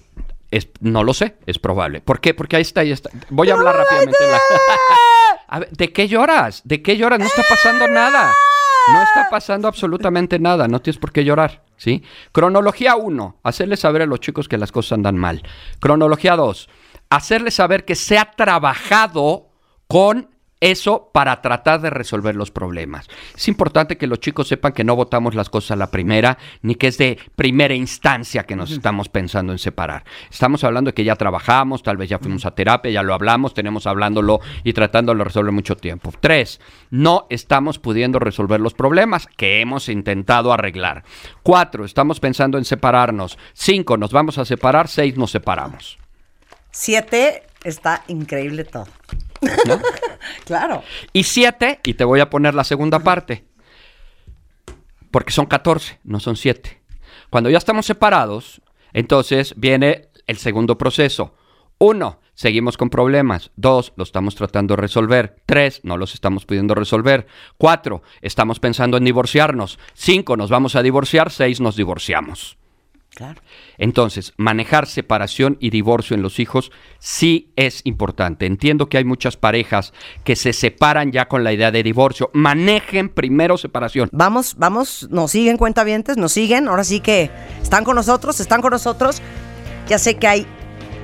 es- 0.51 0.69
no 0.81 1.03
lo 1.05 1.15
sé, 1.15 1.37
es 1.47 1.59
probable. 1.59 2.01
¿Por 2.01 2.21
qué? 2.21 2.35
Porque 2.35 2.57
ahí 2.57 2.63
está, 2.63 2.81
ahí 2.83 2.91
está. 2.93 3.11
Voy 3.31 3.51
a 3.51 3.55
hablar 3.55 3.77
rápidamente. 3.77 4.23
de 4.25 4.31
la- 4.33 4.39
A 5.49 5.59
ver, 5.61 5.71
¿de 5.71 5.93
qué 5.93 6.07
lloras? 6.09 6.63
¿De 6.65 6.81
qué 6.83 6.97
lloras? 6.97 7.19
No 7.19 7.25
está 7.27 7.43
pasando 7.49 7.89
nada. 7.89 8.33
No 8.93 9.03
está 9.03 9.29
pasando 9.31 9.67
absolutamente 9.69 10.39
nada. 10.39 10.69
No 10.69 10.81
tienes 10.81 10.99
por 10.99 11.13
qué 11.13 11.25
llorar, 11.25 11.65
¿sí? 11.77 12.03
Cronología 12.33 12.97
1. 12.97 13.41
Hacerles 13.43 13.81
saber 13.81 14.03
a 14.03 14.07
los 14.07 14.21
chicos 14.21 14.49
que 14.49 14.59
las 14.59 14.71
cosas 14.73 14.93
andan 14.93 15.17
mal. 15.17 15.43
Cronología 15.81 16.37
2. 16.37 16.69
Hacerles 17.11 17.55
saber 17.55 17.85
que 17.85 17.95
se 17.97 18.17
ha 18.19 18.31
trabajado 18.31 19.49
con 19.89 20.30
eso 20.61 21.11
para 21.13 21.41
tratar 21.41 21.81
de 21.81 21.91
resolver 21.91 22.37
los 22.37 22.51
problemas. 22.51 23.09
Es 23.35 23.49
importante 23.49 23.97
que 23.97 24.07
los 24.07 24.21
chicos 24.21 24.49
sepan 24.49 24.73
que 24.73 24.85
no 24.85 24.97
votamos 24.97 25.35
las 25.35 25.49
cosas 25.49 25.73
a 25.73 25.77
la 25.77 25.91
primera, 25.91 26.39
ni 26.63 26.75
que 26.75 26.89
es 26.89 26.99
de 26.99 27.19
primera 27.35 27.75
instancia 27.75 28.45
que 28.45 28.57
nos 28.57 28.71
estamos 28.71 29.09
pensando 29.09 29.53
en 29.53 29.59
separar. 29.59 30.05
Estamos 30.31 30.63
hablando 30.65 30.91
de 30.91 30.95
que 30.95 31.05
ya 31.05 31.17
trabajamos, 31.17 31.83
tal 31.83 31.97
vez 31.97 32.09
ya 32.09 32.19
fuimos 32.19 32.45
a 32.47 32.55
terapia, 32.55 32.91
ya 32.91 33.03
lo 33.03 33.15
hablamos, 33.15 33.55
tenemos 33.55 33.87
hablándolo 33.87 34.41
y 34.65 34.73
tratándolo 34.73 35.19
de 35.19 35.25
resolver 35.25 35.53
mucho 35.53 35.77
tiempo. 35.77 36.13
Tres, 36.21 36.61
no 36.91 37.27
estamos 37.31 37.79
pudiendo 37.79 38.19
resolver 38.19 38.61
los 38.61 38.75
problemas 38.75 39.27
que 39.37 39.61
hemos 39.61 39.89
intentado 39.89 40.53
arreglar. 40.53 41.05
Cuatro, 41.43 41.85
estamos 41.85 42.21
pensando 42.21 42.59
en 42.59 42.65
separarnos. 42.65 43.39
Cinco, 43.55 43.97
nos 43.97 44.13
vamos 44.13 44.39
a 44.39 44.45
separar. 44.45 44.89
Seis, 44.89 45.17
nos 45.17 45.31
separamos. 45.31 45.99
Siete, 46.71 47.43
está 47.65 48.05
increíble 48.09 48.65
todo. 48.65 48.87
claro. 50.45 50.83
Y 51.13 51.25
siete, 51.25 51.81
y 51.85 51.95
te 51.95 52.05
voy 52.05 52.21
a 52.21 52.31
poner 52.31 52.55
la 52.55 52.65
segunda 52.65 52.99
parte, 53.01 53.45
porque 55.11 55.33
son 55.33 55.47
14, 55.47 56.01
no 56.05 56.21
son 56.21 56.37
siete. 56.37 56.81
Cuando 57.31 57.51
ya 57.51 57.59
estamos 57.59 57.87
separados, 57.87 58.61
entonces 58.93 59.55
viene 59.57 60.09
el 60.27 60.39
segundo 60.39 60.79
proceso. 60.79 61.35
Uno, 61.79 62.21
seguimos 62.35 62.77
con 62.77 62.91
problemas. 62.91 63.51
Dos, 63.57 63.93
lo 63.97 64.05
estamos 64.05 64.35
tratando 64.35 64.77
de 64.77 64.83
resolver. 64.83 65.37
Tres, 65.47 65.81
no 65.83 65.97
los 65.97 66.15
estamos 66.15 66.45
pudiendo 66.45 66.75
resolver. 66.75 67.27
Cuatro, 67.57 68.03
estamos 68.21 68.61
pensando 68.61 68.97
en 68.97 69.05
divorciarnos. 69.05 69.79
Cinco, 69.95 70.37
nos 70.37 70.51
vamos 70.51 70.77
a 70.77 70.83
divorciar. 70.83 71.31
Seis, 71.31 71.61
nos 71.61 71.77
divorciamos. 71.77 72.60
Entonces, 73.79 74.33
manejar 74.37 74.87
separación 74.87 75.57
y 75.61 75.71
divorcio 75.71 76.15
en 76.15 76.23
los 76.23 76.39
hijos 76.39 76.71
sí 76.99 77.53
es 77.57 77.83
importante. 77.85 78.47
Entiendo 78.47 78.89
que 78.89 78.99
hay 78.99 79.05
muchas 79.05 79.37
parejas 79.37 79.93
que 80.25 80.37
se 80.37 80.53
separan 80.53 81.13
ya 81.13 81.29
con 81.29 81.45
la 81.45 81.53
idea 81.53 81.71
de 81.71 81.83
divorcio. 81.83 82.31
Manejen 82.33 83.09
primero 83.09 83.57
separación. 83.57 84.09
Vamos, 84.13 84.57
vamos, 84.59 85.09
nos 85.11 85.31
siguen 85.31 85.57
cuentavientes, 85.57 86.17
nos 86.17 86.33
siguen. 86.33 86.69
Ahora 86.69 86.85
sí 86.85 87.01
que 87.01 87.31
están 87.63 87.85
con 87.85 87.97
nosotros, 87.97 88.41
están 88.41 88.61
con 88.61 88.73
nosotros. 88.73 89.23
Ya 89.89 89.99
sé 89.99 90.17
que 90.17 90.29
hay 90.29 90.47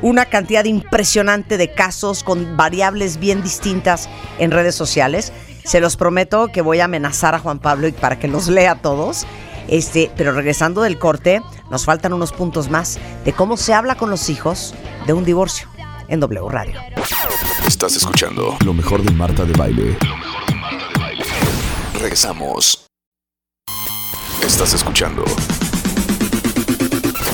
una 0.03 0.27
cantidad 0.27 0.65
impresionante 0.65 1.57
de 1.57 1.73
casos 1.73 2.23
con 2.23 2.57
variables 2.57 3.19
bien 3.19 3.43
distintas 3.43 4.09
en 4.39 4.51
redes 4.51 4.75
sociales. 4.75 5.33
Se 5.65 5.81
los 5.81 5.97
prometo 5.97 6.49
que 6.49 6.61
voy 6.61 6.81
a 6.81 6.85
amenazar 6.85 7.35
a 7.35 7.39
Juan 7.39 7.59
Pablo 7.59 7.89
y 7.89 7.93
para 7.93 8.19
que 8.19 8.29
los 8.29 8.49
lea 8.49 8.77
todos. 8.77 9.27
Este, 9.69 10.11
pero 10.17 10.33
regresando 10.33 10.83
del 10.83 10.99
corte, 10.99 11.43
nos 11.71 11.85
faltan 11.85 12.13
unos 12.13 12.33
puntos 12.33 12.71
más 12.71 12.99
de 13.25 13.33
cómo 13.33 13.57
se 13.57 13.75
habla 13.75 13.97
con 13.97 14.11
los 14.11 14.29
hijos 14.29 14.75
de 15.07 15.13
un 15.13 15.25
divorcio 15.25 15.69
en 16.09 16.21
W 16.21 16.49
Radio. 16.49 16.81
Estás 17.67 17.97
escuchando 17.97 18.57
lo 18.65 18.73
mejor 18.73 19.03
de 19.03 19.11
Marta 19.13 19.45
de 19.45 19.53
Baile. 19.53 19.99
Regresamos. 21.95 22.87
Estás 24.43 24.75
escuchando 24.75 25.25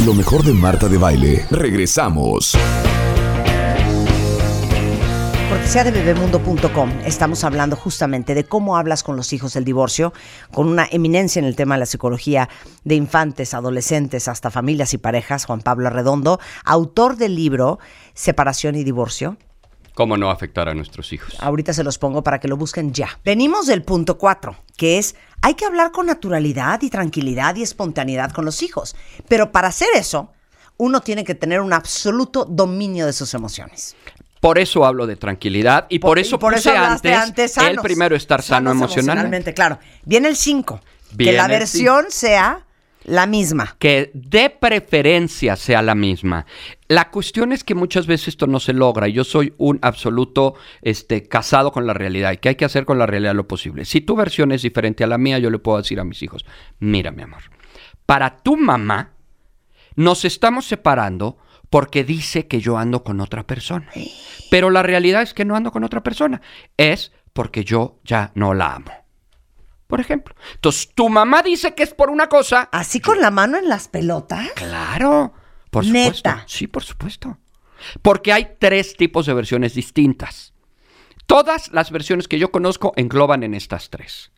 lo 0.06 0.14
mejor 0.14 0.42
de 0.42 0.52
Marta 0.52 0.88
de 0.88 0.98
Baile. 0.98 1.46
Regresamos. 1.50 2.56
Cortesía 5.62 5.84
de 5.84 5.92
bebemundo.com. 5.92 6.90
Estamos 7.06 7.44
hablando 7.44 7.76
justamente 7.76 8.34
de 8.34 8.42
cómo 8.42 8.76
hablas 8.76 9.04
con 9.04 9.14
los 9.14 9.32
hijos 9.32 9.54
del 9.54 9.64
divorcio, 9.64 10.12
con 10.52 10.66
una 10.66 10.88
eminencia 10.90 11.38
en 11.38 11.46
el 11.46 11.54
tema 11.54 11.76
de 11.76 11.78
la 11.78 11.86
psicología 11.86 12.48
de 12.82 12.96
infantes, 12.96 13.54
adolescentes, 13.54 14.26
hasta 14.26 14.50
familias 14.50 14.92
y 14.92 14.98
parejas, 14.98 15.44
Juan 15.44 15.60
Pablo 15.60 15.86
Arredondo, 15.86 16.40
autor 16.64 17.16
del 17.16 17.36
libro 17.36 17.78
Separación 18.12 18.74
y 18.74 18.82
Divorcio. 18.82 19.36
¿Cómo 19.94 20.16
no 20.16 20.32
afectar 20.32 20.68
a 20.68 20.74
nuestros 20.74 21.12
hijos? 21.12 21.36
Ahorita 21.38 21.72
se 21.72 21.84
los 21.84 21.96
pongo 21.96 22.24
para 22.24 22.40
que 22.40 22.48
lo 22.48 22.56
busquen 22.56 22.92
ya. 22.92 23.20
Venimos 23.24 23.68
del 23.68 23.84
punto 23.84 24.18
4, 24.18 24.56
que 24.76 24.98
es 24.98 25.14
hay 25.42 25.54
que 25.54 25.64
hablar 25.64 25.92
con 25.92 26.06
naturalidad 26.06 26.82
y 26.82 26.90
tranquilidad 26.90 27.54
y 27.54 27.62
espontaneidad 27.62 28.32
con 28.32 28.44
los 28.44 28.64
hijos. 28.64 28.96
Pero 29.28 29.52
para 29.52 29.68
hacer 29.68 29.88
eso, 29.94 30.32
uno 30.76 31.02
tiene 31.02 31.22
que 31.22 31.36
tener 31.36 31.60
un 31.60 31.72
absoluto 31.72 32.44
dominio 32.44 33.06
de 33.06 33.12
sus 33.12 33.32
emociones. 33.34 33.94
Por 34.42 34.58
eso 34.58 34.84
hablo 34.84 35.06
de 35.06 35.14
tranquilidad 35.14 35.86
y 35.88 36.00
por, 36.00 36.18
eso 36.18 36.34
y 36.34 36.38
por 36.40 36.54
puse 36.54 36.70
eso 36.70 36.76
hablaste 36.76 37.14
antes, 37.14 37.56
el 37.58 37.76
primero 37.76 38.16
estar 38.16 38.42
sano 38.42 38.70
Sanos 38.70 38.82
emocionalmente. 38.82 39.54
Claro. 39.54 39.78
Viene 40.04 40.26
el 40.26 40.34
5. 40.34 40.80
Que 41.16 41.32
la 41.32 41.46
versión 41.46 42.06
sea 42.08 42.66
la 43.04 43.26
misma. 43.26 43.76
que 43.78 44.10
de 44.14 44.50
preferencia 44.50 45.54
sea 45.54 45.80
la 45.80 45.94
misma. 45.94 46.44
La 46.88 47.12
cuestión 47.12 47.52
es 47.52 47.62
que 47.62 47.76
muchas 47.76 48.08
veces 48.08 48.28
esto 48.28 48.48
no 48.48 48.58
se 48.58 48.72
logra 48.72 49.06
y 49.06 49.12
yo 49.12 49.22
soy 49.22 49.54
un 49.58 49.78
absoluto 49.80 50.54
este, 50.80 51.28
casado 51.28 51.70
con 51.70 51.86
la 51.86 51.94
realidad 51.94 52.32
y 52.32 52.38
que 52.38 52.48
hay 52.48 52.56
que 52.56 52.64
hacer 52.64 52.84
con 52.84 52.98
la 52.98 53.06
realidad 53.06 53.36
lo 53.36 53.46
posible. 53.46 53.84
Si 53.84 54.00
tu 54.00 54.16
versión 54.16 54.50
es 54.50 54.62
diferente 54.62 55.04
a 55.04 55.06
la 55.06 55.18
mía, 55.18 55.38
yo 55.38 55.50
le 55.50 55.60
puedo 55.60 55.78
decir 55.78 56.00
a 56.00 56.04
mis 56.04 56.20
hijos, 56.20 56.44
mira 56.80 57.12
mi 57.12 57.22
amor, 57.22 57.42
para 58.06 58.38
tu 58.38 58.56
mamá 58.56 59.12
nos 59.94 60.24
estamos 60.24 60.64
separando 60.64 61.38
porque 61.72 62.04
dice 62.04 62.46
que 62.46 62.60
yo 62.60 62.76
ando 62.76 63.02
con 63.02 63.22
otra 63.22 63.46
persona. 63.46 63.90
Pero 64.50 64.68
la 64.68 64.82
realidad 64.82 65.22
es 65.22 65.32
que 65.32 65.46
no 65.46 65.56
ando 65.56 65.72
con 65.72 65.84
otra 65.84 66.02
persona. 66.02 66.42
Es 66.76 67.12
porque 67.32 67.64
yo 67.64 67.98
ya 68.04 68.30
no 68.34 68.52
la 68.52 68.74
amo. 68.74 68.92
Por 69.86 69.98
ejemplo. 69.98 70.34
Entonces, 70.52 70.90
tu 70.94 71.08
mamá 71.08 71.42
dice 71.42 71.74
que 71.74 71.82
es 71.82 71.94
por 71.94 72.10
una 72.10 72.28
cosa. 72.28 72.68
Así 72.72 73.00
con 73.00 73.22
la 73.22 73.30
mano 73.30 73.56
en 73.56 73.70
las 73.70 73.88
pelotas. 73.88 74.50
Claro, 74.54 75.32
por 75.70 75.86
supuesto. 75.86 76.28
Neta. 76.28 76.44
Sí, 76.46 76.66
por 76.66 76.82
supuesto. 76.84 77.38
Porque 78.02 78.34
hay 78.34 78.56
tres 78.58 78.94
tipos 78.94 79.24
de 79.24 79.32
versiones 79.32 79.72
distintas. 79.72 80.52
Todas 81.24 81.72
las 81.72 81.90
versiones 81.90 82.28
que 82.28 82.38
yo 82.38 82.50
conozco 82.50 82.92
engloban 82.96 83.44
en 83.44 83.54
estas 83.54 83.88
tres. 83.88 84.30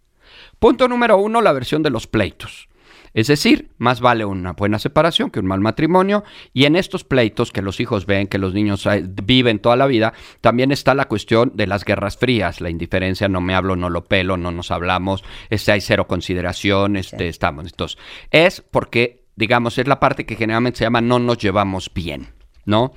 Punto 0.61 0.87
número 0.87 1.17
uno, 1.19 1.43
la 1.43 1.51
versión 1.51 1.83
de 1.83 1.91
los 1.91 2.07
pleitos. 2.07 2.69
Es 3.15 3.29
decir, 3.29 3.71
más 3.79 4.01
vale 4.01 4.25
una 4.25 4.53
buena 4.53 4.81
separación 4.81 5.31
que 5.31 5.39
un 5.39 5.47
mal 5.47 5.61
matrimonio. 5.61 6.25
Y 6.53 6.65
en 6.65 6.75
estos 6.75 7.05
pleitos 7.05 7.53
que 7.53 7.63
los 7.63 7.79
hijos 7.79 8.07
ven, 8.07 8.27
que 8.27 8.39
los 8.39 8.53
niños 8.53 8.85
eh, 8.87 9.05
viven 9.07 9.61
toda 9.61 9.77
la 9.77 9.87
vida, 9.87 10.13
también 10.41 10.73
está 10.73 10.95
la 10.95 11.07
cuestión 11.07 11.53
de 11.55 11.69
las 11.69 11.85
guerras 11.85 12.17
frías, 12.17 12.61
la 12.61 12.71
indiferencia, 12.71 13.29
no 13.29 13.41
me 13.41 13.55
hablo, 13.55 13.77
no 13.77 13.89
lo 13.89 14.05
pelo, 14.05 14.37
no 14.37 14.51
nos 14.51 14.73
hablamos, 14.73 15.23
este, 15.49 15.71
hay 15.71 15.81
cero 15.81 16.09
consideración, 16.09 16.97
este, 16.97 17.29
estamos. 17.29 17.67
Entonces, 17.67 17.99
es 18.33 18.61
porque, 18.61 19.25
digamos, 19.37 19.79
es 19.79 19.87
la 19.87 20.01
parte 20.01 20.27
que 20.27 20.35
generalmente 20.35 20.79
se 20.79 20.85
llama 20.85 21.01
no 21.01 21.21
nos 21.21 21.39
llevamos 21.39 21.93
bien, 21.95 22.35
¿no? 22.65 22.93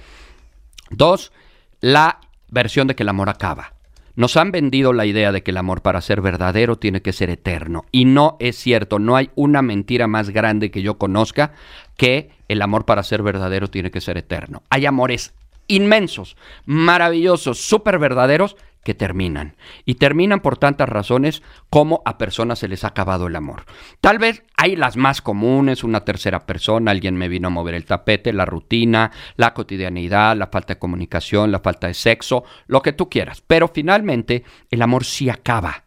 Dos, 0.90 1.32
la 1.80 2.22
versión 2.50 2.88
de 2.88 2.96
que 2.96 3.04
el 3.04 3.10
amor 3.10 3.30
acaba. 3.30 3.77
Nos 4.18 4.36
han 4.36 4.52
vendido 4.52 4.94
la 4.94 5.06
idea 5.06 5.32
de 5.32 5.44
que 5.44 5.52
el 5.52 5.58
amor 5.58 5.84
para 5.84 6.02
ser 6.02 6.22
verdadero 6.22 6.76
tiene 6.76 7.04
que 7.04 7.14
ser 7.14 7.30
eterno. 7.30 7.86
Y 7.92 8.06
no 8.06 8.36
es 8.40 8.56
cierto, 8.56 8.98
no 8.98 9.16
hay 9.16 9.30
una 9.36 9.62
mentira 9.62 10.08
más 10.08 10.32
grande 10.32 10.72
que 10.72 10.82
yo 10.82 10.98
conozca 10.98 11.54
que 11.98 12.32
el 12.48 12.64
amor 12.64 12.84
para 12.84 13.04
ser 13.04 13.22
verdadero 13.22 13.68
tiene 13.68 13.92
que 13.92 14.02
ser 14.02 14.18
eterno. 14.18 14.64
Hay 14.72 14.88
amores 14.88 15.36
inmensos, 15.68 16.36
maravillosos, 16.66 17.60
súper 17.60 18.00
verdaderos 18.00 18.58
que 18.88 18.96
terminan. 18.96 19.58
Y 19.84 19.96
terminan 19.96 20.40
por 20.40 20.58
tantas 20.58 20.88
razones 20.88 21.44
como 21.70 22.02
a 22.06 22.18
personas 22.18 22.60
se 22.60 22.70
les 22.70 22.86
ha 22.86 22.88
acabado 22.88 23.28
el 23.28 23.36
amor. 23.36 23.66
Tal 24.00 24.18
vez 24.18 24.44
hay 24.56 24.78
las 24.78 24.96
más 24.96 25.22
comunes, 25.22 25.84
una 25.84 26.06
tercera 26.06 26.46
persona, 26.46 26.92
alguien 26.92 27.18
me 27.18 27.28
vino 27.28 27.50
a 27.50 27.52
mover 27.52 27.76
el 27.76 27.84
tapete, 27.84 28.32
la 28.32 28.46
rutina, 28.46 29.12
la 29.36 29.54
cotidianidad, 29.54 30.38
la 30.38 30.48
falta 30.48 30.76
de 30.76 30.80
comunicación, 30.80 31.52
la 31.52 31.60
falta 31.60 31.88
de 31.88 31.96
sexo, 31.96 32.46
lo 32.68 32.82
que 32.82 32.94
tú 32.94 33.10
quieras. 33.10 33.44
Pero 33.46 33.68
finalmente 33.68 34.46
el 34.72 34.82
amor 34.82 35.04
sí 35.04 35.30
acaba. 35.30 35.84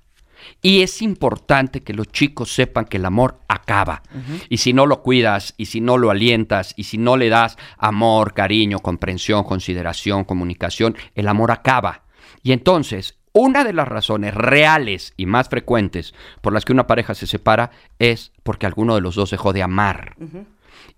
Y 0.61 0.83
es 0.83 1.01
importante 1.01 1.83
que 1.83 1.95
los 1.95 2.09
chicos 2.09 2.53
sepan 2.53 2.85
que 2.85 2.99
el 2.99 3.07
amor 3.07 3.41
acaba. 3.49 4.03
Y 4.51 4.59
si 4.59 4.75
no 4.75 4.85
lo 4.85 5.01
cuidas, 5.01 5.55
y 5.57 5.67
si 5.67 5.81
no 5.81 5.97
lo 5.97 6.11
alientas, 6.11 6.75
y 6.77 6.85
si 6.85 6.99
no 6.99 7.17
le 7.17 7.31
das 7.31 7.57
amor, 7.79 8.35
cariño, 8.35 8.81
comprensión, 8.81 9.45
consideración, 9.45 10.25
comunicación, 10.25 10.99
el 11.15 11.29
amor 11.29 11.51
acaba. 11.51 12.03
Y 12.43 12.53
entonces, 12.53 13.17
una 13.33 13.65
de 13.65 13.73
las 13.73 13.87
razones 13.87 14.35
reales 14.35 15.15
y 15.17 15.27
más 15.27 15.49
frecuentes 15.49 16.15
por 16.41 16.53
las 16.53 16.65
que 16.65 16.73
una 16.73 16.87
pareja 16.87 17.15
se 17.15 17.27
separa 17.27 17.71
es 17.99 18.33
porque 18.43 18.67
alguno 18.67 18.95
de 18.95 19.01
los 19.01 19.15
dos 19.15 19.31
dejó 19.31 19.53
de 19.53 19.63
amar. 19.63 20.17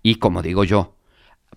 Y 0.01 0.15
como 0.15 0.41
digo 0.41 0.63
yo, 0.63 0.95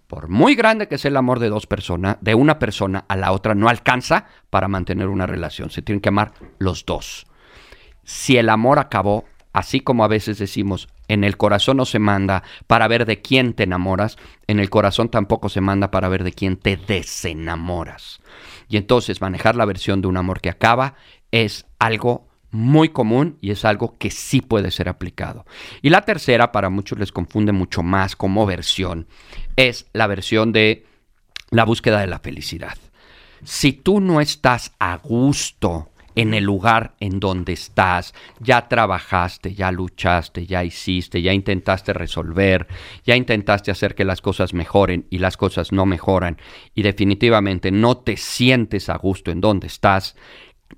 por 0.07 0.29
muy 0.29 0.55
grande 0.55 0.89
que 0.89 0.99
sea 0.99 1.09
el 1.09 1.17
amor 1.17 1.41
de 1.41 1.49
dos 1.49 1.67
personas, 1.67 2.19
de 2.21 2.35
una 2.35 2.59
persona 2.59 3.05
a 3.09 3.17
la 3.17 3.33
otra 3.33 3.55
no 3.55 3.69
alcanza 3.69 4.27
para 4.51 4.69
mantener 4.69 5.09
una 5.09 5.27
relación. 5.27 5.71
Se 5.71 5.83
tienen 5.83 6.01
que 6.01 6.11
amar 6.11 6.33
los 6.59 6.85
dos. 6.85 7.27
Si 8.05 8.37
el 8.37 8.49
amor 8.49 8.79
acabó, 8.79 9.25
así 9.53 9.81
como 9.81 10.05
a 10.05 10.09
veces 10.09 10.39
decimos, 10.39 10.89
en 11.09 11.25
el 11.25 11.37
corazón 11.37 11.79
no 11.79 11.87
se 11.87 11.99
manda 11.99 12.43
para 12.67 12.87
ver 12.89 13.07
de 13.07 13.21
quién 13.21 13.55
te 13.55 13.65
enamoras, 13.65 14.17
en 14.47 14.61
el 14.61 14.71
corazón 14.71 15.09
tampoco 15.09 15.49
se 15.49 15.61
manda 15.61 15.91
para 15.91 16.09
ver 16.09 16.23
de 16.23 16.33
quién 16.33 16.57
te 16.57 16.77
desenamoras. 16.77 18.21
Y 18.69 18.77
entonces 18.77 19.21
manejar 19.21 19.57
la 19.57 19.65
versión 19.65 20.01
de 20.01 20.09
un 20.09 20.17
amor 20.17 20.41
que 20.41 20.51
acaba 20.51 20.95
es 21.31 21.67
algo 21.79 22.29
muy 22.51 22.89
común 22.89 23.39
y 23.41 23.51
es 23.51 23.65
algo 23.65 23.97
que 23.99 24.11
sí 24.11 24.41
puede 24.41 24.71
ser 24.71 24.89
aplicado. 24.89 25.45
Y 25.83 25.91
la 25.91 26.03
tercera, 26.03 26.53
para 26.53 26.71
muchos 26.71 26.99
les 26.99 27.13
confunde 27.13 27.53
mucho 27.53 27.83
más 27.83 28.17
como 28.17 28.47
versión, 28.47 29.07
es 29.57 29.87
la 29.93 30.07
versión 30.07 30.53
de 30.53 30.87
la 31.51 31.65
búsqueda 31.65 32.01
de 32.01 32.07
la 32.07 32.19
felicidad. 32.19 32.77
Si 33.45 33.73
tú 33.73 34.01
no 34.01 34.21
estás 34.21 34.73
a 34.79 34.97
gusto 34.97 35.91
en 36.17 36.35
el 36.35 36.45
lugar 36.45 36.95
en 36.99 37.21
donde 37.21 37.53
estás, 37.53 38.15
ya 38.41 38.69
trabajaste, 38.69 39.55
ya 39.55 39.71
luchaste, 39.71 40.47
ya 40.47 40.65
hiciste, 40.65 41.23
ya 41.23 41.33
intentaste 41.33 41.93
resolver, 41.93 42.67
ya 43.05 43.15
intentaste 43.15 43.71
hacer 43.71 43.95
que 43.95 44.05
las 44.05 44.23
cosas 44.23 44.55
mejoren 44.55 45.07
y 45.11 45.19
las 45.19 45.37
cosas 45.37 45.73
no 45.73 45.87
mejoran. 45.87 46.39
Y 46.75 46.83
definitivamente 46.83 47.71
no 47.71 47.99
te 47.99 48.17
sientes 48.17 48.89
a 48.89 48.97
gusto 48.97 49.31
en 49.31 49.41
donde 49.41 49.69
estás, 49.69 50.17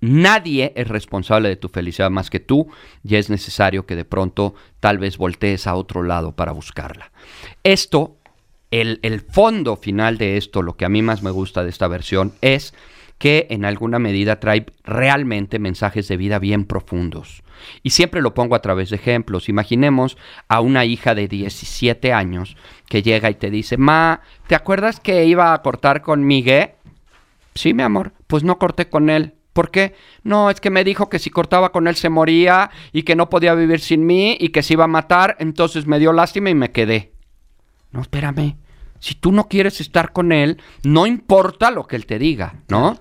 Nadie 0.01 0.74
es 0.77 0.86
responsable 0.86 1.48
de 1.48 1.56
tu 1.56 1.70
felicidad 1.70 2.10
más 2.10 2.28
que 2.28 2.40
tú 2.40 2.69
y 3.02 3.16
es 3.16 3.31
necesario 3.31 3.86
que 3.86 3.97
de 3.97 4.05
pronto 4.05 4.55
tal 4.81 4.98
vez 4.98 5.16
voltees 5.16 5.66
a 5.66 5.74
otro 5.74 6.02
lado 6.02 6.32
para 6.36 6.52
buscarla. 6.52 7.10
Esto, 7.65 8.19
el, 8.70 9.01
el, 9.02 9.23
fondo 9.23 9.77
final 9.77 10.19
de 10.19 10.36
esto, 10.36 10.60
lo 10.60 10.77
que 10.77 10.85
a 10.85 10.90
mí 10.90 11.01
más 11.01 11.23
me 11.23 11.31
gusta 11.31 11.65
de 11.65 11.70
esta 11.70 11.89
versión 11.89 12.35
es 12.43 12.74
que 13.19 13.49
en 13.51 13.65
alguna 13.65 13.99
medida 13.99 14.40
trae 14.40 14.66
realmente 14.85 15.59
mensajes 15.59 16.09
de 16.09 16.16
vida 16.16 16.39
bien 16.39 16.65
profundos. 16.65 17.43
Y 17.82 17.90
siempre 17.90 18.23
lo 18.23 18.35
pongo 18.35 18.55
a 18.55 18.62
través 18.62 18.90
de 18.90 18.97
ejemplos. 18.97 19.49
Imaginemos 19.49 20.16
a 20.49 20.61
una 20.61 20.85
hija 20.85 21.15
de 21.15 21.28
17 21.28 22.12
años 22.12 22.57
que 22.89 23.03
llega 23.03 23.31
y 23.31 23.35
te 23.35 23.51
dice, 23.51 23.77
Ma, 23.77 24.20
¿te 24.47 24.55
acuerdas 24.55 25.01
que 25.01 25.24
iba 25.24 25.53
a 25.53 25.62
cortar 25.62 26.03
con 26.03 26.24
Miguel? 26.24 26.70
Sí, 27.55 27.74
mi 27.74 27.82
amor, 27.82 28.12
pues 28.28 28.45
no 28.45 28.59
corté 28.59 28.89
con 28.89 29.11
él. 29.11 29.35
¿Por 29.53 29.73
qué? 29.73 29.97
No, 30.23 30.51
es 30.51 30.61
que 30.61 30.70
me 30.70 30.85
dijo 30.85 31.09
que 31.09 31.19
si 31.19 31.31
cortaba 31.31 31.73
con 31.73 31.89
él 31.89 31.97
se 31.97 32.09
moría 32.09 32.70
y 32.93 33.03
que 33.03 33.16
no 33.16 33.28
podía 33.28 33.55
vivir 33.55 33.81
sin 33.81 34.07
mí 34.07 34.36
y 34.39 34.51
que 34.51 34.62
se 34.62 34.74
iba 34.74 34.85
a 34.85 34.89
matar, 34.89 35.35
entonces 35.40 35.86
me 35.89 35.99
dio 35.99 36.12
lástima 36.12 36.51
y 36.51 36.55
me 36.55 36.70
quedé. 36.70 37.12
No, 37.90 38.01
espérame. 38.01 38.57
Si 39.01 39.16
tú 39.16 39.32
no 39.32 39.49
quieres 39.49 39.81
estar 39.81 40.12
con 40.12 40.31
él, 40.31 40.61
no 40.85 41.07
importa 41.07 41.73
lo 41.73 41.89
que 41.89 41.97
él 41.97 42.07
te 42.07 42.20
diga, 42.20 42.62
¿no? 42.69 43.01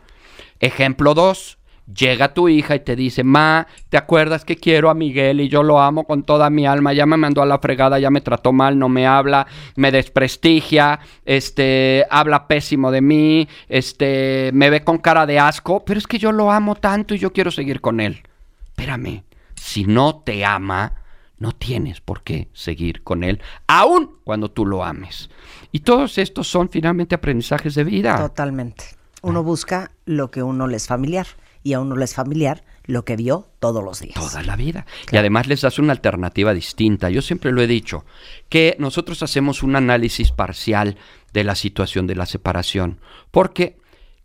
Ejemplo 0.59 1.13
2. 1.13 1.57
Llega 1.95 2.33
tu 2.33 2.49
hija 2.49 2.75
y 2.75 2.81
te 2.81 2.97
dice, 2.97 3.23
Ma, 3.23 3.65
¿te 3.87 3.95
acuerdas 3.95 4.43
que 4.43 4.57
quiero 4.57 4.89
a 4.89 4.93
Miguel 4.93 5.39
y 5.39 5.47
yo 5.47 5.63
lo 5.63 5.79
amo 5.79 6.03
con 6.03 6.23
toda 6.23 6.49
mi 6.49 6.67
alma? 6.67 6.91
Ya 6.91 7.05
me 7.05 7.15
mandó 7.15 7.41
a 7.41 7.45
la 7.45 7.59
fregada, 7.59 7.97
ya 7.97 8.09
me 8.09 8.19
trató 8.19 8.51
mal, 8.51 8.77
no 8.77 8.89
me 8.89 9.07
habla, 9.07 9.47
me 9.77 9.89
desprestigia, 9.89 10.99
este, 11.23 12.05
habla 12.09 12.45
pésimo 12.45 12.91
de 12.91 12.99
mí, 12.99 13.47
este, 13.69 14.51
me 14.53 14.69
ve 14.69 14.83
con 14.83 14.97
cara 14.97 15.25
de 15.25 15.39
asco, 15.39 15.85
pero 15.85 15.97
es 15.97 16.07
que 16.07 16.19
yo 16.19 16.33
lo 16.33 16.51
amo 16.51 16.75
tanto 16.75 17.15
y 17.15 17.19
yo 17.19 17.31
quiero 17.31 17.51
seguir 17.51 17.79
con 17.79 18.01
él. 18.01 18.21
Espérame, 18.65 19.23
si 19.55 19.85
no 19.85 20.17
te 20.25 20.43
ama, 20.43 20.91
no 21.39 21.53
tienes 21.53 22.01
por 22.01 22.21
qué 22.23 22.49
seguir 22.51 23.03
con 23.03 23.23
él, 23.23 23.41
aun 23.67 24.17
cuando 24.25 24.51
tú 24.51 24.65
lo 24.65 24.83
ames. 24.83 25.29
Y 25.71 25.79
todos 25.81 26.17
estos 26.17 26.47
son 26.47 26.67
finalmente 26.67 27.15
aprendizajes 27.15 27.75
de 27.75 27.85
vida. 27.85 28.17
Totalmente. 28.17 28.85
Uno 29.21 29.41
busca 29.43 29.91
lo 30.07 30.31
que 30.31 30.41
uno 30.41 30.65
le 30.65 30.77
es 30.77 30.87
familiar 30.87 31.27
y 31.61 31.73
a 31.73 31.79
uno 31.79 31.95
le 31.95 32.05
es 32.05 32.15
familiar 32.15 32.63
lo 32.85 33.03
que 33.03 33.15
vio 33.15 33.45
todos 33.59 33.83
los 33.83 33.99
días. 33.99 34.15
Toda 34.15 34.41
la 34.41 34.55
vida. 34.55 34.85
Y 35.11 35.17
además 35.17 35.47
les 35.47 35.61
das 35.61 35.77
una 35.77 35.91
alternativa 35.91 36.53
distinta. 36.53 37.09
Yo 37.09 37.21
siempre 37.21 37.51
lo 37.51 37.61
he 37.61 37.67
dicho, 37.67 38.05
que 38.49 38.75
nosotros 38.79 39.21
hacemos 39.21 39.61
un 39.61 39.75
análisis 39.75 40.31
parcial 40.31 40.97
de 41.33 41.43
la 41.43 41.55
situación 41.55 42.07
de 42.07 42.15
la 42.15 42.25
separación, 42.25 42.99
porque 43.31 43.77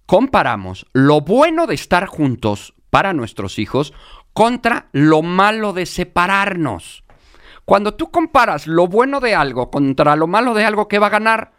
comparamos 0.07 0.87
lo 0.93 1.21
bueno 1.21 1.67
de 1.67 1.75
estar 1.75 2.07
juntos 2.07 2.75
para 2.91 3.13
nuestros 3.13 3.59
hijos 3.59 3.93
contra 4.33 4.87
lo 4.93 5.23
malo 5.23 5.73
de 5.73 5.87
separarnos. 5.87 7.03
Cuando 7.65 7.95
tú 7.95 8.11
comparas 8.11 8.67
lo 8.67 8.87
bueno 8.87 9.21
de 9.21 9.35
algo 9.35 9.71
contra 9.71 10.17
lo 10.17 10.27
malo 10.27 10.55
de 10.55 10.65
algo, 10.65 10.89
¿qué 10.89 10.99
va 10.99 11.09
a 11.09 11.11
ganar? 11.11 11.53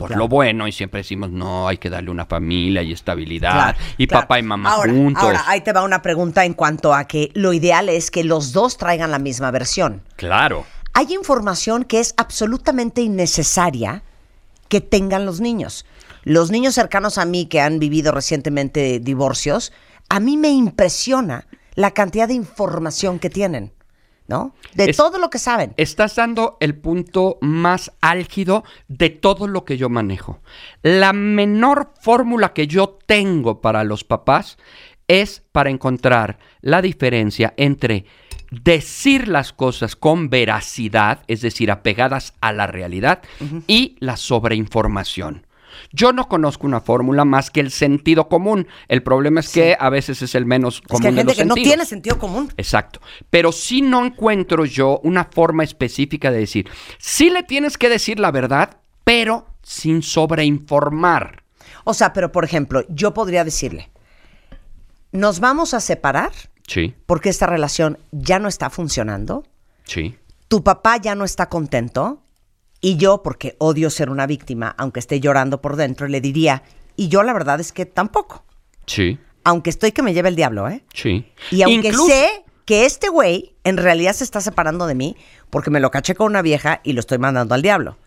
Por 0.00 0.08
Claro. 0.08 0.22
lo 0.22 0.28
bueno, 0.28 0.66
y 0.66 0.72
siempre 0.72 1.00
decimos, 1.00 1.30
no, 1.30 1.68
hay 1.68 1.76
que 1.76 1.90
darle 1.90 2.10
una 2.10 2.24
familia 2.24 2.82
y 2.82 2.92
estabilidad, 2.92 3.52
Claro, 3.52 3.78
y 3.98 4.06
claro. 4.06 4.22
papá 4.22 4.38
y 4.38 4.42
mamá 4.42 4.72
ahora, 4.72 4.92
juntos. 4.92 5.22
Ahora, 5.22 5.44
ahí 5.46 5.60
te 5.60 5.72
va 5.74 5.82
una 5.84 6.00
pregunta 6.00 6.44
en 6.46 6.54
cuanto 6.54 6.94
a 6.94 7.04
que 7.04 7.30
lo 7.34 7.52
ideal 7.52 7.88
es 7.90 8.10
que 8.10 8.24
los 8.24 8.52
dos 8.52 8.78
traigan 8.78 9.10
la 9.10 9.18
misma 9.18 9.50
versión. 9.50 10.02
Claro. 10.16 10.64
Hay 10.94 11.12
información 11.14 11.84
que 11.84 12.00
es 12.00 12.14
absolutamente 12.16 13.02
innecesaria 13.02 14.02
que 14.68 14.80
tengan 14.80 15.26
los 15.26 15.40
niños. 15.40 15.84
Los 16.24 16.50
niños 16.50 16.74
cercanos 16.74 17.18
a 17.18 17.24
mí 17.26 17.44
que 17.46 17.60
han 17.60 17.78
vivido 17.78 18.10
recientemente 18.10 19.00
divorcios, 19.00 19.72
a 20.08 20.18
mí 20.18 20.36
me 20.36 20.48
impresiona 20.48 21.46
la 21.74 21.90
cantidad 21.92 22.26
de 22.26 22.34
información 22.34 23.18
que 23.18 23.30
tienen, 23.30 23.72
¿no? 24.30 24.54
De 24.74 24.90
Es- 24.90 24.96
todo 24.96 25.18
lo 25.18 25.28
que 25.28 25.38
saben. 25.40 25.74
Estás 25.76 26.14
dando 26.14 26.56
el 26.60 26.76
punto 26.76 27.36
más 27.42 27.92
álgido 28.00 28.62
de 28.86 29.10
todo 29.10 29.48
lo 29.48 29.64
que 29.64 29.76
yo 29.76 29.88
manejo. 29.90 30.40
La 30.82 31.12
menor 31.12 31.92
fórmula 32.00 32.52
que 32.54 32.68
yo 32.68 32.96
tengo 33.06 33.60
para 33.60 33.82
los 33.84 34.04
papás 34.04 34.56
es 35.08 35.42
para 35.50 35.70
encontrar 35.70 36.38
la 36.60 36.80
diferencia 36.80 37.52
entre 37.56 38.04
decir 38.52 39.26
las 39.26 39.52
cosas 39.52 39.96
con 39.96 40.30
veracidad, 40.30 41.22
es 41.26 41.40
decir, 41.40 41.70
apegadas 41.70 42.34
a 42.40 42.52
la 42.52 42.66
realidad, 42.68 43.22
y 43.66 43.96
la 43.98 44.16
sobreinformación. 44.16 45.46
Yo 45.92 46.12
no 46.12 46.28
conozco 46.28 46.66
una 46.66 46.80
fórmula 46.80 47.24
más 47.24 47.50
que 47.50 47.60
el 47.60 47.70
sentido 47.70 48.28
común. 48.28 48.68
El 48.88 49.02
problema 49.02 49.40
es 49.40 49.48
que 49.48 49.76
a 49.78 49.90
veces 49.90 50.22
es 50.22 50.34
el 50.34 50.46
menos 50.46 50.76
Es 50.76 50.88
común 50.88 51.02
que 51.02 51.08
hay 51.08 51.14
de 51.14 51.20
gente 51.20 51.34
los 51.34 51.36
que 51.36 51.44
no 51.44 51.54
tiene 51.54 51.84
sentido 51.84 52.18
común. 52.18 52.52
Exacto. 52.56 53.00
Pero 53.28 53.52
si 53.52 53.82
no 53.82 54.04
encuentro 54.04 54.64
yo 54.64 55.00
una 55.02 55.24
forma 55.24 55.64
específica 55.64 56.30
de 56.30 56.38
decir, 56.38 56.68
sí 56.98 57.30
le 57.30 57.42
tienes 57.42 57.76
que 57.76 57.88
decir 57.88 58.20
la 58.20 58.30
verdad, 58.30 58.78
pero 59.04 59.46
sin 59.62 60.02
sobreinformar. 60.02 61.42
O 61.84 61.94
sea, 61.94 62.12
pero 62.12 62.30
por 62.30 62.44
ejemplo, 62.44 62.84
yo 62.88 63.14
podría 63.14 63.44
decirle, 63.44 63.90
nos 65.12 65.40
vamos 65.40 65.74
a 65.74 65.80
separar 65.80 66.30
Sí, 66.70 66.94
porque 67.06 67.30
esta 67.30 67.46
relación 67.46 67.98
ya 68.12 68.38
no 68.38 68.46
está 68.46 68.70
funcionando, 68.70 69.42
sí, 69.82 70.16
tu 70.46 70.62
papá 70.62 70.98
ya 70.98 71.16
no 71.16 71.24
está 71.24 71.48
contento 71.48 72.22
y 72.80 72.96
yo, 72.96 73.22
porque 73.22 73.56
odio 73.58 73.90
ser 73.90 74.10
una 74.10 74.26
víctima, 74.26 74.74
aunque 74.78 75.00
esté 75.00 75.20
llorando 75.20 75.60
por 75.60 75.76
dentro, 75.76 76.08
le 76.08 76.20
diría, 76.20 76.62
y 76.96 77.08
yo 77.08 77.22
la 77.22 77.32
verdad 77.32 77.60
es 77.60 77.72
que 77.72 77.86
tampoco, 77.86 78.44
sí, 78.86 79.18
aunque 79.44 79.70
estoy 79.70 79.92
que 79.92 80.02
me 80.02 80.14
lleve 80.14 80.28
el 80.28 80.36
diablo, 80.36 80.68
¿eh? 80.68 80.84
sí. 80.94 81.26
Y 81.50 81.62
aunque 81.62 81.88
Incluso- 81.88 82.06
sé 82.08 82.44
que 82.64 82.86
este 82.86 83.08
güey 83.08 83.54
en 83.64 83.76
realidad 83.78 84.12
se 84.12 84.24
está 84.24 84.40
separando 84.40 84.86
de 84.86 84.94
mí 84.94 85.16
porque 85.50 85.70
me 85.70 85.80
lo 85.80 85.90
caché 85.90 86.14
con 86.14 86.26
una 86.26 86.42
vieja 86.42 86.80
y 86.84 86.92
lo 86.92 87.00
estoy 87.00 87.18
mandando 87.18 87.54
al 87.54 87.62
diablo. 87.62 87.98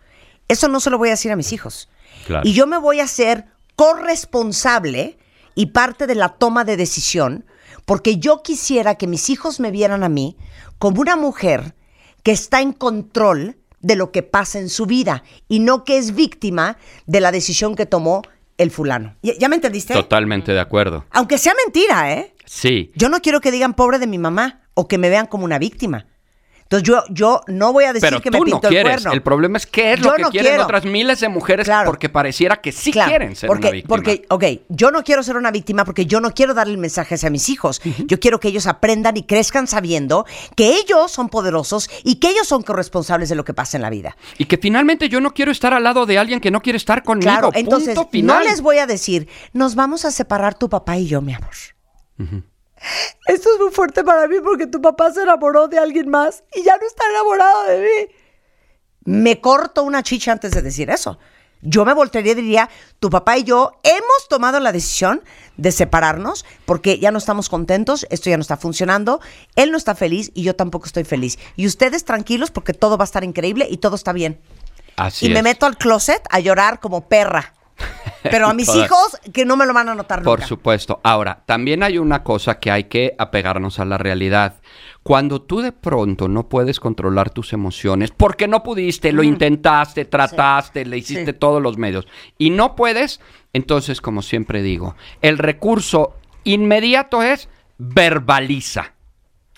Eso 0.48 0.68
no 0.68 0.80
se 0.80 0.90
lo 0.90 0.96
voy 0.98 1.08
a 1.08 1.12
decir 1.12 1.32
a 1.32 1.36
mis 1.36 1.52
hijos. 1.52 1.90
Claro. 2.26 2.48
Y 2.48 2.54
yo 2.54 2.66
me 2.66 2.78
voy 2.78 3.00
a 3.00 3.04
hacer 3.04 3.44
corresponsable 3.76 5.18
y 5.54 5.66
parte 5.66 6.06
de 6.06 6.14
la 6.14 6.30
toma 6.30 6.64
de 6.64 6.76
decisión 6.76 7.44
Porque 7.84 8.16
yo 8.16 8.42
quisiera 8.42 8.94
que 8.94 9.06
mis 9.06 9.28
hijos 9.28 9.60
me 9.60 9.70
vieran 9.70 10.02
a 10.04 10.08
mí 10.08 10.36
como 10.78 11.00
una 11.00 11.16
mujer 11.16 11.74
que 12.22 12.32
está 12.32 12.62
en 12.62 12.72
control 12.72 13.56
de 13.84 13.96
lo 13.96 14.10
que 14.10 14.22
pasa 14.22 14.58
en 14.58 14.70
su 14.70 14.86
vida 14.86 15.22
y 15.46 15.60
no 15.60 15.84
que 15.84 15.98
es 15.98 16.14
víctima 16.14 16.78
de 17.06 17.20
la 17.20 17.30
decisión 17.30 17.76
que 17.76 17.84
tomó 17.86 18.22
el 18.56 18.70
fulano. 18.70 19.16
¿Ya, 19.22 19.48
me 19.48 19.56
entendiste? 19.56 19.92
Totalmente 19.92 20.52
de 20.52 20.60
acuerdo. 20.60 21.04
Aunque 21.10 21.38
sea 21.38 21.52
mentira, 21.64 22.12
¿eh? 22.12 22.34
Sí. 22.46 22.92
Yo 22.94 23.08
no 23.08 23.20
quiero 23.20 23.40
que 23.40 23.50
digan 23.50 23.74
pobre 23.74 23.98
de 23.98 24.06
mi 24.06 24.16
mamá 24.18 24.62
o 24.74 24.88
que 24.88 24.96
me 24.96 25.10
vean 25.10 25.26
como 25.26 25.44
una 25.44 25.58
víctima. 25.58 26.06
Entonces 26.76 26.88
yo, 27.08 27.14
yo 27.14 27.40
no 27.46 27.72
voy 27.72 27.84
a 27.84 27.92
decir 27.92 28.08
Pero 28.08 28.20
que 28.20 28.30
tú 28.30 28.38
me 28.38 28.38
no 28.40 28.44
pintó 28.44 28.68
el 28.68 28.72
quieres. 28.74 28.92
cuerno. 28.94 29.12
El 29.12 29.22
problema 29.22 29.58
es 29.58 29.66
qué 29.66 29.92
es 29.92 30.00
lo 30.00 30.06
Yo 30.06 30.14
que 30.14 30.22
no 30.22 30.30
quieren 30.30 30.48
quiero. 30.50 30.64
otras 30.64 30.84
miles 30.84 31.20
de 31.20 31.28
mujeres 31.28 31.64
Claro. 31.66 31.90
porque 31.90 32.08
pareciera 32.08 32.56
que 32.56 32.72
sí 32.72 32.90
Claro, 32.92 33.10
quieren 33.10 33.36
ser 33.36 33.46
porque, 33.46 33.66
una 33.68 33.72
víctima. 33.72 33.88
Porque, 33.96 34.26
ok, 34.28 34.44
yo 34.68 34.90
no 34.90 35.04
quiero 35.04 35.22
ser 35.22 35.36
una 35.36 35.50
víctima 35.50 35.84
porque 35.84 36.06
yo 36.06 36.20
no 36.20 36.32
quiero 36.32 36.52
darle 36.54 36.72
el 36.72 36.78
mensaje 36.78 37.14
hacia 37.14 37.30
mis 37.30 37.48
hijos. 37.48 37.80
Yo 38.06 38.18
quiero 38.20 38.40
que 38.40 38.48
ellos 38.48 38.66
aprendan 38.66 39.16
y 39.16 39.22
crezcan 39.24 39.66
sabiendo 39.66 40.26
que 40.56 40.74
ellos 40.76 41.10
son 41.10 41.28
poderosos 41.28 41.88
y 42.02 42.16
que 42.16 42.30
ellos 42.30 42.46
son 42.48 42.62
corresponsables 42.62 43.28
de 43.28 43.34
lo 43.34 43.44
que 43.44 43.54
pasa 43.54 43.76
en 43.76 43.82
la 43.82 43.90
vida. 43.90 44.16
Y 44.38 44.46
que 44.46 44.58
finalmente 44.58 45.08
yo 45.08 45.20
no 45.20 45.32
quiero 45.32 45.52
estar 45.52 45.72
al 45.74 45.84
lado 45.84 46.06
de 46.06 46.18
alguien 46.18 46.40
que 46.40 46.50
no 46.50 46.60
quiere 46.60 46.76
estar 46.76 47.02
conmigo. 47.02 47.30
Claro, 47.30 47.46
Punto 47.52 47.58
entonces 47.58 47.98
final. 48.10 48.38
no 48.44 48.50
les 48.50 48.60
voy 48.60 48.78
a 48.78 48.86
decir, 48.86 49.28
nos 49.52 49.74
vamos 49.74 50.04
a 50.04 50.10
separar 50.10 50.54
tu 50.54 50.68
papá 50.68 50.96
y 50.98 51.06
yo, 51.06 51.20
mi 51.20 51.34
amor. 51.34 51.50
Esto 53.26 53.48
es 53.54 53.60
muy 53.60 53.70
fuerte 53.70 54.04
para 54.04 54.28
mí 54.28 54.36
porque 54.42 54.66
tu 54.66 54.80
papá 54.80 55.12
se 55.12 55.22
enamoró 55.22 55.68
de 55.68 55.78
alguien 55.78 56.08
más 56.08 56.44
y 56.54 56.62
ya 56.62 56.76
no 56.76 56.86
está 56.86 57.04
enamorado 57.10 57.64
de 57.64 57.80
mí. 57.80 58.14
Me 59.04 59.40
corto 59.40 59.82
una 59.82 60.02
chicha 60.02 60.32
antes 60.32 60.52
de 60.52 60.62
decir 60.62 60.90
eso. 60.90 61.18
Yo 61.66 61.86
me 61.86 61.94
voltearía 61.94 62.32
y 62.32 62.34
diría, 62.34 62.68
tu 63.00 63.08
papá 63.08 63.38
y 63.38 63.44
yo 63.44 63.72
hemos 63.82 64.28
tomado 64.28 64.60
la 64.60 64.70
decisión 64.70 65.22
de 65.56 65.72
separarnos 65.72 66.44
porque 66.66 66.98
ya 66.98 67.10
no 67.10 67.16
estamos 67.16 67.48
contentos, 67.48 68.06
esto 68.10 68.28
ya 68.28 68.36
no 68.36 68.42
está 68.42 68.58
funcionando, 68.58 69.20
él 69.56 69.70
no 69.70 69.78
está 69.78 69.94
feliz 69.94 70.30
y 70.34 70.42
yo 70.42 70.54
tampoco 70.54 70.84
estoy 70.84 71.04
feliz. 71.04 71.38
Y 71.56 71.66
ustedes 71.66 72.04
tranquilos 72.04 72.50
porque 72.50 72.74
todo 72.74 72.98
va 72.98 73.04
a 73.04 73.06
estar 73.06 73.24
increíble 73.24 73.66
y 73.70 73.78
todo 73.78 73.96
está 73.96 74.12
bien. 74.12 74.40
Así 74.96 75.26
y 75.26 75.30
me 75.30 75.42
meto 75.42 75.64
al 75.64 75.78
closet 75.78 76.22
a 76.30 76.38
llorar 76.38 76.80
como 76.80 77.08
perra. 77.08 77.54
Pero 78.30 78.46
a 78.48 78.54
mis 78.54 78.66
Toda- 78.66 78.84
hijos 78.86 79.18
que 79.32 79.44
no 79.44 79.56
me 79.56 79.66
lo 79.66 79.72
van 79.74 79.88
a 79.90 79.94
notar 79.94 80.22
Por 80.22 80.38
nunca. 80.38 80.46
supuesto. 80.48 81.00
Ahora, 81.04 81.42
también 81.46 81.82
hay 81.82 81.98
una 81.98 82.22
cosa 82.22 82.58
que 82.58 82.70
hay 82.70 82.84
que 82.84 83.14
apegarnos 83.18 83.78
a 83.78 83.84
la 83.84 83.98
realidad. 83.98 84.54
Cuando 85.02 85.42
tú 85.42 85.60
de 85.60 85.72
pronto 85.72 86.28
no 86.28 86.48
puedes 86.48 86.80
controlar 86.80 87.28
tus 87.30 87.52
emociones, 87.52 88.10
porque 88.10 88.48
no 88.48 88.62
pudiste, 88.62 89.12
lo 89.12 89.22
intentaste, 89.22 90.06
trataste, 90.06 90.86
le 90.86 90.96
hiciste 90.96 91.32
Sí. 91.32 91.38
todos 91.38 91.60
los 91.60 91.76
medios, 91.76 92.06
y 92.38 92.48
no 92.48 92.74
puedes, 92.74 93.20
entonces, 93.52 94.00
como 94.00 94.22
siempre 94.22 94.62
digo, 94.62 94.96
el 95.20 95.36
recurso 95.36 96.14
inmediato 96.44 97.22
es 97.22 97.50
verbaliza. 97.76 98.93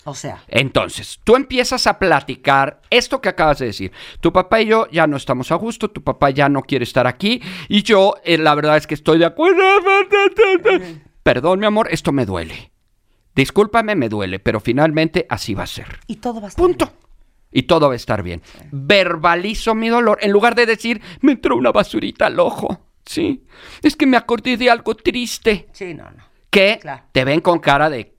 O 0.08 0.14
sea, 0.14 0.42
Entonces, 0.48 1.20
tú 1.24 1.36
empiezas 1.36 1.86
a 1.86 1.98
platicar 1.98 2.80
esto 2.90 3.20
que 3.20 3.28
acabas 3.28 3.58
de 3.58 3.66
decir. 3.66 3.92
Tu 4.20 4.32
papá 4.32 4.60
y 4.62 4.66
yo 4.66 4.86
ya 4.90 5.06
no 5.06 5.16
estamos 5.16 5.50
a 5.52 5.56
gusto, 5.56 5.90
tu 5.90 6.02
papá 6.02 6.30
ya 6.30 6.48
no 6.48 6.62
quiere 6.62 6.84
estar 6.84 7.06
aquí 7.06 7.42
y 7.68 7.82
yo 7.82 8.14
eh, 8.24 8.38
la 8.38 8.54
verdad 8.54 8.76
es 8.76 8.86
que 8.86 8.94
estoy 8.94 9.18
de 9.18 9.26
acuerdo. 9.26 9.62
Perdón, 11.22 11.60
mi 11.60 11.66
amor, 11.66 11.88
esto 11.90 12.12
me 12.12 12.24
duele. 12.24 12.70
Discúlpame, 13.34 13.96
me 13.96 14.08
duele, 14.08 14.38
pero 14.38 14.60
finalmente 14.60 15.26
así 15.28 15.54
va 15.54 15.64
a 15.64 15.66
ser. 15.66 15.98
y 16.06 16.16
todo 16.16 16.40
va 16.40 16.46
a 16.46 16.50
estar 16.50 16.64
Punto. 16.64 16.92
Y 17.52 17.62
todo 17.64 17.88
va 17.88 17.94
a 17.94 17.96
estar 17.96 18.22
bien. 18.22 18.42
Verbalizo 18.70 19.74
mi 19.74 19.88
dolor 19.88 20.18
en 20.20 20.30
lugar 20.30 20.54
de 20.54 20.66
decir, 20.66 21.00
me 21.20 21.32
entró 21.32 21.56
una 21.56 21.72
basurita 21.72 22.26
al 22.26 22.38
ojo. 22.40 22.80
Sí. 23.04 23.44
Es 23.82 23.96
que 23.96 24.06
me 24.06 24.16
acordé 24.16 24.56
de 24.56 24.68
algo 24.70 24.94
triste 24.96 25.68
Sí, 25.72 25.94
no, 25.94 26.10
no. 26.10 26.24
que 26.50 26.78
Claro. 26.80 27.04
te 27.12 27.24
ven 27.24 27.40
con 27.40 27.60
cara 27.60 27.88
de 27.88 28.15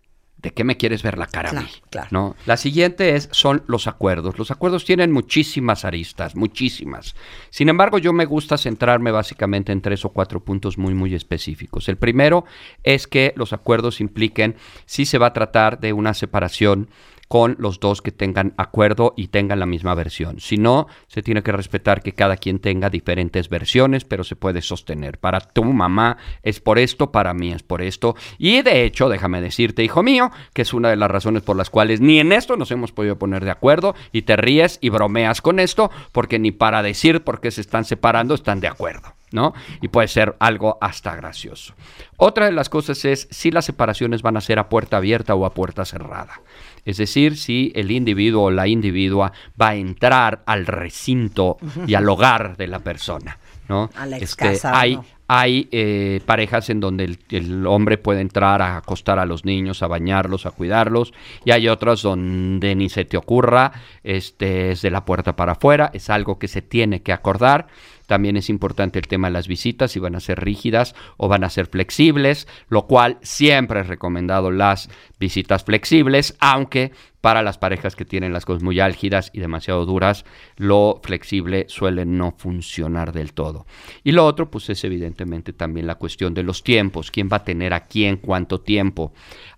¿de 0.48 0.54
qué 0.54 0.64
me 0.64 0.78
quieres 0.78 1.04
ver 1.04 1.18
la 1.18 1.28
cara 1.28 1.50
Claro, 1.50 1.66
a 1.66 1.70
mí? 1.70 1.76
claro. 1.90 2.08
¿No? 2.12 2.36
La 2.46 2.56
siguiente 2.56 3.16
es 3.18 3.28
son 3.34 3.64
los 3.68 3.86
acuerdos. 3.88 4.38
Los 4.40 4.50
acuerdos 4.50 4.86
tienen 4.86 5.12
muchísimas 5.12 5.84
aristas, 5.84 6.38
muchísimas. 6.38 7.16
Sin 7.50 7.68
embargo, 7.68 7.98
yo 7.98 8.14
me 8.14 8.24
gusta 8.24 8.58
centrarme 8.58 9.12
básicamente 9.12 9.74
en 9.74 9.82
tres 9.82 10.06
o 10.06 10.10
cuatro 10.10 10.40
puntos 10.40 10.78
muy 10.78 10.94
muy 10.94 11.14
específicos. 11.14 11.90
El 11.90 11.98
primero 11.98 12.46
es 12.84 13.08
que 13.08 13.34
los 13.36 13.52
acuerdos 13.52 14.00
impliquen 14.00 14.56
si 14.86 15.06
se 15.06 15.18
va 15.18 15.28
a 15.28 15.34
tratar 15.34 15.82
de 15.82 15.92
una 15.92 16.14
separación 16.14 16.88
con 17.28 17.56
los 17.60 17.80
dos 17.80 18.02
que 18.02 18.12
tengan 18.12 18.54
acuerdo 18.58 19.14
y 19.18 19.28
tengan 19.28 19.60
la 19.60 19.66
misma 19.66 19.96
versión. 19.96 20.40
Si 20.40 20.58
no, 20.58 20.88
se 21.08 21.22
tiene 21.22 21.44
que 21.44 21.52
respetar 21.52 22.02
que 22.02 22.14
cada 22.14 22.38
quien 22.38 22.60
tenga 22.60 22.90
diferentes 22.90 23.50
versiones, 23.50 24.06
pero 24.06 24.24
se 24.24 24.36
puede 24.36 24.62
sostener. 24.62 25.20
Para 25.20 25.40
tu 25.40 25.64
mamá 25.64 26.18
es 26.44 26.60
por 26.60 26.80
esto, 26.80 27.12
para 27.12 27.34
mí 27.34 27.52
es 27.52 27.64
por 27.64 27.82
esto. 27.82 28.16
Y 28.38 28.62
de 28.62 28.84
hecho, 28.84 29.10
déjame 29.10 29.42
decirte, 29.42 29.84
hijo 29.84 30.04
mío, 30.04 30.32
que 30.54 30.62
es 30.62 30.74
una 30.74 30.90
de 30.90 30.96
las 30.96 31.12
razones 31.12 31.44
por 31.44 31.58
las 31.58 31.70
cuales 31.70 32.02
ni 32.02 32.20
en 32.20 32.32
esto 32.32 32.56
nos 32.56 32.72
hemos 32.72 32.92
podido 32.92 33.18
poner 33.18 33.44
de 33.44 33.52
acuerdo 33.52 33.96
y 34.12 34.24
te 34.24 34.36
ríes 34.36 34.80
y 34.82 34.90
bromeas 34.90 35.42
con 35.42 35.60
esto, 35.60 35.92
porque 36.12 36.40
ni 36.40 36.52
para 36.52 36.82
decir 36.84 37.24
por 37.24 37.42
qué 37.42 37.52
se 37.52 37.62
están 37.62 37.86
separando 37.86 38.36
están 38.36 38.60
de 38.60 38.68
acuerdo. 38.68 39.14
¿no? 39.32 39.54
Y 39.82 39.90
puede 39.90 40.08
ser 40.08 40.36
algo 40.40 40.78
hasta 40.82 41.16
gracioso. 41.16 41.74
Otra 42.16 42.46
de 42.46 42.52
las 42.52 42.70
cosas 42.70 43.04
es 43.06 43.28
si 43.30 43.52
las 43.52 43.66
separaciones 43.66 44.22
van 44.22 44.38
a 44.38 44.42
ser 44.42 44.60
a 44.60 44.70
puerta 44.70 44.98
abierta 44.98 45.36
o 45.36 45.46
a 45.46 45.54
puerta 45.54 45.86
cerrada. 45.86 46.42
Es 46.88 46.96
decir, 46.96 47.36
si 47.36 47.74
el 47.76 47.92
individuo 47.92 48.44
o 48.44 48.50
la 48.50 48.66
individua 48.66 49.34
va 49.62 49.70
a 49.70 49.76
entrar 49.76 50.44
al 50.46 50.66
recinto 50.66 51.58
y 51.86 51.96
al 51.96 52.08
hogar 52.08 52.56
de 52.56 52.68
la 52.68 52.80
persona, 52.80 53.38
¿no? 53.68 53.90
A 53.94 54.06
la 54.06 54.18
Este, 54.18 54.58
hay 54.64 54.96
¿no? 54.96 55.06
hay 55.28 55.68
eh, 55.74 56.22
parejas 56.26 56.70
en 56.70 56.80
donde 56.80 57.04
el, 57.04 57.20
el 57.30 57.68
hombre 57.68 57.98
puede 57.98 58.22
entrar 58.22 58.62
a 58.62 58.78
acostar 58.78 59.20
a 59.20 59.26
los 59.26 59.44
niños, 59.44 59.84
a 59.84 59.88
bañarlos, 59.88 60.46
a 60.46 60.52
cuidarlos, 60.52 61.14
y 61.44 61.52
hay 61.52 61.68
otras 61.68 62.04
donde 62.04 62.74
ni 62.76 62.88
se 62.88 63.04
te 63.04 63.18
ocurra, 63.18 63.74
este 64.06 64.72
es 64.72 64.82
de 64.82 64.90
la 64.90 65.04
puerta 65.04 65.36
para 65.36 65.54
afuera, 65.54 65.92
es 65.94 66.10
algo 66.10 66.40
que 66.40 66.48
se 66.48 66.62
tiene 66.62 67.02
que 67.02 67.12
acordar. 67.12 67.68
También 68.08 68.38
es 68.38 68.50
importante 68.50 68.98
el 68.98 69.08
tema 69.08 69.28
de 69.28 69.34
las 69.34 69.48
visitas, 69.48 69.92
si 69.92 70.00
van 70.00 70.16
a 70.16 70.20
ser 70.20 70.44
rígidas 70.44 70.96
o 71.18 71.28
van 71.28 71.44
a 71.44 71.50
ser 71.50 71.68
flexibles, 71.68 72.48
lo 72.70 72.88
cual 72.88 73.20
siempre 73.22 73.82
es 73.82 73.88
recomendado 73.88 74.50
las 74.50 74.90
visitas 75.20 75.64
flexibles, 75.64 76.36
aunque 76.40 76.92
para 77.22 77.42
las 77.42 77.58
parejas 77.58 77.98
que 77.98 78.06
tienen 78.06 78.32
las 78.32 78.46
cosas 78.46 78.64
muy 78.64 78.80
álgidas 78.80 79.32
y 79.34 79.40
demasiado 79.40 79.86
duras, 79.86 80.24
lo 80.56 81.02
flexible 81.04 81.66
suele 81.68 82.06
no 82.06 82.34
funcionar 82.38 83.12
del 83.12 83.34
todo. 83.34 83.66
Y 84.04 84.14
lo 84.14 84.26
otro, 84.26 84.50
pues 84.50 84.70
es 84.70 84.84
evidentemente 84.86 85.52
también 85.52 85.88
la 85.88 85.96
cuestión 85.96 86.34
de 86.34 86.44
los 86.44 86.64
tiempos, 86.64 87.12
quién 87.12 87.28
va 87.32 87.38
a 87.38 87.44
tener 87.44 87.74
a 87.74 87.88
quién 87.88 88.18
cuánto 88.18 88.62
tiempo. 88.62 89.12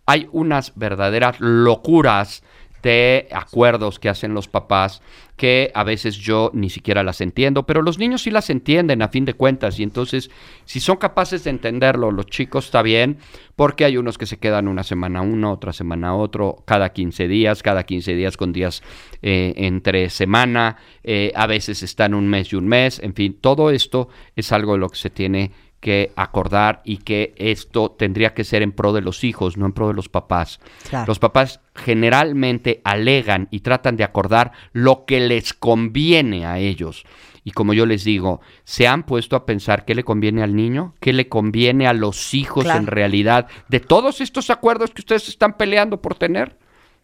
Hay 0.08 0.28
unas 0.32 0.74
verdaderas 0.76 1.40
locuras 1.40 2.44
de 2.82 3.28
acuerdos 3.32 4.00
que 4.00 4.10
hacen 4.10 4.34
los 4.34 4.48
papás 4.48 5.02
que 5.40 5.72
a 5.74 5.86
veces 5.86 6.18
yo 6.18 6.52
ni 6.54 6.70
siquiera 6.70 7.02
las 7.02 7.22
entiendo, 7.22 7.66
pero 7.66 7.82
los 7.82 7.98
niños 7.98 8.24
sí 8.24 8.30
las 8.30 8.50
entienden 8.50 9.02
a 9.02 9.08
fin 9.08 9.24
de 9.24 9.34
cuentas. 9.34 9.80
Y 9.80 9.84
entonces 9.84 10.30
si 10.66 10.82
son 10.82 10.98
capaces 10.98 11.46
de 11.46 11.50
entenderlo, 11.50 12.12
los 12.12 12.26
chicos 12.26 12.66
está 12.66 12.82
bien, 12.82 13.18
porque 13.56 13.86
hay 13.86 13.96
unos 13.96 14.18
que 14.18 14.26
se 14.26 14.38
quedan 14.38 14.68
una 14.68 14.84
semana 14.84 15.22
uno, 15.22 15.54
otra 15.54 15.72
semana 15.72 16.14
otro, 16.14 16.62
cada 16.66 16.90
15 16.90 17.30
días, 17.30 17.64
cada 17.64 17.84
15 17.84 18.16
días 18.16 18.36
con 18.36 18.52
días 18.52 18.84
eh, 19.22 19.54
entre 19.56 20.10
semana, 20.10 20.76
eh, 21.04 21.32
a 21.34 21.48
veces 21.48 21.84
están 21.84 22.14
un 22.14 22.28
mes 22.28 22.52
y 22.52 22.58
un 22.58 22.68
mes, 22.68 23.00
en 23.00 23.14
fin, 23.14 23.38
todo 23.40 23.72
esto 23.72 24.10
es 24.36 24.52
algo 24.52 24.74
de 24.74 24.80
lo 24.80 24.90
que 24.90 24.98
se 24.98 25.10
tiene 25.10 25.52
que 25.80 26.12
acordar 26.16 26.82
y 26.84 26.98
que 26.98 27.34
esto 27.38 27.92
tendría 27.92 28.34
que 28.34 28.44
ser 28.44 28.62
en 28.62 28.72
pro 28.72 28.94
de 28.94 29.02
los 29.02 29.24
hijos, 29.24 29.58
no 29.58 29.66
en 29.66 29.74
pro 29.74 29.88
de 29.88 29.94
los 29.94 30.10
papás. 30.10 30.60
Claro. 30.90 31.06
Los 31.08 31.20
papás 31.20 31.62
generalmente 31.76 32.82
alegan 32.84 33.48
y 33.52 33.62
tratan 33.62 33.96
de 33.98 34.04
acordar 34.04 34.52
lo 34.74 35.06
que 35.06 35.20
les 35.20 35.54
conviene 35.54 36.46
a 36.46 36.60
ellos. 36.60 37.06
Y 37.44 37.52
como 37.52 37.74
yo 37.74 37.86
les 37.86 38.04
digo, 38.04 38.42
¿se 38.64 38.88
han 38.88 39.04
puesto 39.04 39.36
a 39.36 39.46
pensar 39.46 39.86
qué 39.86 39.96
le 39.96 40.04
conviene 40.04 40.44
al 40.44 40.56
niño? 40.56 40.94
¿Qué 41.00 41.14
le 41.14 41.30
conviene 41.30 41.88
a 41.88 41.94
los 41.94 42.34
hijos 42.34 42.66
Claro. 42.66 42.80
en 42.80 42.88
realidad 42.88 43.48
de 43.70 43.80
todos 43.80 44.22
estos 44.22 44.50
acuerdos 44.50 44.92
que 44.92 45.02
ustedes 45.02 45.30
están 45.30 45.56
peleando 45.58 46.02
por 46.02 46.16
tener? 46.16 46.58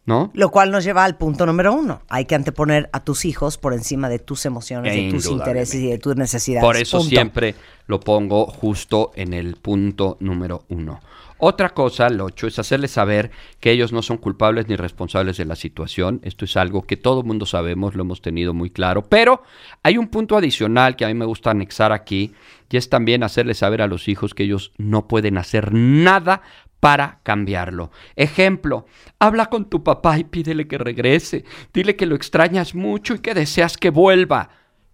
¿No? 0.06 0.30
Lo 0.36 0.52
cual 0.52 0.70
nos 0.70 0.84
lleva 0.84 1.04
al 1.04 1.18
punto 1.18 1.48
número 1.48 1.74
uno. 1.74 2.02
Hay 2.10 2.26
que 2.26 2.36
anteponer 2.36 2.90
a 2.94 3.04
tus 3.04 3.26
hijos 3.26 3.58
por 3.58 3.74
encima 3.74 4.08
de 4.08 4.20
tus 4.20 4.46
emociones, 4.46 4.94
de 4.94 5.10
tus 5.10 5.26
intereses 5.26 5.82
y 5.82 5.90
de 5.90 5.98
tus 5.98 6.16
necesidades. 6.16 6.64
Por 6.64 6.78
eso 6.78 6.98
Punto. 6.98 7.10
siempre 7.10 7.56
lo 7.88 8.00
pongo 8.00 8.46
justo 8.46 9.12
en 9.16 9.34
el 9.34 9.56
punto 9.56 10.18
número 10.20 10.66
uno. 10.70 11.02
Otra 11.38 11.74
cosa, 11.74 12.08
el 12.08 12.22
ocho, 12.22 12.48
es 12.48 12.60
hacerles 12.60 12.92
saber 12.92 13.30
que 13.60 13.72
ellos 13.72 13.92
no 13.92 14.02
son 14.02 14.18
culpables 14.18 14.70
ni 14.70 14.78
responsables 14.78 15.36
de 15.36 15.44
la 15.44 15.58
situación. 15.58 16.22
Esto 16.24 16.46
es 16.46 16.56
algo 16.56 16.84
que 16.84 16.96
todo 16.96 17.20
el 17.20 17.26
mundo 17.26 17.46
sabemos, 17.46 17.94
lo 17.94 18.04
hemos 18.04 18.22
tenido 18.22 18.54
muy 18.54 18.70
claro. 18.70 19.02
Pero 19.10 19.44
hay 19.84 19.98
un 19.98 20.08
punto 20.08 20.38
adicional 20.38 20.96
que 20.96 21.04
a 21.04 21.10
mí 21.10 21.14
me 21.14 21.26
gusta 21.26 21.52
anexar 21.52 21.92
aquí, 21.92 22.34
y 22.70 22.78
es 22.78 22.90
también 22.90 23.22
hacerles 23.24 23.60
saber 23.60 23.82
a 23.82 23.88
los 23.88 24.08
hijos 24.08 24.34
que 24.34 24.44
ellos 24.44 24.72
no 24.78 25.08
pueden 25.08 25.38
hacer 25.38 25.74
nada 25.74 26.42
para 26.86 27.20
cambiarlo. 27.24 27.90
Ejemplo, 28.16 28.86
habla 29.18 29.48
con 29.48 29.72
tu 29.72 29.84
papá 29.84 30.20
y 30.20 30.24
pídele 30.24 30.68
que 30.68 30.78
regrese. 30.78 31.44
Dile 31.74 31.96
que 31.96 32.06
lo 32.06 32.16
extrañas 32.16 32.76
mucho 32.76 33.16
y 33.16 33.20
que 33.22 33.34
deseas 33.34 33.76
que 33.76 33.90
vuelva. 33.90 34.50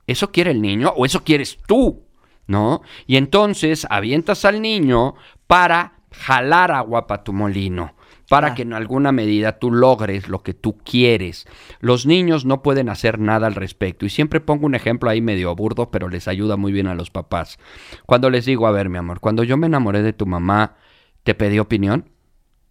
¿Eso 0.08 0.32
quiere 0.32 0.52
el 0.52 0.62
niño 0.62 0.94
o 0.96 1.06
eso 1.06 1.26
quieres 1.26 1.58
tú? 1.68 2.06
¿No? 2.48 2.82
Y 3.08 3.18
entonces 3.18 3.86
avientas 3.90 4.46
al 4.46 4.62
niño 4.62 5.16
para 5.48 5.96
jalar 6.14 6.72
agua 6.72 7.08
para 7.08 7.26
tu 7.26 7.34
molino. 7.34 7.94
para 8.30 8.56
que 8.56 8.62
en 8.62 8.72
alguna 8.72 9.12
medida 9.12 9.60
tú 9.60 9.74
logres 9.74 10.30
lo 10.30 10.44
que 10.44 10.54
tú 10.54 10.78
quieres. 10.86 11.46
Los 11.82 12.06
niños 12.06 12.46
no 12.46 12.62
pueden 12.62 12.88
hacer 12.88 13.20
nada 13.20 13.48
al 13.48 13.56
respecto. 13.56 14.06
Y 14.06 14.10
siempre 14.10 14.40
pongo 14.40 14.66
un 14.66 14.76
ejemplo 14.76 15.10
ahí 15.10 15.20
medio 15.20 15.54
burdo, 15.54 15.92
pero 15.92 16.08
les 16.08 16.30
ayuda 16.30 16.56
muy 16.56 16.72
bien 16.72 16.88
a 16.88 16.96
los 16.96 17.12
papás. 17.12 17.60
Cuando 18.06 18.30
les 18.30 18.46
digo, 18.46 18.66
a 18.66 18.72
ver, 18.72 18.88
mi 18.88 18.98
amor, 18.98 19.20
cuando 19.20 19.44
yo 19.44 19.58
me 19.58 19.68
enamoré 19.68 20.02
de 20.02 20.14
tu 20.14 20.26
mamá, 20.26 20.78
¿te 21.24 21.36
pedí 21.36 21.60
opinión? 21.60 22.10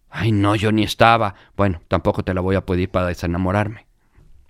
Ay, 0.08 0.32
no, 0.32 0.56
yo 0.56 0.72
ni 0.72 0.82
estaba. 0.82 1.34
Bueno, 1.56 1.80
tampoco 1.88 2.24
te 2.24 2.34
la 2.34 2.40
voy 2.40 2.56
a 2.56 2.66
pedir 2.66 2.90
para 2.90 3.06
desenamorarme. 3.06 3.86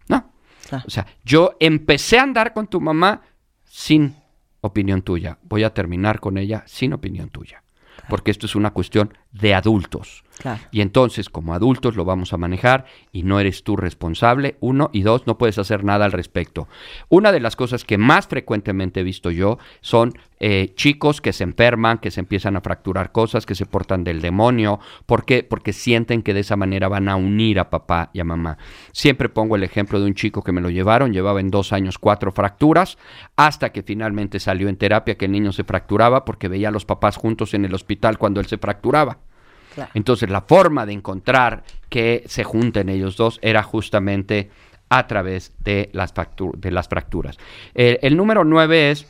No. 0.08 0.32
Claro. 0.68 0.84
O 0.86 0.90
sea, 0.90 1.06
yo 1.24 1.56
empecé 1.60 2.18
a 2.18 2.22
andar 2.22 2.52
con 2.52 2.66
tu 2.66 2.80
mamá 2.80 3.22
sin 3.64 4.16
opinión 4.60 5.02
tuya. 5.02 5.38
Voy 5.42 5.64
a 5.64 5.74
terminar 5.74 6.20
con 6.20 6.38
ella 6.38 6.64
sin 6.66 6.92
opinión 6.92 7.28
tuya. 7.28 7.62
Porque 8.08 8.30
esto 8.30 8.46
es 8.46 8.54
una 8.54 8.70
cuestión 8.70 9.14
de 9.32 9.54
adultos. 9.54 10.24
Claro. 10.38 10.60
Y 10.70 10.80
entonces, 10.80 11.28
como 11.28 11.52
adultos, 11.52 11.96
lo 11.96 12.06
vamos 12.06 12.32
a 12.32 12.38
manejar 12.38 12.86
y 13.12 13.24
no 13.24 13.40
eres 13.40 13.62
tú 13.62 13.76
responsable. 13.76 14.56
Uno 14.60 14.88
y 14.92 15.02
dos, 15.02 15.26
no 15.26 15.36
puedes 15.36 15.58
hacer 15.58 15.84
nada 15.84 16.06
al 16.06 16.12
respecto. 16.12 16.66
Una 17.10 17.30
de 17.30 17.40
las 17.40 17.56
cosas 17.56 17.84
que 17.84 17.98
más 17.98 18.26
frecuentemente 18.26 19.00
he 19.00 19.04
visto 19.04 19.30
yo 19.30 19.58
son 19.82 20.14
eh, 20.42 20.72
chicos 20.74 21.20
que 21.20 21.34
se 21.34 21.44
enferman, 21.44 21.98
que 21.98 22.10
se 22.10 22.20
empiezan 22.20 22.56
a 22.56 22.62
fracturar 22.62 23.12
cosas, 23.12 23.44
que 23.44 23.54
se 23.54 23.66
portan 23.66 24.02
del 24.02 24.22
demonio. 24.22 24.80
¿Por 25.04 25.26
qué? 25.26 25.42
Porque 25.42 25.74
sienten 25.74 26.22
que 26.22 26.32
de 26.32 26.40
esa 26.40 26.56
manera 26.56 26.88
van 26.88 27.10
a 27.10 27.16
unir 27.16 27.60
a 27.60 27.68
papá 27.68 28.08
y 28.14 28.20
a 28.20 28.24
mamá. 28.24 28.56
Siempre 28.92 29.28
pongo 29.28 29.56
el 29.56 29.62
ejemplo 29.62 30.00
de 30.00 30.06
un 30.06 30.14
chico 30.14 30.42
que 30.42 30.52
me 30.52 30.62
lo 30.62 30.70
llevaron, 30.70 31.12
llevaba 31.12 31.40
en 31.40 31.50
dos 31.50 31.74
años 31.74 31.98
cuatro 31.98 32.32
fracturas, 32.32 32.96
hasta 33.36 33.70
que 33.70 33.82
finalmente 33.82 34.40
salió 34.40 34.70
en 34.70 34.78
terapia 34.78 35.18
que 35.18 35.26
el 35.26 35.32
niño 35.32 35.52
se 35.52 35.64
fracturaba 35.64 36.24
porque 36.24 36.48
veía 36.48 36.68
a 36.68 36.72
los 36.72 36.86
papás 36.86 37.16
juntos 37.16 37.52
en 37.52 37.66
el 37.66 37.74
hospital 37.74 38.16
cuando 38.16 38.40
él 38.40 38.46
se 38.46 38.56
fracturaba. 38.56 39.18
Entonces 39.94 40.30
la 40.30 40.42
forma 40.42 40.86
de 40.86 40.92
encontrar 40.92 41.64
que 41.88 42.24
se 42.26 42.44
junten 42.44 42.88
ellos 42.88 43.16
dos 43.16 43.38
era 43.42 43.62
justamente 43.62 44.50
a 44.88 45.06
través 45.06 45.52
de 45.60 45.90
las, 45.92 46.14
fractu- 46.14 46.54
de 46.56 46.70
las 46.70 46.88
fracturas. 46.88 47.36
Eh, 47.74 47.98
el 48.02 48.16
número 48.16 48.44
nueve 48.44 48.90
es 48.90 49.06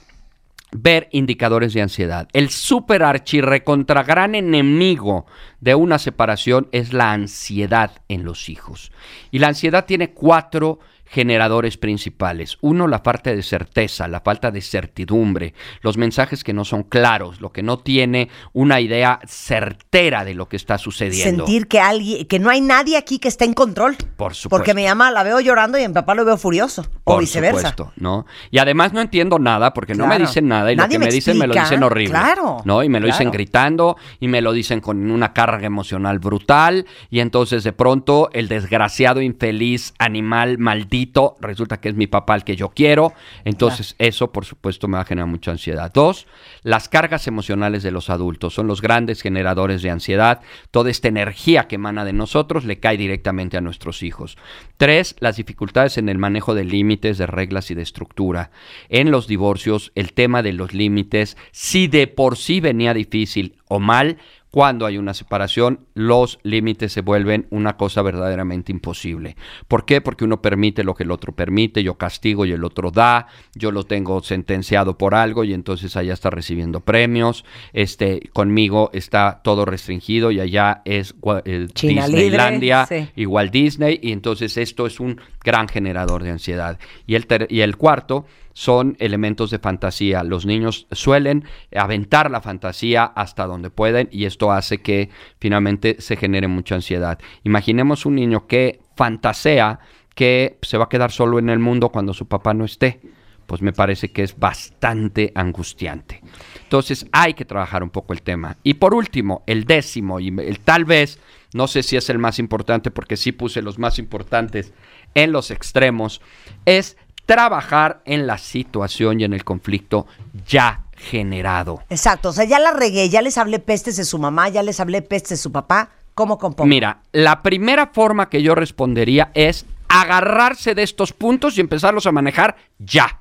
ver 0.73 1.09
indicadores 1.11 1.73
de 1.73 1.83
ansiedad. 1.83 2.29
El 2.33 2.51
super 2.51 3.03
archirrecontra 3.03 4.05
gran 4.05 4.35
enemigo 4.35 5.27
de 5.59 5.75
una 5.75 5.99
separación 5.99 6.69
es 6.71 6.93
la 6.93 7.13
ansiedad 7.13 8.03
en 8.09 8.25
los 8.25 8.49
hijos. 8.49 8.93
Y 9.31 9.41
la 9.41 9.49
ansiedad 9.49 9.85
tiene 9.85 10.13
cuatro 10.13 10.79
generadores 11.11 11.77
principales. 11.77 12.57
Uno, 12.61 12.87
la 12.87 13.01
falta 13.01 13.35
de 13.35 13.43
certeza, 13.43 14.07
la 14.07 14.21
falta 14.21 14.53
de 14.53 14.61
certidumbre, 14.61 15.55
los 15.83 15.97
mensajes 15.97 16.45
que 16.45 16.53
no 16.53 16.65
son 16.65 16.85
claros, 16.85 17.41
lo 17.41 17.51
que 17.51 17.65
no 17.65 17.81
tiene 17.81 18.29
una 18.53 18.81
idea 18.81 19.19
certera 19.27 20.25
de 20.25 20.35
lo 20.35 20.49
que 20.49 20.57
está 20.57 20.79
sucediendo. 20.79 21.45
Sentir 21.45 21.67
que 21.67 21.81
alguien, 21.81 22.27
que 22.27 22.39
no 22.39 22.49
hay 22.49 22.61
nadie 22.61 22.97
aquí 22.97 23.19
que 23.19 23.27
esté 23.27 23.45
en 23.45 23.55
control. 23.55 23.97
Por 24.17 24.35
supuesto. 24.35 24.51
Porque 24.51 24.73
mi 24.73 24.87
mamá 24.87 25.11
la 25.11 25.25
veo 25.25 25.41
llorando 25.41 25.79
y 25.79 25.87
mi 25.87 25.93
papá 25.93 26.15
lo 26.15 26.25
veo 26.25 26.37
furioso. 26.37 26.83
o 26.83 27.15
Por 27.15 27.21
viceversa. 27.21 27.71
supuesto, 27.71 27.93
¿no? 27.97 28.25
Y 28.53 28.59
además 28.59 28.93
no 28.93 29.01
entiendo 29.01 29.41
nada 29.41 29.75
porque 29.75 29.97
no 29.97 30.07
me 30.07 30.17
dicen 30.19 30.47
nada 30.47 30.71
y 30.73 30.77
Nadie 30.77 30.87
lo 30.87 30.93
que 30.93 30.99
me 31.01 31.07
me 31.07 31.13
dicen 31.13 31.39
me 31.39 31.49
lo 31.49 31.55
dicen 31.55 31.83
horrible. 31.83 32.11
Claro, 32.11 32.63
¿No? 32.65 32.85
Y 32.85 32.89
me 32.89 33.01
lo 33.01 33.07
dicen 33.07 33.33
gritando 33.33 33.97
y 34.21 34.29
me 34.29 34.41
lo 34.41 34.53
dicen 34.53 34.81
con 34.81 35.11
una 35.11 35.33
carga 35.33 35.67
emocional 35.67 36.21
brutal 36.21 36.87
y 37.11 37.19
entonces 37.19 37.65
de 37.65 37.73
pronto 37.73 38.31
el 38.33 38.47
desgraciado, 38.47 39.21
infeliz, 39.21 39.93
animal, 39.99 40.59
maldito, 40.59 41.00
resulta 41.41 41.81
que 41.81 41.89
es 41.89 41.95
mi 41.95 42.07
papá 42.07 42.35
el 42.35 42.45
que 42.45 42.57
yo 42.57 42.71
quiero. 42.71 43.13
Entonces 43.45 43.95
eso 43.99 44.33
por 44.33 44.45
supuesto 44.45 44.89
me 44.89 44.97
va 44.97 45.03
a 45.03 45.07
generar 45.07 45.29
mucha 45.29 45.51
ansiedad. 45.51 45.91
Dos, 45.93 46.27
las 46.63 46.89
cargas 46.89 47.27
emocionales 47.27 47.83
de 47.83 47.91
los 47.91 48.11
adultos 48.11 48.55
son 48.55 48.67
los 48.67 48.81
grandes 48.81 49.23
generadores 49.23 49.83
de 49.83 49.91
ansiedad. 49.91 50.41
Toda 50.71 50.91
esta 50.91 51.09
energía 51.09 51.69
que 51.69 51.77
emana 51.77 52.05
de 52.05 52.13
nosotros 52.13 52.65
le 52.65 52.81
cae 52.81 52.97
directamente 52.97 53.57
a 53.57 53.61
nuestros 53.61 54.03
hijos. 54.03 54.37
Tres, 54.77 55.17
las 55.21 55.37
dificultades 55.37 55.99
en 55.99 56.09
el 56.09 56.19
manejo 56.19 56.55
de 56.55 56.65
límites, 56.65 57.19
de 57.19 57.27
reglas 57.27 57.71
y 57.71 57.75
de 57.75 57.83
estructura. 57.83 58.51
En 58.89 59.11
los 59.11 59.27
divorcios, 59.27 59.93
el 59.95 60.13
tema 60.13 60.43
de 60.43 60.53
los 60.53 60.75
límites, 60.75 61.37
si 61.53 61.89
de 61.89 62.07
por 62.07 62.37
sí 62.37 62.61
venía 62.61 62.95
difícil 62.95 63.57
o 63.69 63.79
mal, 63.79 64.19
cuando 64.51 64.85
hay 64.87 64.99
una 64.99 65.15
separación, 65.15 65.87
los 65.95 66.41
límites 66.43 66.93
se 66.93 67.03
vuelven 67.03 67.47
una 67.51 67.77
cosa 67.77 68.03
verdaderamente 68.03 68.73
imposible. 68.73 69.37
¿Por 69.69 69.85
qué? 69.85 70.01
Porque 70.01 70.25
uno 70.25 70.43
permite 70.43 70.83
lo 70.83 70.95
que 70.95 71.05
el 71.05 71.13
otro 71.13 71.33
permite, 71.33 71.83
yo 71.85 71.95
castigo 71.95 72.45
y 72.45 72.53
el 72.53 72.65
otro 72.65 72.91
da, 72.91 73.29
yo 73.55 73.71
lo 73.71 73.85
tengo 73.85 74.21
sentenciado 74.23 74.99
por 74.99 75.15
algo 75.15 75.45
y 75.45 75.55
entonces 75.55 75.97
allá 75.97 76.15
está 76.15 76.31
recibiendo 76.31 76.81
premios, 76.81 77.45
este, 77.73 78.29
conmigo 78.33 78.91
está 78.93 79.41
todo 79.45 79.65
restringido 79.65 80.31
y 80.33 80.41
allá 80.41 80.83
es 80.85 81.15
libre, 81.23 81.63
Disneylandia 81.75 82.87
sí. 82.87 83.09
igual 83.17 83.51
Disney 83.51 84.01
y 84.03 84.13
entonces 84.13 84.57
esto 84.57 84.87
es 84.87 84.99
un 85.01 85.21
gran 85.45 85.69
generador 85.69 86.23
de 86.25 86.31
ansiedad. 86.31 86.79
Y 87.07 87.15
el, 87.15 87.27
ter- 87.27 87.47
y 87.51 87.61
el 87.61 87.77
cuarto 87.77 88.27
son 88.53 88.97
elementos 88.99 89.51
de 89.51 89.59
fantasía. 89.59 90.23
Los 90.23 90.47
niños 90.47 90.87
suelen 90.93 91.45
aventar 91.75 92.31
la 92.31 92.41
fantasía 92.41 93.05
hasta 93.05 93.47
donde 93.47 93.71
pueden 93.71 94.09
y 94.11 94.25
esto 94.25 94.53
hace 94.53 94.79
que 94.79 95.11
finalmente 95.39 95.97
se 96.01 96.17
genere 96.17 96.49
mucha 96.49 96.75
ansiedad. 96.75 97.19
Imaginemos 97.45 98.07
un 98.07 98.17
niño 98.17 98.47
que 98.47 98.81
fantasea 98.97 99.81
que 100.15 100.59
se 100.63 100.77
va 100.77 100.85
a 100.85 100.89
quedar 100.89 101.13
solo 101.13 101.39
en 101.39 101.49
el 101.49 101.59
mundo 101.59 101.91
cuando 101.91 102.13
su 102.13 102.27
papá 102.29 102.55
no 102.55 102.65
esté. 102.65 103.01
Pues 103.47 103.63
me 103.63 103.73
parece 103.73 104.13
que 104.13 104.23
es 104.23 104.39
bastante 104.39 105.33
angustiante. 105.35 106.21
Entonces 106.63 107.07
hay 107.11 107.35
que 107.35 107.45
trabajar 107.45 107.83
un 107.83 107.91
poco 107.91 108.13
el 108.13 108.23
tema. 108.23 108.57
Y 108.63 108.75
por 108.75 108.95
último, 108.95 109.43
el 109.49 109.65
décimo, 109.65 110.21
y 110.21 110.31
tal 110.63 110.85
vez, 110.85 111.19
no 111.53 111.67
sé 111.67 111.83
si 111.83 111.97
es 111.97 112.09
el 112.11 112.19
más 112.19 112.39
importante 112.39 112.93
porque 112.93 113.17
sí 113.17 113.33
puse 113.33 113.61
los 113.61 113.77
más 113.77 113.99
importantes 113.99 114.73
en 115.15 115.33
los 115.33 115.51
extremos, 115.51 116.21
es 116.65 116.97
trabajar 117.31 118.01
en 118.07 118.27
la 118.27 118.39
situación 118.39 119.21
y 119.21 119.25
en 119.25 119.33
el 119.33 119.45
conflicto 119.45 120.09
ya 120.49 120.87
generado. 120.97 121.81
Exacto. 121.89 122.31
O 122.31 122.33
sea, 122.33 122.45
ya 122.45 122.59
la 122.59 122.73
regué, 122.73 123.09
ya 123.09 123.23
les 123.23 123.39
hablé 123.39 123.61
pestes 123.61 123.97
de 123.97 124.05
su 124.05 124.19
mamá, 124.19 124.49
ya 124.49 124.65
les 124.65 124.81
hablé 124.81 125.01
pestes 125.01 125.31
de 125.31 125.37
su 125.37 125.53
papá. 125.53 125.91
¿Cómo 126.17 126.39
compongo? 126.39 126.67
Mira, 126.67 127.03
la 127.13 127.41
primera 127.43 127.87
forma 127.87 128.29
que 128.29 128.43
yo 128.43 128.57
respondería 128.57 129.31
es 129.35 129.65
agarrarse 129.87 130.75
de 130.75 130.83
estos 130.83 131.13
puntos 131.13 131.57
y 131.57 131.61
empezarlos 131.61 132.05
a 132.07 132.11
manejar 132.11 132.57
ya. 132.81 133.21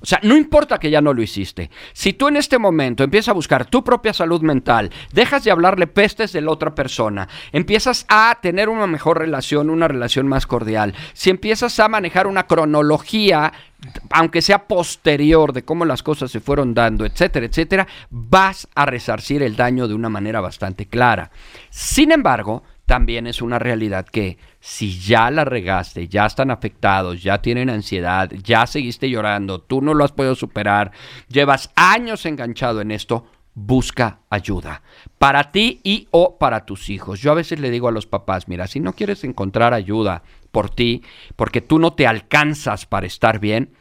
O 0.00 0.06
sea, 0.06 0.20
no 0.22 0.36
importa 0.36 0.78
que 0.78 0.90
ya 0.90 1.00
no 1.00 1.14
lo 1.14 1.22
hiciste. 1.22 1.70
Si 1.92 2.12
tú 2.12 2.28
en 2.28 2.36
este 2.36 2.58
momento 2.58 3.04
empiezas 3.04 3.30
a 3.30 3.34
buscar 3.34 3.66
tu 3.66 3.82
propia 3.82 4.12
salud 4.12 4.42
mental, 4.42 4.90
dejas 5.12 5.44
de 5.44 5.50
hablarle 5.50 5.86
pestes 5.86 6.32
de 6.32 6.40
la 6.40 6.50
otra 6.50 6.74
persona, 6.74 7.28
empiezas 7.52 8.06
a 8.08 8.38
tener 8.40 8.68
una 8.68 8.86
mejor 8.86 9.18
relación, 9.18 9.70
una 9.70 9.88
relación 9.88 10.26
más 10.26 10.46
cordial, 10.46 10.94
si 11.12 11.30
empiezas 11.30 11.78
a 11.80 11.88
manejar 11.88 12.26
una 12.26 12.46
cronología, 12.46 13.52
aunque 14.10 14.42
sea 14.42 14.66
posterior 14.66 15.52
de 15.52 15.64
cómo 15.64 15.84
las 15.84 16.02
cosas 16.02 16.30
se 16.30 16.40
fueron 16.40 16.74
dando, 16.74 17.04
etcétera, 17.04 17.46
etcétera, 17.46 17.86
vas 18.10 18.68
a 18.74 18.86
resarcir 18.86 19.42
el 19.42 19.56
daño 19.56 19.88
de 19.88 19.94
una 19.94 20.08
manera 20.08 20.40
bastante 20.40 20.86
clara. 20.86 21.30
Sin 21.70 22.12
embargo, 22.12 22.62
también 22.86 23.26
es 23.26 23.42
una 23.42 23.58
realidad 23.58 24.06
que 24.06 24.38
si 24.60 24.98
ya 24.98 25.30
la 25.30 25.44
regaste, 25.44 26.06
ya 26.08 26.24
están 26.24 26.52
afectados, 26.52 27.22
ya 27.22 27.42
tienen 27.42 27.68
ansiedad, 27.68 28.30
ya 28.30 28.66
seguiste 28.66 29.10
llorando, 29.10 29.60
tú 29.60 29.82
no 29.82 29.92
lo 29.92 30.04
has 30.04 30.12
podido 30.12 30.36
superar, 30.36 30.92
llevas 31.28 31.70
años 31.74 32.24
enganchado 32.26 32.80
en 32.80 32.92
esto, 32.92 33.26
busca 33.54 34.20
ayuda 34.30 34.82
para 35.18 35.50
ti 35.50 35.80
y 35.82 36.06
o 36.12 36.38
para 36.38 36.64
tus 36.64 36.88
hijos. 36.88 37.20
Yo 37.20 37.32
a 37.32 37.34
veces 37.34 37.58
le 37.58 37.70
digo 37.70 37.88
a 37.88 37.92
los 37.92 38.06
papás, 38.06 38.48
mira, 38.48 38.68
si 38.68 38.78
no 38.78 38.92
quieres 38.92 39.24
encontrar 39.24 39.74
ayuda 39.74 40.22
por 40.52 40.70
ti, 40.70 41.02
porque 41.34 41.60
tú 41.60 41.78
no 41.80 41.94
te 41.94 42.06
alcanzas 42.06 42.86
para 42.86 43.06
estar 43.06 43.40
bien, 43.40 43.74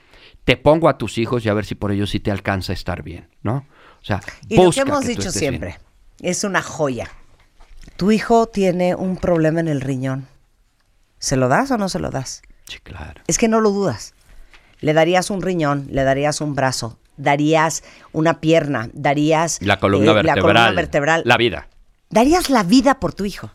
te 0.45 0.57
pongo 0.57 0.89
a 0.89 0.97
tus 0.97 1.17
hijos 1.19 1.45
y 1.45 1.49
a 1.49 1.53
ver 1.53 1.65
si 1.65 1.75
por 1.75 1.91
ellos 1.91 2.09
sí 2.09 2.19
te 2.19 2.31
alcanza 2.31 2.73
a 2.73 2.75
estar 2.75 3.03
bien, 3.03 3.29
¿no? 3.43 3.67
O 4.01 4.05
sea, 4.05 4.21
Y 4.49 4.57
lo 4.57 4.71
que 4.71 4.81
hemos 4.81 5.05
dicho 5.05 5.21
bien. 5.21 5.31
siempre, 5.33 5.79
es 6.21 6.43
una 6.43 6.61
joya. 6.61 7.09
Tu 7.97 8.11
hijo 8.11 8.47
tiene 8.47 8.95
un 8.95 9.17
problema 9.17 9.59
en 9.59 9.67
el 9.67 9.81
riñón. 9.81 10.27
¿Se 11.19 11.35
lo 11.35 11.47
das 11.47 11.71
o 11.71 11.77
no 11.77 11.89
se 11.89 11.99
lo 11.99 12.09
das? 12.11 12.41
Sí, 12.67 12.79
claro. 12.83 13.21
Es 13.27 13.37
que 13.37 13.47
no 13.47 13.61
lo 13.61 13.71
dudas. 13.71 14.13
Le 14.79 14.93
darías 14.93 15.29
un 15.29 15.41
riñón, 15.41 15.87
le 15.89 16.03
darías 16.03 16.41
un 16.41 16.55
brazo, 16.55 16.99
darías 17.17 17.83
una 18.11 18.41
pierna, 18.41 18.89
darías 18.93 19.59
La 19.61 19.79
columna 19.79 20.11
eh, 20.11 20.15
vertebral. 20.15 20.35
la 20.35 20.41
columna 20.41 20.71
vertebral. 20.71 21.21
La 21.25 21.37
vida. 21.37 21.67
Darías 22.09 22.49
la 22.49 22.63
vida 22.63 22.99
por 22.99 23.13
tu 23.13 23.25
hijo. 23.25 23.51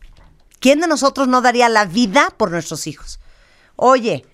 ¿Quién 0.59 0.81
de 0.81 0.89
nosotros 0.89 1.29
no 1.29 1.41
daría 1.43 1.69
la 1.69 1.85
vida 1.85 2.29
por 2.37 2.51
nuestros 2.51 2.87
hijos? 2.87 3.21
Oye, 3.77 4.25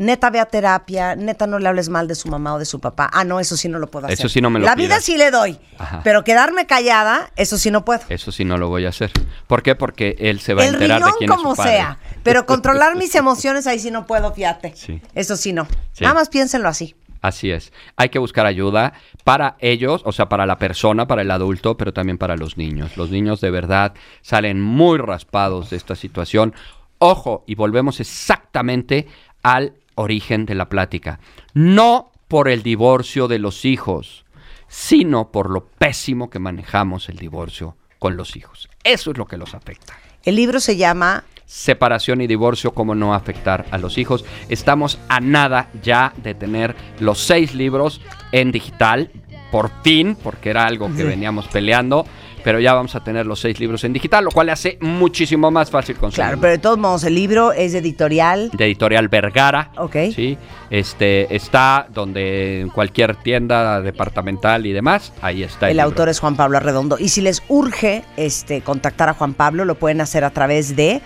neta 0.00 0.30
ve 0.30 0.40
a 0.40 0.46
terapia, 0.46 1.14
neta 1.14 1.46
no 1.46 1.58
le 1.58 1.68
hables 1.68 1.90
mal 1.90 2.08
de 2.08 2.14
su 2.14 2.28
mamá 2.28 2.54
o 2.54 2.58
de 2.58 2.64
su 2.64 2.80
papá. 2.80 3.08
Ah, 3.12 3.22
no, 3.22 3.38
eso 3.38 3.56
sí 3.56 3.68
no 3.68 3.78
lo 3.78 3.86
puedo 3.90 4.06
hacer. 4.06 4.18
Eso 4.18 4.28
sí 4.30 4.40
no 4.40 4.48
me 4.48 4.58
lo 4.58 4.64
La 4.64 4.74
vida 4.74 4.98
sí 5.00 5.18
le 5.18 5.30
doy, 5.30 5.58
Ajá. 5.78 6.00
pero 6.02 6.24
quedarme 6.24 6.66
callada, 6.66 7.30
eso 7.36 7.58
sí 7.58 7.70
no 7.70 7.84
puedo. 7.84 8.00
Eso 8.08 8.32
sí 8.32 8.44
no 8.44 8.56
lo 8.56 8.68
voy 8.68 8.86
a 8.86 8.88
hacer. 8.88 9.12
¿Por 9.46 9.62
qué? 9.62 9.74
Porque 9.74 10.16
él 10.18 10.40
se 10.40 10.54
va 10.54 10.62
a 10.62 10.66
El 10.66 10.74
enterar 10.74 11.04
de 11.04 11.10
quién 11.18 11.30
es 11.30 11.36
como 11.36 11.50
su 11.50 11.56
padre. 11.58 11.72
sea, 11.72 11.98
pero 12.22 12.46
controlar 12.46 12.96
mis 12.96 13.14
emociones 13.14 13.66
ahí 13.66 13.78
sí 13.78 13.90
no 13.90 14.06
puedo, 14.06 14.32
fíjate. 14.32 14.72
Sí. 14.74 15.02
Eso 15.14 15.36
sí 15.36 15.52
no. 15.52 15.66
Sí. 15.92 16.02
Nada 16.02 16.14
más 16.14 16.30
piénsenlo 16.30 16.68
así. 16.68 16.96
Así 17.20 17.50
es. 17.50 17.70
Hay 17.96 18.08
que 18.08 18.18
buscar 18.18 18.46
ayuda 18.46 18.94
para 19.24 19.56
ellos, 19.58 20.00
o 20.06 20.12
sea, 20.12 20.30
para 20.30 20.46
la 20.46 20.56
persona, 20.56 21.06
para 21.06 21.20
el 21.20 21.30
adulto, 21.30 21.76
pero 21.76 21.92
también 21.92 22.16
para 22.16 22.36
los 22.36 22.56
niños. 22.56 22.96
Los 22.96 23.10
niños 23.10 23.42
de 23.42 23.50
verdad 23.50 23.92
salen 24.22 24.62
muy 24.62 24.96
raspados 24.96 25.68
de 25.68 25.76
esta 25.76 25.94
situación. 25.94 26.54
Ojo, 26.96 27.44
y 27.46 27.54
volvemos 27.54 28.00
exactamente 28.00 29.06
al 29.42 29.74
origen 30.00 30.46
de 30.46 30.54
la 30.54 30.68
plática. 30.68 31.20
No 31.54 32.10
por 32.28 32.48
el 32.48 32.62
divorcio 32.62 33.28
de 33.28 33.38
los 33.38 33.64
hijos, 33.64 34.24
sino 34.68 35.30
por 35.30 35.50
lo 35.50 35.66
pésimo 35.66 36.30
que 36.30 36.38
manejamos 36.38 37.08
el 37.08 37.16
divorcio 37.16 37.76
con 37.98 38.16
los 38.16 38.36
hijos. 38.36 38.68
Eso 38.84 39.10
es 39.10 39.18
lo 39.18 39.26
que 39.26 39.36
los 39.36 39.54
afecta. 39.54 39.98
El 40.22 40.36
libro 40.36 40.60
se 40.60 40.76
llama 40.76 41.24
separación 41.44 42.20
y 42.20 42.26
divorcio, 42.28 42.72
cómo 42.72 42.94
no 42.94 43.14
afectar 43.14 43.66
a 43.72 43.78
los 43.78 43.98
hijos. 43.98 44.24
Estamos 44.48 44.98
a 45.08 45.18
nada 45.18 45.68
ya 45.82 46.12
de 46.22 46.34
tener 46.34 46.76
los 47.00 47.18
seis 47.18 47.54
libros 47.54 48.00
en 48.30 48.52
digital, 48.52 49.10
por 49.50 49.70
fin, 49.82 50.16
porque 50.22 50.50
era 50.50 50.66
algo 50.66 50.94
que 50.94 51.02
veníamos 51.02 51.48
peleando, 51.48 52.06
pero 52.42 52.60
ya 52.60 52.74
vamos 52.74 52.94
a 52.94 53.04
tener 53.04 53.26
los 53.26 53.40
seis 53.40 53.58
libros 53.60 53.84
en 53.84 53.92
digital, 53.92 54.24
lo 54.24 54.30
cual 54.30 54.46
le 54.46 54.52
hace 54.52 54.78
muchísimo 54.80 55.50
más 55.50 55.70
fácil 55.70 55.96
conseguir. 55.96 56.24
Claro, 56.26 56.40
pero 56.40 56.52
de 56.52 56.58
todos 56.58 56.78
modos, 56.78 57.04
el 57.04 57.14
libro 57.14 57.52
es 57.52 57.72
de 57.72 57.78
editorial. 57.78 58.50
De 58.52 58.64
editorial 58.64 59.08
Vergara. 59.08 59.70
Ok. 59.76 59.96
Sí, 60.14 60.38
este 60.70 61.34
está 61.34 61.86
donde 61.92 62.60
en 62.60 62.68
cualquier 62.68 63.16
tienda 63.16 63.80
departamental 63.80 64.66
y 64.66 64.72
demás, 64.72 65.12
ahí 65.20 65.42
está. 65.42 65.68
El 65.70 65.76
libro. 65.76 65.88
autor 65.88 66.08
es 66.08 66.20
Juan 66.20 66.36
Pablo 66.36 66.56
Arredondo. 66.56 66.96
Y 66.98 67.08
si 67.08 67.20
les 67.20 67.42
urge 67.48 68.04
este, 68.16 68.60
contactar 68.62 69.08
a 69.08 69.14
Juan 69.14 69.34
Pablo, 69.34 69.64
lo 69.64 69.74
pueden 69.74 70.00
hacer 70.00 70.24
a 70.24 70.30
través 70.30 70.76
de. 70.76 71.00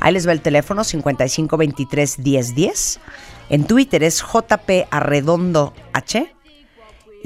Ahí 0.00 0.12
les 0.12 0.28
va 0.28 0.32
el 0.32 0.40
teléfono 0.42 0.84
5523 0.84 2.18
1010. 2.18 3.00
En 3.48 3.64
Twitter 3.64 4.02
es 4.02 4.22
JP 4.22 4.88
Arredondo 4.90 5.72
H. 5.92 6.35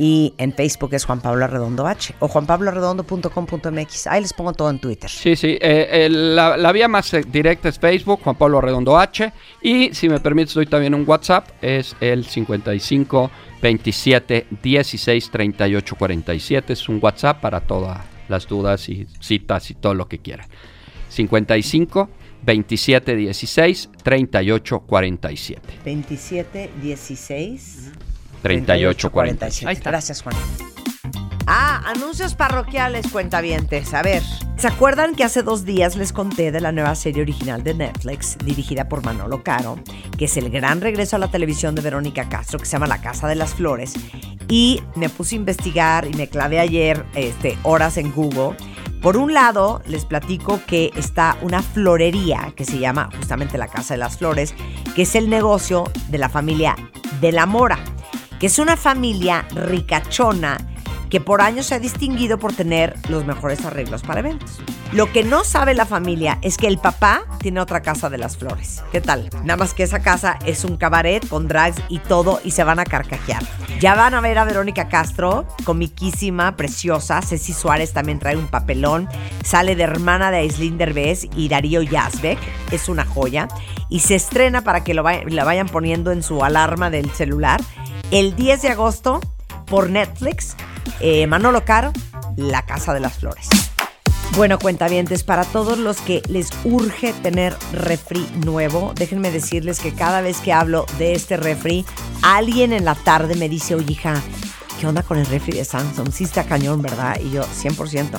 Y 0.02 0.32
en 0.38 0.54
Facebook 0.54 0.94
es 0.94 1.04
Juan 1.04 1.20
Pablo 1.20 1.44
Arredondo 1.44 1.86
H. 1.86 2.14
O 2.20 2.28
juanpabloarredondo.com.mx. 2.28 4.06
Ahí 4.06 4.22
les 4.22 4.32
pongo 4.32 4.54
todo 4.54 4.70
en 4.70 4.78
Twitter. 4.78 5.10
Sí, 5.10 5.36
sí. 5.36 5.58
eh, 5.60 5.88
el- 6.06 6.34
la, 6.34 6.56
la 6.56 6.72
vía 6.72 6.88
más 6.88 7.12
eh, 7.12 7.22
directa 7.30 7.68
es 7.68 7.78
Facebook, 7.78 8.20
Juan 8.24 8.36
Pablo 8.36 8.62
Redondo 8.62 8.98
H. 8.98 9.30
Y 9.60 9.92
si 9.92 10.08
me 10.08 10.18
permites, 10.18 10.54
doy 10.54 10.64
también 10.64 10.94
un 10.94 11.04
WhatsApp. 11.06 11.48
Es 11.60 11.94
el 12.00 12.24
55 12.24 13.30
27 13.60 14.46
16 14.62 15.30
38 15.30 15.96
47. 15.96 16.72
Es 16.72 16.88
un 16.88 16.98
WhatsApp 17.02 17.38
para 17.42 17.60
todas 17.60 17.98
las 18.30 18.46
dudas 18.48 18.88
y 18.88 19.06
citas 19.20 19.70
y 19.70 19.74
todo 19.74 19.92
lo 19.92 20.08
que 20.08 20.18
quieran. 20.18 20.46
55 21.10 22.08
27 22.42 23.16
16 23.16 23.90
38 24.02 24.80
47. 24.80 25.60
27 25.84 26.70
16 26.80 27.92
38 28.42 29.10
47. 29.10 29.68
Ahí 29.68 29.76
está. 29.76 29.90
Gracias, 29.90 30.22
Juan. 30.22 30.34
Ah, 31.52 31.82
anuncios 31.86 32.36
parroquiales, 32.36 33.08
cuentavientes. 33.08 33.92
A 33.92 34.02
ver, 34.02 34.22
¿se 34.56 34.68
acuerdan 34.68 35.16
que 35.16 35.24
hace 35.24 35.42
dos 35.42 35.64
días 35.64 35.96
les 35.96 36.12
conté 36.12 36.52
de 36.52 36.60
la 36.60 36.70
nueva 36.70 36.94
serie 36.94 37.22
original 37.22 37.64
de 37.64 37.74
Netflix, 37.74 38.38
dirigida 38.44 38.88
por 38.88 39.04
Manolo 39.04 39.42
Caro, 39.42 39.76
que 40.16 40.26
es 40.26 40.36
el 40.36 40.48
gran 40.50 40.80
regreso 40.80 41.16
a 41.16 41.18
la 41.18 41.28
televisión 41.28 41.74
de 41.74 41.82
Verónica 41.82 42.28
Castro, 42.28 42.60
que 42.60 42.66
se 42.66 42.72
llama 42.72 42.86
La 42.86 43.00
Casa 43.00 43.26
de 43.26 43.34
las 43.34 43.54
Flores? 43.54 43.94
Y 44.48 44.80
me 44.94 45.08
puse 45.08 45.34
a 45.34 45.38
investigar 45.38 46.06
y 46.06 46.12
me 46.14 46.28
clavé 46.28 46.60
ayer 46.60 47.04
este, 47.14 47.58
horas 47.64 47.96
en 47.96 48.12
Google. 48.12 48.56
Por 49.02 49.16
un 49.16 49.34
lado, 49.34 49.82
les 49.86 50.04
platico 50.04 50.60
que 50.68 50.92
está 50.94 51.36
una 51.42 51.62
florería 51.62 52.52
que 52.54 52.64
se 52.64 52.78
llama 52.78 53.08
justamente 53.16 53.58
la 53.58 53.66
Casa 53.66 53.94
de 53.94 53.98
las 53.98 54.18
Flores, 54.18 54.54
que 54.94 55.02
es 55.02 55.16
el 55.16 55.28
negocio 55.28 55.82
de 56.10 56.18
la 56.18 56.28
familia 56.28 56.76
de 57.20 57.32
la 57.32 57.46
Mora, 57.46 57.80
que 58.40 58.46
es 58.46 58.58
una 58.58 58.76
familia 58.76 59.46
ricachona 59.54 60.56
que 61.10 61.20
por 61.20 61.42
años 61.42 61.66
se 61.66 61.74
ha 61.74 61.78
distinguido 61.78 62.38
por 62.38 62.54
tener 62.54 62.94
los 63.08 63.26
mejores 63.26 63.64
arreglos 63.64 64.02
para 64.02 64.20
eventos. 64.20 64.60
Lo 64.92 65.12
que 65.12 65.24
no 65.24 65.44
sabe 65.44 65.74
la 65.74 65.84
familia 65.84 66.38
es 66.40 66.56
que 66.56 66.68
el 66.68 66.78
papá 66.78 67.22
tiene 67.40 67.60
otra 67.60 67.82
casa 67.82 68.08
de 68.08 68.18
las 68.18 68.36
flores. 68.36 68.82
¿Qué 68.92 69.00
tal? 69.00 69.28
Nada 69.44 69.56
más 69.56 69.74
que 69.74 69.82
esa 69.82 70.00
casa 70.00 70.38
es 70.46 70.64
un 70.64 70.76
cabaret 70.76 71.26
con 71.28 71.48
drags 71.48 71.82
y 71.88 71.98
todo 71.98 72.40
y 72.44 72.52
se 72.52 72.64
van 72.64 72.78
a 72.78 72.84
carcajear. 72.84 73.42
Ya 73.80 73.94
van 73.94 74.14
a 74.14 74.20
ver 74.20 74.38
a 74.38 74.44
Verónica 74.44 74.88
Castro, 74.88 75.46
comiquísima, 75.64 76.56
preciosa. 76.56 77.22
Ceci 77.22 77.52
Suárez 77.52 77.92
también 77.92 78.18
trae 78.18 78.36
un 78.36 78.48
papelón. 78.48 79.08
Sale 79.44 79.74
de 79.74 79.82
hermana 79.82 80.30
de 80.30 80.38
Aislinn 80.38 80.78
Derbez 80.78 81.26
y 81.36 81.48
Darío 81.48 81.82
Yazbek. 81.82 82.38
Es 82.70 82.88
una 82.88 83.04
joya. 83.04 83.48
Y 83.88 84.00
se 84.00 84.14
estrena 84.14 84.62
para 84.62 84.84
que 84.84 84.94
lo 84.94 85.02
la 85.02 85.44
vayan 85.44 85.68
poniendo 85.68 86.12
en 86.12 86.22
su 86.22 86.44
alarma 86.44 86.90
del 86.90 87.10
celular. 87.10 87.60
El 88.10 88.34
10 88.34 88.62
de 88.62 88.68
agosto 88.70 89.20
por 89.66 89.88
Netflix. 89.88 90.56
eh, 91.00 91.26
Manolo 91.26 91.64
Caro, 91.64 91.92
La 92.36 92.62
Casa 92.62 92.92
de 92.92 93.00
las 93.00 93.18
Flores. 93.18 93.48
Bueno, 94.36 94.58
cuentavientes, 94.58 95.22
para 95.22 95.44
todos 95.44 95.78
los 95.78 96.00
que 96.00 96.22
les 96.28 96.50
urge 96.64 97.12
tener 97.12 97.56
refri 97.72 98.26
nuevo, 98.44 98.92
déjenme 98.96 99.30
decirles 99.30 99.80
que 99.80 99.92
cada 99.92 100.20
vez 100.20 100.38
que 100.38 100.52
hablo 100.52 100.86
de 100.98 101.14
este 101.14 101.36
refri, 101.36 101.84
alguien 102.22 102.72
en 102.72 102.84
la 102.84 102.94
tarde 102.96 103.34
me 103.36 103.48
dice, 103.48 103.74
oye, 103.74 103.92
hija, 103.92 104.20
¿qué 104.80 104.86
onda 104.86 105.02
con 105.02 105.18
el 105.18 105.26
refri 105.26 105.52
de 105.52 105.64
Samsung? 105.64 106.12
Sí 106.12 106.24
está 106.24 106.44
cañón, 106.44 106.82
¿verdad? 106.82 107.18
Y 107.20 107.30
yo, 107.30 107.44
100%. 107.44 108.18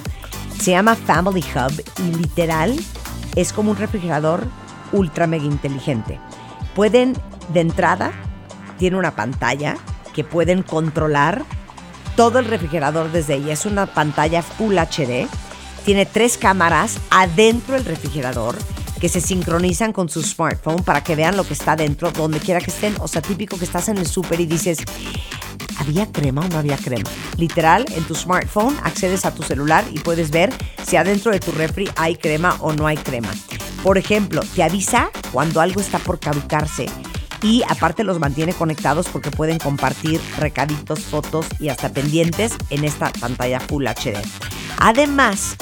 Se 0.59 0.72
llama 0.72 0.95
Family 0.95 1.43
Hub 1.53 1.84
y 1.99 2.15
literal 2.15 2.77
es 3.35 3.51
como 3.53 3.72
un 3.72 3.77
refrigerador 3.77 4.45
ultra 4.91 5.27
mega 5.27 5.45
inteligente. 5.45 6.19
Pueden, 6.76 7.13
de 7.53 7.61
entrada, 7.61 8.11
tiene 8.82 8.98
una 8.98 9.16
pantalla 9.16 9.78
que 10.12 10.24
pueden 10.24 10.64
controlar 10.64 11.44
todo 12.16 12.40
el 12.40 12.45
refrigerador 12.45 13.12
desde 13.12 13.36
ella. 13.36 13.53
Es 13.53 13.68
una 13.68 13.86
pantalla 13.86 14.41
Full 14.41 14.76
HD. 14.76 15.28
Tiene 15.86 16.08
tres 16.08 16.36
cámaras 16.36 16.98
adentro 17.12 17.76
del 17.76 17.86
refrigerador 17.86 18.58
que 18.99 19.08
se 19.08 19.22
sincronizan 19.22 19.94
con 19.94 20.10
su 20.10 20.24
smartphone 20.24 20.82
para 20.82 21.03
que 21.03 21.16
vean 21.16 21.38
lo 21.38 21.44
que 21.44 21.53
está 21.53 21.76
dentro, 21.76 22.10
donde 22.12 22.40
quiera 22.40 22.60
que 22.60 22.72
estén. 22.72 22.95
O 23.02 23.08
sea, 23.08 23.22
típico 23.22 23.60
que 23.60 23.66
estás 23.66 23.88
en 23.88 23.99
el 23.99 24.08
súper 24.08 24.40
y 24.40 24.48
dices, 24.48 24.80
¿había 25.78 26.12
crema 26.12 26.41
o 26.41 26.48
no 26.48 26.58
había 26.58 26.78
crema? 26.78 27.08
Literal, 27.38 27.86
en 27.95 28.03
tu 28.06 28.16
smartphone 28.16 28.76
accedes 28.82 29.26
a 29.26 29.36
tu 29.36 29.44
celular 29.44 29.86
y 29.94 29.99
puedes 29.99 30.32
ver 30.32 30.52
si 30.84 30.95
adentro 30.95 31.32
de 31.32 31.40
tu 31.40 31.52
refri 31.52 31.88
hay 31.98 32.16
crema 32.16 32.58
o 32.62 32.74
no 32.74 32.88
hay 32.88 32.98
crema. 32.98 33.30
Por 33.84 33.99
ejemplo, 33.99 34.41
te 34.56 34.64
avisa 34.64 35.12
cuando 35.32 35.62
algo 35.62 35.82
está 35.82 35.99
por 35.99 36.20
caducarse 36.20 36.88
y 37.41 37.63
aparte 37.68 38.03
los 38.03 38.19
mantiene 38.19 38.53
conectados 38.53 39.07
porque 39.07 39.31
pueden 39.31 39.59
compartir 39.59 40.22
recaditos, 40.38 41.01
fotos 41.01 41.45
y 41.59 41.69
hasta 41.69 41.89
pendientes 41.89 42.53
en 42.69 42.84
esta 42.84 43.11
pantalla 43.19 43.59
Full 43.59 43.85
HD. 43.85 44.18
Además, 44.77 45.55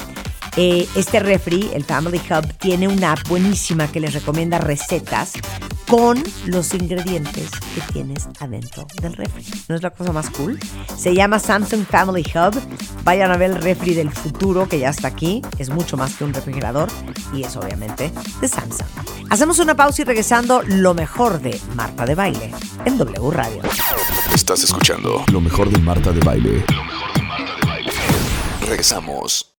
eh, 0.57 0.87
este 0.95 1.19
refri, 1.19 1.69
el 1.73 1.83
Family 1.83 2.21
Hub, 2.29 2.53
tiene 2.57 2.87
una 2.87 3.13
app 3.13 3.27
buenísima 3.27 3.87
que 3.91 3.99
les 3.99 4.13
recomienda 4.13 4.57
recetas 4.57 5.33
con 5.89 6.23
los 6.45 6.73
ingredientes 6.75 7.49
que 7.73 7.81
tienes 7.91 8.29
adentro 8.39 8.85
del 9.01 9.13
refri. 9.13 9.43
¿No 9.67 9.75
es 9.75 9.81
la 9.81 9.89
cosa 9.89 10.13
más 10.13 10.29
cool? 10.29 10.59
Se 10.95 11.15
llama 11.15 11.39
Samsung 11.39 11.83
Family 11.85 12.23
Hub. 12.35 12.61
Vayan 13.03 13.31
a 13.31 13.37
ver 13.37 13.51
el 13.51 13.61
refri 13.61 13.95
del 13.95 14.11
futuro 14.11 14.69
que 14.69 14.79
ya 14.79 14.89
está 14.89 15.07
aquí. 15.07 15.41
Es 15.57 15.69
mucho 15.69 15.97
más 15.97 16.15
que 16.15 16.23
un 16.23 16.33
refrigerador 16.33 16.89
y 17.33 17.43
es 17.43 17.55
obviamente 17.57 18.11
de 18.39 18.47
Samsung. 18.47 18.87
Hacemos 19.31 19.57
una 19.57 19.75
pausa 19.75 20.03
y 20.03 20.05
regresando 20.05 20.61
lo 20.63 20.93
mejor 20.93 21.41
de 21.41 21.59
Marta 21.75 22.05
de 22.05 22.13
Baile 22.13 22.51
en 22.85 22.97
W 22.97 23.31
Radio. 23.31 23.61
Estás 24.33 24.63
escuchando 24.63 25.23
lo 25.31 25.41
mejor 25.41 25.69
de 25.71 25.79
Marta 25.79 26.11
de 26.11 26.19
Baile. 26.19 26.65
Lo 26.69 26.83
mejor 26.83 27.13
de 27.13 27.21
Marta 27.23 27.55
de 27.55 27.67
Baile. 27.67 27.91
Regresamos. 28.61 29.58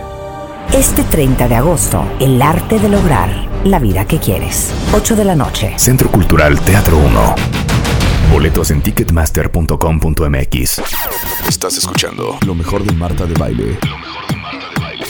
Este 0.73 1.03
30 1.03 1.49
de 1.49 1.55
agosto, 1.55 2.09
el 2.21 2.41
arte 2.41 2.79
de 2.79 2.87
lograr 2.87 3.29
la 3.65 3.77
vida 3.77 4.07
que 4.07 4.19
quieres. 4.19 4.71
8 4.93 5.17
de 5.17 5.25
la 5.25 5.35
noche. 5.35 5.73
Centro 5.77 6.09
Cultural 6.09 6.57
Teatro 6.61 6.97
1. 6.97 7.35
Boletos 8.31 8.71
en 8.71 8.81
ticketmaster.com.mx. 8.81 10.81
Estás 11.45 11.77
escuchando 11.77 12.37
lo 12.45 12.55
mejor 12.55 12.85
de 12.85 12.93
Marta 12.93 13.25
de 13.25 13.33
Baile. 13.33 13.77
Lo 13.85 13.97
mejor 13.97 14.27
de 14.29 14.35
Marta 14.37 14.65
de 14.73 14.79
Baile. 14.79 15.05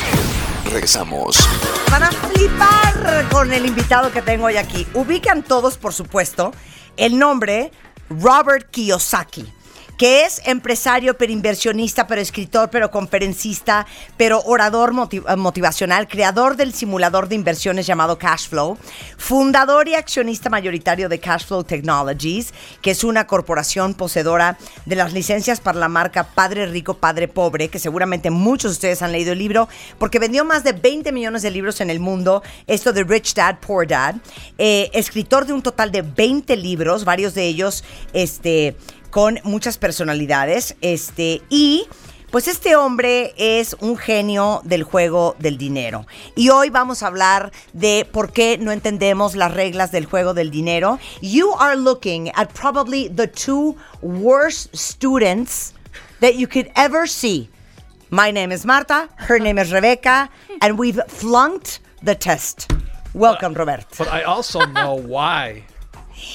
Regresamos. 0.65 1.47
Van 1.91 2.03
a 2.05 2.11
flipar 2.11 3.27
con 3.31 3.53
el 3.53 3.67
invitado 3.67 4.11
que 4.11 4.23
tengo 4.23 4.45
hoy 4.45 4.57
aquí. 4.57 4.87
Ubican 4.95 5.43
todos, 5.43 5.77
por 5.77 5.93
supuesto, 5.93 6.53
el 6.97 7.19
nombre 7.19 7.71
Robert 8.09 8.71
Kiyosaki. 8.71 9.45
Que 10.01 10.23
es 10.23 10.41
empresario, 10.45 11.15
pero 11.15 11.31
inversionista, 11.31 12.07
pero 12.07 12.21
escritor, 12.21 12.71
pero 12.71 12.89
conferencista, 12.89 13.85
pero 14.17 14.41
orador 14.45 14.93
eh, 15.11 15.35
motivacional, 15.35 16.07
creador 16.07 16.55
del 16.55 16.73
simulador 16.73 17.27
de 17.27 17.35
inversiones 17.35 17.85
llamado 17.85 18.17
Cashflow, 18.17 18.79
fundador 19.19 19.87
y 19.87 19.93
accionista 19.93 20.49
mayoritario 20.49 21.07
de 21.07 21.19
Cashflow 21.19 21.63
Technologies, 21.63 22.51
que 22.81 22.89
es 22.89 23.03
una 23.03 23.27
corporación 23.27 23.93
poseedora 23.93 24.57
de 24.87 24.95
las 24.95 25.13
licencias 25.13 25.59
para 25.59 25.77
la 25.77 25.87
marca 25.87 26.23
Padre 26.23 26.65
Rico, 26.65 26.95
Padre 26.95 27.27
Pobre, 27.27 27.67
que 27.67 27.77
seguramente 27.77 28.31
muchos 28.31 28.71
de 28.71 28.73
ustedes 28.77 29.03
han 29.03 29.11
leído 29.11 29.33
el 29.33 29.37
libro, 29.37 29.69
porque 29.99 30.17
vendió 30.17 30.43
más 30.43 30.63
de 30.63 30.73
20 30.73 31.11
millones 31.11 31.43
de 31.43 31.51
libros 31.51 31.79
en 31.79 31.91
el 31.91 31.99
mundo, 31.99 32.41
esto 32.65 32.91
de 32.91 33.03
Rich 33.03 33.35
Dad, 33.35 33.59
Poor 33.59 33.85
Dad, 33.85 34.15
eh, 34.57 34.89
escritor 34.93 35.45
de 35.45 35.53
un 35.53 35.61
total 35.61 35.91
de 35.91 36.01
20 36.01 36.57
libros, 36.57 37.05
varios 37.05 37.35
de 37.35 37.45
ellos 37.45 37.83
este, 38.13 38.75
con 39.11 39.39
muchas 39.43 39.77
personalidades, 39.77 40.75
este, 40.81 41.41
y 41.49 41.87
pues 42.31 42.47
este 42.47 42.77
hombre 42.77 43.33
es 43.37 43.75
un 43.81 43.97
genio 43.97 44.61
del 44.63 44.83
juego 44.83 45.35
del 45.37 45.57
dinero. 45.57 46.07
Y 46.33 46.49
hoy 46.49 46.69
vamos 46.69 47.03
a 47.03 47.07
hablar 47.07 47.51
de 47.73 48.07
por 48.09 48.31
qué 48.31 48.57
no 48.57 48.71
entendemos 48.71 49.35
las 49.35 49.53
reglas 49.53 49.91
del 49.91 50.05
juego 50.05 50.33
del 50.33 50.49
dinero. 50.49 50.97
You 51.21 51.53
are 51.59 51.75
looking 51.75 52.31
at 52.35 52.53
probably 52.53 53.09
the 53.09 53.27
two 53.27 53.75
worst 54.01 54.73
students 54.73 55.73
that 56.21 56.35
you 56.35 56.47
could 56.47 56.71
ever 56.75 57.05
see. 57.05 57.49
My 58.09 58.31
name 58.31 58.53
is 58.53 58.65
Marta, 58.65 59.09
her 59.17 59.39
name 59.39 59.59
is 59.61 59.71
Rebecca, 59.71 60.29
and 60.61 60.79
we've 60.79 61.01
flunked 61.07 61.81
the 62.01 62.15
test. 62.15 62.71
Welcome, 63.13 63.55
Robert. 63.55 63.85
But 63.97 64.07
I 64.07 64.23
also 64.23 64.65
know 64.65 64.95
why 64.95 65.63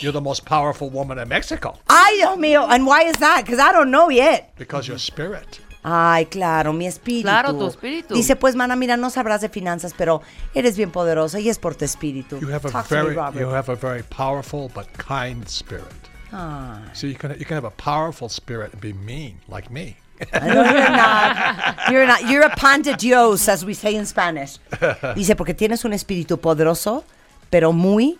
you're 0.00 0.12
the 0.12 0.20
most 0.20 0.44
powerful 0.44 0.90
woman 0.90 1.18
in 1.18 1.28
Mexico 1.28 1.78
Ay, 1.88 2.16
Dios 2.16 2.36
mío, 2.38 2.66
and 2.68 2.86
why 2.86 3.02
is 3.02 3.16
that? 3.16 3.44
Because 3.44 3.58
I 3.60 3.72
don't 3.72 3.90
know 3.90 4.08
yet. 4.10 4.54
because 4.56 4.88
your 4.88 4.98
spirit. 4.98 5.60
Ay, 5.88 6.26
claro, 6.28 6.72
mi 6.72 6.86
espíritu. 6.86 7.22
Claro, 7.22 7.52
tu 7.52 7.64
espíritu. 7.66 8.12
Dice, 8.14 8.34
pues, 8.34 8.56
mana, 8.56 8.74
mira, 8.74 8.96
no 8.96 9.08
sabrás 9.08 9.40
de 9.40 9.48
finanzas, 9.48 9.94
pero 9.96 10.20
eres 10.52 10.76
bien 10.76 10.90
poderosa 10.90 11.38
y 11.38 11.48
es 11.48 11.58
por 11.58 11.76
tu 11.76 11.84
espíritu. 11.84 12.40
You 12.40 12.48
have 12.48 12.64
a 12.66 12.70
Talk 12.72 12.90
me, 12.90 12.96
very 12.96 13.14
Robert. 13.14 13.40
you 13.40 13.48
have 13.50 13.68
a 13.68 13.76
very 13.76 14.02
powerful 14.02 14.68
but 14.74 14.92
kind 14.94 15.48
spirit. 15.48 15.84
Ah. 16.32 16.80
So 16.92 17.06
you 17.06 17.14
can 17.14 17.36
you 17.38 17.44
can 17.44 17.54
have 17.54 17.64
a 17.64 17.70
powerful 17.70 18.28
spirit 18.28 18.72
and 18.72 18.80
be 18.80 18.92
mean 18.94 19.38
like 19.48 19.70
me. 19.70 19.96
No, 20.32 20.64
you're 20.64 20.90
not. 20.90 21.90
You're 21.90 22.06
not. 22.06 22.28
You're 22.28 22.46
a 22.46 22.56
pan 22.56 22.82
de 22.82 22.96
Dios, 22.96 23.48
as 23.48 23.64
we 23.64 23.72
say 23.74 23.94
in 23.94 24.06
Spanish. 24.06 24.58
Dice, 25.14 25.36
porque 25.36 25.54
tienes 25.54 25.84
un 25.84 25.92
espíritu 25.92 26.40
poderoso, 26.40 27.04
pero 27.48 27.72
muy 27.72 28.18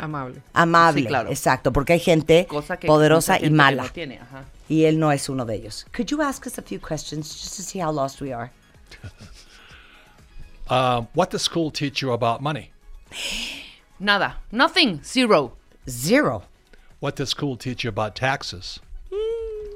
Amable. 0.00 0.42
amable. 0.54 1.02
Sí, 1.02 1.06
claro. 1.08 1.30
Exacto, 1.30 1.72
porque 1.72 1.92
hay 1.94 2.00
gente 2.00 2.46
Cosa 2.46 2.76
que 2.78 2.86
poderosa 2.86 3.32
mucha 3.34 3.40
y 3.40 3.44
gente 3.48 3.56
mala. 3.56 3.82
no 3.84 3.88
tiene, 3.90 4.18
ajá. 4.18 4.44
Y 4.68 4.84
él 4.84 4.98
no 4.98 5.10
es 5.12 5.28
uno 5.28 5.44
de 5.44 5.54
ellos. 5.56 5.84
Could 5.92 6.10
you 6.10 6.22
ask 6.22 6.46
us 6.46 6.58
a 6.58 6.62
few 6.62 6.78
questions 6.78 7.28
just 7.34 7.56
to 7.56 7.62
see 7.62 7.80
how 7.80 7.90
lost 7.92 8.20
we 8.20 8.32
are? 8.32 8.50
Um, 10.68 11.08
what 11.14 11.30
does 11.30 11.42
school 11.42 11.70
teach 11.70 12.00
you 12.02 12.12
about 12.12 12.40
money? 12.40 12.70
Nada. 13.98 14.36
Nothing. 14.52 15.00
Zero. 15.04 15.52
Zero. 15.88 16.42
What 17.00 17.16
does 17.16 17.30
school 17.30 17.56
teach 17.56 17.82
you 17.84 17.88
about 17.88 18.14
taxes? 18.14 18.78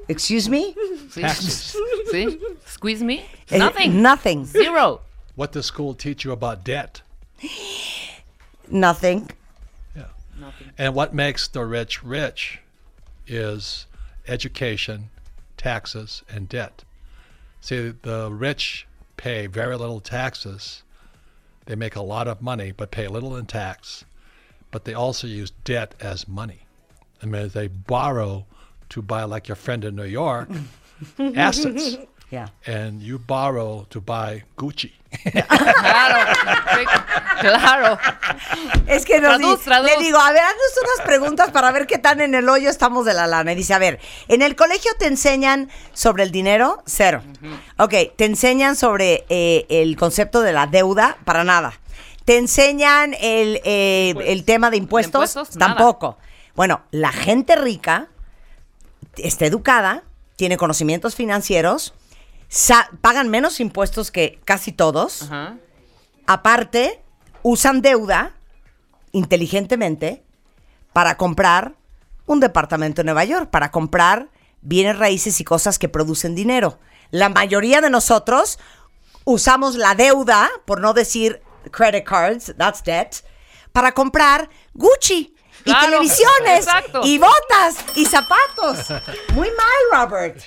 Excuse 0.07 0.47
me? 0.47 0.75
Taxes. 1.13 1.75
¿Sí? 2.13 2.39
Squeeze 2.65 3.01
me. 3.03 3.25
Eh, 3.49 3.57
Nothing. 3.57 4.01
Nothing. 4.01 4.45
Zero. 4.45 5.01
what 5.35 5.51
does 5.51 5.65
school 5.65 5.93
teach 5.93 6.23
you 6.23 6.31
about 6.31 6.63
debt? 6.63 7.01
Nothing. 8.69 9.29
And 10.77 10.93
what 10.93 11.13
makes 11.13 11.47
the 11.47 11.65
rich 11.65 12.03
rich 12.03 12.59
is 13.27 13.85
education, 14.27 15.09
taxes, 15.57 16.23
and 16.29 16.49
debt. 16.49 16.83
See, 17.61 17.93
the 18.01 18.29
rich 18.31 18.87
pay 19.17 19.47
very 19.47 19.77
little 19.77 19.99
taxes. 19.99 20.83
They 21.65 21.75
make 21.75 21.95
a 21.95 22.01
lot 22.01 22.27
of 22.27 22.41
money, 22.41 22.71
but 22.71 22.91
pay 22.91 23.07
little 23.07 23.35
in 23.35 23.45
tax. 23.45 24.05
But 24.71 24.85
they 24.85 24.93
also 24.93 25.27
use 25.27 25.51
debt 25.63 25.95
as 25.99 26.27
money. 26.27 26.67
I 27.23 27.25
mean, 27.25 27.49
they 27.49 27.67
borrow 27.67 28.45
to 28.89 29.01
buy, 29.01 29.23
like 29.23 29.47
your 29.47 29.55
friend 29.55 29.83
in 29.83 29.95
New 29.95 30.03
York, 30.03 30.49
assets. 31.19 31.97
Yeah. 32.35 32.49
And 32.83 33.01
you 33.01 33.17
borrow 33.25 33.85
to 33.89 34.01
buy 34.01 34.43
Gucci. 34.57 34.91
Claro. 35.31 36.17
Claro. 37.39 37.97
Es 38.87 39.05
que 39.05 39.19
nos 39.21 39.37
Traduz, 39.37 39.59
di- 39.59 39.65
traduz. 39.65 39.89
le 39.89 40.03
digo, 40.03 40.17
a 40.17 40.31
ver, 40.31 40.41
haznos 40.41 40.83
unas 40.83 41.05
preguntas 41.05 41.51
para 41.51 41.71
ver 41.71 41.87
qué 41.87 41.97
tan 41.97 42.19
en 42.21 42.35
el 42.35 42.49
hoyo 42.49 42.69
estamos 42.69 43.05
de 43.05 43.13
la 43.13 43.25
lana. 43.27 43.53
Y 43.53 43.55
dice, 43.55 43.73
a 43.73 43.79
ver, 43.79 43.99
¿en 44.27 44.41
el 44.41 44.55
colegio 44.55 44.91
te 44.99 45.05
enseñan 45.07 45.69
sobre 45.93 46.23
el 46.23 46.31
dinero? 46.31 46.83
Cero. 46.85 47.21
Ok, 47.77 47.93
¿te 48.15 48.25
enseñan 48.25 48.75
sobre 48.75 49.25
eh, 49.29 49.65
el 49.69 49.95
concepto 49.95 50.41
de 50.41 50.51
la 50.53 50.67
deuda? 50.67 51.17
Para 51.23 51.43
nada. 51.43 51.73
¿Te 52.25 52.37
enseñan 52.37 53.13
el, 53.21 53.61
eh, 53.63 54.13
el 54.25 54.43
tema 54.45 54.69
de 54.69 54.77
impuestos? 54.77 55.29
impuestos? 55.35 55.55
Nada. 55.55 55.75
Tampoco. 55.75 56.17
Bueno, 56.55 56.81
la 56.91 57.11
gente 57.11 57.55
rica 57.55 58.07
está 59.17 59.45
educada, 59.45 60.03
tiene 60.35 60.57
conocimientos 60.57 61.15
financieros, 61.15 61.93
sa- 62.49 62.89
pagan 63.01 63.29
menos 63.29 63.59
impuestos 63.59 64.11
que 64.11 64.39
casi 64.45 64.71
todos. 64.71 65.23
Ajá. 65.23 65.57
Aparte, 66.27 67.01
usan 67.43 67.81
deuda 67.81 68.33
inteligentemente 69.11 70.23
para 70.93 71.17
comprar 71.17 71.73
un 72.25 72.39
departamento 72.39 73.01
en 73.01 73.05
Nueva 73.05 73.23
York, 73.25 73.49
para 73.49 73.71
comprar 73.71 74.29
bienes 74.61 74.97
raíces 74.97 75.39
y 75.39 75.43
cosas 75.43 75.77
que 75.77 75.89
producen 75.89 76.35
dinero. 76.35 76.79
La 77.11 77.29
mayoría 77.29 77.81
de 77.81 77.89
nosotros 77.89 78.57
usamos 79.25 79.75
la 79.75 79.93
deuda, 79.95 80.49
por 80.65 80.81
no 80.81 80.93
decir 80.93 81.41
credit 81.71 82.03
cards, 82.03 82.53
that's 82.57 82.83
debt, 82.83 83.17
para 83.71 83.91
comprar 83.93 84.49
Gucci. 84.73 85.33
Y 85.67 85.71
Claro, 85.71 85.85
televisiones, 85.87 86.65
exacto. 86.67 87.01
y 87.03 87.17
botas, 87.17 87.75
y 87.95 88.05
zapatos. 88.05 88.89
Muy 89.33 89.49
mal, 89.51 90.01
Robert. 90.07 90.37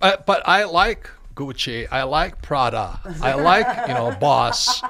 But, 0.00 0.20
but 0.26 0.38
I 0.46 0.64
like 0.64 1.08
Gucci. 1.34 1.86
I 1.90 2.02
like 2.04 2.42
Prada. 2.42 3.00
I 3.22 3.34
like, 3.34 3.66
you 3.88 3.94
know, 3.94 4.12
Boss. 4.18 4.82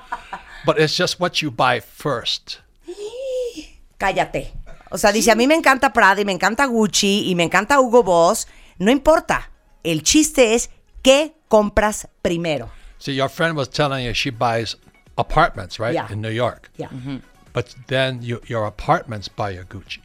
But 0.64 0.78
it's 0.78 0.97
just 0.97 1.19
what 1.20 1.43
you 1.43 1.51
buy 1.51 1.81
first. 1.81 2.60
cállate. 3.98 4.52
O 4.90 4.98
sea, 4.98 5.12
dice, 5.12 5.31
a 5.31 5.35
mí 5.35 5.47
me 5.47 5.55
encanta 5.55 5.93
Prada 5.93 6.20
y 6.20 6.24
me 6.24 6.32
encanta 6.32 6.66
Gucci 6.66 7.28
y 7.31 7.35
me 7.35 7.44
encanta 7.44 7.81
Hugo 7.81 8.02
Boss. 8.02 8.47
No 8.78 8.90
importa. 8.90 9.51
El 9.85 10.02
chiste 10.02 10.55
es 10.55 10.70
qué 11.02 11.35
compras 11.48 12.09
primero. 12.20 12.70
See, 12.98 13.14
your 13.14 13.28
friend 13.28 13.56
was 13.56 13.69
telling 13.69 14.05
you 14.05 14.12
she 14.14 14.31
buys 14.31 14.77
apartments, 15.19 15.78
right, 15.81 15.94
Yeah. 15.94 16.09
in 16.10 16.20
New 16.20 16.31
York. 16.31 16.70
Ya. 16.77 16.89
Mm-hmm. 16.89 17.16
But 17.52 17.74
then 17.89 18.23
you, 18.23 18.40
your 18.47 18.66
apartments 18.66 19.28
buy 19.28 19.51
your 19.51 19.64
Gucci. 19.64 20.01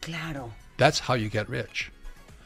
Claro. 0.00 0.52
That's 0.78 1.00
how 1.00 1.14
you 1.14 1.28
get 1.28 1.48
rich. 1.48 1.90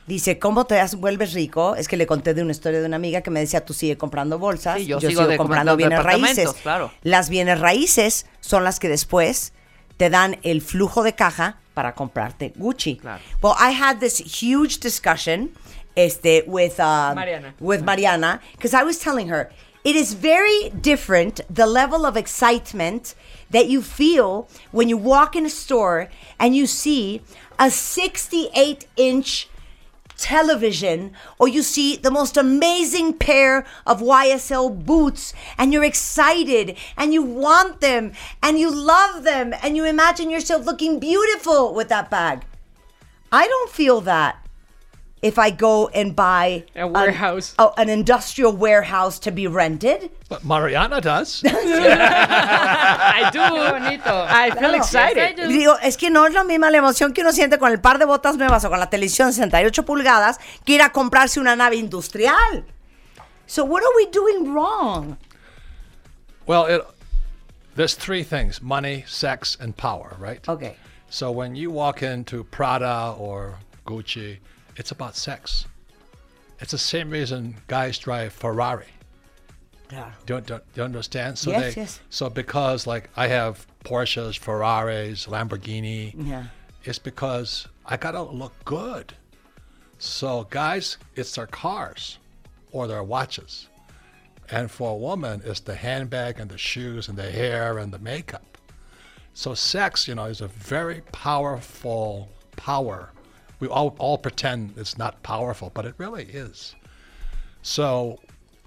Dice, 0.06 0.38
¿cómo 0.38 0.66
te 0.66 0.74
das- 0.74 0.96
vuelves 0.96 1.32
rico? 1.32 1.76
Es 1.76 1.86
que 1.88 1.96
le 1.96 2.06
conté 2.06 2.34
de 2.34 2.42
una 2.42 2.50
historia 2.52 2.80
de 2.80 2.86
una 2.86 2.96
amiga 2.96 3.20
que 3.22 3.30
me 3.30 3.40
decía, 3.40 3.64
tú 3.64 3.72
sigue 3.72 3.96
comprando 3.96 4.38
bolsas, 4.38 4.78
Sí, 4.78 4.86
yo 4.86 4.98
yo, 4.98 5.08
sigo 5.08 5.22
sigo, 5.26 5.36
comprando 5.36 5.76
bienes 5.76 6.02
raíces. 6.02 6.52
claro. 6.62 6.90
Las 7.02 7.28
bienes 7.28 7.60
raíces 7.60 8.26
son 8.40 8.64
las 8.64 8.80
que 8.80 8.88
después 8.88 9.52
te 9.96 10.10
dan 10.10 10.38
el 10.42 10.60
flujo 10.60 11.02
de 11.04 11.14
caja 11.14 11.58
para 11.74 11.94
comprarte 11.94 12.52
Gucci. 12.56 12.96
Claro. 12.96 13.22
Well, 13.42 13.54
I 13.58 13.72
had 13.72 13.98
this 14.00 14.18
huge 14.18 14.80
discussion 14.80 15.52
este, 15.94 16.42
with, 16.46 16.80
uh, 16.80 17.14
Mariana. 17.14 17.54
with 17.60 17.82
Mariana 17.82 18.40
because 18.56 18.74
I 18.74 18.82
was 18.84 18.98
telling 18.98 19.28
her, 19.30 19.50
it 19.84 19.94
is 19.94 20.14
very 20.14 20.70
different 20.80 21.42
the 21.48 21.66
level 21.66 22.04
of 22.04 22.16
excitement 22.16 23.14
that 23.50 23.66
you 23.68 23.82
feel 23.82 24.48
when 24.72 24.88
you 24.88 24.96
walk 24.98 25.36
in 25.36 25.46
a 25.46 25.50
store 25.50 26.08
and 26.38 26.54
you 26.56 26.66
see 26.66 27.20
a 27.58 27.70
68 27.70 28.86
inch 28.96 29.48
television 30.16 31.12
or 31.38 31.48
you 31.48 31.62
see 31.62 31.96
the 31.96 32.10
most 32.10 32.36
amazing 32.36 33.14
pair 33.14 33.64
of 33.86 34.00
YSL 34.00 34.84
boots 34.84 35.32
and 35.58 35.72
you're 35.72 35.84
excited 35.84 36.76
and 36.96 37.12
you 37.12 37.22
want 37.22 37.80
them 37.80 38.12
and 38.42 38.58
you 38.58 38.70
love 38.70 39.24
them 39.24 39.54
and 39.62 39.76
you 39.76 39.84
imagine 39.84 40.30
yourself 40.30 40.66
looking 40.66 40.98
beautiful 40.98 41.74
with 41.74 41.88
that 41.88 42.10
bag. 42.10 42.44
I 43.30 43.48
don't 43.48 43.70
feel 43.70 44.00
that 44.02 44.41
if 45.22 45.38
I 45.38 45.50
go 45.50 45.88
and 45.94 46.14
buy 46.16 46.64
A 46.74 46.84
an- 46.86 46.92
warehouse. 46.92 47.54
oh, 47.58 47.72
an 47.76 47.88
industrial 47.88 48.52
warehouse 48.56 49.18
to 49.20 49.30
be 49.30 49.46
rented. 49.46 50.10
But 50.28 50.44
Mariana 50.44 51.00
does. 51.00 51.42
I 51.46 53.30
do. 53.32 53.38
bonito. 53.40 54.26
I 54.28 54.50
feel 54.50 54.74
excited. 54.74 55.38
Y 55.38 55.52
digo, 55.52 55.76
es 55.82 55.96
que 55.96 56.10
no 56.10 56.26
es 56.26 56.34
la 56.34 56.42
misma 56.44 56.70
la 56.70 56.78
emoción 56.78 57.12
que 57.12 57.20
uno 57.22 57.32
siente 57.32 57.58
con 57.58 57.70
el 57.70 57.80
par 57.80 57.98
de 57.98 58.04
botas 58.04 58.36
nuevas 58.36 58.64
o 58.64 58.70
con 58.70 58.78
la 58.80 58.90
televisión 58.90 59.32
68 59.32 59.84
pulgadas 59.84 60.38
que 60.64 60.74
ir 60.74 60.82
a 60.82 60.90
comprarse 60.90 61.38
una 61.40 61.54
nave 61.56 61.76
industrial. 61.76 62.64
So 63.46 63.64
what 63.64 63.82
are 63.82 63.92
we 63.96 64.06
doing 64.06 64.52
wrong? 64.52 65.16
well, 66.46 66.66
it, 66.66 66.82
there's 67.76 67.94
three 67.94 68.24
things 68.24 68.60
money, 68.60 69.04
sex, 69.06 69.56
and 69.60 69.76
power, 69.76 70.16
right? 70.18 70.46
Okay. 70.48 70.76
So 71.08 71.30
when 71.30 71.54
you 71.54 71.70
walk 71.70 72.02
into 72.02 72.42
Prada 72.44 73.14
or 73.18 73.58
Gucci, 73.86 74.38
it's 74.76 74.90
about 74.90 75.16
sex. 75.16 75.66
It's 76.60 76.72
the 76.72 76.78
same 76.78 77.10
reason 77.10 77.56
guys 77.66 77.98
drive 77.98 78.32
Ferrari. 78.32 78.86
Claro. 79.88 80.12
Don't 80.26 80.46
don't 80.46 80.62
you 80.74 80.82
understand? 80.82 81.38
So 81.38 81.50
Yes, 81.50 81.74
they 81.74 81.80
yes. 81.82 82.00
so 82.08 82.30
because 82.30 82.86
like 82.86 83.10
I 83.16 83.26
have 83.28 83.66
Porsches, 83.84 84.38
Ferraris, 84.38 85.26
Lamborghini. 85.26 86.14
Yeah. 86.16 86.46
It's 86.84 86.98
because 86.98 87.66
I 87.84 87.96
gotta 87.96 88.22
look 88.22 88.52
good. 88.64 89.12
So 89.98 90.44
guys, 90.50 90.96
it's 91.14 91.34
their 91.34 91.46
cars 91.46 92.18
or 92.70 92.86
their 92.86 93.02
watches. 93.02 93.68
And 94.50 94.70
for 94.70 94.90
a 94.92 94.96
woman, 94.96 95.42
it's 95.44 95.60
the 95.60 95.74
handbag 95.74 96.38
and 96.40 96.50
the 96.50 96.58
shoes 96.58 97.08
and 97.08 97.16
the 97.16 97.30
hair 97.30 97.78
and 97.78 97.92
the 97.92 97.98
makeup. 97.98 98.58
So 99.34 99.54
sex, 99.54 100.06
you 100.08 100.14
know, 100.14 100.24
is 100.26 100.40
a 100.40 100.48
very 100.48 101.00
powerful 101.12 102.28
power. 102.56 103.10
We 103.62 103.68
all, 103.68 103.94
all 104.00 104.18
pretend 104.18 104.74
it's 104.76 104.98
not 104.98 105.22
powerful, 105.22 105.70
but 105.72 105.84
it 105.84 105.94
really 105.96 106.24
is. 106.24 106.74
So 107.62 108.18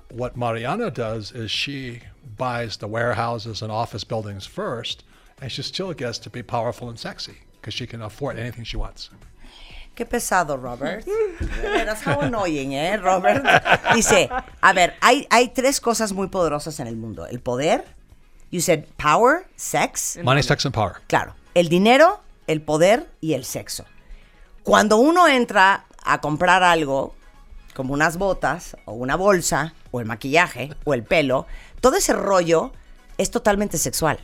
what 0.10 0.38
Mariana 0.38 0.90
does 0.90 1.34
is 1.34 1.52
she 1.52 2.00
buys 2.38 2.78
the 2.78 2.88
warehouses 2.88 3.62
and 3.62 3.70
office 3.74 4.06
buildings 4.06 4.46
first, 4.46 5.04
and 5.42 5.52
she 5.52 5.64
still 5.64 5.92
gets 5.92 6.18
to 6.20 6.30
be 6.30 6.42
powerful 6.42 6.88
and 6.88 6.98
sexy 6.98 7.40
because 7.60 7.74
she 7.74 7.86
can 7.86 8.02
afford 8.02 8.40
anything 8.40 8.64
she 8.64 8.78
wants. 8.78 9.10
Qué 9.98 10.06
pesado, 10.06 10.58
Robert. 10.58 11.04
De 11.06 11.70
veras, 11.70 12.00
how 12.00 12.22
annoying, 12.22 12.72
¿eh, 12.72 12.96
Robert? 12.96 13.44
Dice, 13.94 14.30
a 14.64 14.74
ver, 14.74 14.94
hay, 15.02 15.28
hay 15.30 15.50
tres 15.50 15.82
cosas 15.82 16.14
muy 16.14 16.28
poderosas 16.28 16.80
en 16.80 16.88
el 16.88 16.96
mundo. 16.96 17.26
El 17.26 17.42
poder, 17.42 17.84
you 18.50 18.62
said 18.62 18.86
power, 18.98 19.46
sex. 19.58 20.18
Money, 20.24 20.42
sex, 20.42 20.64
and 20.64 20.74
power. 20.74 21.02
Claro, 21.10 21.36
el 21.54 21.68
dinero, 21.68 22.22
el 22.48 22.62
poder 22.62 23.10
y 23.20 23.34
el 23.34 23.44
sexo. 23.44 23.84
Cuando 24.66 24.98
uno 24.98 25.28
entra 25.28 25.86
a 26.04 26.22
comprar 26.22 26.64
algo, 26.64 27.14
como 27.76 27.94
unas 27.94 28.18
botas, 28.18 28.76
o 28.86 28.94
una 28.94 29.16
bolsa, 29.16 29.76
o 29.92 30.00
el 30.00 30.08
maquillaje, 30.08 30.72
o 30.86 30.96
el 30.96 31.04
pelo, 31.04 31.46
todo 31.82 31.98
ese 31.98 32.14
rollo 32.14 32.74
es 33.20 33.30
totalmente 33.30 33.78
sexual. 33.78 34.18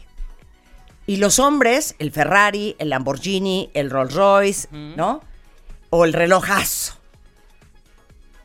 Y 1.05 1.17
los 1.17 1.37
hombres, 1.37 1.93
el 1.99 2.11
Ferrari, 2.11 2.75
el 2.79 2.89
Lamborghini, 2.89 3.69
el 3.75 3.91
Rolls 3.91 4.15
Royce, 4.15 4.67
¿no? 4.71 5.21
O 5.91 6.05
el 6.05 6.13
relojazo. 6.13 6.95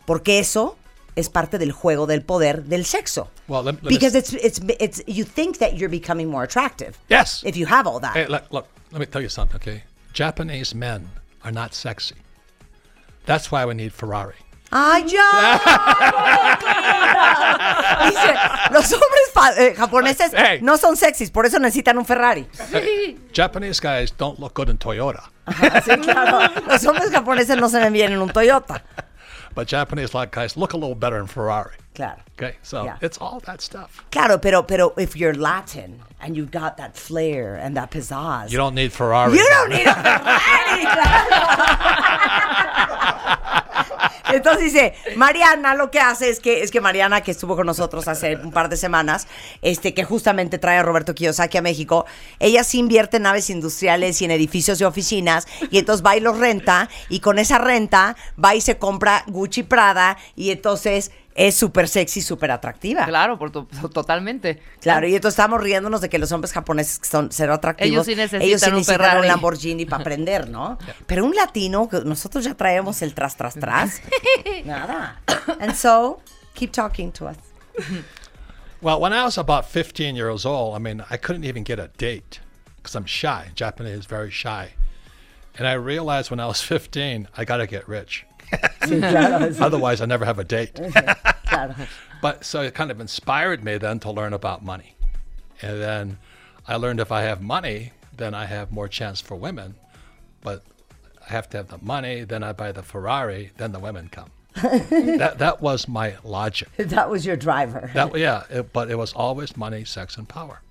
Porque 0.04 0.38
eso 0.38 0.76
es 1.14 1.30
parte 1.30 1.56
del 1.56 1.72
juego 1.72 2.06
del 2.06 2.20
poder 2.20 2.64
del 2.64 2.84
sexo. 2.84 3.30
Well, 3.48 3.64
let, 3.64 3.82
let 3.82 3.88
Because 3.88 4.14
it's, 4.14 4.34
it's, 4.34 4.60
it's, 4.78 5.02
you 5.06 5.24
think 5.24 5.60
that 5.60 5.78
you're 5.78 5.88
becoming 5.88 6.28
more 6.28 6.44
attractive. 6.44 6.98
Yes. 7.08 7.42
If 7.42 7.56
you 7.56 7.66
have 7.66 7.88
all 7.88 8.00
that. 8.00 8.14
Hey, 8.14 8.26
look, 8.28 8.42
look, 8.50 8.66
let 8.92 9.00
me 9.00 9.06
tell 9.06 9.22
you 9.22 9.30
something, 9.30 9.56
okay? 9.56 9.84
Japanese 10.12 10.74
men 10.74 11.08
are 11.46 11.52
not 11.52 11.72
sexy. 11.74 12.16
That's 13.24 13.50
why 13.52 13.64
we 13.64 13.74
need 13.74 13.92
Ferrari. 13.92 14.34
¡Ay, 14.72 15.04
ya! 15.06 15.22
Dice, 18.04 18.34
los 18.72 18.92
hombres 18.92 19.58
eh, 19.58 19.74
japoneses 19.76 20.32
Hey. 20.34 20.58
no 20.60 20.76
son 20.76 20.96
sexys, 20.96 21.30
por 21.30 21.46
eso 21.46 21.58
necesitan 21.60 21.96
un 21.98 22.04
Ferrari. 22.04 22.46
Japanese 23.32 23.78
guys 23.80 24.10
don't 24.10 24.40
look 24.40 24.54
good 24.54 24.68
in 24.68 24.76
Toyota, 24.78 25.30
Sí, 25.84 25.96
claro. 26.02 26.40
Los 26.66 26.84
hombres 26.84 27.10
japoneses 27.12 27.56
no 27.58 27.68
se 27.68 27.78
ven 27.78 27.92
bien 27.92 28.12
en 28.12 28.20
un 28.20 28.30
Toyota. 28.30 28.82
but 29.54 29.68
Japanese 29.68 30.14
like 30.14 30.32
guys 30.32 30.56
look 30.56 30.72
a 30.72 30.76
little 30.76 30.96
better 30.96 31.18
in 31.20 31.28
Ferrari. 31.28 31.76
Claro. 31.96 32.20
Okay, 32.38 32.56
so 32.62 32.84
Yeah. 32.84 32.98
it's 33.00 33.16
all 33.18 33.40
that 33.46 33.62
stuff. 33.62 34.04
Claro, 34.12 34.38
pero, 34.38 34.66
pero 34.66 34.92
if 34.98 35.16
you're 35.16 35.32
Latin 35.34 35.98
and 36.20 36.36
you've 36.36 36.50
got 36.50 36.76
that 36.76 36.94
flair 36.94 37.56
and 37.56 37.74
that 37.74 37.90
pizzazz. 37.90 38.50
You 38.50 38.58
don't 38.58 38.74
need 38.74 38.92
Ferrari. 38.92 39.32
You 39.32 39.42
don't 39.48 39.70
need 39.70 39.86
a 39.86 39.94
Ferrari, 39.94 40.82
claro. 40.92 41.26
Entonces 44.32 44.64
dice, 44.72 44.94
Mariana 45.16 45.74
lo 45.74 45.90
que 45.90 46.00
hace 46.00 46.28
es 46.28 46.40
que, 46.40 46.62
es 46.62 46.70
que 46.70 46.80
Mariana, 46.80 47.20
que 47.22 47.30
estuvo 47.30 47.54
con 47.56 47.64
nosotros 47.64 48.08
hace 48.08 48.34
un 48.36 48.50
par 48.50 48.68
de 48.68 48.76
semanas, 48.76 49.28
este, 49.62 49.94
que 49.94 50.04
justamente 50.04 50.58
trae 50.58 50.78
a 50.78 50.82
Roberto 50.82 51.14
Kiyosaki 51.14 51.58
a 51.58 51.62
México, 51.62 52.06
ella 52.40 52.64
sí 52.64 52.78
invierte 52.80 53.18
en 53.18 53.22
naves 53.22 53.48
industriales 53.50 54.20
y 54.20 54.24
en 54.24 54.32
edificios 54.32 54.78
de 54.80 54.84
oficinas, 54.84 55.46
y 55.70 55.78
entonces 55.78 56.04
va 56.04 56.16
y 56.16 56.20
los 56.20 56.36
renta, 56.38 56.88
y 57.08 57.20
con 57.20 57.38
esa 57.38 57.58
renta 57.58 58.16
va 58.42 58.54
y 58.56 58.60
se 58.60 58.78
compra 58.78 59.22
Gucci 59.28 59.62
Prada, 59.62 60.18
y 60.34 60.50
entonces 60.50 61.12
es 61.36 61.54
súper 61.54 61.86
sexy, 61.88 62.22
súper 62.22 62.50
atractiva. 62.50 63.04
Claro, 63.06 63.38
por 63.38 63.50
to- 63.50 63.68
totalmente. 63.92 64.60
Claro, 64.80 65.06
y 65.06 65.14
entonces 65.14 65.38
estamos 65.38 65.60
riéndonos 65.62 66.00
de 66.00 66.08
que 66.08 66.18
los 66.18 66.32
hombres 66.32 66.52
japoneses 66.52 66.98
que 66.98 67.06
son 67.06 67.28
cero 67.30 67.54
atractivos. 67.54 67.90
Ellos 67.90 68.06
sí 68.06 68.14
necesitan 68.16 68.42
ellos 68.42 68.60
sí 68.60 68.70
un 68.70 68.76
necesitan 68.76 69.00
Ferrari. 69.00 69.20
un 69.20 69.26
Lamborghini 69.28 69.84
para 69.84 70.00
aprender, 70.02 70.48
¿no? 70.48 70.78
Pero 71.06 71.24
un 71.24 71.34
latino, 71.34 71.88
que 71.88 72.00
nosotros 72.00 72.44
ya 72.44 72.54
traemos 72.54 73.02
el 73.02 73.14
tras, 73.14 73.36
tras, 73.36 73.54
tras. 73.54 74.00
Nada. 74.64 75.20
And 75.60 75.74
so, 75.74 76.20
keep 76.54 76.72
talking 76.72 77.12
to 77.12 77.26
us. 77.28 77.36
Well, 78.80 79.00
when 79.00 79.12
I 79.12 79.24
was 79.24 79.38
about 79.38 79.66
15 79.66 80.16
years 80.16 80.44
old, 80.44 80.74
I 80.76 80.78
mean, 80.78 81.02
I 81.10 81.16
couldn't 81.16 81.44
even 81.44 81.64
get 81.64 81.78
a 81.78 81.88
date 81.96 82.40
because 82.76 82.94
I'm 82.94 83.06
shy. 83.06 83.50
Japanese 83.54 83.98
is 84.00 84.06
very 84.06 84.30
shy. 84.30 84.74
And 85.58 85.66
I 85.66 85.72
realized 85.72 86.30
when 86.30 86.38
I 86.40 86.46
was 86.46 86.60
15, 86.60 87.28
I 87.36 87.44
got 87.46 87.56
to 87.56 87.66
get 87.66 87.88
rich. 87.88 88.25
Otherwise, 89.60 90.00
I 90.00 90.06
never 90.06 90.24
have 90.24 90.38
a 90.38 90.44
date. 90.44 90.78
But 92.22 92.44
so 92.44 92.62
it 92.62 92.74
kind 92.74 92.90
of 92.90 93.00
inspired 93.00 93.62
me 93.62 93.76
then 93.78 94.00
to 94.00 94.10
learn 94.10 94.32
about 94.32 94.64
money. 94.64 94.96
And 95.60 95.80
then 95.80 96.18
I 96.66 96.76
learned 96.76 96.98
if 96.98 97.12
I 97.12 97.22
have 97.22 97.42
money, 97.42 97.92
then 98.16 98.34
I 98.34 98.46
have 98.46 98.72
more 98.72 98.88
chance 98.88 99.20
for 99.20 99.36
women. 99.36 99.74
But 100.42 100.64
I 101.28 101.32
have 101.32 101.48
to 101.50 101.58
have 101.58 101.68
the 101.68 101.78
money, 101.82 102.24
then 102.24 102.42
I 102.42 102.52
buy 102.52 102.72
the 102.72 102.82
Ferrari, 102.82 103.52
then 103.58 103.72
the 103.72 103.78
women 103.78 104.08
come. 104.08 104.30
that 104.56 105.36
that 105.38 105.60
was 105.60 105.86
my 105.86 106.16
logic. 106.24 106.68
That 106.78 107.10
was 107.10 107.26
your 107.26 107.36
driver. 107.36 107.90
That 107.92 108.16
yeah, 108.16 108.44
it, 108.48 108.72
but 108.72 108.90
it 108.90 108.96
was 108.96 109.12
always 109.12 109.54
money, 109.56 109.84
sex, 109.84 110.16
and 110.16 110.26
power. 110.26 110.62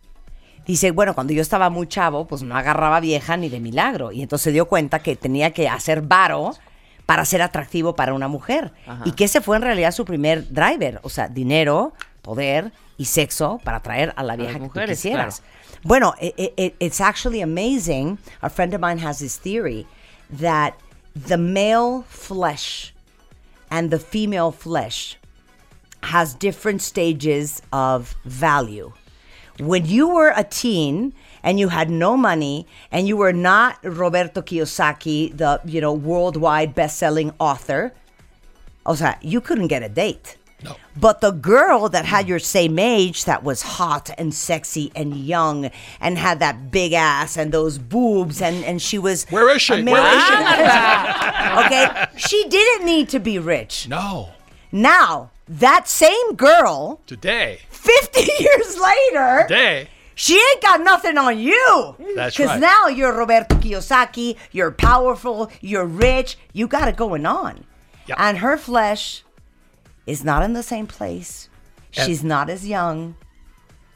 Dice, 0.65 0.89
bueno, 0.91 1.13
cuando 1.13 1.31
yo 1.33 1.43
estaba 1.43 1.69
muy 1.69 1.85
chavo, 1.85 2.25
pues 2.27 2.41
no 2.41 2.55
agarraba 2.55 2.99
vieja 2.99 3.37
ni 3.37 3.49
de 3.49 3.59
milagro. 3.59 4.11
Y 4.11 4.23
entonces 4.23 4.45
se 4.45 4.51
dio 4.51 4.65
cuenta 4.65 4.99
que 4.99 5.15
tenía 5.15 5.53
que 5.53 5.69
hacer 5.69 6.01
varo 6.01 6.55
para 7.05 7.23
ser 7.25 7.41
atractivo 7.41 7.95
para 7.95 8.13
una 8.13 8.27
mujer. 8.27 8.71
Y 9.05 9.11
que 9.13 9.25
ese 9.25 9.41
fue 9.41 9.57
en 9.57 9.61
realidad 9.63 9.91
su 9.91 10.05
primer 10.05 10.47
driver. 10.51 10.99
O 11.03 11.09
sea, 11.09 11.27
dinero, 11.27 11.93
poder 12.21 12.71
y 12.97 13.05
sexo 13.05 13.59
para 13.63 13.77
atraer 13.77 14.13
a 14.17 14.23
la 14.23 14.35
vieja 14.35 14.53
que 14.53 14.59
tú 14.59 14.65
mujeres, 14.65 14.97
quisieras. 14.99 15.43
Bueno, 15.83 16.15
i- 16.19 16.33
i- 16.37 16.53
i- 16.57 16.73
it's 16.79 16.99
actually 17.01 17.41
amazing. 17.41 18.17
A 18.41 18.49
friend 18.49 18.73
of 18.73 18.81
mine 18.81 18.99
has 19.05 19.19
this 19.19 19.37
theory 19.39 19.85
that 20.39 20.73
the 21.27 21.37
male 21.37 22.03
flesh 22.09 22.93
and 23.69 23.91
the 23.91 23.99
female 23.99 24.51
flesh 24.51 25.17
has 26.11 26.33
different 26.37 26.81
stages 26.81 27.61
of 27.71 28.15
value. 28.25 28.91
When 29.59 29.85
you 29.85 30.07
were 30.07 30.33
a 30.35 30.43
teen 30.43 31.13
and 31.45 31.59
you 31.59 31.69
had 31.69 31.89
no 31.89 32.17
money 32.17 32.67
and 32.91 33.07
you 33.07 33.15
were 33.15 33.31
not 33.31 33.77
Roberto 33.83 34.41
Kiyosaki, 34.41 35.37
the 35.37 35.61
you 35.63 35.79
know 35.79 35.93
worldwide 35.93 36.75
best-selling 36.75 37.31
author, 37.39 37.93
o 38.85 38.95
sea, 38.95 39.13
you 39.21 39.39
couldn't 39.39 39.67
get 39.67 39.83
a 39.83 39.89
date. 39.89 40.35
No. 40.63 40.75
But 40.97 41.21
the 41.21 41.31
girl 41.31 41.89
that 41.89 42.05
had 42.05 42.27
your 42.27 42.39
same 42.39 42.79
age, 42.79 43.25
that 43.25 43.43
was 43.43 43.61
hot 43.61 44.09
and 44.17 44.33
sexy 44.33 44.91
and 44.95 45.15
young, 45.15 45.69
and 46.01 46.17
had 46.17 46.39
that 46.39 46.71
big 46.71 46.93
ass 46.93 47.37
and 47.37 47.51
those 47.51 47.77
boobs, 47.77 48.41
and, 48.41 48.65
and 48.65 48.81
she 48.81 48.97
was 48.97 49.25
Where 49.29 49.49
is 49.55 49.61
she? 49.61 49.83
Where 49.83 50.15
is 50.17 50.23
she? 50.23 50.33
okay, 51.65 52.05
she 52.17 52.49
didn't 52.49 52.85
need 52.85 53.09
to 53.09 53.19
be 53.19 53.37
rich. 53.37 53.87
No. 53.87 54.29
Now 54.71 55.29
that 55.47 55.87
same 55.87 56.35
girl, 56.35 57.01
Today, 57.05 57.59
50 57.69 58.21
years 58.39 58.79
later, 58.79 59.45
today, 59.47 59.89
she 60.15 60.35
ain't 60.35 60.61
got 60.61 60.81
nothing 60.81 61.17
on 61.17 61.37
you. 61.37 61.95
That's 62.15 62.35
Because 62.35 62.51
right. 62.51 62.59
now 62.61 62.87
you're 62.87 63.13
Roberto 63.13 63.55
Kiyosaki, 63.55 64.37
you're 64.51 64.71
powerful, 64.71 65.51
you're 65.61 65.85
rich, 65.85 66.37
you 66.53 66.67
got 66.67 66.87
it 66.87 66.95
going 66.95 67.25
on. 67.25 67.65
Yep. 68.07 68.17
And 68.19 68.37
her 68.39 68.57
flesh 68.57 69.23
is 70.07 70.23
not 70.23 70.43
in 70.43 70.53
the 70.53 70.63
same 70.63 70.87
place. 70.87 71.49
And- 71.97 72.05
She's 72.07 72.23
not 72.23 72.49
as 72.49 72.67
young. 72.67 73.15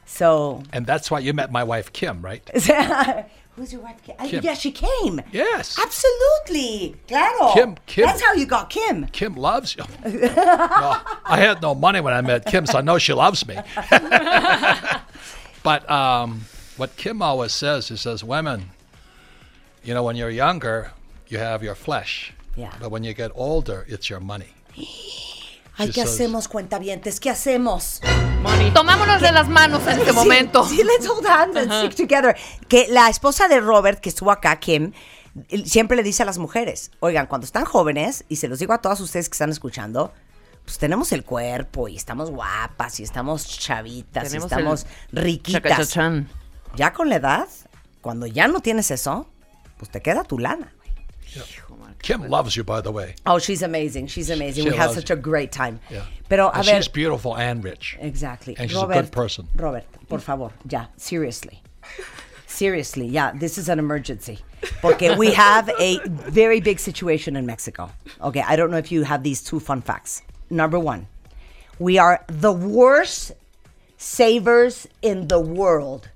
So, 0.06 0.64
and 0.74 0.86
that's 0.88 1.12
why 1.12 1.20
you 1.20 1.34
met 1.34 1.52
my 1.52 1.64
wife 1.64 1.94
Kim, 1.94 2.22
right? 2.24 2.42
who's 3.56 3.72
your 3.72 3.82
wife? 3.82 3.98
Uh, 4.18 4.26
Kim. 4.28 4.44
Yeah, 4.44 4.56
she 4.56 4.72
came. 4.72 5.22
Yes. 5.32 5.78
Absolutely. 5.80 6.96
Claro. 7.08 7.54
Kim- 7.54 7.76
Kim- 7.86 8.06
That's 8.08 8.22
how 8.22 8.34
you 8.34 8.48
got 8.48 8.72
Kim. 8.72 9.06
Kim 9.08 9.36
loves 9.36 9.76
you. 9.78 9.84
No, 10.30 10.98
I 11.26 11.38
had 11.38 11.62
no 11.62 11.76
money 11.76 12.02
when 12.02 12.14
I 12.16 12.22
met 12.22 12.46
Kim, 12.48 12.66
so 12.66 12.80
I 12.80 12.82
know 12.82 12.98
she 12.98 13.14
loves 13.14 13.46
me. 13.48 13.56
but 15.64 15.90
um, 15.90 16.46
what 16.78 16.96
Kim 16.98 17.22
always 17.22 17.52
says, 17.52 17.88
he 17.90 17.96
says, 17.98 18.24
women, 18.24 18.70
you 19.84 19.94
know, 19.94 20.04
when 20.04 20.16
you're 20.16 20.30
younger, 20.30 20.92
you 21.28 21.38
have 21.40 21.64
your 21.64 21.76
flesh. 21.76 22.34
Yeah. 22.56 22.72
But 22.80 22.92
when 22.92 23.04
you 23.04 23.14
get 23.14 23.32
older, 23.36 23.86
it's 23.88 24.10
your 24.10 24.20
money. 24.20 24.54
Ay, 25.78 25.88
She 25.88 25.94
¿qué 25.94 26.04
says- 26.06 26.16
hacemos, 26.20 26.48
cuentavientes? 26.48 27.20
¿Qué 27.20 27.30
hacemos? 27.30 28.02
Tomámonos 28.74 29.22
de 29.22 29.32
las 29.32 29.48
manos 29.48 29.82
en 29.88 30.00
este 30.00 30.10
Sí, 30.12 30.16
momento. 30.16 30.64
Sí, 30.66 30.84
let's 30.84 31.06
hold 31.08 31.26
hands 31.26 31.56
and 31.56 31.72
stick 31.72 31.96
together. 31.96 32.36
Que 32.68 32.88
la 32.90 33.10
esposa 33.10 33.48
de 33.48 33.60
Robert, 33.62 34.00
que 34.02 34.10
estuvo 34.10 34.32
acá, 34.32 34.60
Kim, 34.60 34.92
siempre 35.66 35.96
le 35.96 36.04
dice 36.04 36.24
a 36.24 36.26
las 36.26 36.38
mujeres, 36.38 36.92
oigan, 37.00 37.28
cuando 37.28 37.46
están 37.46 37.64
jóvenes, 37.66 38.26
y 38.28 38.36
se 38.38 38.48
los 38.50 38.60
digo 38.60 38.74
a 38.74 38.80
todas 38.82 39.00
ustedes 39.00 39.30
que 39.30 39.36
están 39.36 39.52
escuchando, 39.52 40.12
pues 40.70 40.78
tenemos 40.78 41.12
el 41.14 41.24
cuerpo 41.24 41.88
y 41.88 41.96
estamos 41.96 42.30
guapas 42.30 43.00
y 43.00 43.04
estamos 43.04 43.58
chavitas 43.58 44.26
Tenemos 44.26 44.52
y 44.52 44.54
estamos 44.54 44.86
riquitas. 45.12 45.98
Ya 46.76 46.94
con 46.94 47.10
la 47.10 47.16
edad, 47.16 47.48
cuando 48.02 48.28
ya 48.28 48.48
no 48.48 48.60
tienes 48.60 48.92
eso, 48.92 49.28
pues 49.78 49.90
te 49.90 50.00
queda 50.00 50.24
tu 50.24 50.38
lana. 50.38 50.72
Kim 52.04 52.22
loves 52.30 52.54
you, 52.54 52.64
by 52.64 52.82
the 52.82 52.92
way. 52.92 53.16
Oh, 53.26 53.40
she's 53.40 53.64
amazing. 53.64 54.06
She's 54.06 54.30
amazing. 54.30 54.66
She 54.66 54.70
we 54.70 54.78
had 54.78 54.92
such 54.92 55.10
a 55.10 55.16
great 55.16 55.52
time. 55.52 55.80
Yeah. 55.90 56.04
Pero 56.30 56.50
a 56.50 56.58
And 56.58 56.66
ver, 56.66 56.76
she's 56.76 56.88
beautiful 56.88 57.36
and 57.36 57.64
rich. 57.64 57.98
Exactly. 58.00 58.56
And 58.56 58.70
she's 58.70 58.80
a 58.80 58.86
good 58.86 59.12
person. 59.12 59.48
Robert, 59.56 59.86
por 60.08 60.20
favor, 60.20 60.52
ya, 60.70 60.86
seriously. 60.98 61.64
Seriously, 62.46 63.08
yeah, 63.08 63.32
this 63.32 63.58
is 63.58 63.70
an 63.70 63.80
emergency. 63.80 64.38
Porque 64.84 65.18
we 65.18 65.34
have 65.34 65.70
a 65.80 65.98
very 66.30 66.60
big 66.62 66.80
situation 66.80 67.36
in 67.36 67.48
Mexico. 67.48 67.90
Okay, 68.22 68.44
I 68.48 68.56
don't 68.56 68.70
know 68.70 68.78
if 68.78 68.92
you 68.92 69.02
have 69.04 69.24
these 69.24 69.42
two 69.42 69.60
fun 69.60 69.82
facts. 69.82 70.22
Number 70.50 70.80
one, 70.80 71.08
we 71.78 71.98
are 71.98 72.24
the 72.28 72.52
worst 72.52 73.34
savers 73.98 74.88
in 75.02 75.28
the 75.28 75.40
world. 75.40 76.10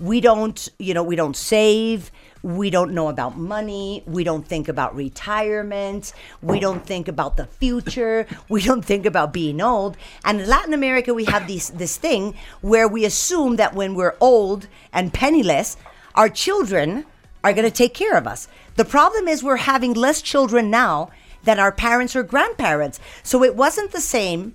We 0.00 0.20
don't, 0.20 0.68
you 0.78 0.94
know, 0.94 1.02
we 1.02 1.16
don't 1.16 1.36
save. 1.36 2.10
We 2.42 2.68
don't 2.70 2.92
know 2.92 3.08
about 3.08 3.38
money. 3.38 4.02
We 4.06 4.24
don't 4.24 4.46
think 4.46 4.68
about 4.68 4.94
retirement. 4.94 6.12
We 6.42 6.60
don't 6.60 6.84
think 6.84 7.08
about 7.08 7.36
the 7.36 7.46
future. 7.46 8.26
We 8.48 8.62
don't 8.62 8.84
think 8.84 9.06
about 9.06 9.32
being 9.32 9.60
old. 9.60 9.96
And 10.24 10.40
in 10.40 10.48
Latin 10.48 10.74
America, 10.74 11.14
we 11.14 11.24
have 11.24 11.46
this 11.46 11.70
this 11.70 11.96
thing 11.96 12.34
where 12.60 12.88
we 12.88 13.04
assume 13.04 13.56
that 13.56 13.74
when 13.74 13.94
we're 13.94 14.16
old 14.20 14.66
and 14.92 15.12
penniless, 15.12 15.76
our 16.14 16.28
children 16.28 17.06
are 17.42 17.52
going 17.52 17.70
to 17.70 17.76
take 17.82 17.94
care 17.94 18.16
of 18.16 18.26
us. 18.26 18.48
The 18.76 18.84
problem 18.84 19.28
is 19.28 19.42
we're 19.42 19.56
having 19.56 19.92
less 19.92 20.22
children 20.22 20.70
now 20.70 21.10
than 21.44 21.58
our 21.58 21.72
parents 21.72 22.16
or 22.16 22.22
grandparents. 22.22 23.00
So 23.22 23.42
it 23.42 23.54
wasn't 23.54 23.92
the 23.92 24.00
same 24.00 24.54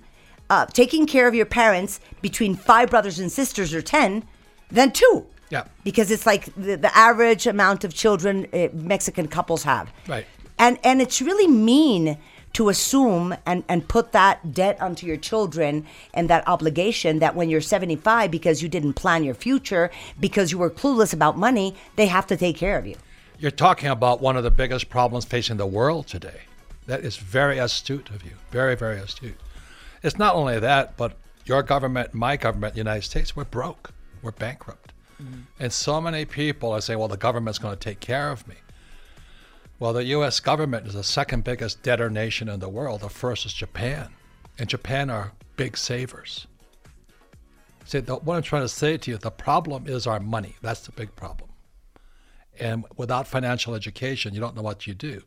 uh, 0.50 0.66
taking 0.66 1.06
care 1.06 1.28
of 1.28 1.34
your 1.34 1.46
parents 1.46 2.00
between 2.20 2.56
five 2.56 2.90
brothers 2.90 3.18
and 3.18 3.30
sisters 3.30 3.72
or 3.72 3.80
10 3.80 4.24
than 4.70 4.90
two. 4.90 5.26
Yeah. 5.50 5.64
Because 5.84 6.10
it's 6.10 6.26
like 6.26 6.46
the, 6.56 6.76
the 6.76 6.96
average 6.96 7.46
amount 7.46 7.84
of 7.84 7.94
children 7.94 8.46
uh, 8.52 8.68
Mexican 8.72 9.28
couples 9.28 9.62
have. 9.64 9.92
Right. 10.06 10.26
And, 10.58 10.78
and 10.84 11.00
it's 11.00 11.22
really 11.22 11.48
mean 11.48 12.18
to 12.52 12.68
assume 12.68 13.34
and, 13.46 13.64
and 13.68 13.86
put 13.86 14.12
that 14.12 14.52
debt 14.52 14.80
onto 14.80 15.06
your 15.06 15.16
children 15.16 15.86
and 16.12 16.28
that 16.28 16.46
obligation 16.48 17.20
that 17.20 17.34
when 17.34 17.48
you're 17.48 17.60
75, 17.60 18.30
because 18.30 18.62
you 18.62 18.68
didn't 18.68 18.94
plan 18.94 19.22
your 19.22 19.34
future, 19.34 19.90
because 20.18 20.50
you 20.50 20.58
were 20.58 20.70
clueless 20.70 21.12
about 21.12 21.38
money, 21.38 21.74
they 21.96 22.06
have 22.06 22.26
to 22.26 22.36
take 22.36 22.56
care 22.56 22.76
of 22.76 22.86
you. 22.86 22.96
You're 23.38 23.50
talking 23.50 23.88
about 23.88 24.20
one 24.20 24.36
of 24.36 24.42
the 24.42 24.50
biggest 24.50 24.90
problems 24.90 25.24
facing 25.24 25.56
the 25.56 25.66
world 25.66 26.06
today. 26.06 26.40
That 26.86 27.00
is 27.04 27.16
very 27.16 27.58
astute 27.58 28.10
of 28.10 28.24
you. 28.24 28.32
Very, 28.50 28.74
very 28.74 28.98
astute. 28.98 29.38
It's 30.02 30.18
not 30.18 30.34
only 30.34 30.58
that, 30.58 30.96
but 30.96 31.16
your 31.44 31.62
government, 31.62 32.14
my 32.14 32.36
government, 32.36 32.74
the 32.74 32.78
United 32.78 33.02
States, 33.02 33.36
we're 33.36 33.44
broke. 33.44 33.92
We're 34.22 34.32
bankrupt. 34.32 34.92
Mm-hmm. 35.20 35.40
And 35.58 35.72
so 35.72 36.00
many 36.00 36.24
people 36.24 36.72
are 36.72 36.80
saying, 36.80 36.98
well, 36.98 37.08
the 37.08 37.16
government's 37.16 37.58
going 37.58 37.76
to 37.76 37.80
take 37.80 38.00
care 38.00 38.30
of 38.30 38.46
me. 38.48 38.56
Well, 39.78 39.92
the 39.94 40.04
U.S. 40.04 40.40
government 40.40 40.86
is 40.86 40.94
the 40.94 41.04
second 41.04 41.44
biggest 41.44 41.82
debtor 41.82 42.10
nation 42.10 42.48
in 42.48 42.60
the 42.60 42.68
world. 42.68 43.00
The 43.00 43.08
first 43.08 43.46
is 43.46 43.52
Japan. 43.52 44.10
And 44.58 44.68
Japan 44.68 45.08
are 45.08 45.32
big 45.56 45.76
savers. 45.76 46.46
See, 47.86 48.00
the, 48.00 48.16
what 48.16 48.36
I'm 48.36 48.42
trying 48.42 48.62
to 48.62 48.68
say 48.68 48.98
to 48.98 49.10
you, 49.10 49.16
the 49.16 49.30
problem 49.30 49.86
is 49.86 50.06
our 50.06 50.20
money. 50.20 50.56
That's 50.60 50.80
the 50.80 50.92
big 50.92 51.16
problem. 51.16 51.50
And 52.58 52.84
without 52.96 53.26
financial 53.26 53.74
education, 53.74 54.34
you 54.34 54.40
don't 54.40 54.54
know 54.54 54.62
what 54.62 54.86
you 54.86 54.94
do. 54.94 55.22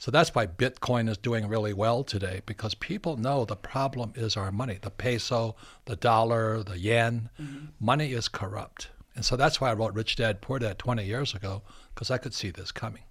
So 0.00 0.10
that's 0.10 0.34
why 0.34 0.46
Bitcoin 0.46 1.10
is 1.10 1.18
doing 1.18 1.46
really 1.46 1.74
well 1.74 2.04
today 2.04 2.40
because 2.46 2.74
people 2.74 3.18
know 3.18 3.44
the 3.44 3.54
problem 3.54 4.14
is 4.16 4.34
our 4.34 4.50
money 4.50 4.78
the 4.80 4.90
peso, 4.90 5.56
the 5.84 5.94
dollar, 5.94 6.62
the 6.62 6.78
yen. 6.78 7.28
Mm-hmm. 7.38 7.66
Money 7.78 8.14
is 8.14 8.26
corrupt. 8.26 8.88
And 9.14 9.26
so 9.26 9.36
that's 9.36 9.60
why 9.60 9.68
I 9.68 9.74
wrote 9.74 9.92
Rich 9.92 10.16
Dad 10.16 10.40
Poor 10.40 10.58
Dad 10.58 10.78
20 10.78 11.04
years 11.04 11.34
ago 11.34 11.60
because 11.94 12.10
I 12.10 12.16
could 12.16 12.32
see 12.32 12.48
this 12.48 12.72
coming. 12.72 13.02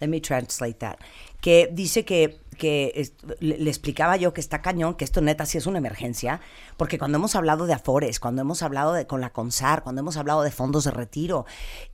Let 0.00 0.10
me 0.10 0.18
translate 0.18 0.80
that. 0.80 1.00
Que 1.44 1.68
dice 1.70 2.06
que, 2.06 2.40
que 2.56 3.10
le, 3.40 3.68
explicaba 3.68 4.16
yo 4.16 4.32
que 4.32 4.40
está 4.40 4.62
cañón, 4.62 4.94
que 4.94 5.04
esto 5.04 5.20
neta 5.20 5.44
sí 5.44 5.58
es 5.58 5.66
una 5.66 5.76
emergencia, 5.78 6.40
porque 6.78 6.98
cuando 6.98 7.16
hemos 7.18 7.34
hablado 7.34 7.66
de 7.66 7.72
Afores, 7.74 8.18
cuando 8.18 8.40
hemos 8.42 8.62
hablado 8.62 8.92
de 8.94 9.06
con 9.06 9.20
la 9.20 9.30
CONSAR, 9.30 9.82
cuando 9.82 10.00
hemos 10.00 10.16
hablado 10.16 10.42
de 10.42 10.50
fondos 10.50 10.84
de 10.84 10.90
retiro, 10.92 11.44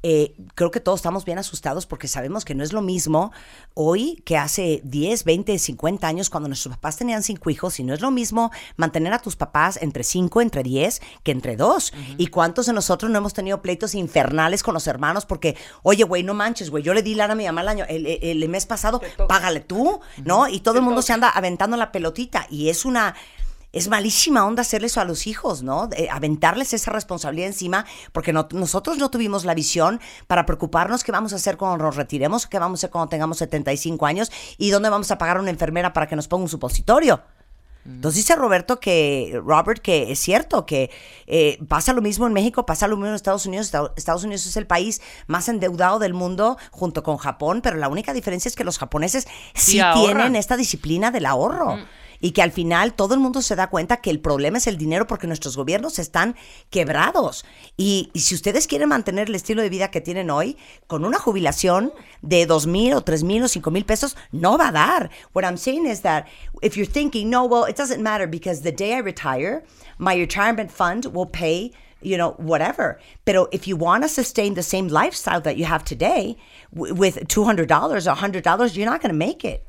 eh, 0.03 0.35
creo 0.55 0.71
que 0.71 0.79
todos 0.81 1.01
estamos 1.01 1.25
bien 1.25 1.39
asustados 1.39 1.87
porque 1.87 2.07
sabemos 2.09 2.45
que 2.45 2.55
no 2.55 2.63
es 2.63 2.73
lo 2.73 2.81
mismo 2.83 3.33
hoy 3.75 4.23
que 4.25 4.37
hace 4.37 4.81
10, 4.85 5.25
20, 5.25 5.59
50 5.59 6.07
años 6.07 6.31
cuando 6.31 6.49
nuestros 6.49 6.77
papás 6.77 6.97
tenían 6.97 7.23
cinco 7.23 7.51
hijos 7.51 7.81
y 7.81 7.85
no 7.85 7.93
es 7.95 8.01
lo 8.01 8.11
mismo 8.11 8.51
mantener 8.77 9.13
a 9.15 9.19
tus 9.19 9.35
papás 9.37 9.79
entre 9.83 10.05
5, 10.05 10.41
entre 10.43 10.63
10 10.63 11.01
que 11.25 11.33
entre 11.33 11.57
2. 11.57 11.93
¿Y 12.19 12.29
cuántos 12.29 12.67
de 12.67 12.73
nosotros 12.75 13.11
no 13.11 13.19
hemos 13.19 13.35
tenido 13.35 13.61
pleitos 13.63 13.95
infernales 13.95 14.63
con 14.63 14.75
los 14.75 14.87
hermanos 14.87 15.27
porque, 15.27 15.57
oye, 15.83 16.05
güey, 16.05 16.23
no 16.23 16.35
manches, 16.35 16.71
güey, 16.71 16.83
yo 16.85 16.95
le 16.95 17.03
di 17.03 17.15
lana 17.15 17.33
a 17.33 17.37
mi 17.37 17.47
mamá 17.47 17.63
el, 17.63 17.69
año, 17.69 17.85
el, 17.89 18.07
el- 18.07 18.43
el 18.43 18.49
mes 18.49 18.65
pasado, 18.67 19.01
págale 19.41 19.61
tú, 19.61 20.01
¿no? 20.25 20.49
Y 20.49 20.61
todo 20.61 20.77
el 20.77 20.83
mundo 20.83 21.01
se 21.03 21.13
anda 21.15 21.31
aventando 21.31 21.77
la 21.77 21.91
pelotita 21.93 22.47
y 22.51 22.69
es 22.69 22.85
una... 22.85 23.15
Es 23.73 23.87
malísima 23.87 24.45
onda 24.45 24.63
hacerle 24.63 24.89
eso 24.89 25.01
a 25.01 25.05
los 25.05 25.29
hijos, 25.29 25.63
¿no? 25.63 25.87
De 25.87 26.11
aventarles 26.11 26.73
esa 26.75 26.91
responsabilidad 26.91 27.47
encima, 27.47 27.87
porque 28.11 28.33
no- 28.33 28.49
nosotros 28.51 28.99
no 28.99 29.11
tuvimos 29.11 29.45
la 29.45 29.55
visión 29.55 30.01
para 30.27 30.45
preocuparnos 30.45 31.05
qué 31.05 31.13
vamos 31.13 31.33
a 31.33 31.37
hacer 31.37 31.57
cuando 31.57 31.85
nos 31.85 31.95
retiremos, 31.95 32.49
qué 32.49 32.59
vamos 32.59 32.79
a 32.79 32.81
hacer 32.81 32.91
cuando 32.91 33.09
tengamos 33.11 33.39
75 33.39 34.07
años 34.07 34.33
y 34.59 34.71
dónde 34.71 34.89
vamos 34.91 35.13
a 35.13 35.19
pagar 35.19 35.37
a 35.37 35.41
una 35.41 35.51
enfermera 35.51 35.93
para 35.93 36.09
que 36.09 36.17
nos 36.17 36.27
ponga 36.27 36.43
un 36.43 36.49
supositorio. 36.49 37.23
Entonces 37.87 38.23
dice 38.25 38.37
Roberto 38.37 38.79
que, 38.79 39.41
Robert, 39.45 39.81
que 39.81 40.13
es 40.13 40.19
cierto 40.19 40.67
que 40.67 40.91
eh, 41.27 41.59
pasa 41.69 41.93
lo 41.93 42.03
mismo 42.03 42.27
en 42.27 42.33
México, 42.33 42.67
pasa 42.67 42.87
lo 42.87 42.97
mismo 42.97 43.09
en 43.09 43.15
Estados 43.15 43.47
Unidos. 43.47 43.67
Esta- 43.67 43.93
Estados 43.97 44.23
Unidos 44.25 44.45
es 44.47 44.57
el 44.57 44.67
país 44.67 45.01
más 45.27 45.49
endeudado 45.49 45.99
del 45.99 46.13
mundo 46.13 46.59
junto 46.71 47.03
con 47.03 47.17
Japón, 47.17 47.61
pero 47.63 47.77
la 47.77 47.89
única 47.89 48.13
diferencia 48.13 48.49
es 48.49 48.55
que 48.57 48.65
los 48.65 48.79
japoneses 48.79 49.27
sí, 49.55 49.73
tienen 49.95 50.37
esta 50.37 50.57
disciplina 50.57 51.11
del 51.11 51.25
ahorro. 51.27 51.79
Y 52.21 52.33
que 52.33 52.43
al 52.43 52.53
final 52.53 52.95
todo 52.95 53.15
el 53.15 53.21
mundo 53.21 53.43
se 53.43 53.57
da 53.57 53.69
cuenta 53.69 53.99
que 53.99 54.11
el 54.11 54.21
problema 54.21 54.59
es 54.59 54.67
el 54.67 54.77
dinero 54.77 55.07
porque 55.07 55.27
nuestros 55.27 55.57
gobiernos 55.57 55.99
están 55.99 56.37
quebrados. 56.69 57.45
Y, 57.77 58.11
si 58.15 58.35
ustedes 58.35 58.67
quieren 58.67 58.91
mantener 58.91 59.29
el 59.29 59.35
estilo 59.35 59.63
de 59.63 59.71
vida 59.71 59.91
que 59.91 60.01
tienen 60.01 60.31
hoy, 60.31 60.57
con 60.87 61.05
una 61.05 61.19
jubilación 61.19 61.93
de 62.23 62.47
dos 62.47 62.67
mil 62.67 62.93
o 62.95 63.03
tres 63.03 63.23
mil 63.23 63.43
o 63.43 63.49
cinco 63.49 63.71
mil 63.71 63.85
pesos, 63.85 64.17
no 64.33 64.59
va 64.59 64.69
a 64.69 64.73
dar. 64.73 65.11
What 65.33 65.45
I'm 65.45 65.57
saying 65.57 65.87
is 65.87 66.03
that 66.03 66.27
if 66.63 66.77
you're 66.77 66.91
thinking, 66.91 67.31
no, 67.31 67.45
well, 67.45 67.65
it 67.65 67.77
doesn't 67.77 68.03
matter 68.03 68.29
because 68.29 68.63
the 68.63 68.73
day 68.73 68.95
I 68.95 69.01
retire, 69.01 69.65
my 69.99 70.15
retirement 70.15 70.71
fund 70.71 71.07
will 71.07 71.27
pay 71.27 71.73
you 72.03 72.17
know, 72.17 72.33
whatever. 72.39 72.99
Pero 73.25 73.49
if 73.53 73.67
you 73.69 73.77
want 73.77 74.03
to 74.03 74.09
sustain 74.09 74.55
the 74.55 74.63
same 74.63 74.89
lifestyle 74.89 75.41
that 75.43 75.57
you 75.57 75.65
have 75.65 75.85
today 75.85 76.37
with 76.73 77.29
$200 77.29 77.61
or 77.61 78.15
$100, 78.15 78.77
you're 78.77 78.87
not 78.87 79.01
going 79.01 79.13
to 79.13 79.19
make 79.19 79.45
it. 79.45 79.67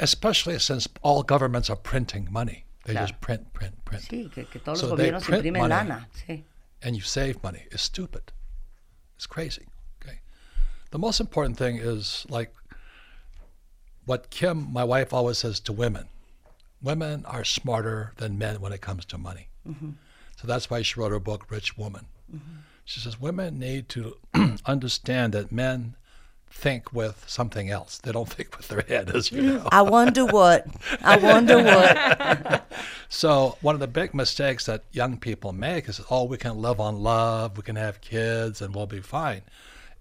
Especially 0.00 0.58
since 0.58 0.88
all 1.02 1.22
governments 1.22 1.70
are 1.70 1.76
printing 1.76 2.28
money. 2.30 2.64
They 2.84 2.92
Claro. 2.92 3.06
just 3.06 3.20
print, 3.20 3.52
print, 3.52 3.84
print. 3.84 4.02
Sí, 4.04 4.30
que, 4.32 4.44
que 4.44 4.60
todos 4.60 4.80
So 4.80 4.88
los 4.88 4.98
gobiernos 4.98 5.22
imprimen 5.28 5.60
money. 5.62 5.68
lana. 5.70 6.08
Sí. 6.26 6.44
and 6.82 6.94
you 6.96 7.00
save 7.02 7.42
money 7.42 7.66
It's 7.70 7.82
stupid. 7.82 8.32
It's 9.16 9.26
crazy. 9.26 9.66
Okay. 10.02 10.18
The 10.90 10.98
most 10.98 11.18
important 11.20 11.56
thing 11.56 11.76
is 11.78 12.26
like 12.28 12.52
what 14.04 14.28
Kim, 14.30 14.70
my 14.72 14.84
wife, 14.84 15.12
always 15.14 15.38
says 15.38 15.60
to 15.60 15.72
women. 15.72 16.08
Women 16.82 17.24
are 17.24 17.44
smarter 17.44 18.12
than 18.16 18.36
men 18.36 18.60
when 18.60 18.72
it 18.72 18.82
comes 18.82 19.06
to 19.06 19.16
money. 19.18 19.48
Mm-hmm. 19.66 19.90
So 20.36 20.46
that's 20.46 20.68
why 20.68 20.82
she 20.82 21.00
wrote 21.00 21.12
her 21.12 21.20
book, 21.20 21.50
Rich 21.50 21.78
Woman. 21.78 22.06
Mm-hmm. 22.34 22.56
She 22.84 23.00
says 23.00 23.18
women 23.18 23.58
need 23.58 23.88
to 23.90 24.18
understand 24.66 25.32
that 25.32 25.50
men 25.50 25.96
think 26.54 26.92
with 26.92 27.24
something 27.26 27.68
else. 27.68 27.98
They 27.98 28.12
don't 28.12 28.28
think 28.36 28.56
with 28.56 28.68
their 28.68 28.82
head, 28.82 29.10
as 29.14 29.30
you 29.30 29.42
know. 29.42 29.68
I 29.70 29.82
wonder 29.82 30.24
what. 30.24 30.66
I 31.02 31.16
wonder 31.18 31.62
what. 31.62 32.62
So 33.14 33.56
one 33.60 33.76
of 33.76 33.80
the 33.80 33.86
big 33.86 34.12
mistakes 34.12 34.66
that 34.66 34.82
young 34.90 35.18
people 35.18 35.52
make 35.52 35.88
is, 35.88 36.00
oh, 36.10 36.24
we 36.24 36.36
can 36.36 36.60
live 36.60 36.80
on 36.80 37.00
love, 37.00 37.56
we 37.56 37.62
can 37.62 37.76
have 37.76 38.00
kids, 38.00 38.60
and 38.60 38.74
we'll 38.74 38.86
be 38.86 39.00
fine, 39.00 39.42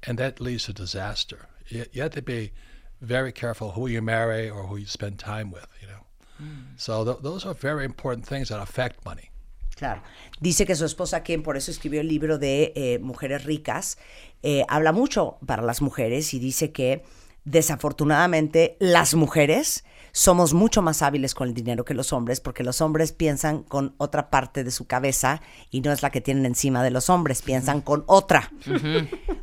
and 0.02 0.18
that 0.18 0.42
leads 0.42 0.66
to 0.66 0.74
disaster. 0.74 1.46
You, 1.68 1.86
you 1.92 2.02
have 2.02 2.14
to 2.14 2.24
be 2.24 2.54
very 3.02 3.32
careful 3.32 3.74
who 3.74 3.86
you 3.86 4.02
marry 4.02 4.50
or 4.50 4.64
who 4.64 4.78
you 4.78 4.88
spend 4.88 5.20
time 5.20 5.52
with. 5.52 5.68
You 5.80 5.88
know, 5.90 6.06
mm. 6.42 6.64
so 6.76 7.06
th- 7.06 7.18
those 7.22 7.46
are 7.46 7.54
very 7.54 7.86
important 7.86 8.26
things 8.26 8.50
that 8.50 8.60
affect 8.60 9.06
money. 9.06 9.30
Claro. 9.76 10.02
Dice 10.40 10.66
que 10.66 10.76
su 10.76 10.86
esposa, 10.86 11.24
Kim, 11.24 11.44
por 11.44 11.58
eso 11.58 11.72
escribió 11.72 12.02
el 12.02 12.08
libro 12.08 12.38
de 12.38 12.74
eh, 12.76 13.00
Mujeres 13.00 13.44
Ricas, 13.44 13.98
eh, 14.44 14.64
habla 14.68 14.92
mucho 14.92 15.38
para 15.46 15.64
las 15.64 15.82
mujeres 15.82 16.34
y 16.34 16.40
dice 16.40 16.72
que 16.72 17.04
desafortunadamente 17.46 18.78
las 18.80 19.16
mujeres 19.16 19.84
somos 20.12 20.54
mucho 20.54 20.82
más 20.82 21.02
hábiles 21.02 21.34
con 21.34 21.48
el 21.48 21.54
dinero 21.54 21.86
que 21.86 21.96
los 21.96 22.14
hombres 22.14 22.40
porque 22.40 22.64
los 22.64 22.82
hombres 22.82 23.12
piensan 23.12 23.64
con 23.64 23.96
otra 23.98 24.30
parte 24.30 24.64
de 24.64 24.70
su 24.70 24.86
cabeza 24.86 25.42
y 25.72 25.82
no 25.82 25.92
es 25.92 26.04
la 26.04 26.12
que 26.12 26.22
tienen 26.22 26.46
encima 26.46 26.84
de 26.84 26.92
los 26.92 27.10
hombres, 27.10 27.42
piensan 27.42 27.82
con 27.82 28.04
otra. 28.06 28.52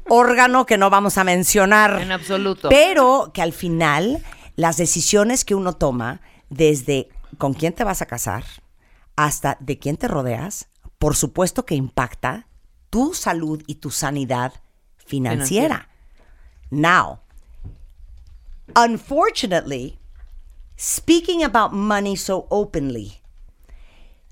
Órgano 0.09 0.67
que 0.67 0.79
no 0.79 0.89
vamos 0.89 1.19
a 1.19 1.25
mencionar. 1.25 2.01
En 2.01 2.13
absoluto. 2.13 2.69
Pero 2.69 3.33
que 3.35 3.43
al 3.43 3.53
final 3.53 4.23
las 4.55 4.77
decisiones 4.77 5.45
que 5.45 5.57
uno 5.57 5.73
toma 5.73 6.21
desde 6.51 7.09
con 7.37 7.53
quién 7.53 7.73
te 7.73 7.85
vas 7.85 8.01
a 8.01 8.07
casar, 8.07 8.45
hasta 9.25 9.59
de 9.61 9.79
quién 9.79 9.97
te 9.97 10.09
rodeas, 10.09 10.69
por 10.99 11.15
supuesto 11.15 11.67
que 11.67 11.75
impacta 11.75 12.47
tu 12.89 13.13
salud 13.15 13.63
y 13.67 13.75
tu 13.75 13.91
sanidad 13.91 14.55
financiera. 14.97 15.89
Now, 16.71 17.21
unfortunately, 18.75 19.99
speaking 20.77 21.43
about 21.43 21.73
money 21.73 22.17
so 22.17 22.47
openly 22.51 23.21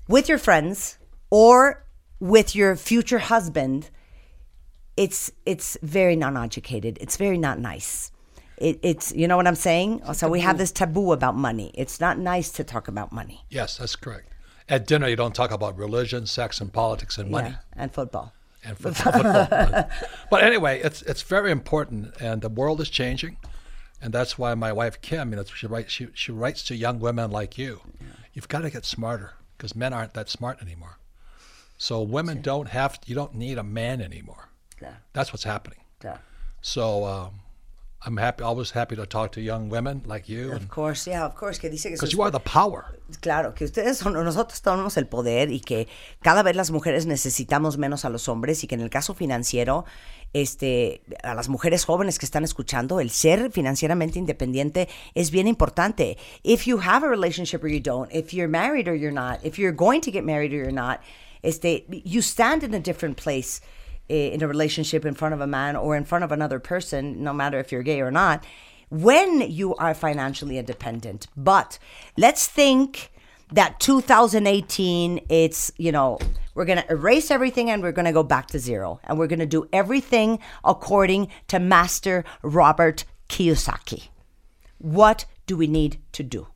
with 0.07 0.27
your 0.27 0.39
friends 0.39 0.97
or 1.29 1.85
with 2.19 2.55
your 2.55 2.75
future 2.75 3.19
husband, 3.19 3.91
it's 4.97 5.31
it's 5.45 5.77
very 5.83 6.15
non-educated. 6.15 6.97
It's 6.99 7.15
very 7.15 7.37
not 7.37 7.59
nice. 7.59 8.11
It, 8.57 8.79
it's 8.81 9.13
you 9.13 9.27
know 9.27 9.37
what 9.37 9.47
I'm 9.47 9.55
saying. 9.55 10.01
So 10.13 10.27
we 10.27 10.41
have 10.41 10.57
this 10.57 10.71
taboo 10.71 11.11
about 11.13 11.35
money. 11.35 11.71
It's 11.75 11.99
not 12.01 12.17
nice 12.17 12.51
to 12.53 12.63
talk 12.63 12.87
about 12.87 13.11
money. 13.11 13.45
Yes, 13.49 13.77
that's 13.77 13.95
correct. 13.95 14.33
At 14.69 14.85
dinner, 14.85 15.07
you 15.07 15.15
don't 15.15 15.33
talk 15.33 15.51
about 15.51 15.77
religion, 15.77 16.27
sex, 16.27 16.61
and 16.61 16.71
politics 16.71 17.17
and 17.17 17.31
money. 17.31 17.49
Yeah, 17.49 17.55
and 17.75 17.91
football. 17.91 18.33
and 18.63 18.77
football. 18.77 19.11
football. 19.11 19.89
but 20.29 20.43
anyway, 20.43 20.79
it's 20.81 21.01
it's 21.01 21.23
very 21.23 21.51
important, 21.51 22.13
and 22.21 22.41
the 22.41 22.49
world 22.49 22.79
is 22.79 22.89
changing, 22.89 23.37
and 24.01 24.13
that's 24.13 24.37
why 24.37 24.53
my 24.53 24.71
wife 24.71 25.01
Kim, 25.01 25.31
you 25.31 25.37
know, 25.37 25.43
she 25.43 25.65
writes 25.65 25.91
she 25.91 26.07
she 26.13 26.31
writes 26.31 26.63
to 26.65 26.75
young 26.75 26.99
women 26.99 27.31
like 27.31 27.57
you. 27.57 27.81
You've 28.33 28.47
got 28.47 28.61
to 28.61 28.69
get 28.69 28.85
smarter 28.85 29.33
because 29.57 29.75
men 29.75 29.91
aren't 29.91 30.13
that 30.13 30.29
smart 30.29 30.61
anymore. 30.61 30.99
So 31.77 32.01
women 32.01 32.41
don't 32.41 32.69
have 32.69 32.99
you 33.05 33.15
don't 33.15 33.33
need 33.33 33.57
a 33.57 33.63
man 33.63 34.01
anymore. 34.01 34.49
Yeah. 34.81 34.93
That's 35.13 35.33
what's 35.33 35.45
happening. 35.45 35.79
Yeah. 36.03 36.17
So 36.61 37.05
um, 37.05 37.39
I'm 38.01 38.17
happy, 38.17 38.43
always 38.43 38.71
happy 38.71 38.95
to 38.95 39.05
talk 39.05 39.33
to 39.33 39.41
young 39.41 39.69
women 39.69 40.03
like 40.05 40.29
you, 40.29 40.53
Of 40.53 40.69
course, 40.69 41.05
yeah, 41.05 41.25
of 41.25 41.35
course, 41.35 41.59
que 41.59 41.69
dice 41.69 41.89
que 41.89 42.07
you 42.07 42.21
are 42.21 42.31
the 42.31 42.39
power. 42.39 42.85
Claro, 43.19 43.53
que 43.53 43.65
ustedes 43.65 43.97
son, 43.97 44.13
nosotros 44.13 44.61
tenemos 44.61 44.95
el 44.95 45.05
poder 45.05 45.51
y 45.51 45.59
que 45.59 45.89
cada 46.21 46.41
vez 46.41 46.55
las 46.55 46.71
mujeres 46.71 47.05
necesitamos 47.05 47.77
menos 47.77 48.05
a 48.05 48.09
los 48.09 48.29
hombres 48.29 48.63
y 48.63 48.67
que 48.67 48.75
en 48.75 48.81
el 48.81 48.89
caso 48.89 49.15
financiero, 49.15 49.83
este, 50.31 51.01
a 51.23 51.33
las 51.33 51.49
mujeres 51.49 51.83
jóvenes 51.83 52.19
que 52.19 52.25
están 52.25 52.45
escuchando, 52.45 53.01
el 53.01 53.09
ser 53.09 53.51
financieramente 53.51 54.17
independiente 54.17 54.87
es 55.13 55.29
bien 55.29 55.47
importante. 55.47 56.17
If 56.43 56.67
you 56.67 56.79
have 56.79 57.05
a 57.05 57.09
relationship 57.09 57.65
or 57.65 57.69
you 57.69 57.81
don't, 57.81 58.09
if 58.13 58.33
you're 58.33 58.47
married 58.47 58.87
or 58.87 58.95
you're 58.95 59.11
not, 59.11 59.43
if 59.43 59.59
you're 59.59 59.75
going 59.75 59.99
to 60.01 60.11
get 60.11 60.23
married 60.23 60.53
or 60.53 60.57
you're 60.57 60.71
not, 60.71 61.01
este, 61.43 61.85
you 62.05 62.21
stand 62.21 62.63
in 62.63 62.73
a 62.73 62.79
different 62.79 63.17
place 63.21 63.59
in 64.09 64.41
a 64.41 64.47
relationship 64.47 65.05
in 65.05 65.13
front 65.13 65.33
of 65.33 65.41
a 65.41 65.47
man 65.47 65.75
or 65.75 65.95
in 65.95 66.03
front 66.03 66.23
of 66.23 66.31
another 66.31 66.59
person, 66.59 67.23
no 67.23 67.31
matter 67.31 67.59
if 67.59 67.71
you're 67.71 67.83
gay 67.83 68.01
or 68.01 68.11
not, 68.11 68.43
when 68.89 69.41
you 69.41 69.75
are 69.75 69.93
financially 69.93 70.57
independent. 70.57 71.27
But 71.37 71.77
let's 72.17 72.47
think 72.47 73.11
that 73.51 73.79
2018, 73.79 75.25
it's, 75.29 75.71
you 75.77 75.91
know, 75.91 76.19
we're 76.55 76.65
going 76.65 76.81
to 76.81 76.91
erase 76.91 77.31
everything 77.31 77.69
and 77.69 77.81
we're 77.81 77.91
going 77.91 78.05
to 78.05 78.11
go 78.11 78.23
back 78.23 78.47
to 78.47 78.59
zero. 78.59 78.99
And 79.03 79.17
we're 79.17 79.27
going 79.27 79.39
to 79.39 79.45
do 79.45 79.67
everything 79.71 80.39
according 80.63 81.29
to 81.47 81.59
Master 81.59 82.25
Robert 82.41 83.05
Kiyosaki. 83.29 84.09
What 84.79 85.25
do 85.45 85.55
we 85.55 85.67
need 85.67 85.99
to 86.13 86.23
do? 86.23 86.47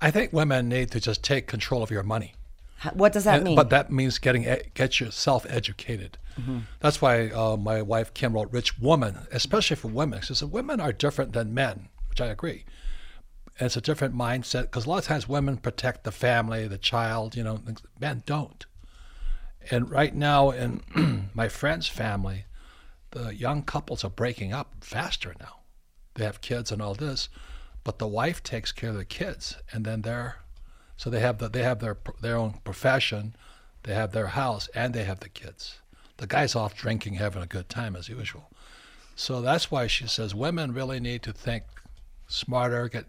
I 0.00 0.10
think 0.10 0.32
women 0.32 0.68
need 0.68 0.90
to 0.92 1.00
just 1.00 1.24
take 1.24 1.46
control 1.46 1.82
of 1.82 1.90
your 1.90 2.02
money. 2.02 2.35
What 2.92 3.12
does 3.12 3.24
that 3.24 3.36
And- 3.36 3.44
mean? 3.44 3.56
But 3.56 3.70
that 3.70 3.90
means 3.90 4.18
getting 4.18 4.42
get 4.74 5.00
yourself 5.00 5.46
educated. 5.48 6.18
That's 6.80 7.00
why 7.00 7.30
uh, 7.30 7.56
my 7.56 7.80
wife 7.80 8.12
Kim 8.12 8.34
wrote 8.34 8.52
"Rich 8.52 8.78
Woman," 8.78 9.26
especially 9.32 9.76
for 9.76 9.88
women. 9.88 10.20
She 10.20 10.34
said 10.34 10.50
women 10.52 10.80
are 10.80 10.92
different 10.92 11.32
than 11.32 11.54
men, 11.54 11.88
which 12.10 12.20
I 12.20 12.26
agree. 12.26 12.66
And 13.58 13.66
it's 13.66 13.76
a 13.76 13.80
different 13.80 14.14
mindset 14.14 14.62
because 14.62 14.84
a 14.84 14.90
lot 14.90 14.98
of 14.98 15.04
times 15.06 15.26
women 15.26 15.56
protect 15.56 16.04
the 16.04 16.12
family, 16.12 16.68
the 16.68 16.76
child. 16.76 17.34
You 17.36 17.44
know, 17.44 17.60
men 17.98 18.22
don't. 18.26 18.66
And 19.70 19.90
right 19.90 20.14
now, 20.14 20.50
in 20.50 21.30
my 21.34 21.48
friend's 21.48 21.88
family, 21.88 22.44
the 23.12 23.34
young 23.34 23.62
couples 23.62 24.04
are 24.04 24.10
breaking 24.10 24.52
up 24.52 24.74
faster 24.84 25.34
now. 25.40 25.60
They 26.14 26.24
have 26.24 26.42
kids 26.42 26.70
and 26.70 26.82
all 26.82 26.94
this, 26.94 27.30
but 27.82 27.98
the 27.98 28.06
wife 28.06 28.42
takes 28.42 28.72
care 28.72 28.90
of 28.90 28.96
the 28.96 29.04
kids, 29.06 29.56
and 29.72 29.84
then 29.86 30.02
they're 30.02 30.36
so 30.96 31.10
they 31.10 31.20
have 31.20 31.38
the, 31.38 31.48
they 31.48 31.62
have 31.62 31.80
their 31.80 31.96
their 32.20 32.36
own 32.36 32.54
profession, 32.64 33.34
they 33.82 33.94
have 33.94 34.12
their 34.12 34.28
house, 34.28 34.68
and 34.74 34.94
they 34.94 35.04
have 35.04 35.20
the 35.20 35.28
kids. 35.28 35.80
The 36.16 36.26
guy's 36.26 36.54
off 36.54 36.74
drinking, 36.74 37.14
having 37.14 37.42
a 37.42 37.46
good 37.46 37.68
time 37.68 37.94
as 37.94 38.08
usual. 38.08 38.50
So 39.14 39.40
that's 39.40 39.70
why 39.70 39.86
she 39.86 40.06
says 40.06 40.34
women 40.34 40.72
really 40.72 41.00
need 41.00 41.22
to 41.22 41.32
think 41.32 41.64
smarter, 42.26 42.88
get 42.88 43.06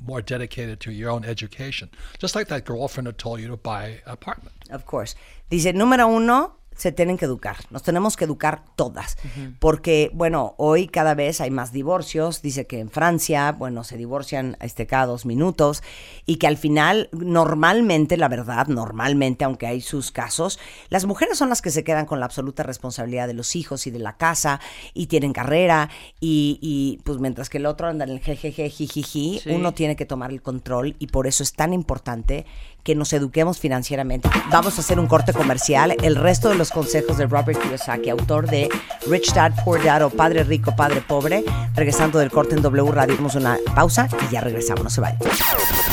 more 0.00 0.22
dedicated 0.22 0.80
to 0.80 0.92
your 0.92 1.10
own 1.10 1.24
education. 1.24 1.90
Just 2.18 2.34
like 2.34 2.48
that 2.48 2.64
girlfriend 2.64 3.06
who 3.06 3.12
told 3.12 3.40
you 3.40 3.48
to 3.48 3.56
buy 3.56 4.00
an 4.06 4.12
apartment. 4.12 4.54
Of 4.70 4.86
course. 4.86 5.14
Dice, 5.50 5.72
número 5.72 6.08
uno, 6.16 6.56
se 6.76 6.92
tienen 6.92 7.16
que 7.16 7.24
educar. 7.24 7.56
Nos 7.70 7.82
tenemos 7.82 8.16
que 8.16 8.24
educar 8.24 8.62
todas. 8.76 9.16
Porque, 9.58 10.10
bueno, 10.12 10.54
hoy 10.58 10.88
cada 10.88 11.14
vez 11.14 11.40
hay 11.40 11.50
más 11.50 11.72
divorcios. 11.72 12.42
Dice 12.42 12.66
que 12.66 12.80
en 12.80 12.90
Francia, 12.90 13.52
bueno, 13.52 13.84
se 13.84 13.96
divorcian 13.96 14.56
este, 14.60 14.86
cada 14.86 15.06
dos 15.06 15.24
minutos. 15.26 15.82
Y 16.26 16.36
que 16.36 16.46
al 16.46 16.56
final, 16.56 17.08
normalmente, 17.12 18.16
la 18.16 18.28
verdad, 18.28 18.66
normalmente, 18.66 19.44
aunque 19.44 19.66
hay 19.66 19.80
sus 19.80 20.10
casos, 20.10 20.58
las 20.88 21.04
mujeres 21.06 21.38
son 21.38 21.48
las 21.48 21.62
que 21.62 21.70
se 21.70 21.84
quedan 21.84 22.06
con 22.06 22.20
la 22.20 22.26
absoluta 22.26 22.62
responsabilidad 22.62 23.26
de 23.26 23.34
los 23.34 23.56
hijos 23.56 23.86
y 23.86 23.90
de 23.90 23.98
la 24.00 24.16
casa. 24.16 24.60
Y 24.94 25.06
tienen 25.06 25.32
carrera. 25.32 25.90
Y, 26.20 26.58
y, 26.60 27.00
pues 27.04 27.18
mientras 27.18 27.48
que 27.50 27.58
el 27.58 27.66
otro 27.66 27.86
anda 27.88 28.04
en 28.04 28.10
el 28.10 28.20
jejeje, 28.20 28.68
jijiji, 28.70 29.40
Sí. 29.42 29.50
uno 29.50 29.72
tiene 29.74 29.96
que 29.96 30.06
tomar 30.06 30.30
el 30.30 30.42
control. 30.42 30.96
Y 30.98 31.06
por 31.08 31.26
eso 31.26 31.42
es 31.42 31.52
tan 31.52 31.72
importante 31.72 32.46
que 32.84 32.94
nos 32.94 33.12
eduquemos 33.14 33.58
financieramente. 33.58 34.28
Vamos 34.50 34.76
a 34.76 34.82
hacer 34.82 35.00
un 35.00 35.06
corte 35.06 35.32
comercial. 35.32 35.96
El 36.02 36.16
resto 36.16 36.50
de 36.50 36.54
los 36.54 36.70
consejos 36.70 37.16
de 37.16 37.26
Robert 37.26 37.60
Kiyosaki, 37.60 38.10
autor 38.10 38.48
de 38.48 38.68
Rich 39.06 39.32
Dad, 39.32 39.52
Poor 39.64 39.82
Dad 39.82 40.02
o 40.02 40.10
Padre 40.10 40.44
Rico, 40.44 40.76
Padre 40.76 41.00
Pobre. 41.00 41.42
Regresando 41.74 42.18
del 42.18 42.30
corte 42.30 42.54
en 42.54 42.62
W 42.62 42.92
Radio, 42.92 43.16
damos 43.16 43.34
una 43.34 43.58
pausa 43.74 44.08
y 44.28 44.32
ya 44.32 44.42
regresamos. 44.42 44.84
No 44.84 44.90
se 44.90 45.00
vayan. 45.00 45.18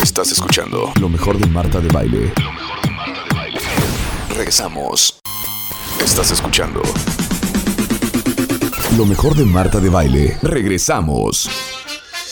Estás 0.03 0.31
escuchando 0.31 0.91
lo 0.99 1.07
mejor 1.07 1.39
de 1.39 1.47
Marta 1.47 1.79
de 1.79 1.87
Baile. 1.87 2.33
Regresamos. 4.29 5.19
Estás 6.03 6.31
escuchando 6.31 6.81
lo 8.97 9.05
mejor 9.05 9.35
de 9.35 9.45
Marta 9.45 9.79
de 9.79 9.89
Baile. 9.89 10.37
Regresamos. 10.41 11.80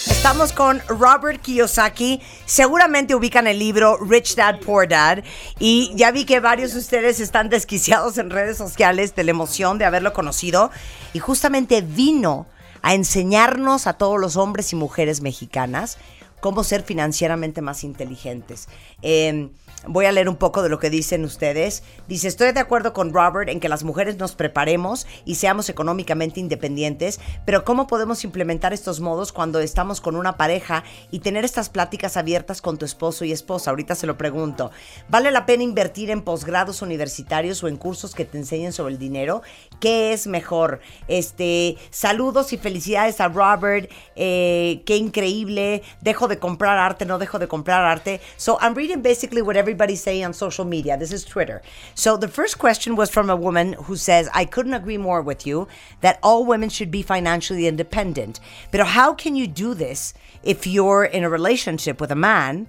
Estamos 0.09 0.51
con 0.51 0.81
Robert 0.87 1.41
Kiyosaki. 1.41 2.21
Seguramente 2.45 3.15
ubican 3.15 3.47
el 3.47 3.59
libro 3.59 3.97
Rich 3.97 4.35
Dad 4.35 4.59
Poor 4.59 4.87
Dad. 4.87 5.23
Y 5.59 5.91
ya 5.95 6.11
vi 6.11 6.25
que 6.25 6.39
varios 6.39 6.73
de 6.73 6.79
ustedes 6.79 7.19
están 7.19 7.49
desquiciados 7.49 8.17
en 8.17 8.29
redes 8.29 8.57
sociales 8.57 9.15
de 9.15 9.23
la 9.23 9.31
emoción 9.31 9.77
de 9.77 9.85
haberlo 9.85 10.11
conocido. 10.13 10.71
Y 11.13 11.19
justamente 11.19 11.81
vino 11.81 12.47
a 12.81 12.93
enseñarnos 12.93 13.87
a 13.87 13.93
todos 13.93 14.19
los 14.19 14.35
hombres 14.35 14.73
y 14.73 14.75
mujeres 14.75 15.21
mexicanas 15.21 15.97
cómo 16.39 16.63
ser 16.63 16.83
financieramente 16.83 17.61
más 17.61 17.83
inteligentes. 17.83 18.67
Eh, 19.01 19.49
voy 19.87 20.05
a 20.05 20.11
leer 20.11 20.29
un 20.29 20.35
poco 20.35 20.61
de 20.61 20.69
lo 20.69 20.79
que 20.79 20.89
dicen 20.89 21.23
ustedes. 21.23 21.83
Dice, 22.07 22.27
estoy 22.27 22.51
de 22.51 22.59
acuerdo 22.59 22.93
con 22.93 23.13
Robert 23.13 23.49
en 23.49 23.59
que 23.59 23.69
las 23.69 23.83
mujeres 23.83 24.17
nos 24.17 24.35
preparemos 24.35 25.07
y 25.25 25.35
seamos 25.35 25.69
económicamente 25.69 26.39
independientes, 26.39 27.19
pero 27.45 27.63
¿cómo 27.63 27.87
podemos 27.87 28.23
implementar 28.23 28.73
estos 28.73 28.99
modos 28.99 29.31
cuando 29.31 29.59
estamos 29.59 30.01
con 30.01 30.15
una 30.15 30.37
pareja 30.37 30.83
y 31.11 31.19
tener 31.19 31.45
estas 31.45 31.69
pláticas 31.69 32.17
abiertas 32.17 32.61
con 32.61 32.77
tu 32.77 32.85
esposo 32.85 33.25
y 33.25 33.31
esposa? 33.31 33.69
Ahorita 33.69 33.95
se 33.95 34.07
lo 34.07 34.17
pregunto. 34.17 34.71
¿Vale 35.09 35.31
la 35.31 35.45
pena 35.45 35.63
invertir 35.63 36.09
en 36.11 36.21
posgrados 36.21 36.81
universitarios 36.81 37.63
o 37.63 37.67
en 37.67 37.77
cursos 37.77 38.15
que 38.15 38.25
te 38.25 38.37
enseñen 38.37 38.73
sobre 38.73 38.93
el 38.93 38.99
dinero? 38.99 39.41
¿Qué 39.79 40.13
es 40.13 40.27
mejor? 40.27 40.81
Este, 41.07 41.77
saludos 41.89 42.53
y 42.53 42.57
felicidades 42.57 43.21
a 43.21 43.29
Robert. 43.29 43.89
Eh, 44.15 44.81
qué 44.85 44.97
increíble. 44.97 45.83
Dejo 46.01 46.27
de 46.27 46.39
comprar 46.39 46.77
arte, 46.77 47.05
no 47.05 47.19
dejo 47.19 47.39
de 47.39 47.47
comprar 47.47 47.85
arte. 47.85 48.19
So 48.37 48.57
I'm 48.61 48.75
reading 48.75 49.01
basically 49.01 49.41
what 49.41 49.55
everybody's 49.69 50.01
saying 50.01 50.25
on 50.25 50.33
social 50.33 50.65
media. 50.65 50.97
This 50.97 51.13
is 51.13 51.23
Twitter. 51.23 51.61
So 51.93 52.17
the 52.17 52.27
first 52.27 52.57
question 52.57 52.95
was 52.95 53.11
from 53.11 53.29
a 53.29 53.35
woman 53.35 53.73
who 53.73 53.95
says, 53.95 54.27
I 54.33 54.45
couldn't 54.45 54.73
agree 54.73 54.97
more 54.97 55.21
with 55.21 55.45
you 55.45 55.67
that 56.01 56.17
all 56.23 56.43
women 56.43 56.69
should 56.69 56.89
be 56.89 57.03
financially 57.03 57.67
independent. 57.67 58.39
But 58.71 58.83
how 58.87 59.13
can 59.13 59.35
you 59.35 59.45
do 59.45 59.75
this 59.75 60.15
if 60.41 60.65
you're 60.65 61.05
in 61.05 61.23
a 61.23 61.29
relationship 61.29 62.01
with 62.01 62.11
a 62.11 62.15
man? 62.15 62.65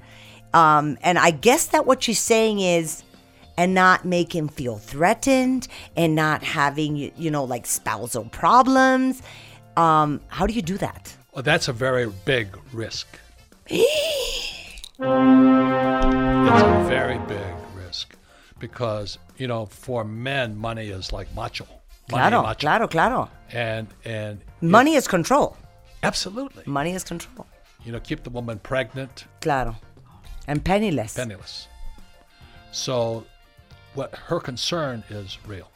Um, 0.53 0.99
and 1.01 1.19
I 1.19 1.31
guess 1.31 1.69
that 1.69 1.87
what 1.87 2.03
she's 2.03 2.21
saying 2.21 2.61
is, 2.61 3.03
and 3.57 3.75
not 3.75 4.05
make 4.05 4.35
him 4.35 4.49
feel 4.49 4.77
threatened 4.77 5.69
and 5.97 6.15
not 6.15 6.43
having, 6.43 6.97
you 6.97 7.13
you 7.17 7.31
know, 7.31 7.45
like 7.45 7.67
spousal 7.67 8.25
problems. 8.27 9.23
Um, 9.77 10.21
how 10.29 10.47
do 10.47 10.53
you 10.53 10.63
do 10.63 10.77
that? 10.79 11.15
Well, 11.33 11.43
that's 11.43 11.69
a 11.69 11.73
very 11.73 12.07
big 12.25 12.59
risk. 12.73 13.07
It's 15.03 16.63
a 16.63 16.85
very 16.89 17.19
big 17.27 17.55
risk 17.75 18.15
because, 18.59 19.17
you 19.39 19.47
know, 19.49 19.65
for 19.65 20.05
men, 20.05 20.55
money 20.59 20.89
is 20.89 21.11
like 21.11 21.35
macho. 21.35 21.65
Money, 21.65 21.81
Claro, 22.11 22.43
macho. 22.43 22.59
claro, 22.61 22.87
claro. 22.89 23.31
And, 23.51 23.87
and 24.05 24.41
Money 24.61 24.95
is 24.97 25.09
control. 25.09 25.57
absolutely. 26.03 26.65
Money 26.67 26.93
is 26.93 27.03
control. 27.05 27.47
You 27.83 27.93
know, 27.93 28.01
keep 28.01 28.25
the 28.25 28.31
woman 28.31 28.59
pregnant. 28.59 29.25
Claro. 29.41 29.77
And 30.47 30.63
penniless. 30.63 31.15
penniless. 31.15 31.69
So, 32.73 33.25
what 33.95 34.15
her 34.15 34.39
concern 34.39 35.03
is 35.09 35.39
real. 35.47 35.71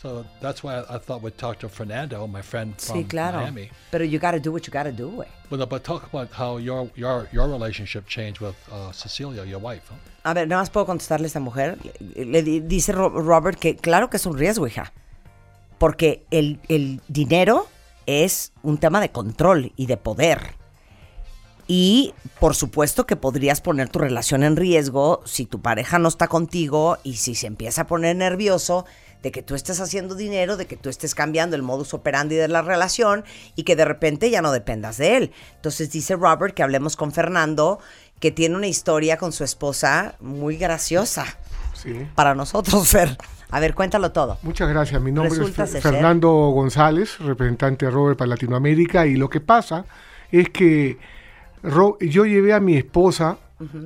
So 0.00 0.24
that's 0.40 0.62
why 0.62 0.76
I, 0.78 0.94
I 0.94 0.98
thought 0.98 1.22
we'd 1.22 1.36
talk 1.36 1.58
to 1.58 1.68
Fernando, 1.68 2.24
my 2.28 2.40
friend 2.40 2.74
from 2.80 2.96
Sí, 2.98 3.08
claro. 3.08 3.40
Miami. 3.40 3.68
Pero 3.90 4.04
you 4.04 4.20
gotta 4.20 4.38
do 4.38 4.52
what 4.52 4.64
you 4.66 4.72
gotta 4.72 4.92
do, 4.92 5.10
güey. 5.10 5.26
Well, 5.50 5.66
but 5.66 5.82
talk 5.82 6.04
about 6.12 6.28
how 6.30 6.58
your 6.58 6.88
your 6.94 7.26
your 7.32 7.48
relationship 7.48 8.06
changed 8.06 8.40
with 8.40 8.54
uh, 8.70 8.92
Cecilia, 8.92 9.44
your 9.44 9.58
wife. 9.60 9.82
Huh? 9.90 9.96
A 10.24 10.34
ver, 10.34 10.46
nada 10.46 10.62
más 10.62 10.70
puedo 10.70 10.86
contestarle 10.86 11.24
a 11.24 11.28
esta 11.28 11.40
mujer. 11.40 11.78
Le, 11.98 12.24
le 12.26 12.42
di- 12.42 12.60
dice 12.60 12.92
Ro- 12.92 13.10
Robert 13.10 13.58
que 13.58 13.74
claro 13.76 14.08
que 14.08 14.18
es 14.18 14.26
un 14.26 14.38
riesgo, 14.38 14.66
hija. 14.68 14.92
Porque 15.78 16.24
el, 16.30 16.60
el 16.68 17.00
dinero 17.08 17.66
es 18.06 18.52
un 18.62 18.78
tema 18.78 19.00
de 19.00 19.10
control 19.10 19.72
y 19.76 19.86
de 19.86 19.96
poder. 19.96 20.54
Y 21.66 22.14
por 22.40 22.54
supuesto 22.54 23.04
que 23.06 23.16
podrías 23.16 23.60
poner 23.60 23.88
tu 23.88 23.98
relación 23.98 24.42
en 24.42 24.56
riesgo 24.56 25.22
si 25.26 25.44
tu 25.44 25.60
pareja 25.60 25.98
no 25.98 26.08
está 26.08 26.26
contigo 26.28 26.96
y 27.04 27.16
si 27.16 27.34
se 27.34 27.46
empieza 27.46 27.82
a 27.82 27.86
poner 27.86 28.16
nervioso 28.16 28.86
de 29.22 29.30
que 29.32 29.42
tú 29.42 29.54
estés 29.54 29.80
haciendo 29.80 30.14
dinero, 30.14 30.56
de 30.56 30.66
que 30.66 30.76
tú 30.76 30.88
estés 30.88 31.14
cambiando 31.14 31.56
el 31.56 31.62
modus 31.62 31.92
operandi 31.94 32.36
de 32.36 32.48
la 32.48 32.62
relación 32.62 33.24
y 33.56 33.64
que 33.64 33.74
de 33.76 33.84
repente 33.84 34.30
ya 34.30 34.42
no 34.42 34.52
dependas 34.52 34.96
de 34.98 35.16
él. 35.16 35.32
Entonces 35.56 35.90
dice 35.90 36.14
Robert 36.16 36.54
que 36.54 36.62
hablemos 36.62 36.96
con 36.96 37.12
Fernando, 37.12 37.78
que 38.20 38.30
tiene 38.30 38.56
una 38.56 38.66
historia 38.68 39.16
con 39.16 39.32
su 39.32 39.44
esposa 39.44 40.14
muy 40.20 40.56
graciosa 40.56 41.24
Sí. 41.74 42.06
para 42.14 42.34
nosotros, 42.34 42.88
Fer. 42.90 43.16
A 43.50 43.60
ver, 43.60 43.74
cuéntalo 43.74 44.12
todo. 44.12 44.38
Muchas 44.42 44.68
gracias. 44.68 45.00
Mi 45.00 45.10
nombre 45.12 45.30
Resulta 45.34 45.64
es 45.64 45.70
ser- 45.70 45.82
Fernando 45.82 46.30
González, 46.50 47.18
representante 47.18 47.86
de 47.86 47.90
Robert 47.92 48.18
para 48.18 48.28
Latinoamérica. 48.30 49.06
Y 49.06 49.16
lo 49.16 49.30
que 49.30 49.40
pasa 49.40 49.84
es 50.30 50.50
que 50.50 50.98
yo 51.62 52.24
llevé 52.26 52.52
a 52.52 52.60
mi 52.60 52.76
esposa 52.76 53.38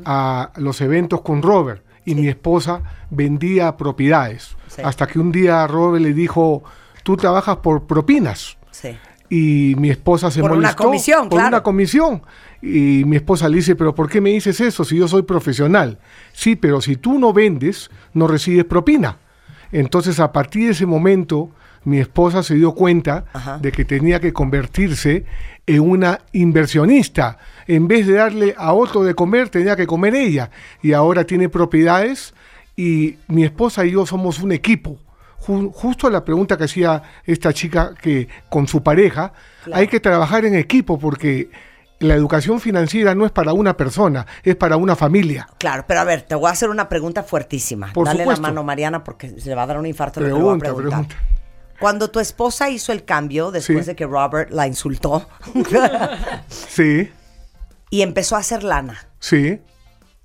a 0.05 0.53
los 0.57 0.81
eventos 0.81 1.21
con 1.23 1.43
Robert 1.43 1.83
y 2.05 2.15
mi 2.15 2.29
esposa 2.29 2.83
vendía 3.11 3.77
propiedades. 3.77 4.57
Sí. 4.69 4.83
Hasta 4.85 5.07
que 5.07 5.19
un 5.19 5.31
día 5.33 5.67
Robert 5.67 6.03
le 6.05 6.13
dijo, 6.15 6.63
tú 7.03 7.17
trabajas 7.17 7.59
por 7.59 7.87
propinas. 7.87 8.57
Sí. 8.71 8.97
Y 9.29 9.75
mi 9.79 9.89
esposa 9.91 10.31
se 10.31 10.41
Por 10.41 10.51
una 10.51 10.61
molestó. 10.61 10.85
comisión, 10.85 11.29
Por 11.29 11.39
claro. 11.39 11.49
una 11.49 11.63
comisión. 11.63 12.23
Y 12.61 13.05
mi 13.07 13.17
esposa 13.17 13.49
le 13.49 13.57
dice, 13.57 13.75
pero 13.77 13.95
¿por 13.95 14.09
qué 14.09 14.21
me 14.21 14.31
dices 14.31 14.61
eso 14.61 14.85
si 14.85 14.97
yo 14.99 15.09
soy 15.09 15.23
profesional? 15.23 15.99
Sí, 16.33 16.55
pero 16.57 16.81
si 16.81 16.97
tú 16.97 17.19
no 17.19 17.33
vendes, 17.33 17.91
no 18.13 18.27
recibes 18.27 18.65
propina. 18.67 19.17
Entonces, 19.73 20.21
a 20.21 20.33
partir 20.33 20.67
de 20.67 20.73
ese 20.73 20.85
momento, 20.87 21.51
mi 21.85 21.99
esposa 21.99 22.43
se 22.43 22.55
dio 22.57 22.73
cuenta 22.73 23.25
Ajá. 23.33 23.59
de 23.59 23.73
que 23.73 23.85
tenía 23.87 24.21
que 24.21 24.33
convertirse 24.35 25.25
en 25.67 25.81
una 25.81 26.19
inversionista. 26.33 27.39
En 27.67 27.89
vez 27.89 28.07
de 28.07 28.15
darle 28.15 28.55
a 28.57 28.73
otro 28.73 29.03
de 29.05 29.15
comer, 29.15 29.49
tenía 29.49 29.77
que 29.77 29.87
comer 29.87 30.15
ella. 30.15 30.51
Y 30.83 30.93
ahora 30.93 31.25
tiene 31.25 31.49
propiedades 31.49 32.35
y 32.77 33.17
mi 33.29 33.45
esposa 33.45 33.85
y 33.85 33.93
yo 33.93 34.07
somos 34.07 34.39
un 34.41 34.53
equipo. 34.53 34.99
Ju- 35.47 35.73
justo 35.73 36.09
la 36.09 36.25
pregunta 36.25 36.57
que 36.57 36.65
hacía 36.65 37.03
esta 37.25 37.53
chica 37.53 37.95
que 38.01 38.29
con 38.49 38.67
su 38.69 38.83
pareja, 38.83 39.33
hay 39.73 39.89
que 39.89 39.99
trabajar 40.01 40.45
en 40.45 40.55
equipo 40.55 40.99
porque 40.99 41.51
la 41.99 42.15
educación 42.15 42.61
financiera 42.61 43.15
no 43.15 43.25
es 43.27 43.31
para 43.33 43.53
una 43.53 43.77
persona, 43.77 44.27
es 44.43 44.57
para 44.57 44.77
una 44.77 44.97
familia. 44.97 45.49
Claro, 45.59 45.85
pero 45.87 46.01
a 46.01 46.05
ver, 46.05 46.23
te 46.23 46.35
voy 46.35 46.49
a 46.49 46.53
hacer 46.53 46.69
una 46.69 46.89
pregunta 46.89 47.23
fuertísima. 47.23 47.93
Por 47.93 48.07
Dale 48.07 48.21
supuesto. 48.21 48.43
la 48.43 48.49
mano, 48.49 48.65
Mariana, 48.65 49.05
porque 49.05 49.39
se 49.41 49.49
le 49.49 49.55
va 49.55 49.63
a 49.63 49.67
dar 49.67 49.79
un 49.79 49.87
infarto. 49.87 50.21
lo 50.21 50.27
que 50.27 50.33
Pregunta, 50.33 50.65
preguntar. 50.67 50.91
pregunta. 51.07 51.17
Cuando 51.81 52.11
tu 52.11 52.21
esposa 52.21 52.71
hizo 52.71 52.93
el 52.93 53.05
cambio 53.05 53.51
después 53.51 53.81
Sí. 53.85 53.91
de 53.91 53.97
que 53.97 54.07
Robert 54.07 54.51
la 54.53 54.69
insultó 54.69 55.29
Sí, 56.49 57.11
y 57.93 58.01
empezó 58.01 58.37
a 58.37 58.39
hacer 58.41 58.65
lana, 58.65 59.07
sí. 59.21 59.61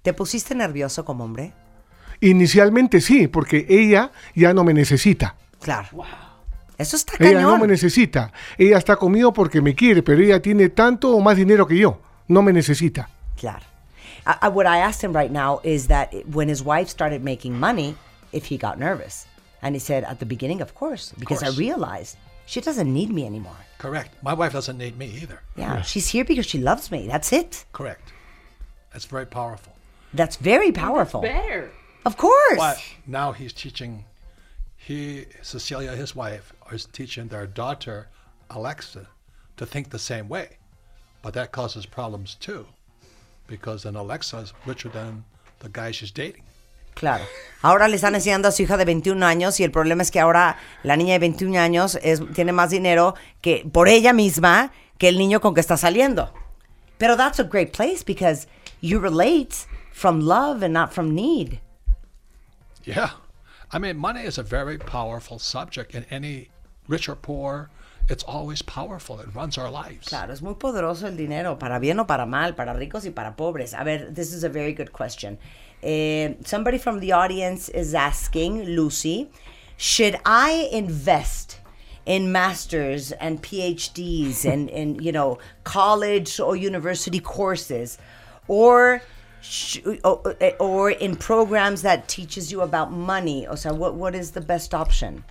¿te 0.02 0.14
pusiste 0.14 0.56
nervioso 0.56 1.03
como 1.03 1.26
hombre? 1.26 1.52
Inicialmente 2.22 3.02
sí, 3.02 3.27
porque 3.27 3.65
ella 3.69 4.11
ya 4.34 4.53
no 4.53 4.64
me 4.64 4.73
necesita. 4.73 5.35
Claro. 5.60 5.89
Eso 6.77 6.95
está 6.95 7.14
Ella 7.19 7.34
cañón. 7.39 7.44
no 7.52 7.57
me 7.60 7.68
necesita. 7.68 8.31
Ella 8.57 8.77
está 8.77 8.95
conmigo 8.95 9.34
porque 9.34 9.61
me 9.61 9.76
quiere, 9.76 10.02
pero 10.02 10.22
ella 10.23 10.41
tiene 10.41 10.69
tanto 10.69 11.15
o 11.15 11.19
más 11.19 11.35
dinero 11.35 11.68
que 11.68 11.76
yo. 11.77 11.99
No 12.27 12.41
me 12.41 12.53
necesita. 12.53 13.10
Claro. 13.35 13.65
I, 14.26 14.45
I- 14.45 14.49
what 14.49 14.65
I 14.65 14.80
asked 14.80 15.03
him 15.03 15.14
right 15.15 15.31
now 15.31 15.60
is 15.64 15.88
that 15.88 16.10
when 16.34 16.49
his 16.49 16.61
wife 16.64 16.89
started 16.89 17.22
making 17.22 17.60
money, 17.60 17.95
if 18.31 18.45
he 18.49 18.57
got 18.57 18.77
nervous. 18.80 19.26
And 19.61 19.76
he 19.76 19.80
said 19.80 20.03
at 20.06 20.19
the 20.19 20.26
beginning, 20.26 20.61
of 20.61 20.73
course, 20.73 21.14
because 21.19 21.41
I 21.44 21.48
course. 21.48 21.57
realized 21.60 22.18
she 22.45 22.61
doesn't 22.61 22.91
need 22.91 23.10
me 23.11 23.26
anymore. 23.26 23.57
Correct. 23.78 24.16
My 24.24 24.34
wife 24.34 24.54
doesn't 24.54 24.78
need 24.78 24.98
me 24.98 25.08
either. 25.22 25.41
Yeah, 25.56 25.82
she's 25.82 26.08
here 26.10 26.26
because 26.26 26.45
she 26.45 26.58
loves 26.58 26.91
me. 26.91 27.08
That's 27.08 27.32
it. 27.32 27.66
Correct. 27.74 28.12
That's 28.91 29.06
very 29.06 29.26
powerful. 29.26 29.74
That's 30.14 30.38
very 30.38 30.72
powerful. 30.72 31.22
Better. 31.22 31.72
Of 32.06 32.18
course. 32.18 32.58
But 32.58 32.82
now 33.06 33.34
he's 33.34 33.54
teaching, 33.54 34.06
he, 34.78 35.26
Cecilia, 35.41 35.91
his 35.91 36.16
wife, 36.16 36.54
is 36.72 36.86
teaching 36.86 37.28
their 37.28 37.45
daughter, 37.45 38.08
Alexa, 38.49 39.08
to 39.58 39.66
think 39.66 39.90
the 39.90 39.99
same 39.99 40.28
way. 40.28 40.58
But 41.22 41.34
that 41.36 41.52
causes 41.52 41.86
problems 41.86 42.36
too, 42.36 42.66
because 43.45 43.84
then 43.84 43.95
Alexa 43.95 44.38
is 44.38 44.54
richer 44.66 44.90
than 44.90 45.26
the 45.60 45.70
guy 45.70 45.91
she's 45.91 46.12
dating. 46.12 46.44
Claro. 46.99 47.24
Ahora 47.61 47.88
le 47.88 47.95
están 47.95 48.15
enseñando 48.15 48.48
a 48.48 48.52
su 48.52 48.64
hija 48.64 48.78
de 48.78 48.86
21 48.86 49.26
años 49.26 49.60
y 49.60 49.64
el 49.64 49.72
problema 49.72 50.03
es 50.03 50.11
que 50.11 50.19
ahora 50.19 50.57
la 50.84 50.95
niña 50.95 51.14
de 51.14 51.19
21 51.19 51.60
años 51.60 51.99
es, 52.03 52.22
tiene 52.34 52.52
más 52.52 52.69
dinero 52.69 53.15
que 53.41 53.68
por 53.72 53.88
ella 53.88 54.14
misma 54.14 54.72
que 54.98 55.10
el 55.10 55.18
niño 55.18 55.41
con 55.41 55.53
que 55.53 55.61
está 55.61 55.78
saliendo. 55.78 56.32
Pero 56.98 57.15
that's 57.15 57.40
a 57.40 57.44
great 57.44 57.72
place 57.72 58.03
because 58.06 58.48
you 58.82 58.99
relate 58.99 59.68
from 59.91 60.22
love 60.22 60.64
and 60.64 60.74
not 60.74 60.94
from 60.94 61.14
need. 61.14 61.60
Yeah. 62.84 63.11
I 63.72 63.80
mean, 63.80 63.98
money 63.98 64.24
is 64.24 64.38
a 64.38 64.44
very 64.44 64.78
powerful 64.78 65.40
subject 65.40 65.94
in 65.94 66.06
any 66.10 66.49
rich 66.88 67.10
or 67.10 67.15
poor. 67.15 67.69
It's 68.10 68.24
always 68.24 68.61
powerful. 68.61 69.19
It 69.19 69.28
runs 69.36 69.57
our 69.57 69.69
lives. 69.69 70.07
Claro, 70.07 70.32
es 70.32 70.41
muy 70.41 70.53
poderoso 70.53 71.07
el 71.07 71.18
dinero, 71.18 71.60
para 71.60 71.78
bien 71.80 71.99
o 71.99 72.06
para 72.06 72.26
mal, 72.26 72.56
para 72.56 72.74
ricos 72.74 73.06
y 73.06 73.10
para 73.10 73.36
pobres. 73.36 73.74
A 73.74 73.84
ver, 73.84 74.14
this 74.14 74.32
is 74.32 74.45
a 74.45 74.49
very 74.49 74.74
good 74.74 74.94
question. 74.94 75.38
Eh, 75.84 76.34
somebody 76.44 76.78
from 76.78 76.99
the 76.99 77.12
audience 77.12 77.70
is 77.70 77.94
asking, 77.94 78.64
Lucy, 78.64 79.30
should 79.78 80.20
I 80.26 80.70
invest 80.72 81.60
in 82.06 82.32
masters 82.32 83.12
and 83.12 83.41
PhDs 83.44 84.45
and, 84.45 84.70
in 84.70 84.95
you 84.95 85.12
know, 85.12 85.38
college 85.64 86.40
or 86.40 86.56
university 86.56 87.20
courses 87.20 87.98
or 88.48 89.02
sh- 89.41 89.80
or, 90.04 90.36
or 90.60 90.91
in 90.91 91.16
programs 91.16 91.84
that 91.84 92.08
teaches 92.08 92.52
you 92.52 92.62
about 92.62 92.91
money? 92.91 93.45
O 93.45 93.56
sea, 93.56 93.72
what, 93.74 93.94
what 93.94 94.16
is 94.16 94.32
the 94.32 94.41
best 94.41 94.74
option? 94.74 95.24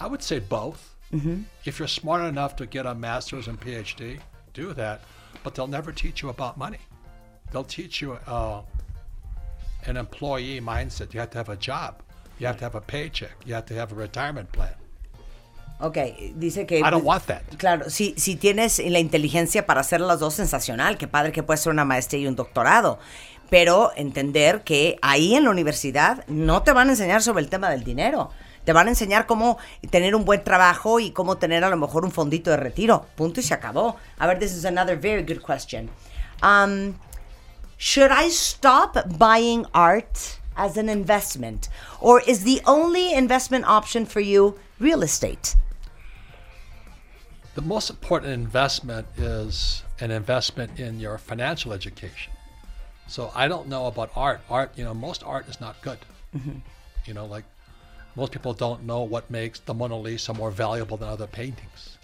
I 0.00 0.06
would 0.06 0.22
say 0.22 0.38
both. 0.38 0.94
If 1.64 1.78
you're 1.78 1.86
smart 1.86 2.24
enough 2.24 2.56
to 2.56 2.66
get 2.66 2.86
a 2.86 2.94
master's 2.94 3.46
and 3.46 3.60
PhD, 3.60 4.18
do 4.52 4.72
that. 4.72 5.02
But 5.44 5.54
they'll 5.54 5.68
never 5.68 5.92
teach 5.92 6.22
you 6.22 6.30
about 6.30 6.56
money. 6.58 6.78
They'll 7.52 7.62
teach 7.62 8.00
you 8.00 8.14
uh, 8.26 8.62
an 9.88 9.96
employee 9.96 10.60
mindset. 10.60 11.12
You 11.12 11.20
have 11.20 11.30
to 11.30 11.38
have 11.38 11.50
a 11.50 11.56
job. 11.56 12.02
You 12.38 12.46
have 12.46 12.58
to 12.58 12.64
have 12.64 12.76
a 12.76 12.80
paycheck. 12.80 13.36
You 13.44 13.54
have 13.54 13.66
to 13.66 13.74
have 13.74 13.92
a 13.92 13.94
retirement 13.94 14.50
plan. 14.50 14.74
Ok, 15.80 15.98
dice 16.36 16.66
que... 16.66 16.78
I 16.78 16.90
don't 16.90 17.04
want 17.04 17.24
that. 17.26 17.42
Claro, 17.58 17.90
si, 17.90 18.14
si 18.16 18.36
tienes 18.36 18.78
la 18.78 19.00
inteligencia 19.00 19.66
para 19.66 19.80
hacer 19.80 20.00
las 20.00 20.20
dos, 20.20 20.34
sensacional. 20.34 20.96
Qué 20.96 21.08
padre 21.08 21.32
que 21.32 21.42
puedes 21.42 21.60
ser 21.60 21.72
una 21.72 21.84
maestría 21.84 22.22
y 22.22 22.26
un 22.26 22.36
doctorado. 22.36 22.98
Pero 23.50 23.92
entender 23.96 24.62
que 24.62 24.98
ahí 25.02 25.34
en 25.34 25.44
la 25.44 25.50
universidad 25.50 26.24
no 26.28 26.62
te 26.62 26.72
van 26.72 26.88
a 26.88 26.92
enseñar 26.92 27.22
sobre 27.22 27.42
el 27.42 27.50
tema 27.50 27.70
del 27.70 27.84
dinero. 27.84 28.30
Te 28.64 28.72
van 28.72 28.86
a 28.86 28.90
enseñar 28.90 29.26
cómo 29.26 29.58
tener 29.90 30.14
un 30.14 30.24
buen 30.24 30.42
trabajo 30.42 31.00
y 31.00 31.10
cómo 31.10 31.36
tener 31.36 31.64
a 31.64 31.68
lo 31.68 31.76
mejor 31.76 32.04
un 32.04 32.10
fondito 32.10 32.50
de 32.50 32.56
retiro. 32.56 33.06
Punto 33.14 33.40
y 33.40 33.42
se 33.42 33.52
acabó. 33.52 33.96
A 34.18 34.26
ver, 34.26 34.38
this 34.38 34.52
is 34.52 34.64
another 34.64 34.98
very 34.98 35.22
good 35.22 35.42
question. 35.42 35.90
Um, 36.42 36.94
should 37.84 38.10
I 38.10 38.30
stop 38.30 39.18
buying 39.18 39.66
art 39.74 40.38
as 40.56 40.78
an 40.78 40.88
investment? 40.88 41.68
Or 42.00 42.22
is 42.22 42.42
the 42.42 42.62
only 42.64 43.12
investment 43.12 43.66
option 43.66 44.06
for 44.06 44.20
you 44.20 44.58
real 44.80 45.02
estate? 45.02 45.54
The 47.54 47.60
most 47.60 47.90
important 47.90 48.32
investment 48.32 49.06
is 49.18 49.82
an 50.00 50.10
investment 50.10 50.80
in 50.80 50.98
your 50.98 51.18
financial 51.18 51.74
education. 51.74 52.32
So 53.06 53.30
I 53.34 53.48
don't 53.48 53.68
know 53.68 53.84
about 53.86 54.10
art. 54.16 54.40
Art, 54.48 54.72
you 54.78 54.84
know, 54.84 54.94
most 54.94 55.22
art 55.22 55.46
is 55.50 55.60
not 55.60 55.76
good. 55.82 55.98
Mm-hmm. 56.34 56.60
You 57.04 57.12
know, 57.12 57.26
like 57.26 57.44
most 58.16 58.32
people 58.32 58.54
don't 58.54 58.84
know 58.84 59.02
what 59.02 59.30
makes 59.30 59.60
the 59.60 59.74
Mona 59.74 59.98
Lisa 59.98 60.32
more 60.32 60.50
valuable 60.50 60.96
than 60.96 61.10
other 61.10 61.26
paintings, 61.26 61.98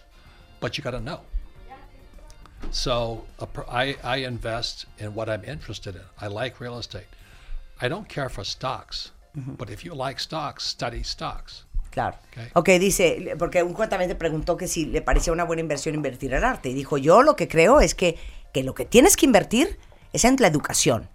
but 0.60 0.76
you 0.76 0.84
got 0.84 0.90
to 0.90 1.00
know. 1.00 1.20
So 2.70 3.24
I, 3.68 3.96
I 4.04 4.18
invest 4.26 4.86
in 4.98 5.14
what 5.14 5.28
I'm 5.28 5.44
interested 5.44 5.96
in. 5.96 6.02
I 6.20 6.28
like 6.28 6.60
real 6.60 6.78
estate. 6.78 7.08
I 7.82 7.88
don't 7.88 8.08
care 8.08 8.28
for 8.28 8.44
stocks, 8.44 9.12
but 9.34 9.70
if 9.70 9.84
you 9.84 9.94
like 9.94 10.20
stocks, 10.20 10.64
study 10.64 11.02
stocks. 11.02 11.64
Claro. 11.90 12.16
Okay. 12.30 12.48
ok, 12.52 12.68
dice, 12.78 13.34
porque 13.38 13.62
un 13.62 13.72
cuentamente 13.72 14.14
preguntó 14.14 14.56
que 14.56 14.68
si 14.68 14.86
le 14.86 15.02
parecía 15.02 15.32
una 15.32 15.44
buena 15.44 15.60
inversión 15.60 15.94
invertir 15.94 16.32
en 16.34 16.44
arte. 16.44 16.68
Y 16.68 16.74
dijo, 16.74 16.98
yo 16.98 17.22
lo 17.22 17.34
que 17.34 17.48
creo 17.48 17.80
es 17.80 17.94
que, 17.94 18.16
que 18.52 18.62
lo 18.62 18.74
que 18.74 18.84
tienes 18.84 19.16
que 19.16 19.26
invertir 19.26 19.78
es 20.12 20.24
en 20.24 20.36
la 20.38 20.46
educación. 20.46 21.08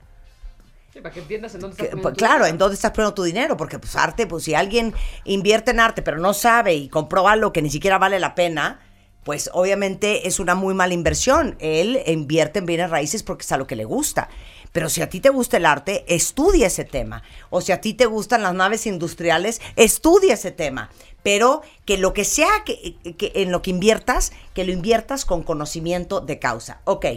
Sí, 0.92 1.00
para 1.02 1.14
que 1.14 1.22
entiendas 1.22 1.56
en 1.56 1.62
dónde 1.62 1.78
que, 1.78 1.84
estás 1.84 1.92
poniendo 1.92 2.10
pues, 2.10 2.14
tu 2.14 2.18
claro, 2.18 2.34
dinero. 2.36 2.54
en 2.54 2.58
dónde 2.58 2.76
estás 2.76 2.92
poniendo 2.92 3.14
tu 3.14 3.24
dinero, 3.24 3.58
porque 3.58 3.80
pues 3.80 3.96
arte, 3.96 4.28
pues 4.28 4.44
si 4.44 4.54
alguien 4.54 4.94
invierte 5.24 5.72
en 5.72 5.80
arte 5.80 6.02
pero 6.02 6.20
no 6.20 6.34
sabe 6.34 6.74
y 6.74 6.90
compró 6.90 7.28
algo 7.28 7.54
que 7.54 7.62
ni 7.62 7.70
siquiera 7.70 7.98
vale 7.98 8.20
la 8.20 8.36
pena, 8.36 8.80
pues 9.26 9.50
obviamente 9.54 10.28
es 10.28 10.40
una 10.40 10.54
muy 10.54 10.76
mala 10.76 10.94
inversión. 10.94 11.58
Él 11.60 12.00
invierte 12.06 12.60
en 12.60 12.68
bienes 12.68 12.92
raíces 12.92 13.24
porque 13.24 13.42
es 13.42 13.52
a 13.52 13.58
lo 13.58 13.66
que 13.66 13.76
le 13.76 13.84
gusta. 13.84 14.30
Pero 14.72 14.88
si 14.88 15.02
a 15.02 15.10
ti 15.10 15.20
te 15.20 15.30
gusta 15.30 15.58
el 15.58 15.66
arte, 15.66 16.06
estudia 16.08 16.68
ese 16.68 16.86
tema. 16.86 17.24
O 17.50 17.60
si 17.60 17.72
a 17.72 17.82
ti 17.82 17.96
te 17.96 18.06
gustan 18.06 18.44
las 18.44 18.54
naves 18.54 18.86
industriales, 18.86 19.62
estudia 19.76 20.36
ese 20.36 20.52
tema. 20.52 20.92
Pero 21.24 21.64
que 21.86 21.98
lo 21.98 22.14
que 22.14 22.24
sea 22.24 22.64
que, 22.64 22.98
que 23.18 23.32
en 23.34 23.52
lo 23.52 23.64
que 23.64 23.72
inviertas, 23.72 24.32
que 24.54 24.64
lo 24.64 24.72
inviertas 24.72 25.26
con 25.26 25.42
conocimiento 25.42 26.22
de 26.22 26.38
causa. 26.38 26.82
Ok, 26.84 27.08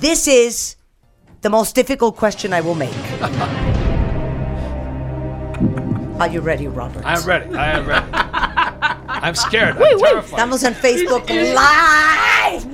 this 0.00 0.26
is 0.26 0.78
the 1.42 1.50
most 1.50 1.76
difficult 1.76 2.18
question 2.18 2.54
I 2.54 2.62
will 2.62 2.74
make. 2.74 2.90
Are 6.18 6.32
you 6.32 6.40
ready, 6.40 6.68
Robert? 6.68 7.04
I'm 7.04 7.22
ready. 7.26 7.54
I 7.54 7.76
am 7.76 7.86
ready. 7.86 8.06
I'm 9.24 9.34
scared. 9.34 9.76
I'm 9.78 9.98
terrified. 9.98 10.38
Estamos 10.38 10.62
en 10.64 10.74
Facebook 10.74 11.28
Live. 11.30 12.66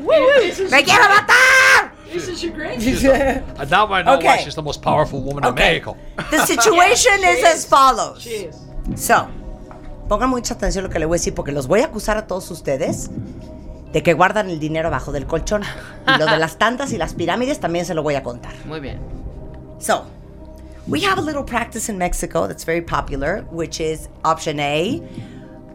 ¡Me 0.70 0.82
quiero 0.82 1.04
matar! 1.08 1.92
This 2.12 2.26
is 2.28 2.42
your 2.42 2.52
great. 2.52 2.80
And 3.56 3.70
now 3.70 3.86
I 3.92 4.02
know 4.02 4.18
why 4.18 4.34
Okay. 4.34 4.42
she's 4.44 4.56
the 4.56 4.62
most 4.62 4.82
powerful 4.82 5.22
woman 5.22 5.44
in 5.44 5.50
Okay. 5.50 5.74
Mexico. 5.80 5.96
The 6.30 6.44
situation 6.44 7.12
Yes, 7.20 7.38
is 7.38 7.40
she 7.40 7.46
as 7.46 7.66
follows. 7.66 8.20
She 8.22 8.30
is. 8.48 8.56
So, 8.96 9.28
pongan 10.08 10.28
mucha 10.28 10.54
atención 10.54 10.84
a 10.84 10.88
lo 10.88 10.92
que 10.92 10.98
le 10.98 11.06
voy 11.06 11.16
a 11.16 11.18
decir 11.20 11.34
porque 11.36 11.52
los 11.52 11.68
voy 11.68 11.82
a 11.82 11.84
acusar 11.86 12.16
a 12.16 12.26
todos 12.26 12.50
ustedes 12.50 13.10
de 13.92 14.02
que 14.02 14.12
guardan 14.14 14.50
el 14.50 14.58
dinero 14.58 14.88
abajo 14.88 15.12
del 15.12 15.26
colchón. 15.26 15.62
Y 16.08 16.18
lo 16.18 16.26
de 16.26 16.36
las 16.36 16.58
tantas 16.58 16.92
y 16.92 16.98
las 16.98 17.14
pirámides 17.14 17.60
también 17.60 17.84
se 17.86 17.94
lo 17.94 18.02
voy 18.02 18.16
a 18.16 18.24
contar. 18.24 18.54
Muy 18.64 18.80
bien. 18.80 18.98
So, 19.78 20.04
we 20.88 21.00
have 21.06 21.18
a 21.18 21.22
little 21.22 21.44
practice 21.44 21.88
in 21.88 21.96
Mexico 21.96 22.48
that's 22.48 22.64
very 22.64 22.82
popular, 22.82 23.44
which 23.52 23.78
is 23.80 24.08
option 24.24 24.58
A 24.58 25.00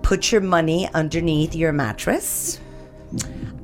put 0.05 0.31
your 0.31 0.39
money 0.39 0.87
underneath 0.93 1.55
your 1.55 1.73
mattress. 1.73 2.59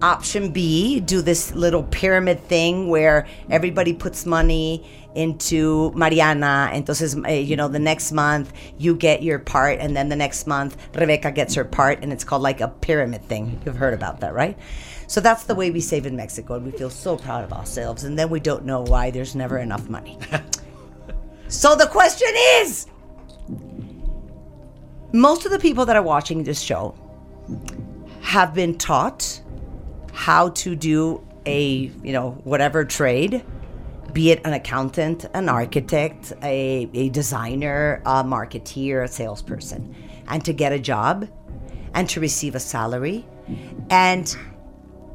Option 0.01 0.51
B, 0.51 0.99
do 0.99 1.21
this 1.21 1.53
little 1.53 1.83
pyramid 1.83 2.43
thing 2.45 2.89
where 2.89 3.27
everybody 3.51 3.93
puts 3.93 4.25
money 4.25 4.83
into 5.13 5.91
Mariana. 5.91 6.71
Entonces, 6.73 7.15
eh, 7.29 7.41
you 7.41 7.55
know, 7.55 7.67
the 7.67 7.77
next 7.77 8.11
month 8.11 8.53
you 8.79 8.95
get 8.95 9.21
your 9.21 9.37
part, 9.37 9.77
and 9.77 9.95
then 9.95 10.09
the 10.09 10.15
next 10.15 10.47
month 10.47 10.77
Rebecca 10.95 11.29
gets 11.31 11.53
her 11.53 11.63
part, 11.63 11.99
and 12.01 12.11
it's 12.11 12.23
called 12.23 12.41
like 12.41 12.59
a 12.59 12.69
pyramid 12.69 13.23
thing. 13.25 13.61
You've 13.63 13.75
heard 13.75 13.93
about 13.93 14.19
that, 14.21 14.33
right? 14.33 14.57
So 15.05 15.21
that's 15.21 15.43
the 15.43 15.53
way 15.53 15.69
we 15.69 15.79
save 15.79 16.07
in 16.07 16.15
Mexico, 16.15 16.55
and 16.55 16.65
we 16.65 16.71
feel 16.71 16.89
so 16.89 17.17
proud 17.17 17.43
of 17.43 17.53
ourselves, 17.53 18.03
and 18.03 18.17
then 18.17 18.31
we 18.31 18.39
don't 18.39 18.65
know 18.65 18.81
why 18.81 19.11
there's 19.11 19.35
never 19.35 19.59
enough 19.59 19.87
money. 19.89 20.17
so 21.49 21.75
the 21.75 21.85
question 21.85 22.29
is 22.33 22.87
most 25.13 25.45
of 25.45 25.51
the 25.51 25.59
people 25.59 25.85
that 25.85 25.95
are 25.95 26.03
watching 26.03 26.43
this 26.43 26.61
show 26.61 26.95
have 28.21 28.53
been 28.53 28.77
taught 28.77 29.41
how 30.13 30.49
to 30.49 30.75
do 30.75 31.25
a 31.45 31.91
you 32.03 32.13
know 32.13 32.31
whatever 32.43 32.85
trade 32.85 33.43
be 34.13 34.31
it 34.31 34.41
an 34.45 34.53
accountant 34.53 35.25
an 35.33 35.49
architect 35.49 36.33
a, 36.43 36.89
a 36.93 37.09
designer 37.09 38.01
a 38.05 38.23
marketeer 38.23 39.03
a 39.03 39.07
salesperson 39.07 39.95
and 40.27 40.45
to 40.45 40.53
get 40.53 40.71
a 40.71 40.79
job 40.79 41.27
and 41.93 42.07
to 42.07 42.19
receive 42.19 42.55
a 42.55 42.59
salary 42.59 43.25
and 43.89 44.37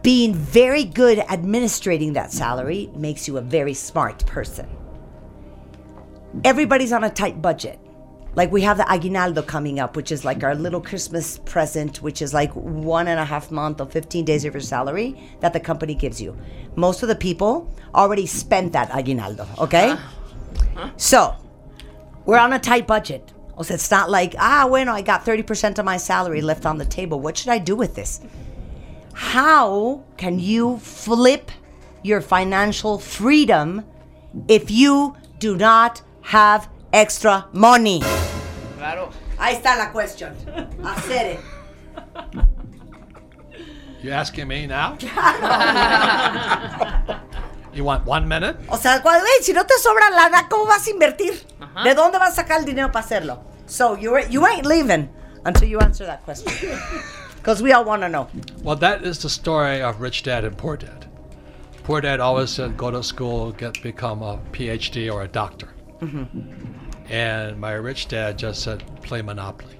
being 0.02 0.34
very 0.34 0.84
good 0.84 1.18
at 1.18 1.32
administrating 1.32 2.12
that 2.12 2.32
salary 2.32 2.90
makes 2.96 3.28
you 3.28 3.38
a 3.38 3.40
very 3.40 3.74
smart 3.74 4.26
person 4.26 4.68
everybody's 6.44 6.92
on 6.92 7.04
a 7.04 7.10
tight 7.10 7.40
budget. 7.40 7.78
Like 8.36 8.52
we 8.52 8.60
have 8.62 8.76
the 8.76 8.88
aguinaldo 8.88 9.40
coming 9.40 9.80
up, 9.80 9.96
which 9.96 10.12
is 10.12 10.22
like 10.22 10.44
our 10.44 10.54
little 10.54 10.80
Christmas 10.80 11.38
present, 11.38 12.02
which 12.02 12.20
is 12.20 12.34
like 12.34 12.52
one 12.54 13.08
and 13.08 13.18
a 13.18 13.24
half 13.24 13.50
month 13.50 13.80
or 13.80 13.86
15 13.86 14.26
days 14.26 14.44
of 14.44 14.52
your 14.52 14.60
salary 14.60 15.18
that 15.40 15.54
the 15.54 15.60
company 15.60 15.94
gives 15.94 16.20
you. 16.20 16.36
Most 16.76 17.02
of 17.02 17.08
the 17.08 17.16
people 17.16 17.74
already 17.94 18.26
spent 18.26 18.74
that 18.74 18.90
aguinaldo, 18.90 19.48
okay? 19.58 19.96
So 20.98 21.34
we're 22.26 22.36
on 22.36 22.52
a 22.52 22.58
tight 22.58 22.86
budget. 22.86 23.32
O 23.56 23.62
sea, 23.62 23.72
it's 23.72 23.90
not 23.90 24.10
like, 24.10 24.34
ah, 24.38 24.66
bueno, 24.68 24.92
I 24.92 25.00
got 25.00 25.24
30% 25.24 25.78
of 25.78 25.86
my 25.86 25.96
salary 25.96 26.42
left 26.42 26.66
on 26.66 26.76
the 26.76 26.84
table. 26.84 27.18
What 27.18 27.38
should 27.38 27.48
I 27.48 27.56
do 27.58 27.74
with 27.74 27.94
this? 27.94 28.20
How 29.14 30.04
can 30.18 30.38
you 30.38 30.76
flip 30.76 31.50
your 32.02 32.20
financial 32.20 32.98
freedom 32.98 33.86
if 34.46 34.70
you 34.70 35.16
do 35.38 35.56
not 35.56 36.02
have 36.20 36.68
extra 36.96 37.46
money? 37.52 38.00
Claro. 38.78 39.10
Ahí 39.38 39.54
está 39.54 39.76
la 39.76 39.92
question. 39.92 40.34
Hacer 40.82 41.32
it. 41.32 41.40
You 44.02 44.12
asking 44.12 44.48
me 44.48 44.66
now? 44.66 44.96
you 47.74 47.84
want 47.84 48.06
one 48.06 48.26
minute? 48.26 48.56
O 48.68 48.76
sea, 48.76 49.02
cuando, 49.02 49.24
"Ey, 49.26 49.42
si 49.42 49.52
no 49.52 49.64
te 49.64 49.74
sobra 49.78 50.10
lana, 50.10 50.48
¿cómo 50.48 50.66
vas 50.66 50.86
a 50.86 50.90
invertir? 50.90 51.34
¿De 51.84 51.94
dónde 51.94 52.18
vas 52.18 52.32
a 52.32 52.42
sacar 52.42 52.60
el 52.60 52.64
dinero 52.64 52.90
para 52.90 53.04
hacerlo? 53.04 53.44
So 53.66 53.96
you 53.96 54.16
you 54.30 54.46
ain't 54.46 54.64
leaving 54.64 55.10
until 55.44 55.68
you 55.68 55.78
answer 55.80 56.06
that 56.06 56.24
question. 56.24 56.52
Because 57.36 57.62
we 57.62 57.72
all 57.72 57.84
want 57.84 58.02
to 58.02 58.08
know. 58.08 58.28
Well, 58.62 58.76
that 58.76 59.04
is 59.04 59.18
the 59.20 59.28
story 59.28 59.80
of 59.80 60.00
rich 60.00 60.22
dad 60.24 60.44
and 60.44 60.56
poor 60.56 60.76
dad. 60.76 61.06
Poor 61.84 62.00
dad 62.00 62.18
always 62.18 62.50
said, 62.50 62.76
go 62.76 62.90
to 62.90 63.02
school, 63.04 63.52
get 63.52 63.80
become 63.82 64.20
a 64.22 64.38
PhD 64.50 65.08
or 65.12 65.22
a 65.22 65.28
doctor. 65.28 65.68
Mm-hmm. 66.00 66.75
And 67.08 67.60
my 67.60 67.72
rich 67.72 68.08
dad 68.08 68.38
just 68.38 68.62
said, 68.62 68.84
play 69.02 69.22
Monopoly. 69.22 69.76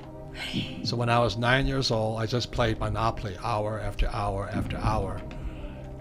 So 0.85 0.97
when 0.97 1.09
I 1.09 1.19
was 1.19 1.36
nine 1.36 1.66
years 1.66 1.90
old, 1.90 2.20
I 2.20 2.27
just 2.27 2.53
played 2.53 2.78
Monopoly 2.78 3.36
hour 3.43 3.81
after 3.81 4.09
hour 4.09 4.48
after 4.53 4.77
hour. 4.77 5.20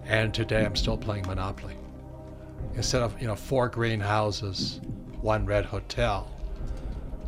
And 0.05 0.33
today 0.33 0.65
I'm 0.65 0.75
still 0.75 0.97
playing 0.97 1.25
Monopoly. 1.25 1.75
Instead 2.75 3.01
of, 3.01 3.19
you 3.19 3.27
know, 3.27 3.35
four 3.35 3.69
greenhouses, 3.69 4.81
one 5.21 5.45
red 5.45 5.65
hotel, 5.65 6.31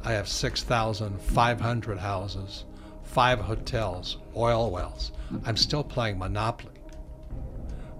I 0.04 0.12
have 0.12 0.28
6,500 0.28 1.98
houses, 1.98 2.66
five 3.04 3.40
hotels, 3.40 4.18
oil 4.36 4.70
wells. 4.70 5.12
I'm 5.46 5.58
still 5.58 5.84
playing 5.84 6.20
Monopoly. 6.20 6.74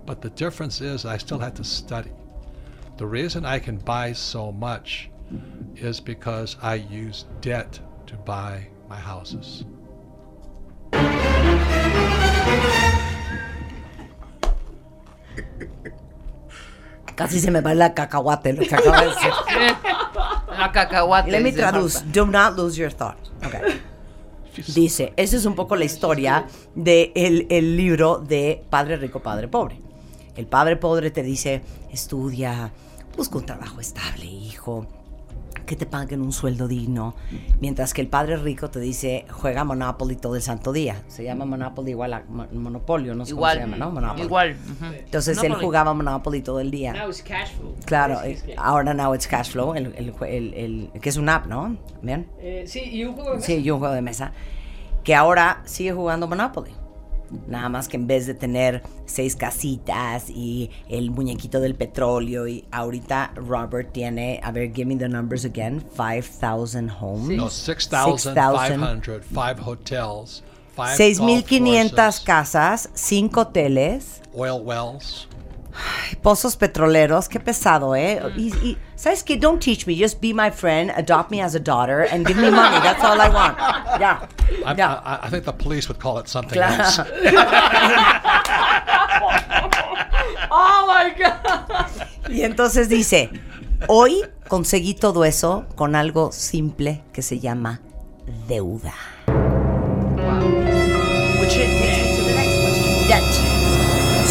But 0.06 0.22
the 0.22 0.30
difference 0.30 0.80
is 0.80 1.06
I 1.06 1.18
still 1.18 1.40
have 1.40 1.56
to 1.56 1.64
study. 1.64 2.12
The 2.98 3.08
reason 3.08 3.46
I 3.46 3.60
can 3.60 3.78
buy 3.78 4.14
so 4.14 4.52
much 4.52 5.10
is 5.76 6.00
because 6.00 6.58
I 6.62 6.76
use 6.76 7.26
debt 7.42 7.80
to 8.08 8.16
buy 8.18 8.68
my 8.90 8.98
houses. 8.98 9.66
Casi 17.16 17.40
se 17.40 17.50
me 17.50 17.62
va 17.62 17.74
la 17.74 17.94
cacahuate 17.94 18.54
lo 18.54 18.62
que 18.62 18.76
acaba 18.76 19.02
de 19.02 19.08
decir. 19.08 19.32
La 20.58 20.72
cacahuate. 20.72 21.32
Let 21.32 21.42
me 21.42 21.52
dice 21.52 21.62
traduce. 21.62 22.02
Do 22.12 22.26
not 22.28 22.56
lose 22.56 22.78
your 22.78 22.92
thought. 22.92 23.18
Okay. 23.44 23.82
Dice, 24.74 25.14
esa 25.18 25.36
es 25.36 25.46
un 25.46 25.54
poco 25.56 25.76
la 25.76 25.86
historia 25.86 26.48
del 26.74 27.14
de 27.14 27.48
el 27.50 27.78
libro 27.78 28.18
de 28.20 28.64
Padre 28.70 28.98
Rico, 28.98 29.22
Padre 29.22 29.48
Pobre. 29.48 29.80
El 30.36 30.48
Padre 30.48 30.78
Pobre 30.78 31.12
te 31.12 31.24
dice, 31.24 31.62
estudia, 31.92 32.72
busca 33.16 33.38
un 33.38 33.46
trabajo 33.46 33.80
estable, 33.80 34.26
hijo, 34.26 34.88
que 35.68 35.76
te 35.76 35.86
paguen 35.86 36.22
un 36.24 36.32
sueldo 36.32 36.68
digno. 36.68 37.14
Mientras 37.62 37.94
que 37.94 38.02
el 38.02 38.08
Padre 38.08 38.38
Rico 38.38 38.72
te 38.72 38.80
dice, 38.80 39.26
juega 39.30 39.64
Monopoly 39.64 40.16
todo 40.16 40.36
el 40.36 40.42
santo 40.42 40.72
día. 40.74 41.04
Se 41.08 41.24
llama 41.24 41.46
Monopoly 41.46 41.92
igual 41.92 42.14
a 42.14 42.24
Mo- 42.28 42.48
Monopolio, 42.54 43.14
no 43.14 43.24
sé 43.26 43.34
Igual. 43.34 43.60
cómo 43.60 43.66
se 43.76 43.80
llama, 43.80 43.86
¿no? 43.86 43.92
Monopoly. 43.92 44.24
Igual. 44.24 44.56
ujú. 44.56 44.86
Entonces 44.94 45.38
él 45.38 45.44
Monopoly. 45.44 45.66
jugaba 45.66 45.94
Monopoly 45.94 46.42
todo 46.42 46.60
el 46.60 46.72
día. 46.72 46.94
Now 46.94 47.10
it's 47.10 47.22
cash 47.22 47.52
flow. 47.52 47.76
Claro, 47.86 48.20
eh, 48.24 48.42
ahora 48.58 48.94
now 48.96 49.14
it's 49.14 49.28
cash 49.28 49.52
flow, 49.52 49.76
el, 49.76 49.88
el, 49.96 50.14
el- 50.22 50.54
el- 50.94 51.02
que 51.02 51.10
es 51.10 51.18
un 51.18 51.30
app, 51.30 51.46
¿no? 51.46 51.78
¿Bien? 52.02 52.28
Eh, 52.40 52.64
sí, 52.66 52.80
y 52.82 53.04
un 53.04 53.14
juego 53.14 53.36
de 53.36 53.42
Sí, 53.42 53.58
y 53.58 53.70
un 53.70 53.78
juego 53.80 53.94
de 53.94 54.02
mesa. 54.02 54.32
Que 55.04 55.14
ahora 55.16 55.62
sigue 55.66 55.92
jugando 55.94 56.28
Monopoly. 56.28 56.72
Nada 57.48 57.70
más 57.70 57.88
que 57.88 57.98
en 57.98 58.08
vez 58.08 58.26
de 58.28 58.34
tener 58.34 58.84
seis 59.06 59.36
casitas 59.36 60.30
y 60.30 60.70
el 60.90 61.12
muñequito 61.12 61.60
del 61.60 61.76
petróleo, 61.76 62.48
y 62.48 62.66
ahorita 62.72 63.34
Robert 63.36 63.92
tiene, 63.92 64.40
a 64.44 64.52
ver, 64.52 64.74
give 64.74 64.86
me 64.86 64.96
the 64.96 65.10
numbers 65.10 65.46
again, 65.46 65.84
5,000 65.96 66.90
homes. 66.90 67.38
No, 67.38 67.50
6,500, 67.50 69.24
five 69.26 69.60
hotels, 69.60 70.44
five 70.76 70.98
golf 70.98 70.98
6,500 70.98 71.96
courses, 71.96 72.20
casas, 72.24 72.90
5 72.94 73.42
hoteles, 73.42 74.22
oil 74.34 74.62
wells. 74.64 75.28
Pozos 76.22 76.56
petroleros. 76.56 77.28
Qué 77.30 77.40
pesado, 77.40 77.96
¿eh? 77.96 78.22
Y, 78.36 78.54
y, 78.64 78.78
¿Sabes 78.96 79.24
qué? 79.24 79.38
Don't 79.38 79.62
teach 79.64 79.86
me. 79.88 79.96
Just 79.96 80.20
be 80.22 80.34
my 80.34 80.50
friend, 80.52 80.92
adopt 80.96 81.32
me 81.32 81.42
as 81.42 81.56
a 81.56 81.60
daughter, 81.60 82.08
and 82.12 82.26
give 82.28 82.38
me 82.40 82.50
money. 82.50 82.80
That's 82.82 83.04
all 83.04 83.20
I 83.20 83.30
want. 83.30 83.58
Ya. 84.00 84.28
I, 84.66 84.74
ya. 84.76 85.02
I, 85.06 85.28
I 85.28 85.30
think 85.30 85.46
the 85.46 85.54
police 85.54 85.88
would 85.88 86.00
call 86.00 86.20
it 86.20 86.28
something 86.28 86.54
Claro. 86.58 86.84
else. 86.84 87.00
Oh 90.50 90.86
my 90.88 91.12
god. 91.18 92.32
Y 92.32 92.42
entonces 92.44 92.88
dice, 92.90 93.30
Hoy 93.88 94.24
conseguí 94.48 94.96
todo 94.96 95.24
eso 95.24 95.66
con 95.76 95.96
algo 95.96 96.32
simple 96.32 97.04
que 97.14 97.22
se 97.22 97.40
llama 97.40 97.80
deuda. 98.48 98.94
Which 101.40 101.56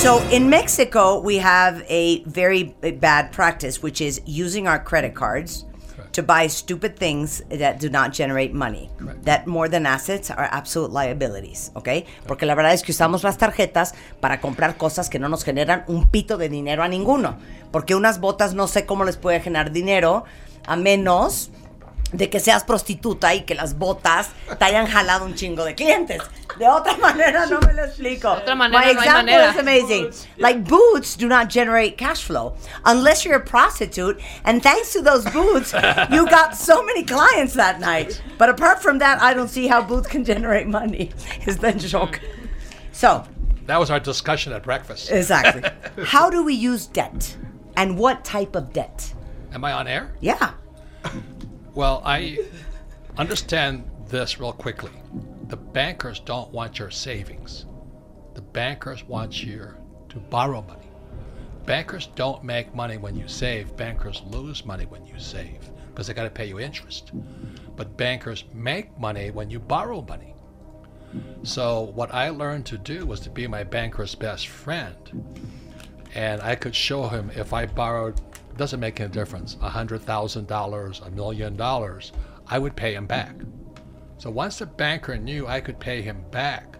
So 0.06 0.22
in 0.30 0.48
Mexico, 0.48 1.18
we 1.18 1.38
have 1.38 1.82
a 1.88 2.22
very 2.26 2.76
bad 3.00 3.32
practice, 3.32 3.82
which 3.82 4.00
is 4.00 4.20
using 4.24 4.68
our 4.68 4.78
credit 4.78 5.16
cards 5.16 5.64
to 6.12 6.22
buy 6.22 6.46
stupid 6.46 6.96
things 6.96 7.42
that 7.50 7.80
do 7.80 7.90
not 7.90 8.12
generate 8.12 8.54
money. 8.54 8.88
That 9.24 9.48
more 9.48 9.68
than 9.68 9.84
assets 9.84 10.30
are 10.30 10.48
absolute 10.52 10.92
liabilities, 10.92 11.72
¿ok? 11.74 12.06
Porque 12.28 12.46
la 12.46 12.54
verdad 12.54 12.72
es 12.72 12.84
que 12.84 12.92
usamos 12.92 13.24
las 13.24 13.36
tarjetas 13.36 13.94
para 14.20 14.40
comprar 14.40 14.76
cosas 14.76 15.10
que 15.10 15.18
no 15.18 15.28
nos 15.28 15.42
generan 15.42 15.82
un 15.88 16.06
pito 16.06 16.36
de 16.36 16.48
dinero 16.48 16.84
a 16.84 16.88
ninguno. 16.88 17.36
Porque 17.72 17.96
unas 17.96 18.20
botas 18.20 18.54
no 18.54 18.68
sé 18.68 18.86
cómo 18.86 19.02
les 19.02 19.16
puede 19.16 19.40
generar 19.40 19.72
dinero 19.72 20.22
a 20.68 20.76
menos 20.76 21.50
de 22.12 22.30
que 22.30 22.38
seas 22.40 22.62
prostituta 22.64 23.34
y 23.34 23.42
que 23.42 23.54
las 23.54 23.76
botas 23.78 24.30
te 24.58 24.64
hayan 24.64 24.86
jalado 24.86 25.24
un 25.24 25.34
chingo 25.34 25.64
de 25.64 25.74
clientes. 25.74 26.22
De 26.58 26.66
otra 26.68 26.96
manera 27.00 27.46
no 27.46 27.60
me 27.60 27.72
lo 27.74 27.84
explico. 27.84 28.34
De 28.36 28.42
otra 28.42 28.54
manera 28.54 28.80
My 28.80 28.92
no 28.94 29.00
hay 29.00 29.06
example 29.06 29.32
manera. 29.32 29.50
is 29.50 29.58
amazing. 29.58 30.10
Like 30.38 30.64
boots 30.64 31.16
do 31.16 31.26
not 31.28 31.48
generate 31.50 31.96
cash 31.98 32.22
flow 32.24 32.54
unless 32.84 33.24
you're 33.24 33.36
a 33.36 33.44
prostitute. 33.44 34.20
And 34.44 34.62
thanks 34.62 34.92
to 34.92 35.02
those 35.02 35.24
boots, 35.32 35.72
you 36.10 36.26
got 36.28 36.54
so 36.56 36.82
many 36.82 37.02
clients 37.04 37.54
that 37.54 37.80
night. 37.80 38.22
But 38.38 38.48
apart 38.50 38.80
from 38.82 38.98
that, 39.00 39.20
I 39.20 39.34
don't 39.34 39.48
see 39.48 39.66
how 39.66 39.82
boots 39.82 40.06
can 40.08 40.24
generate 40.24 40.68
money. 40.68 41.10
Is 41.46 41.58
the 41.58 41.72
joke. 41.72 42.20
So, 42.92 43.24
That 43.66 43.78
was 43.80 43.90
our 43.90 44.00
discussion 44.00 44.52
at 44.52 44.62
breakfast. 44.62 45.10
exactly. 45.10 45.62
How 46.06 46.30
do 46.30 46.44
we 46.44 46.54
use 46.54 46.86
debt? 46.86 47.36
And 47.76 47.98
what 47.98 48.24
type 48.24 48.54
of 48.56 48.72
debt? 48.72 49.12
Am 49.52 49.64
I 49.64 49.72
on 49.72 49.86
air? 49.88 50.14
Yeah. 50.20 50.52
Well, 51.76 52.00
I 52.06 52.38
understand 53.18 53.84
this 54.08 54.40
real 54.40 54.54
quickly. 54.54 54.92
The 55.48 55.58
bankers 55.58 56.20
don't 56.20 56.50
want 56.50 56.78
your 56.78 56.90
savings. 56.90 57.66
The 58.32 58.40
bankers 58.40 59.04
want 59.04 59.44
you 59.44 59.74
to 60.08 60.18
borrow 60.18 60.62
money. 60.62 60.88
Bankers 61.66 62.06
don't 62.14 62.42
make 62.42 62.74
money 62.74 62.96
when 62.96 63.14
you 63.14 63.28
save. 63.28 63.76
Bankers 63.76 64.22
lose 64.24 64.64
money 64.64 64.86
when 64.86 65.04
you 65.04 65.18
save 65.18 65.68
because 65.88 66.06
they 66.06 66.14
got 66.14 66.24
to 66.24 66.30
pay 66.30 66.46
you 66.46 66.58
interest. 66.58 67.10
But 67.76 67.98
bankers 67.98 68.44
make 68.54 68.98
money 68.98 69.30
when 69.30 69.50
you 69.50 69.58
borrow 69.58 70.00
money. 70.00 70.34
So 71.42 71.92
what 71.94 72.14
I 72.14 72.30
learned 72.30 72.64
to 72.66 72.78
do 72.78 73.04
was 73.04 73.20
to 73.20 73.30
be 73.30 73.46
my 73.46 73.64
banker's 73.64 74.14
best 74.14 74.48
friend. 74.48 74.96
And 76.14 76.40
I 76.40 76.54
could 76.54 76.74
show 76.74 77.08
him 77.08 77.30
if 77.36 77.52
I 77.52 77.66
borrowed, 77.66 78.18
doesn't 78.56 78.80
make 78.80 79.00
any 79.00 79.10
difference, 79.10 79.56
a 79.62 79.68
hundred 79.68 80.02
thousand 80.02 80.46
dollars, 80.46 81.00
a 81.04 81.10
million 81.10 81.56
dollars, 81.56 82.12
I 82.48 82.58
would 82.58 82.76
pay 82.76 82.94
him 82.94 83.06
back. 83.06 83.34
So 84.18 84.30
once 84.30 84.58
the 84.58 84.66
banker 84.66 85.16
knew 85.16 85.46
I 85.46 85.60
could 85.60 85.78
pay 85.78 86.00
him 86.02 86.24
back, 86.30 86.78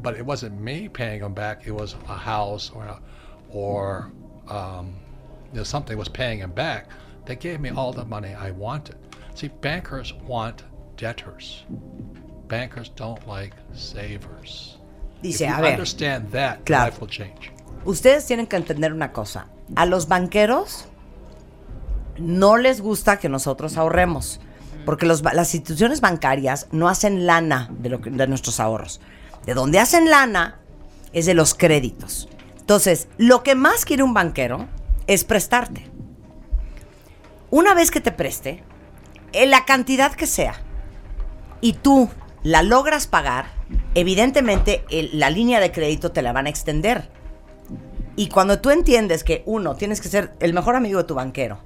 but 0.00 0.16
it 0.16 0.24
wasn't 0.24 0.60
me 0.60 0.88
paying 0.88 1.20
him 1.20 1.34
back, 1.34 1.66
it 1.66 1.72
was 1.72 1.94
a 2.08 2.14
house 2.16 2.70
or 2.74 2.84
a, 2.84 3.00
or 3.50 4.10
um, 4.48 4.94
you 5.52 5.58
know, 5.58 5.64
something 5.64 5.96
was 5.98 6.08
paying 6.08 6.38
him 6.38 6.50
back. 6.52 6.88
They 7.26 7.36
gave 7.36 7.60
me 7.60 7.70
all 7.70 7.92
the 7.92 8.04
money 8.04 8.34
I 8.34 8.50
wanted. 8.52 8.96
See, 9.34 9.48
bankers 9.48 10.12
want 10.26 10.64
debtors. 10.96 11.64
Bankers 12.48 12.88
don't 12.90 13.26
like 13.28 13.54
savers. 13.74 14.76
Dice, 15.22 15.40
if 15.40 15.48
you 15.48 15.54
a 15.54 15.60
ver. 15.60 15.66
understand 15.66 16.30
that, 16.32 16.64
Claro. 16.66 16.84
life 16.86 17.00
will 17.00 17.06
change. 17.08 17.50
Ustedes 17.84 18.26
tienen 18.26 18.48
que 18.48 18.58
entender 18.58 18.92
una 18.92 19.08
cosa. 19.12 19.46
A 19.76 19.86
los 19.86 20.06
banqueros 20.06 20.86
no 22.22 22.56
les 22.56 22.80
gusta 22.80 23.18
que 23.18 23.28
nosotros 23.28 23.76
ahorremos. 23.76 24.40
Porque 24.84 25.06
las 25.06 25.54
instituciones 25.54 26.00
bancarias 26.00 26.66
no 26.72 26.88
hacen 26.88 27.26
lana 27.26 27.68
de, 27.78 27.88
lo 27.88 27.98
nuestros 28.26 28.58
ahorros. 28.58 29.00
De 29.46 29.54
donde 29.54 29.78
hacen 29.78 30.10
lana 30.10 30.60
es 31.12 31.26
de 31.26 31.34
los 31.34 31.54
créditos. 31.54 32.28
Entonces, 32.58 33.08
lo 33.16 33.42
que 33.42 33.54
más 33.54 33.84
quiere 33.84 34.02
un 34.02 34.14
banquero 34.14 34.66
es 35.06 35.24
prestarte. 35.24 35.90
Una 37.50 37.74
vez 37.74 37.90
que 37.90 38.00
te 38.00 38.12
preste, 38.12 38.64
la 39.32 39.64
cantidad 39.64 40.12
que 40.12 40.26
sea, 40.26 40.54
y 41.60 41.74
tú 41.74 42.08
la 42.42 42.62
logras 42.62 43.06
pagar, 43.06 43.46
evidentemente 43.94 44.84
la 45.12 45.30
línea 45.30 45.60
de 45.60 45.70
crédito 45.70 46.12
te 46.12 46.22
la 46.22 46.32
van 46.32 46.46
a 46.46 46.50
extender. 46.50 47.10
Y 48.16 48.28
cuando 48.28 48.60
tú 48.60 48.70
entiendes 48.70 49.24
que, 49.24 49.42
uno, 49.46 49.74
tienes 49.76 50.00
que 50.00 50.08
ser 50.08 50.34
el 50.40 50.52
mejor 50.52 50.76
amigo 50.76 50.98
de 50.98 51.04
tu 51.04 51.14
banquero, 51.14 51.60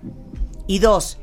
y 0.66 0.78
dos, 0.78 1.18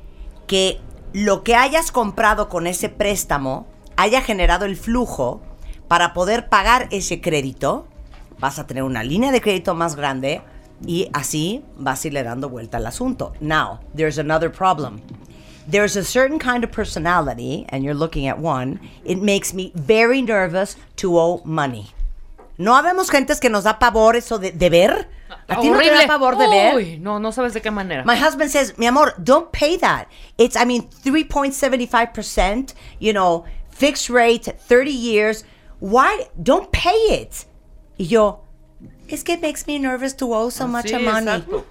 que 0.48 0.80
lo 1.14 1.44
que 1.44 1.56
hayas 1.56 1.92
comprado 1.92 2.50
con 2.50 2.68
ese 2.68 2.90
préstamo 2.90 3.68
haya 3.96 4.22
generado 4.22 4.66
el 4.66 4.76
flujo 4.76 5.42
para 5.88 6.14
poder 6.14 6.50
pagar 6.50 6.88
ese 6.92 7.22
crédito, 7.22 7.88
vas 8.40 8.60
a 8.60 8.66
tener 8.66 8.84
una 8.84 9.04
línea 9.04 9.32
de 9.32 9.42
crédito 9.42 9.76
más 9.76 9.96
grande 9.96 10.42
y 10.86 11.10
así 11.14 11.64
vas 11.78 12.04
a 12.04 12.08
irle 12.08 12.24
dando 12.24 12.50
vuelta 12.50 12.78
al 12.78 12.88
asunto. 12.88 13.34
Now, 13.40 13.80
there's 13.96 14.18
another 14.18 14.52
problem. 14.52 15.02
There's 15.70 15.96
a 15.96 16.04
certain 16.04 16.40
kind 16.40 16.66
of 16.66 16.72
personality, 16.72 17.66
and 17.70 17.84
you're 17.84 17.98
looking 17.98 18.28
at 18.28 18.38
one, 18.38 18.82
it 19.06 19.20
makes 19.20 19.54
me 19.54 19.72
very 19.76 20.22
nervous 20.22 20.76
to 20.98 21.18
owe 21.18 21.42
money. 21.46 21.92
No 22.58 22.76
habemos 22.76 23.10
gentes 23.10 23.40
que 23.40 23.50
nos 23.50 23.64
da 23.64 23.80
pavor 23.80 24.16
eso 24.16 24.38
de, 24.38 24.52
de 24.52 24.70
ver. 24.70 25.08
¿A 25.48 25.60
ti 25.60 25.70
no 25.70 25.80
te 25.80 25.90
da 25.90 26.06
pavor 26.08 26.38
de 26.38 26.48
ver? 26.48 26.76
Uy, 26.76 26.98
no, 27.00 27.20
no 27.20 27.32
sabes 27.32 27.54
de 27.54 27.62
qué 27.62 27.72
manera. 27.72 28.04
My 28.06 28.16
husband 28.16 28.52
says, 28.52 28.78
mi 28.78 28.86
amor, 28.86 29.16
don't 29.22 29.52
pay 29.52 29.78
that. 29.78 30.08
It's, 30.38 30.56
I 30.56 30.64
mean, 30.66 30.88
3.75%, 31.84 32.74
you 33.00 33.12
know, 33.14 33.46
fixed 33.70 34.10
rate, 34.10 34.46
30 34.46 34.92
years. 34.92 35.44
Why? 35.80 36.28
Don't 36.42 36.72
pay 36.72 36.92
it. 37.10 37.46
Y 38.00 38.06
yo, 38.06 38.42
es 39.10 39.24
que 39.24 39.38
makes 39.38 39.66
me 39.68 39.80
nervous 39.80 40.14
to 40.14 40.34
owe 40.34 40.50
so 40.50 40.68
much 40.68 40.86
Sí, 40.88 41.04
money. 41.04 41.28
exacto. 41.28 41.66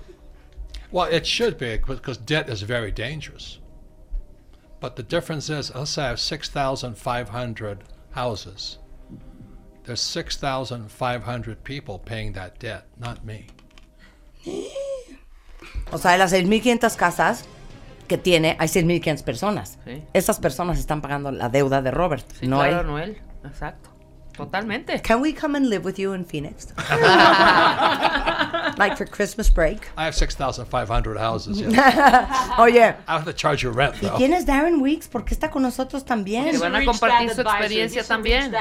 Well, 0.90 1.06
it 1.10 1.26
should 1.26 1.56
be 1.58 1.78
because 1.78 2.18
debt 2.18 2.48
is 2.50 2.62
very 2.62 2.90
dangerous. 2.92 3.58
But 4.80 4.96
the 4.96 5.02
difference 5.02 5.48
is, 5.48 5.72
let's 5.74 5.92
say 5.92 6.02
I 6.04 6.08
have 6.08 6.20
6,500 6.20 7.84
houses. 8.10 8.78
There's 9.84 10.00
6,500 10.00 11.56
people 11.64 11.98
paying 11.98 12.32
that 12.34 12.52
debt, 12.60 12.84
not 12.98 13.22
me. 13.24 13.46
O 15.90 15.98
sea, 15.98 16.12
de 16.12 16.18
las 16.18 16.32
6.500 16.32 16.96
casas 16.96 17.44
que 18.08 18.18
tiene, 18.18 18.56
hay 18.58 18.68
6.500 18.68 19.22
personas. 19.24 19.78
Sí. 19.84 20.02
Esas 20.12 20.38
personas 20.38 20.78
están 20.78 21.00
pagando 21.02 21.30
la 21.30 21.48
deuda 21.48 21.82
de 21.82 21.90
Robert, 21.90 22.24
Sí, 22.38 22.46
no 22.46 22.58
claro, 22.58 22.80
él. 22.80 22.86
no 22.86 22.98
él. 22.98 23.20
Exacto. 23.44 23.90
Totalmente. 24.32 25.00
Can 25.02 25.20
we 25.20 25.32
come 25.32 25.56
and 25.56 25.68
live 25.68 25.84
with 25.84 25.98
you 25.98 26.12
in 26.14 26.24
Phoenix? 26.24 26.72
like 28.78 28.96
for 28.96 29.04
Christmas 29.04 29.50
break? 29.50 29.88
I 29.96 30.04
have 30.04 30.14
6,500 30.14 31.18
houses. 31.18 31.60
Yes. 31.60 31.72
Oh 31.72 31.86
yeah. 31.86 32.54
Oye, 32.58 32.94
I 33.06 33.12
have 33.12 33.24
to 33.24 33.32
charge 33.32 33.62
you 33.62 33.70
rent, 33.70 33.96
¿y 33.96 34.06
though. 34.08 34.16
quién 34.16 34.32
es 34.32 34.46
Darren 34.46 34.80
Weeks? 34.80 35.08
¿Por 35.08 35.24
qué 35.24 35.34
está 35.34 35.50
con 35.50 35.62
nosotros 35.62 36.04
también? 36.04 36.50
Que 36.50 36.58
van 36.58 36.74
a 36.74 36.84
compartir 36.84 37.30
su 37.34 37.40
experiencia 37.42 38.04
también. 38.04 38.54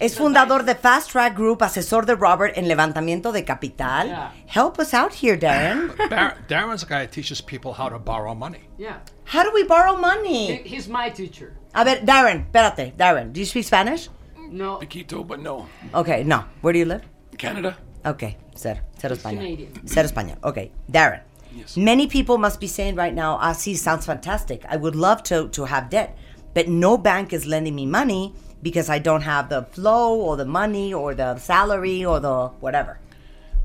Es 0.00 0.16
fundador 0.16 0.64
de 0.64 0.74
Fast 0.74 1.10
Track 1.12 1.36
Group, 1.36 1.62
asesor 1.62 2.06
de 2.06 2.14
Robert 2.14 2.56
en 2.56 2.68
levantamiento 2.68 3.32
de 3.32 3.44
capital. 3.44 4.08
Yeah. 4.08 4.32
Help 4.46 4.78
us 4.78 4.92
out 4.94 5.12
here, 5.12 5.36
Darren. 5.38 5.92
Bar- 6.10 6.36
Darren's 6.48 6.82
the 6.82 6.86
guy 6.86 7.06
that 7.06 7.12
teaches 7.12 7.40
people 7.40 7.72
how 7.72 7.88
to 7.88 7.98
borrow 7.98 8.34
money. 8.34 8.60
Yeah. 8.78 8.98
How 9.24 9.44
do 9.44 9.50
we 9.54 9.64
borrow 9.64 9.96
money? 9.96 10.62
He's 10.64 10.88
my 10.88 11.10
teacher. 11.10 11.52
A 11.74 11.84
ver, 11.84 12.00
Darren, 12.04 12.46
espérate. 12.50 12.92
Darren, 12.96 13.32
do 13.32 13.40
you 13.40 13.46
speak 13.46 13.64
Spanish? 13.64 14.08
No. 14.50 14.78
Poquito, 14.78 15.26
but 15.26 15.40
no. 15.40 15.66
Okay, 15.94 16.24
no. 16.24 16.44
Where 16.60 16.72
do 16.72 16.78
you 16.78 16.84
live? 16.84 17.02
Canada. 17.38 17.76
Okay, 18.04 18.36
cero, 18.54 18.78
cero 18.98 19.14
He's 19.14 19.22
español. 19.22 19.36
Canadian. 19.36 19.86
Cero 19.86 20.08
español. 20.08 20.38
Okay, 20.44 20.72
Darren. 20.90 21.20
Yes. 21.54 21.76
Many 21.76 22.06
people 22.06 22.38
must 22.38 22.60
be 22.60 22.66
saying 22.66 22.94
right 22.94 23.14
now, 23.14 23.38
ah, 23.40 23.52
sí, 23.52 23.76
sounds 23.76 24.06
fantastic. 24.06 24.64
I 24.68 24.76
would 24.76 24.94
love 24.94 25.22
to, 25.24 25.48
to 25.48 25.64
have 25.64 25.90
debt, 25.90 26.16
but 26.54 26.68
no 26.68 26.96
bank 26.96 27.32
is 27.32 27.46
lending 27.46 27.74
me 27.74 27.86
money 27.86 28.34
because 28.62 28.88
I 28.88 28.98
don't 28.98 29.22
have 29.22 29.48
the 29.48 29.62
flow 29.64 30.14
or 30.14 30.36
the 30.36 30.44
money 30.44 30.92
or 30.94 31.14
the 31.14 31.38
salary 31.38 32.04
or 32.04 32.20
the 32.20 32.48
whatever. 32.60 32.98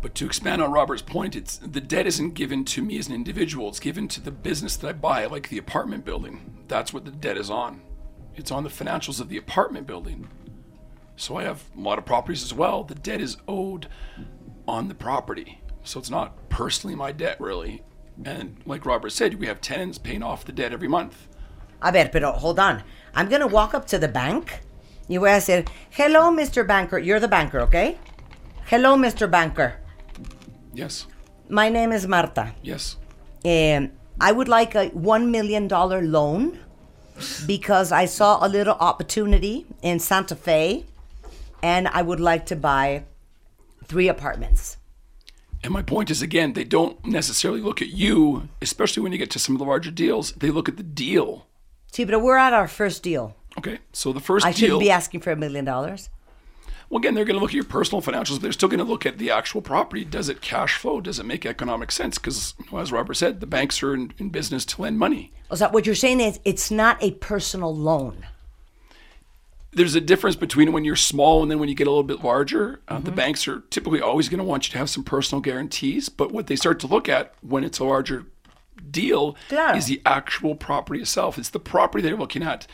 But 0.01 0.15
to 0.15 0.25
expand 0.25 0.61
on 0.61 0.71
Robert's 0.71 1.01
point, 1.01 1.35
it's 1.35 1.57
the 1.57 1.81
debt 1.81 2.05
isn't 2.05 2.33
given 2.33 2.63
to 2.65 2.81
me 2.81 2.97
as 2.99 3.07
an 3.07 3.15
individual. 3.15 3.69
It's 3.69 3.79
given 3.79 4.07
to 4.09 4.21
the 4.21 4.31
business 4.31 4.75
that 4.77 4.87
I 4.87 4.93
buy, 4.93 5.25
like 5.25 5.49
the 5.49 5.57
apartment 5.57 6.05
building. 6.05 6.63
That's 6.67 6.93
what 6.93 7.05
the 7.05 7.11
debt 7.11 7.37
is 7.37 7.49
on. 7.49 7.81
It's 8.35 8.51
on 8.51 8.63
the 8.63 8.69
financials 8.69 9.19
of 9.19 9.29
the 9.29 9.37
apartment 9.37 9.87
building. 9.87 10.27
So 11.15 11.37
I 11.37 11.43
have 11.43 11.63
a 11.77 11.79
lot 11.79 11.97
of 11.97 12.05
properties 12.05 12.43
as 12.43 12.53
well. 12.53 12.83
The 12.83 12.95
debt 12.95 13.21
is 13.21 13.37
owed 13.47 13.87
on 14.67 14.87
the 14.87 14.95
property. 14.95 15.61
So 15.83 15.99
it's 15.99 16.09
not 16.09 16.49
personally 16.49 16.95
my 16.95 17.11
debt, 17.11 17.39
really. 17.39 17.83
And 18.23 18.57
like 18.65 18.85
Robert 18.85 19.11
said, 19.11 19.35
we 19.35 19.47
have 19.47 19.61
tenants 19.61 19.97
paying 19.97 20.23
off 20.23 20.45
the 20.45 20.51
debt 20.51 20.73
every 20.73 20.87
month. 20.87 21.27
A 21.81 21.91
ver, 21.91 22.09
pero 22.09 22.31
hold 22.31 22.59
on. 22.59 22.83
I'm 23.13 23.29
going 23.29 23.41
to 23.41 23.47
walk 23.47 23.73
up 23.73 23.85
to 23.87 23.97
the 23.97 24.07
bank 24.07 24.61
You 25.07 25.19
voy 25.19 25.33
a 25.33 25.37
decir, 25.37 25.67
hello, 25.91 26.31
Mr. 26.31 26.65
Banker. 26.65 26.97
You're 26.97 27.19
the 27.19 27.27
banker, 27.27 27.59
okay? 27.61 27.99
Hello, 28.65 28.95
Mr. 28.97 29.29
Banker. 29.29 29.79
Yes. 30.73 31.05
My 31.47 31.69
name 31.69 31.91
is 31.91 32.07
Marta. 32.07 32.55
Yes. 32.63 32.97
Eh, 33.43 33.87
I 34.19 34.31
would 34.31 34.47
like 34.47 34.73
a 34.73 34.89
$1 34.89 35.29
million 35.29 35.67
loan 35.67 36.59
because 37.45 37.91
I 37.91 38.05
saw 38.05 38.43
a 38.43 38.49
little 38.49 38.73
opportunity 38.79 39.67
in 39.83 39.99
Santa 39.99 40.35
Fe 40.35 40.85
and 41.65 41.87
I 41.87 42.03
would 42.03 42.19
like 42.19 42.45
to 42.47 42.55
buy 42.55 43.05
three 43.85 44.07
apartments. 44.07 44.77
And 45.63 45.73
my 45.73 45.81
point 45.81 46.11
is 46.11 46.21
again, 46.21 46.53
they 46.53 46.63
don't 46.63 47.03
necessarily 47.03 47.59
look 47.59 47.81
at 47.81 47.87
you, 47.87 48.49
especially 48.61 49.01
when 49.01 49.11
you 49.11 49.17
get 49.17 49.31
to 49.31 49.39
some 49.39 49.55
of 49.55 49.59
the 49.59 49.65
larger 49.65 49.89
deals. 49.89 50.33
They 50.33 50.51
look 50.51 50.69
at 50.69 50.77
the 50.77 50.83
deal. 50.83 51.47
See, 51.91 52.05
but 52.05 52.21
we're 52.21 52.37
at 52.37 52.53
our 52.53 52.67
first 52.67 53.01
deal. 53.01 53.35
Okay, 53.57 53.79
so 53.91 54.13
the 54.13 54.19
first 54.19 54.45
I 54.45 54.51
deal. 54.51 54.59
shouldn't 54.59 54.79
be 54.81 54.91
asking 54.91 55.21
for 55.21 55.31
a 55.31 55.35
million 55.35 55.65
dollars. 55.65 56.09
Well, 56.89 56.99
again, 56.99 57.15
they're 57.15 57.25
going 57.25 57.37
to 57.37 57.41
look 57.41 57.49
at 57.49 57.55
your 57.55 57.63
personal 57.63 57.99
financials, 57.99 58.33
but 58.33 58.43
they're 58.43 58.51
still 58.51 58.69
going 58.69 58.77
to 58.77 58.83
look 58.85 59.07
at 59.07 59.17
the 59.17 59.31
actual 59.31 59.63
property. 59.63 60.05
Does 60.05 60.29
it 60.29 60.41
cash 60.41 60.77
flow? 60.77 61.01
Does 61.01 61.17
it 61.17 61.25
make 61.25 61.47
economic 61.47 61.91
sense? 61.91 62.19
Because, 62.19 62.53
you 62.59 62.65
know, 62.71 62.77
as 62.77 62.91
Robert 62.91 63.15
said, 63.15 63.39
the 63.39 63.47
banks 63.47 63.81
are 63.81 63.95
in, 63.95 64.13
in 64.19 64.29
business 64.29 64.65
to 64.65 64.83
lend 64.83 64.99
money. 64.99 65.33
O 65.49 65.55
sea, 65.55 65.69
what 65.69 65.87
you're 65.87 65.95
saying 65.95 66.19
is 66.19 66.39
it's 66.45 66.69
not 66.69 67.01
a 67.01 67.11
personal 67.13 67.75
loan. 67.75 68.27
There's 69.75 69.93
a 69.95 70.01
difference 70.01 70.35
between 70.37 70.71
when 70.71 70.85
you're 70.85 70.95
small 70.95 71.41
and 71.41 71.51
then 71.51 71.59
when 71.59 71.67
you 71.69 71.75
get 71.75 71.85
a 71.85 71.89
little 71.91 72.03
bit 72.03 72.23
larger. 72.23 72.79
Uh, 72.87 72.99
The 72.99 73.11
banks 73.11 73.47
are 73.47 73.59
typically 73.69 73.99
always 74.01 74.29
going 74.29 74.37
to 74.39 74.43
want 74.45 74.67
you 74.67 74.71
to 74.71 74.77
have 74.77 74.89
some 74.89 75.03
personal 75.03 75.41
guarantees, 75.41 76.07
but 76.09 76.31
what 76.31 76.47
they 76.47 76.55
start 76.55 76.79
to 76.79 76.87
look 76.87 77.09
at 77.09 77.33
when 77.41 77.63
it's 77.65 77.79
a 77.79 77.83
larger 77.83 78.25
deal 78.89 79.35
Claro. 79.49 79.77
is 79.77 79.85
the 79.87 80.01
actual 80.05 80.55
property 80.55 81.01
itself. 81.01 81.37
It's 81.37 81.49
the 81.49 81.59
property 81.59 82.01
they're 82.01 82.15
looking 82.17 82.41
at. 82.43 82.67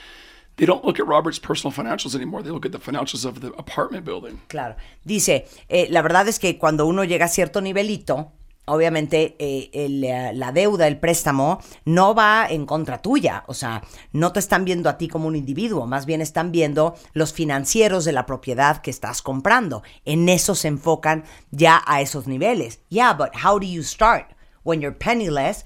They 0.58 0.66
don't 0.68 0.86
look 0.86 1.00
at 1.00 1.08
Robert's 1.08 1.40
personal 1.40 1.72
financials 1.72 2.14
anymore. 2.14 2.44
They 2.44 2.52
look 2.52 2.66
at 2.66 2.72
the 2.72 2.78
financials 2.80 3.26
of 3.26 3.42
the 3.42 3.52
apartment 3.54 4.06
building. 4.06 4.42
Claro. 4.50 4.76
Dice, 5.06 5.46
eh, 5.70 5.88
la 5.90 6.02
verdad 6.04 6.28
es 6.28 6.38
que 6.38 6.58
cuando 6.60 6.86
uno 6.86 7.04
llega 7.04 7.26
a 7.26 7.30
cierto 7.30 7.62
nivelito, 7.62 8.32
obviamente 8.72 9.36
eh, 9.40 9.70
el, 9.74 10.04
eh, 10.04 10.32
la 10.34 10.52
deuda, 10.52 10.88
el 10.88 10.98
préstamo, 10.98 11.60
no 11.86 12.16
va 12.16 12.48
en 12.50 12.66
contra 12.66 13.02
tuya. 13.02 13.44
O 13.48 13.54
sea, 13.54 13.84
no 14.14 14.32
te 14.32 14.40
están 14.40 14.66
viendo 14.66 14.90
a 14.90 14.98
ti 14.98 15.08
como 15.08 15.28
un 15.28 15.36
individuo, 15.36 15.86
más 15.88 16.06
bien 16.06 16.22
están 16.22 16.52
viendo 16.52 16.96
los 17.14 17.34
financieros 17.34 18.06
de 18.06 18.14
la 18.14 18.26
propiedad 18.26 18.82
que 18.82 18.92
estás 18.92 19.22
comprando. 19.22 19.84
En 20.06 20.30
eso 20.30 20.56
se 20.56 20.70
enfocan 20.70 21.24
ya 21.52 21.82
a 21.86 22.02
esos 22.02 22.28
niveles. 22.28 22.80
Yeah, 22.90 23.14
but 23.14 23.32
how 23.44 23.60
do 23.60 23.66
you 23.66 23.84
start? 23.84 24.28
When 24.64 24.82
you're 24.82 24.98
penniless, 24.98 25.66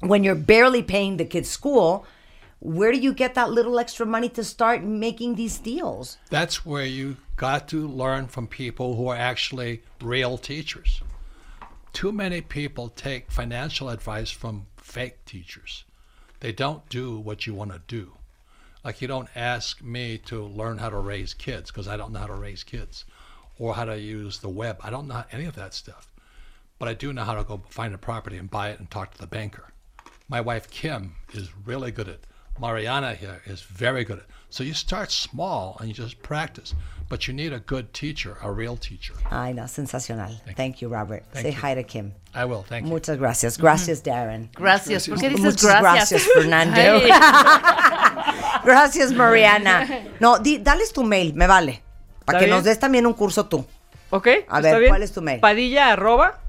when 0.00 0.22
you're 0.22 0.40
barely 0.40 0.82
paying 0.82 1.16
the 1.16 1.26
kids' 1.26 1.48
school, 1.48 2.04
where 2.60 2.92
do 2.92 2.98
you 2.98 3.14
get 3.14 3.34
that 3.34 3.50
little 3.50 3.78
extra 3.78 4.04
money 4.06 4.28
to 4.30 4.44
start 4.44 4.82
making 4.82 5.36
these 5.36 5.58
deals? 5.58 6.18
That's 6.30 6.66
where 6.66 6.84
you 6.84 7.16
got 7.36 7.68
to 7.68 7.86
learn 7.86 8.26
from 8.26 8.46
people 8.46 8.96
who 8.96 9.08
are 9.08 9.16
actually 9.16 9.82
real 10.02 10.38
teachers. 10.38 11.02
Too 11.98 12.12
many 12.12 12.40
people 12.40 12.90
take 12.90 13.28
financial 13.28 13.88
advice 13.88 14.30
from 14.30 14.68
fake 14.76 15.24
teachers. 15.24 15.82
They 16.38 16.52
don't 16.52 16.88
do 16.88 17.18
what 17.18 17.44
you 17.44 17.54
want 17.54 17.72
to 17.72 17.82
do. 17.88 18.12
Like, 18.84 19.02
you 19.02 19.08
don't 19.08 19.28
ask 19.34 19.82
me 19.82 20.16
to 20.26 20.44
learn 20.44 20.78
how 20.78 20.90
to 20.90 20.96
raise 20.96 21.34
kids 21.34 21.72
because 21.72 21.88
I 21.88 21.96
don't 21.96 22.12
know 22.12 22.20
how 22.20 22.28
to 22.28 22.34
raise 22.34 22.62
kids 22.62 23.04
or 23.58 23.74
how 23.74 23.84
to 23.84 23.98
use 23.98 24.38
the 24.38 24.48
web. 24.48 24.78
I 24.80 24.90
don't 24.90 25.08
know 25.08 25.24
any 25.32 25.46
of 25.46 25.56
that 25.56 25.74
stuff. 25.74 26.12
But 26.78 26.88
I 26.88 26.94
do 26.94 27.12
know 27.12 27.24
how 27.24 27.34
to 27.34 27.42
go 27.42 27.64
find 27.68 27.92
a 27.92 27.98
property 27.98 28.36
and 28.36 28.48
buy 28.48 28.68
it 28.68 28.78
and 28.78 28.88
talk 28.88 29.14
to 29.14 29.18
the 29.18 29.26
banker. 29.26 29.72
My 30.28 30.40
wife 30.40 30.70
Kim 30.70 31.16
is 31.32 31.50
really 31.66 31.90
good 31.90 32.08
at. 32.08 32.20
Mariana 32.60 33.16
here 33.16 33.42
is 33.44 33.62
very 33.62 34.04
good 34.04 34.20
at. 34.20 34.26
So 34.50 34.62
you 34.62 34.72
start 34.72 35.10
small 35.10 35.76
and 35.80 35.88
you 35.88 35.94
just 35.94 36.22
practice, 36.22 36.76
but 37.08 37.26
you 37.26 37.34
need 37.34 37.52
a 37.52 37.60
good 37.60 37.92
teacher, 37.92 38.36
a 38.42 38.50
real 38.50 38.76
teacher. 38.76 39.14
Ay, 39.30 39.54
no, 39.54 39.66
sensacional. 39.66 40.40
Thank, 40.56 40.80
you, 40.80 40.88
Robert. 40.88 41.24
Thank 41.32 41.46
Say 41.46 41.52
you. 41.52 41.58
hi 41.62 41.74
to 41.74 41.82
Kim. 41.82 42.12
I 42.34 42.44
will. 42.44 42.62
Thank 42.68 42.84
you. 42.84 42.90
Muchas 42.90 43.16
gracias. 43.18 43.56
Gracias, 43.58 44.02
Darren. 44.02 44.50
Gracias. 44.54 45.08
¿Por 45.08 45.18
qué 45.18 45.28
dices 45.30 45.44
Muchas 45.44 45.62
gracias? 45.80 46.10
gracias, 46.10 46.22
Fernando. 46.34 46.80
Gracias, 48.64 49.12
Mariana. 49.12 49.86
No, 50.20 50.38
di, 50.38 50.58
dales 50.58 50.92
tu 50.92 51.02
mail, 51.04 51.32
me 51.34 51.46
vale. 51.46 51.82
Para 52.24 52.38
¿Está 52.38 52.38
que 52.40 52.44
bien? 52.46 52.56
nos 52.56 52.64
des 52.64 52.78
también 52.78 53.06
un 53.06 53.14
curso 53.14 53.46
tú. 53.46 53.64
¿Ok? 54.10 54.26
A 54.26 54.30
¿está 54.58 54.60
ver, 54.60 54.78
bien? 54.80 54.90
¿cuál 54.90 55.02
es 55.02 55.12
tu 55.12 55.22
mail? 55.22 55.40
Padilla 55.40 55.92
arroba 55.92 56.40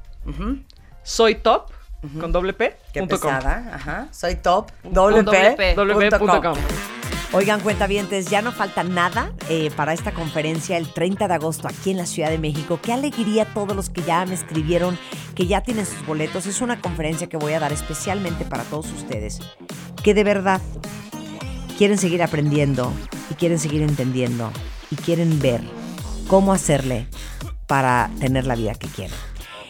soy 1.03 1.35
top 1.35 1.71
con 2.19 2.31
doble 2.31 2.53
P 2.53 2.75
Qué 2.93 2.99
punto 2.99 3.19
com. 3.19 3.31
pesada. 3.35 3.71
Ajá. 3.75 4.07
Soy 4.11 4.35
top. 4.35 4.71
Doble 4.83 5.23
doble 5.23 5.51
P. 5.51 5.55
P. 5.55 5.75
Doble 5.75 5.95
P 5.95 6.09
punto 6.17 6.19
punto 6.19 6.41
com. 6.41 6.98
Oigan, 7.31 7.61
cuentavientes, 7.61 8.25
ya 8.25 8.41
no 8.41 8.51
falta 8.51 8.83
nada 8.83 9.31
eh, 9.49 9.69
para 9.75 9.93
esta 9.93 10.13
conferencia 10.13 10.77
el 10.77 10.91
30 10.91 11.27
de 11.27 11.33
agosto 11.35 11.67
aquí 11.67 11.91
en 11.91 11.97
la 11.97 12.07
Ciudad 12.07 12.31
de 12.31 12.39
México. 12.39 12.79
Qué 12.81 12.91
alegría 12.91 13.45
todos 13.53 13.75
los 13.75 13.91
que 13.91 14.01
ya 14.01 14.25
me 14.25 14.33
escribieron, 14.33 14.97
que 15.35 15.45
ya 15.45 15.61
tienen 15.61 15.85
sus 15.85 16.03
boletos. 16.07 16.47
Es 16.47 16.59
una 16.61 16.81
conferencia 16.81 17.29
que 17.29 17.37
voy 17.37 17.53
a 17.53 17.59
dar 17.59 17.71
especialmente 17.71 18.45
para 18.45 18.63
todos 18.63 18.91
ustedes, 18.91 19.39
que 20.03 20.15
de 20.15 20.23
verdad 20.23 20.59
quieren 21.77 21.99
seguir 21.99 22.23
aprendiendo 22.23 22.91
y 23.29 23.35
quieren 23.35 23.59
seguir 23.59 23.83
entendiendo 23.83 24.51
y 24.89 24.95
quieren 24.95 25.39
ver 25.39 25.61
cómo 26.27 26.51
hacerle 26.51 27.05
para 27.67 28.09
tener 28.19 28.47
la 28.47 28.55
vida 28.55 28.73
que 28.73 28.87
quieren. 28.87 29.28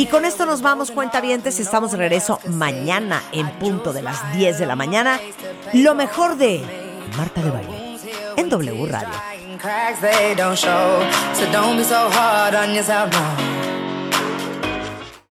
Y 0.00 0.06
con 0.06 0.24
esto 0.24 0.46
nos 0.46 0.62
vamos, 0.62 0.90
cuentavientes. 0.90 1.60
Estamos 1.60 1.90
de 1.90 1.98
regreso 1.98 2.40
mañana 2.46 3.22
en 3.32 3.50
punto 3.58 3.92
de 3.92 4.00
las 4.00 4.32
10 4.32 4.58
de 4.58 4.64
la 4.64 4.74
mañana. 4.74 5.20
Lo 5.74 5.94
mejor 5.94 6.38
de 6.38 6.62
Marta 7.18 7.42
de 7.42 7.50
Baile 7.50 7.98
en 8.38 8.48
W 8.48 8.86
Radio. 8.86 9.12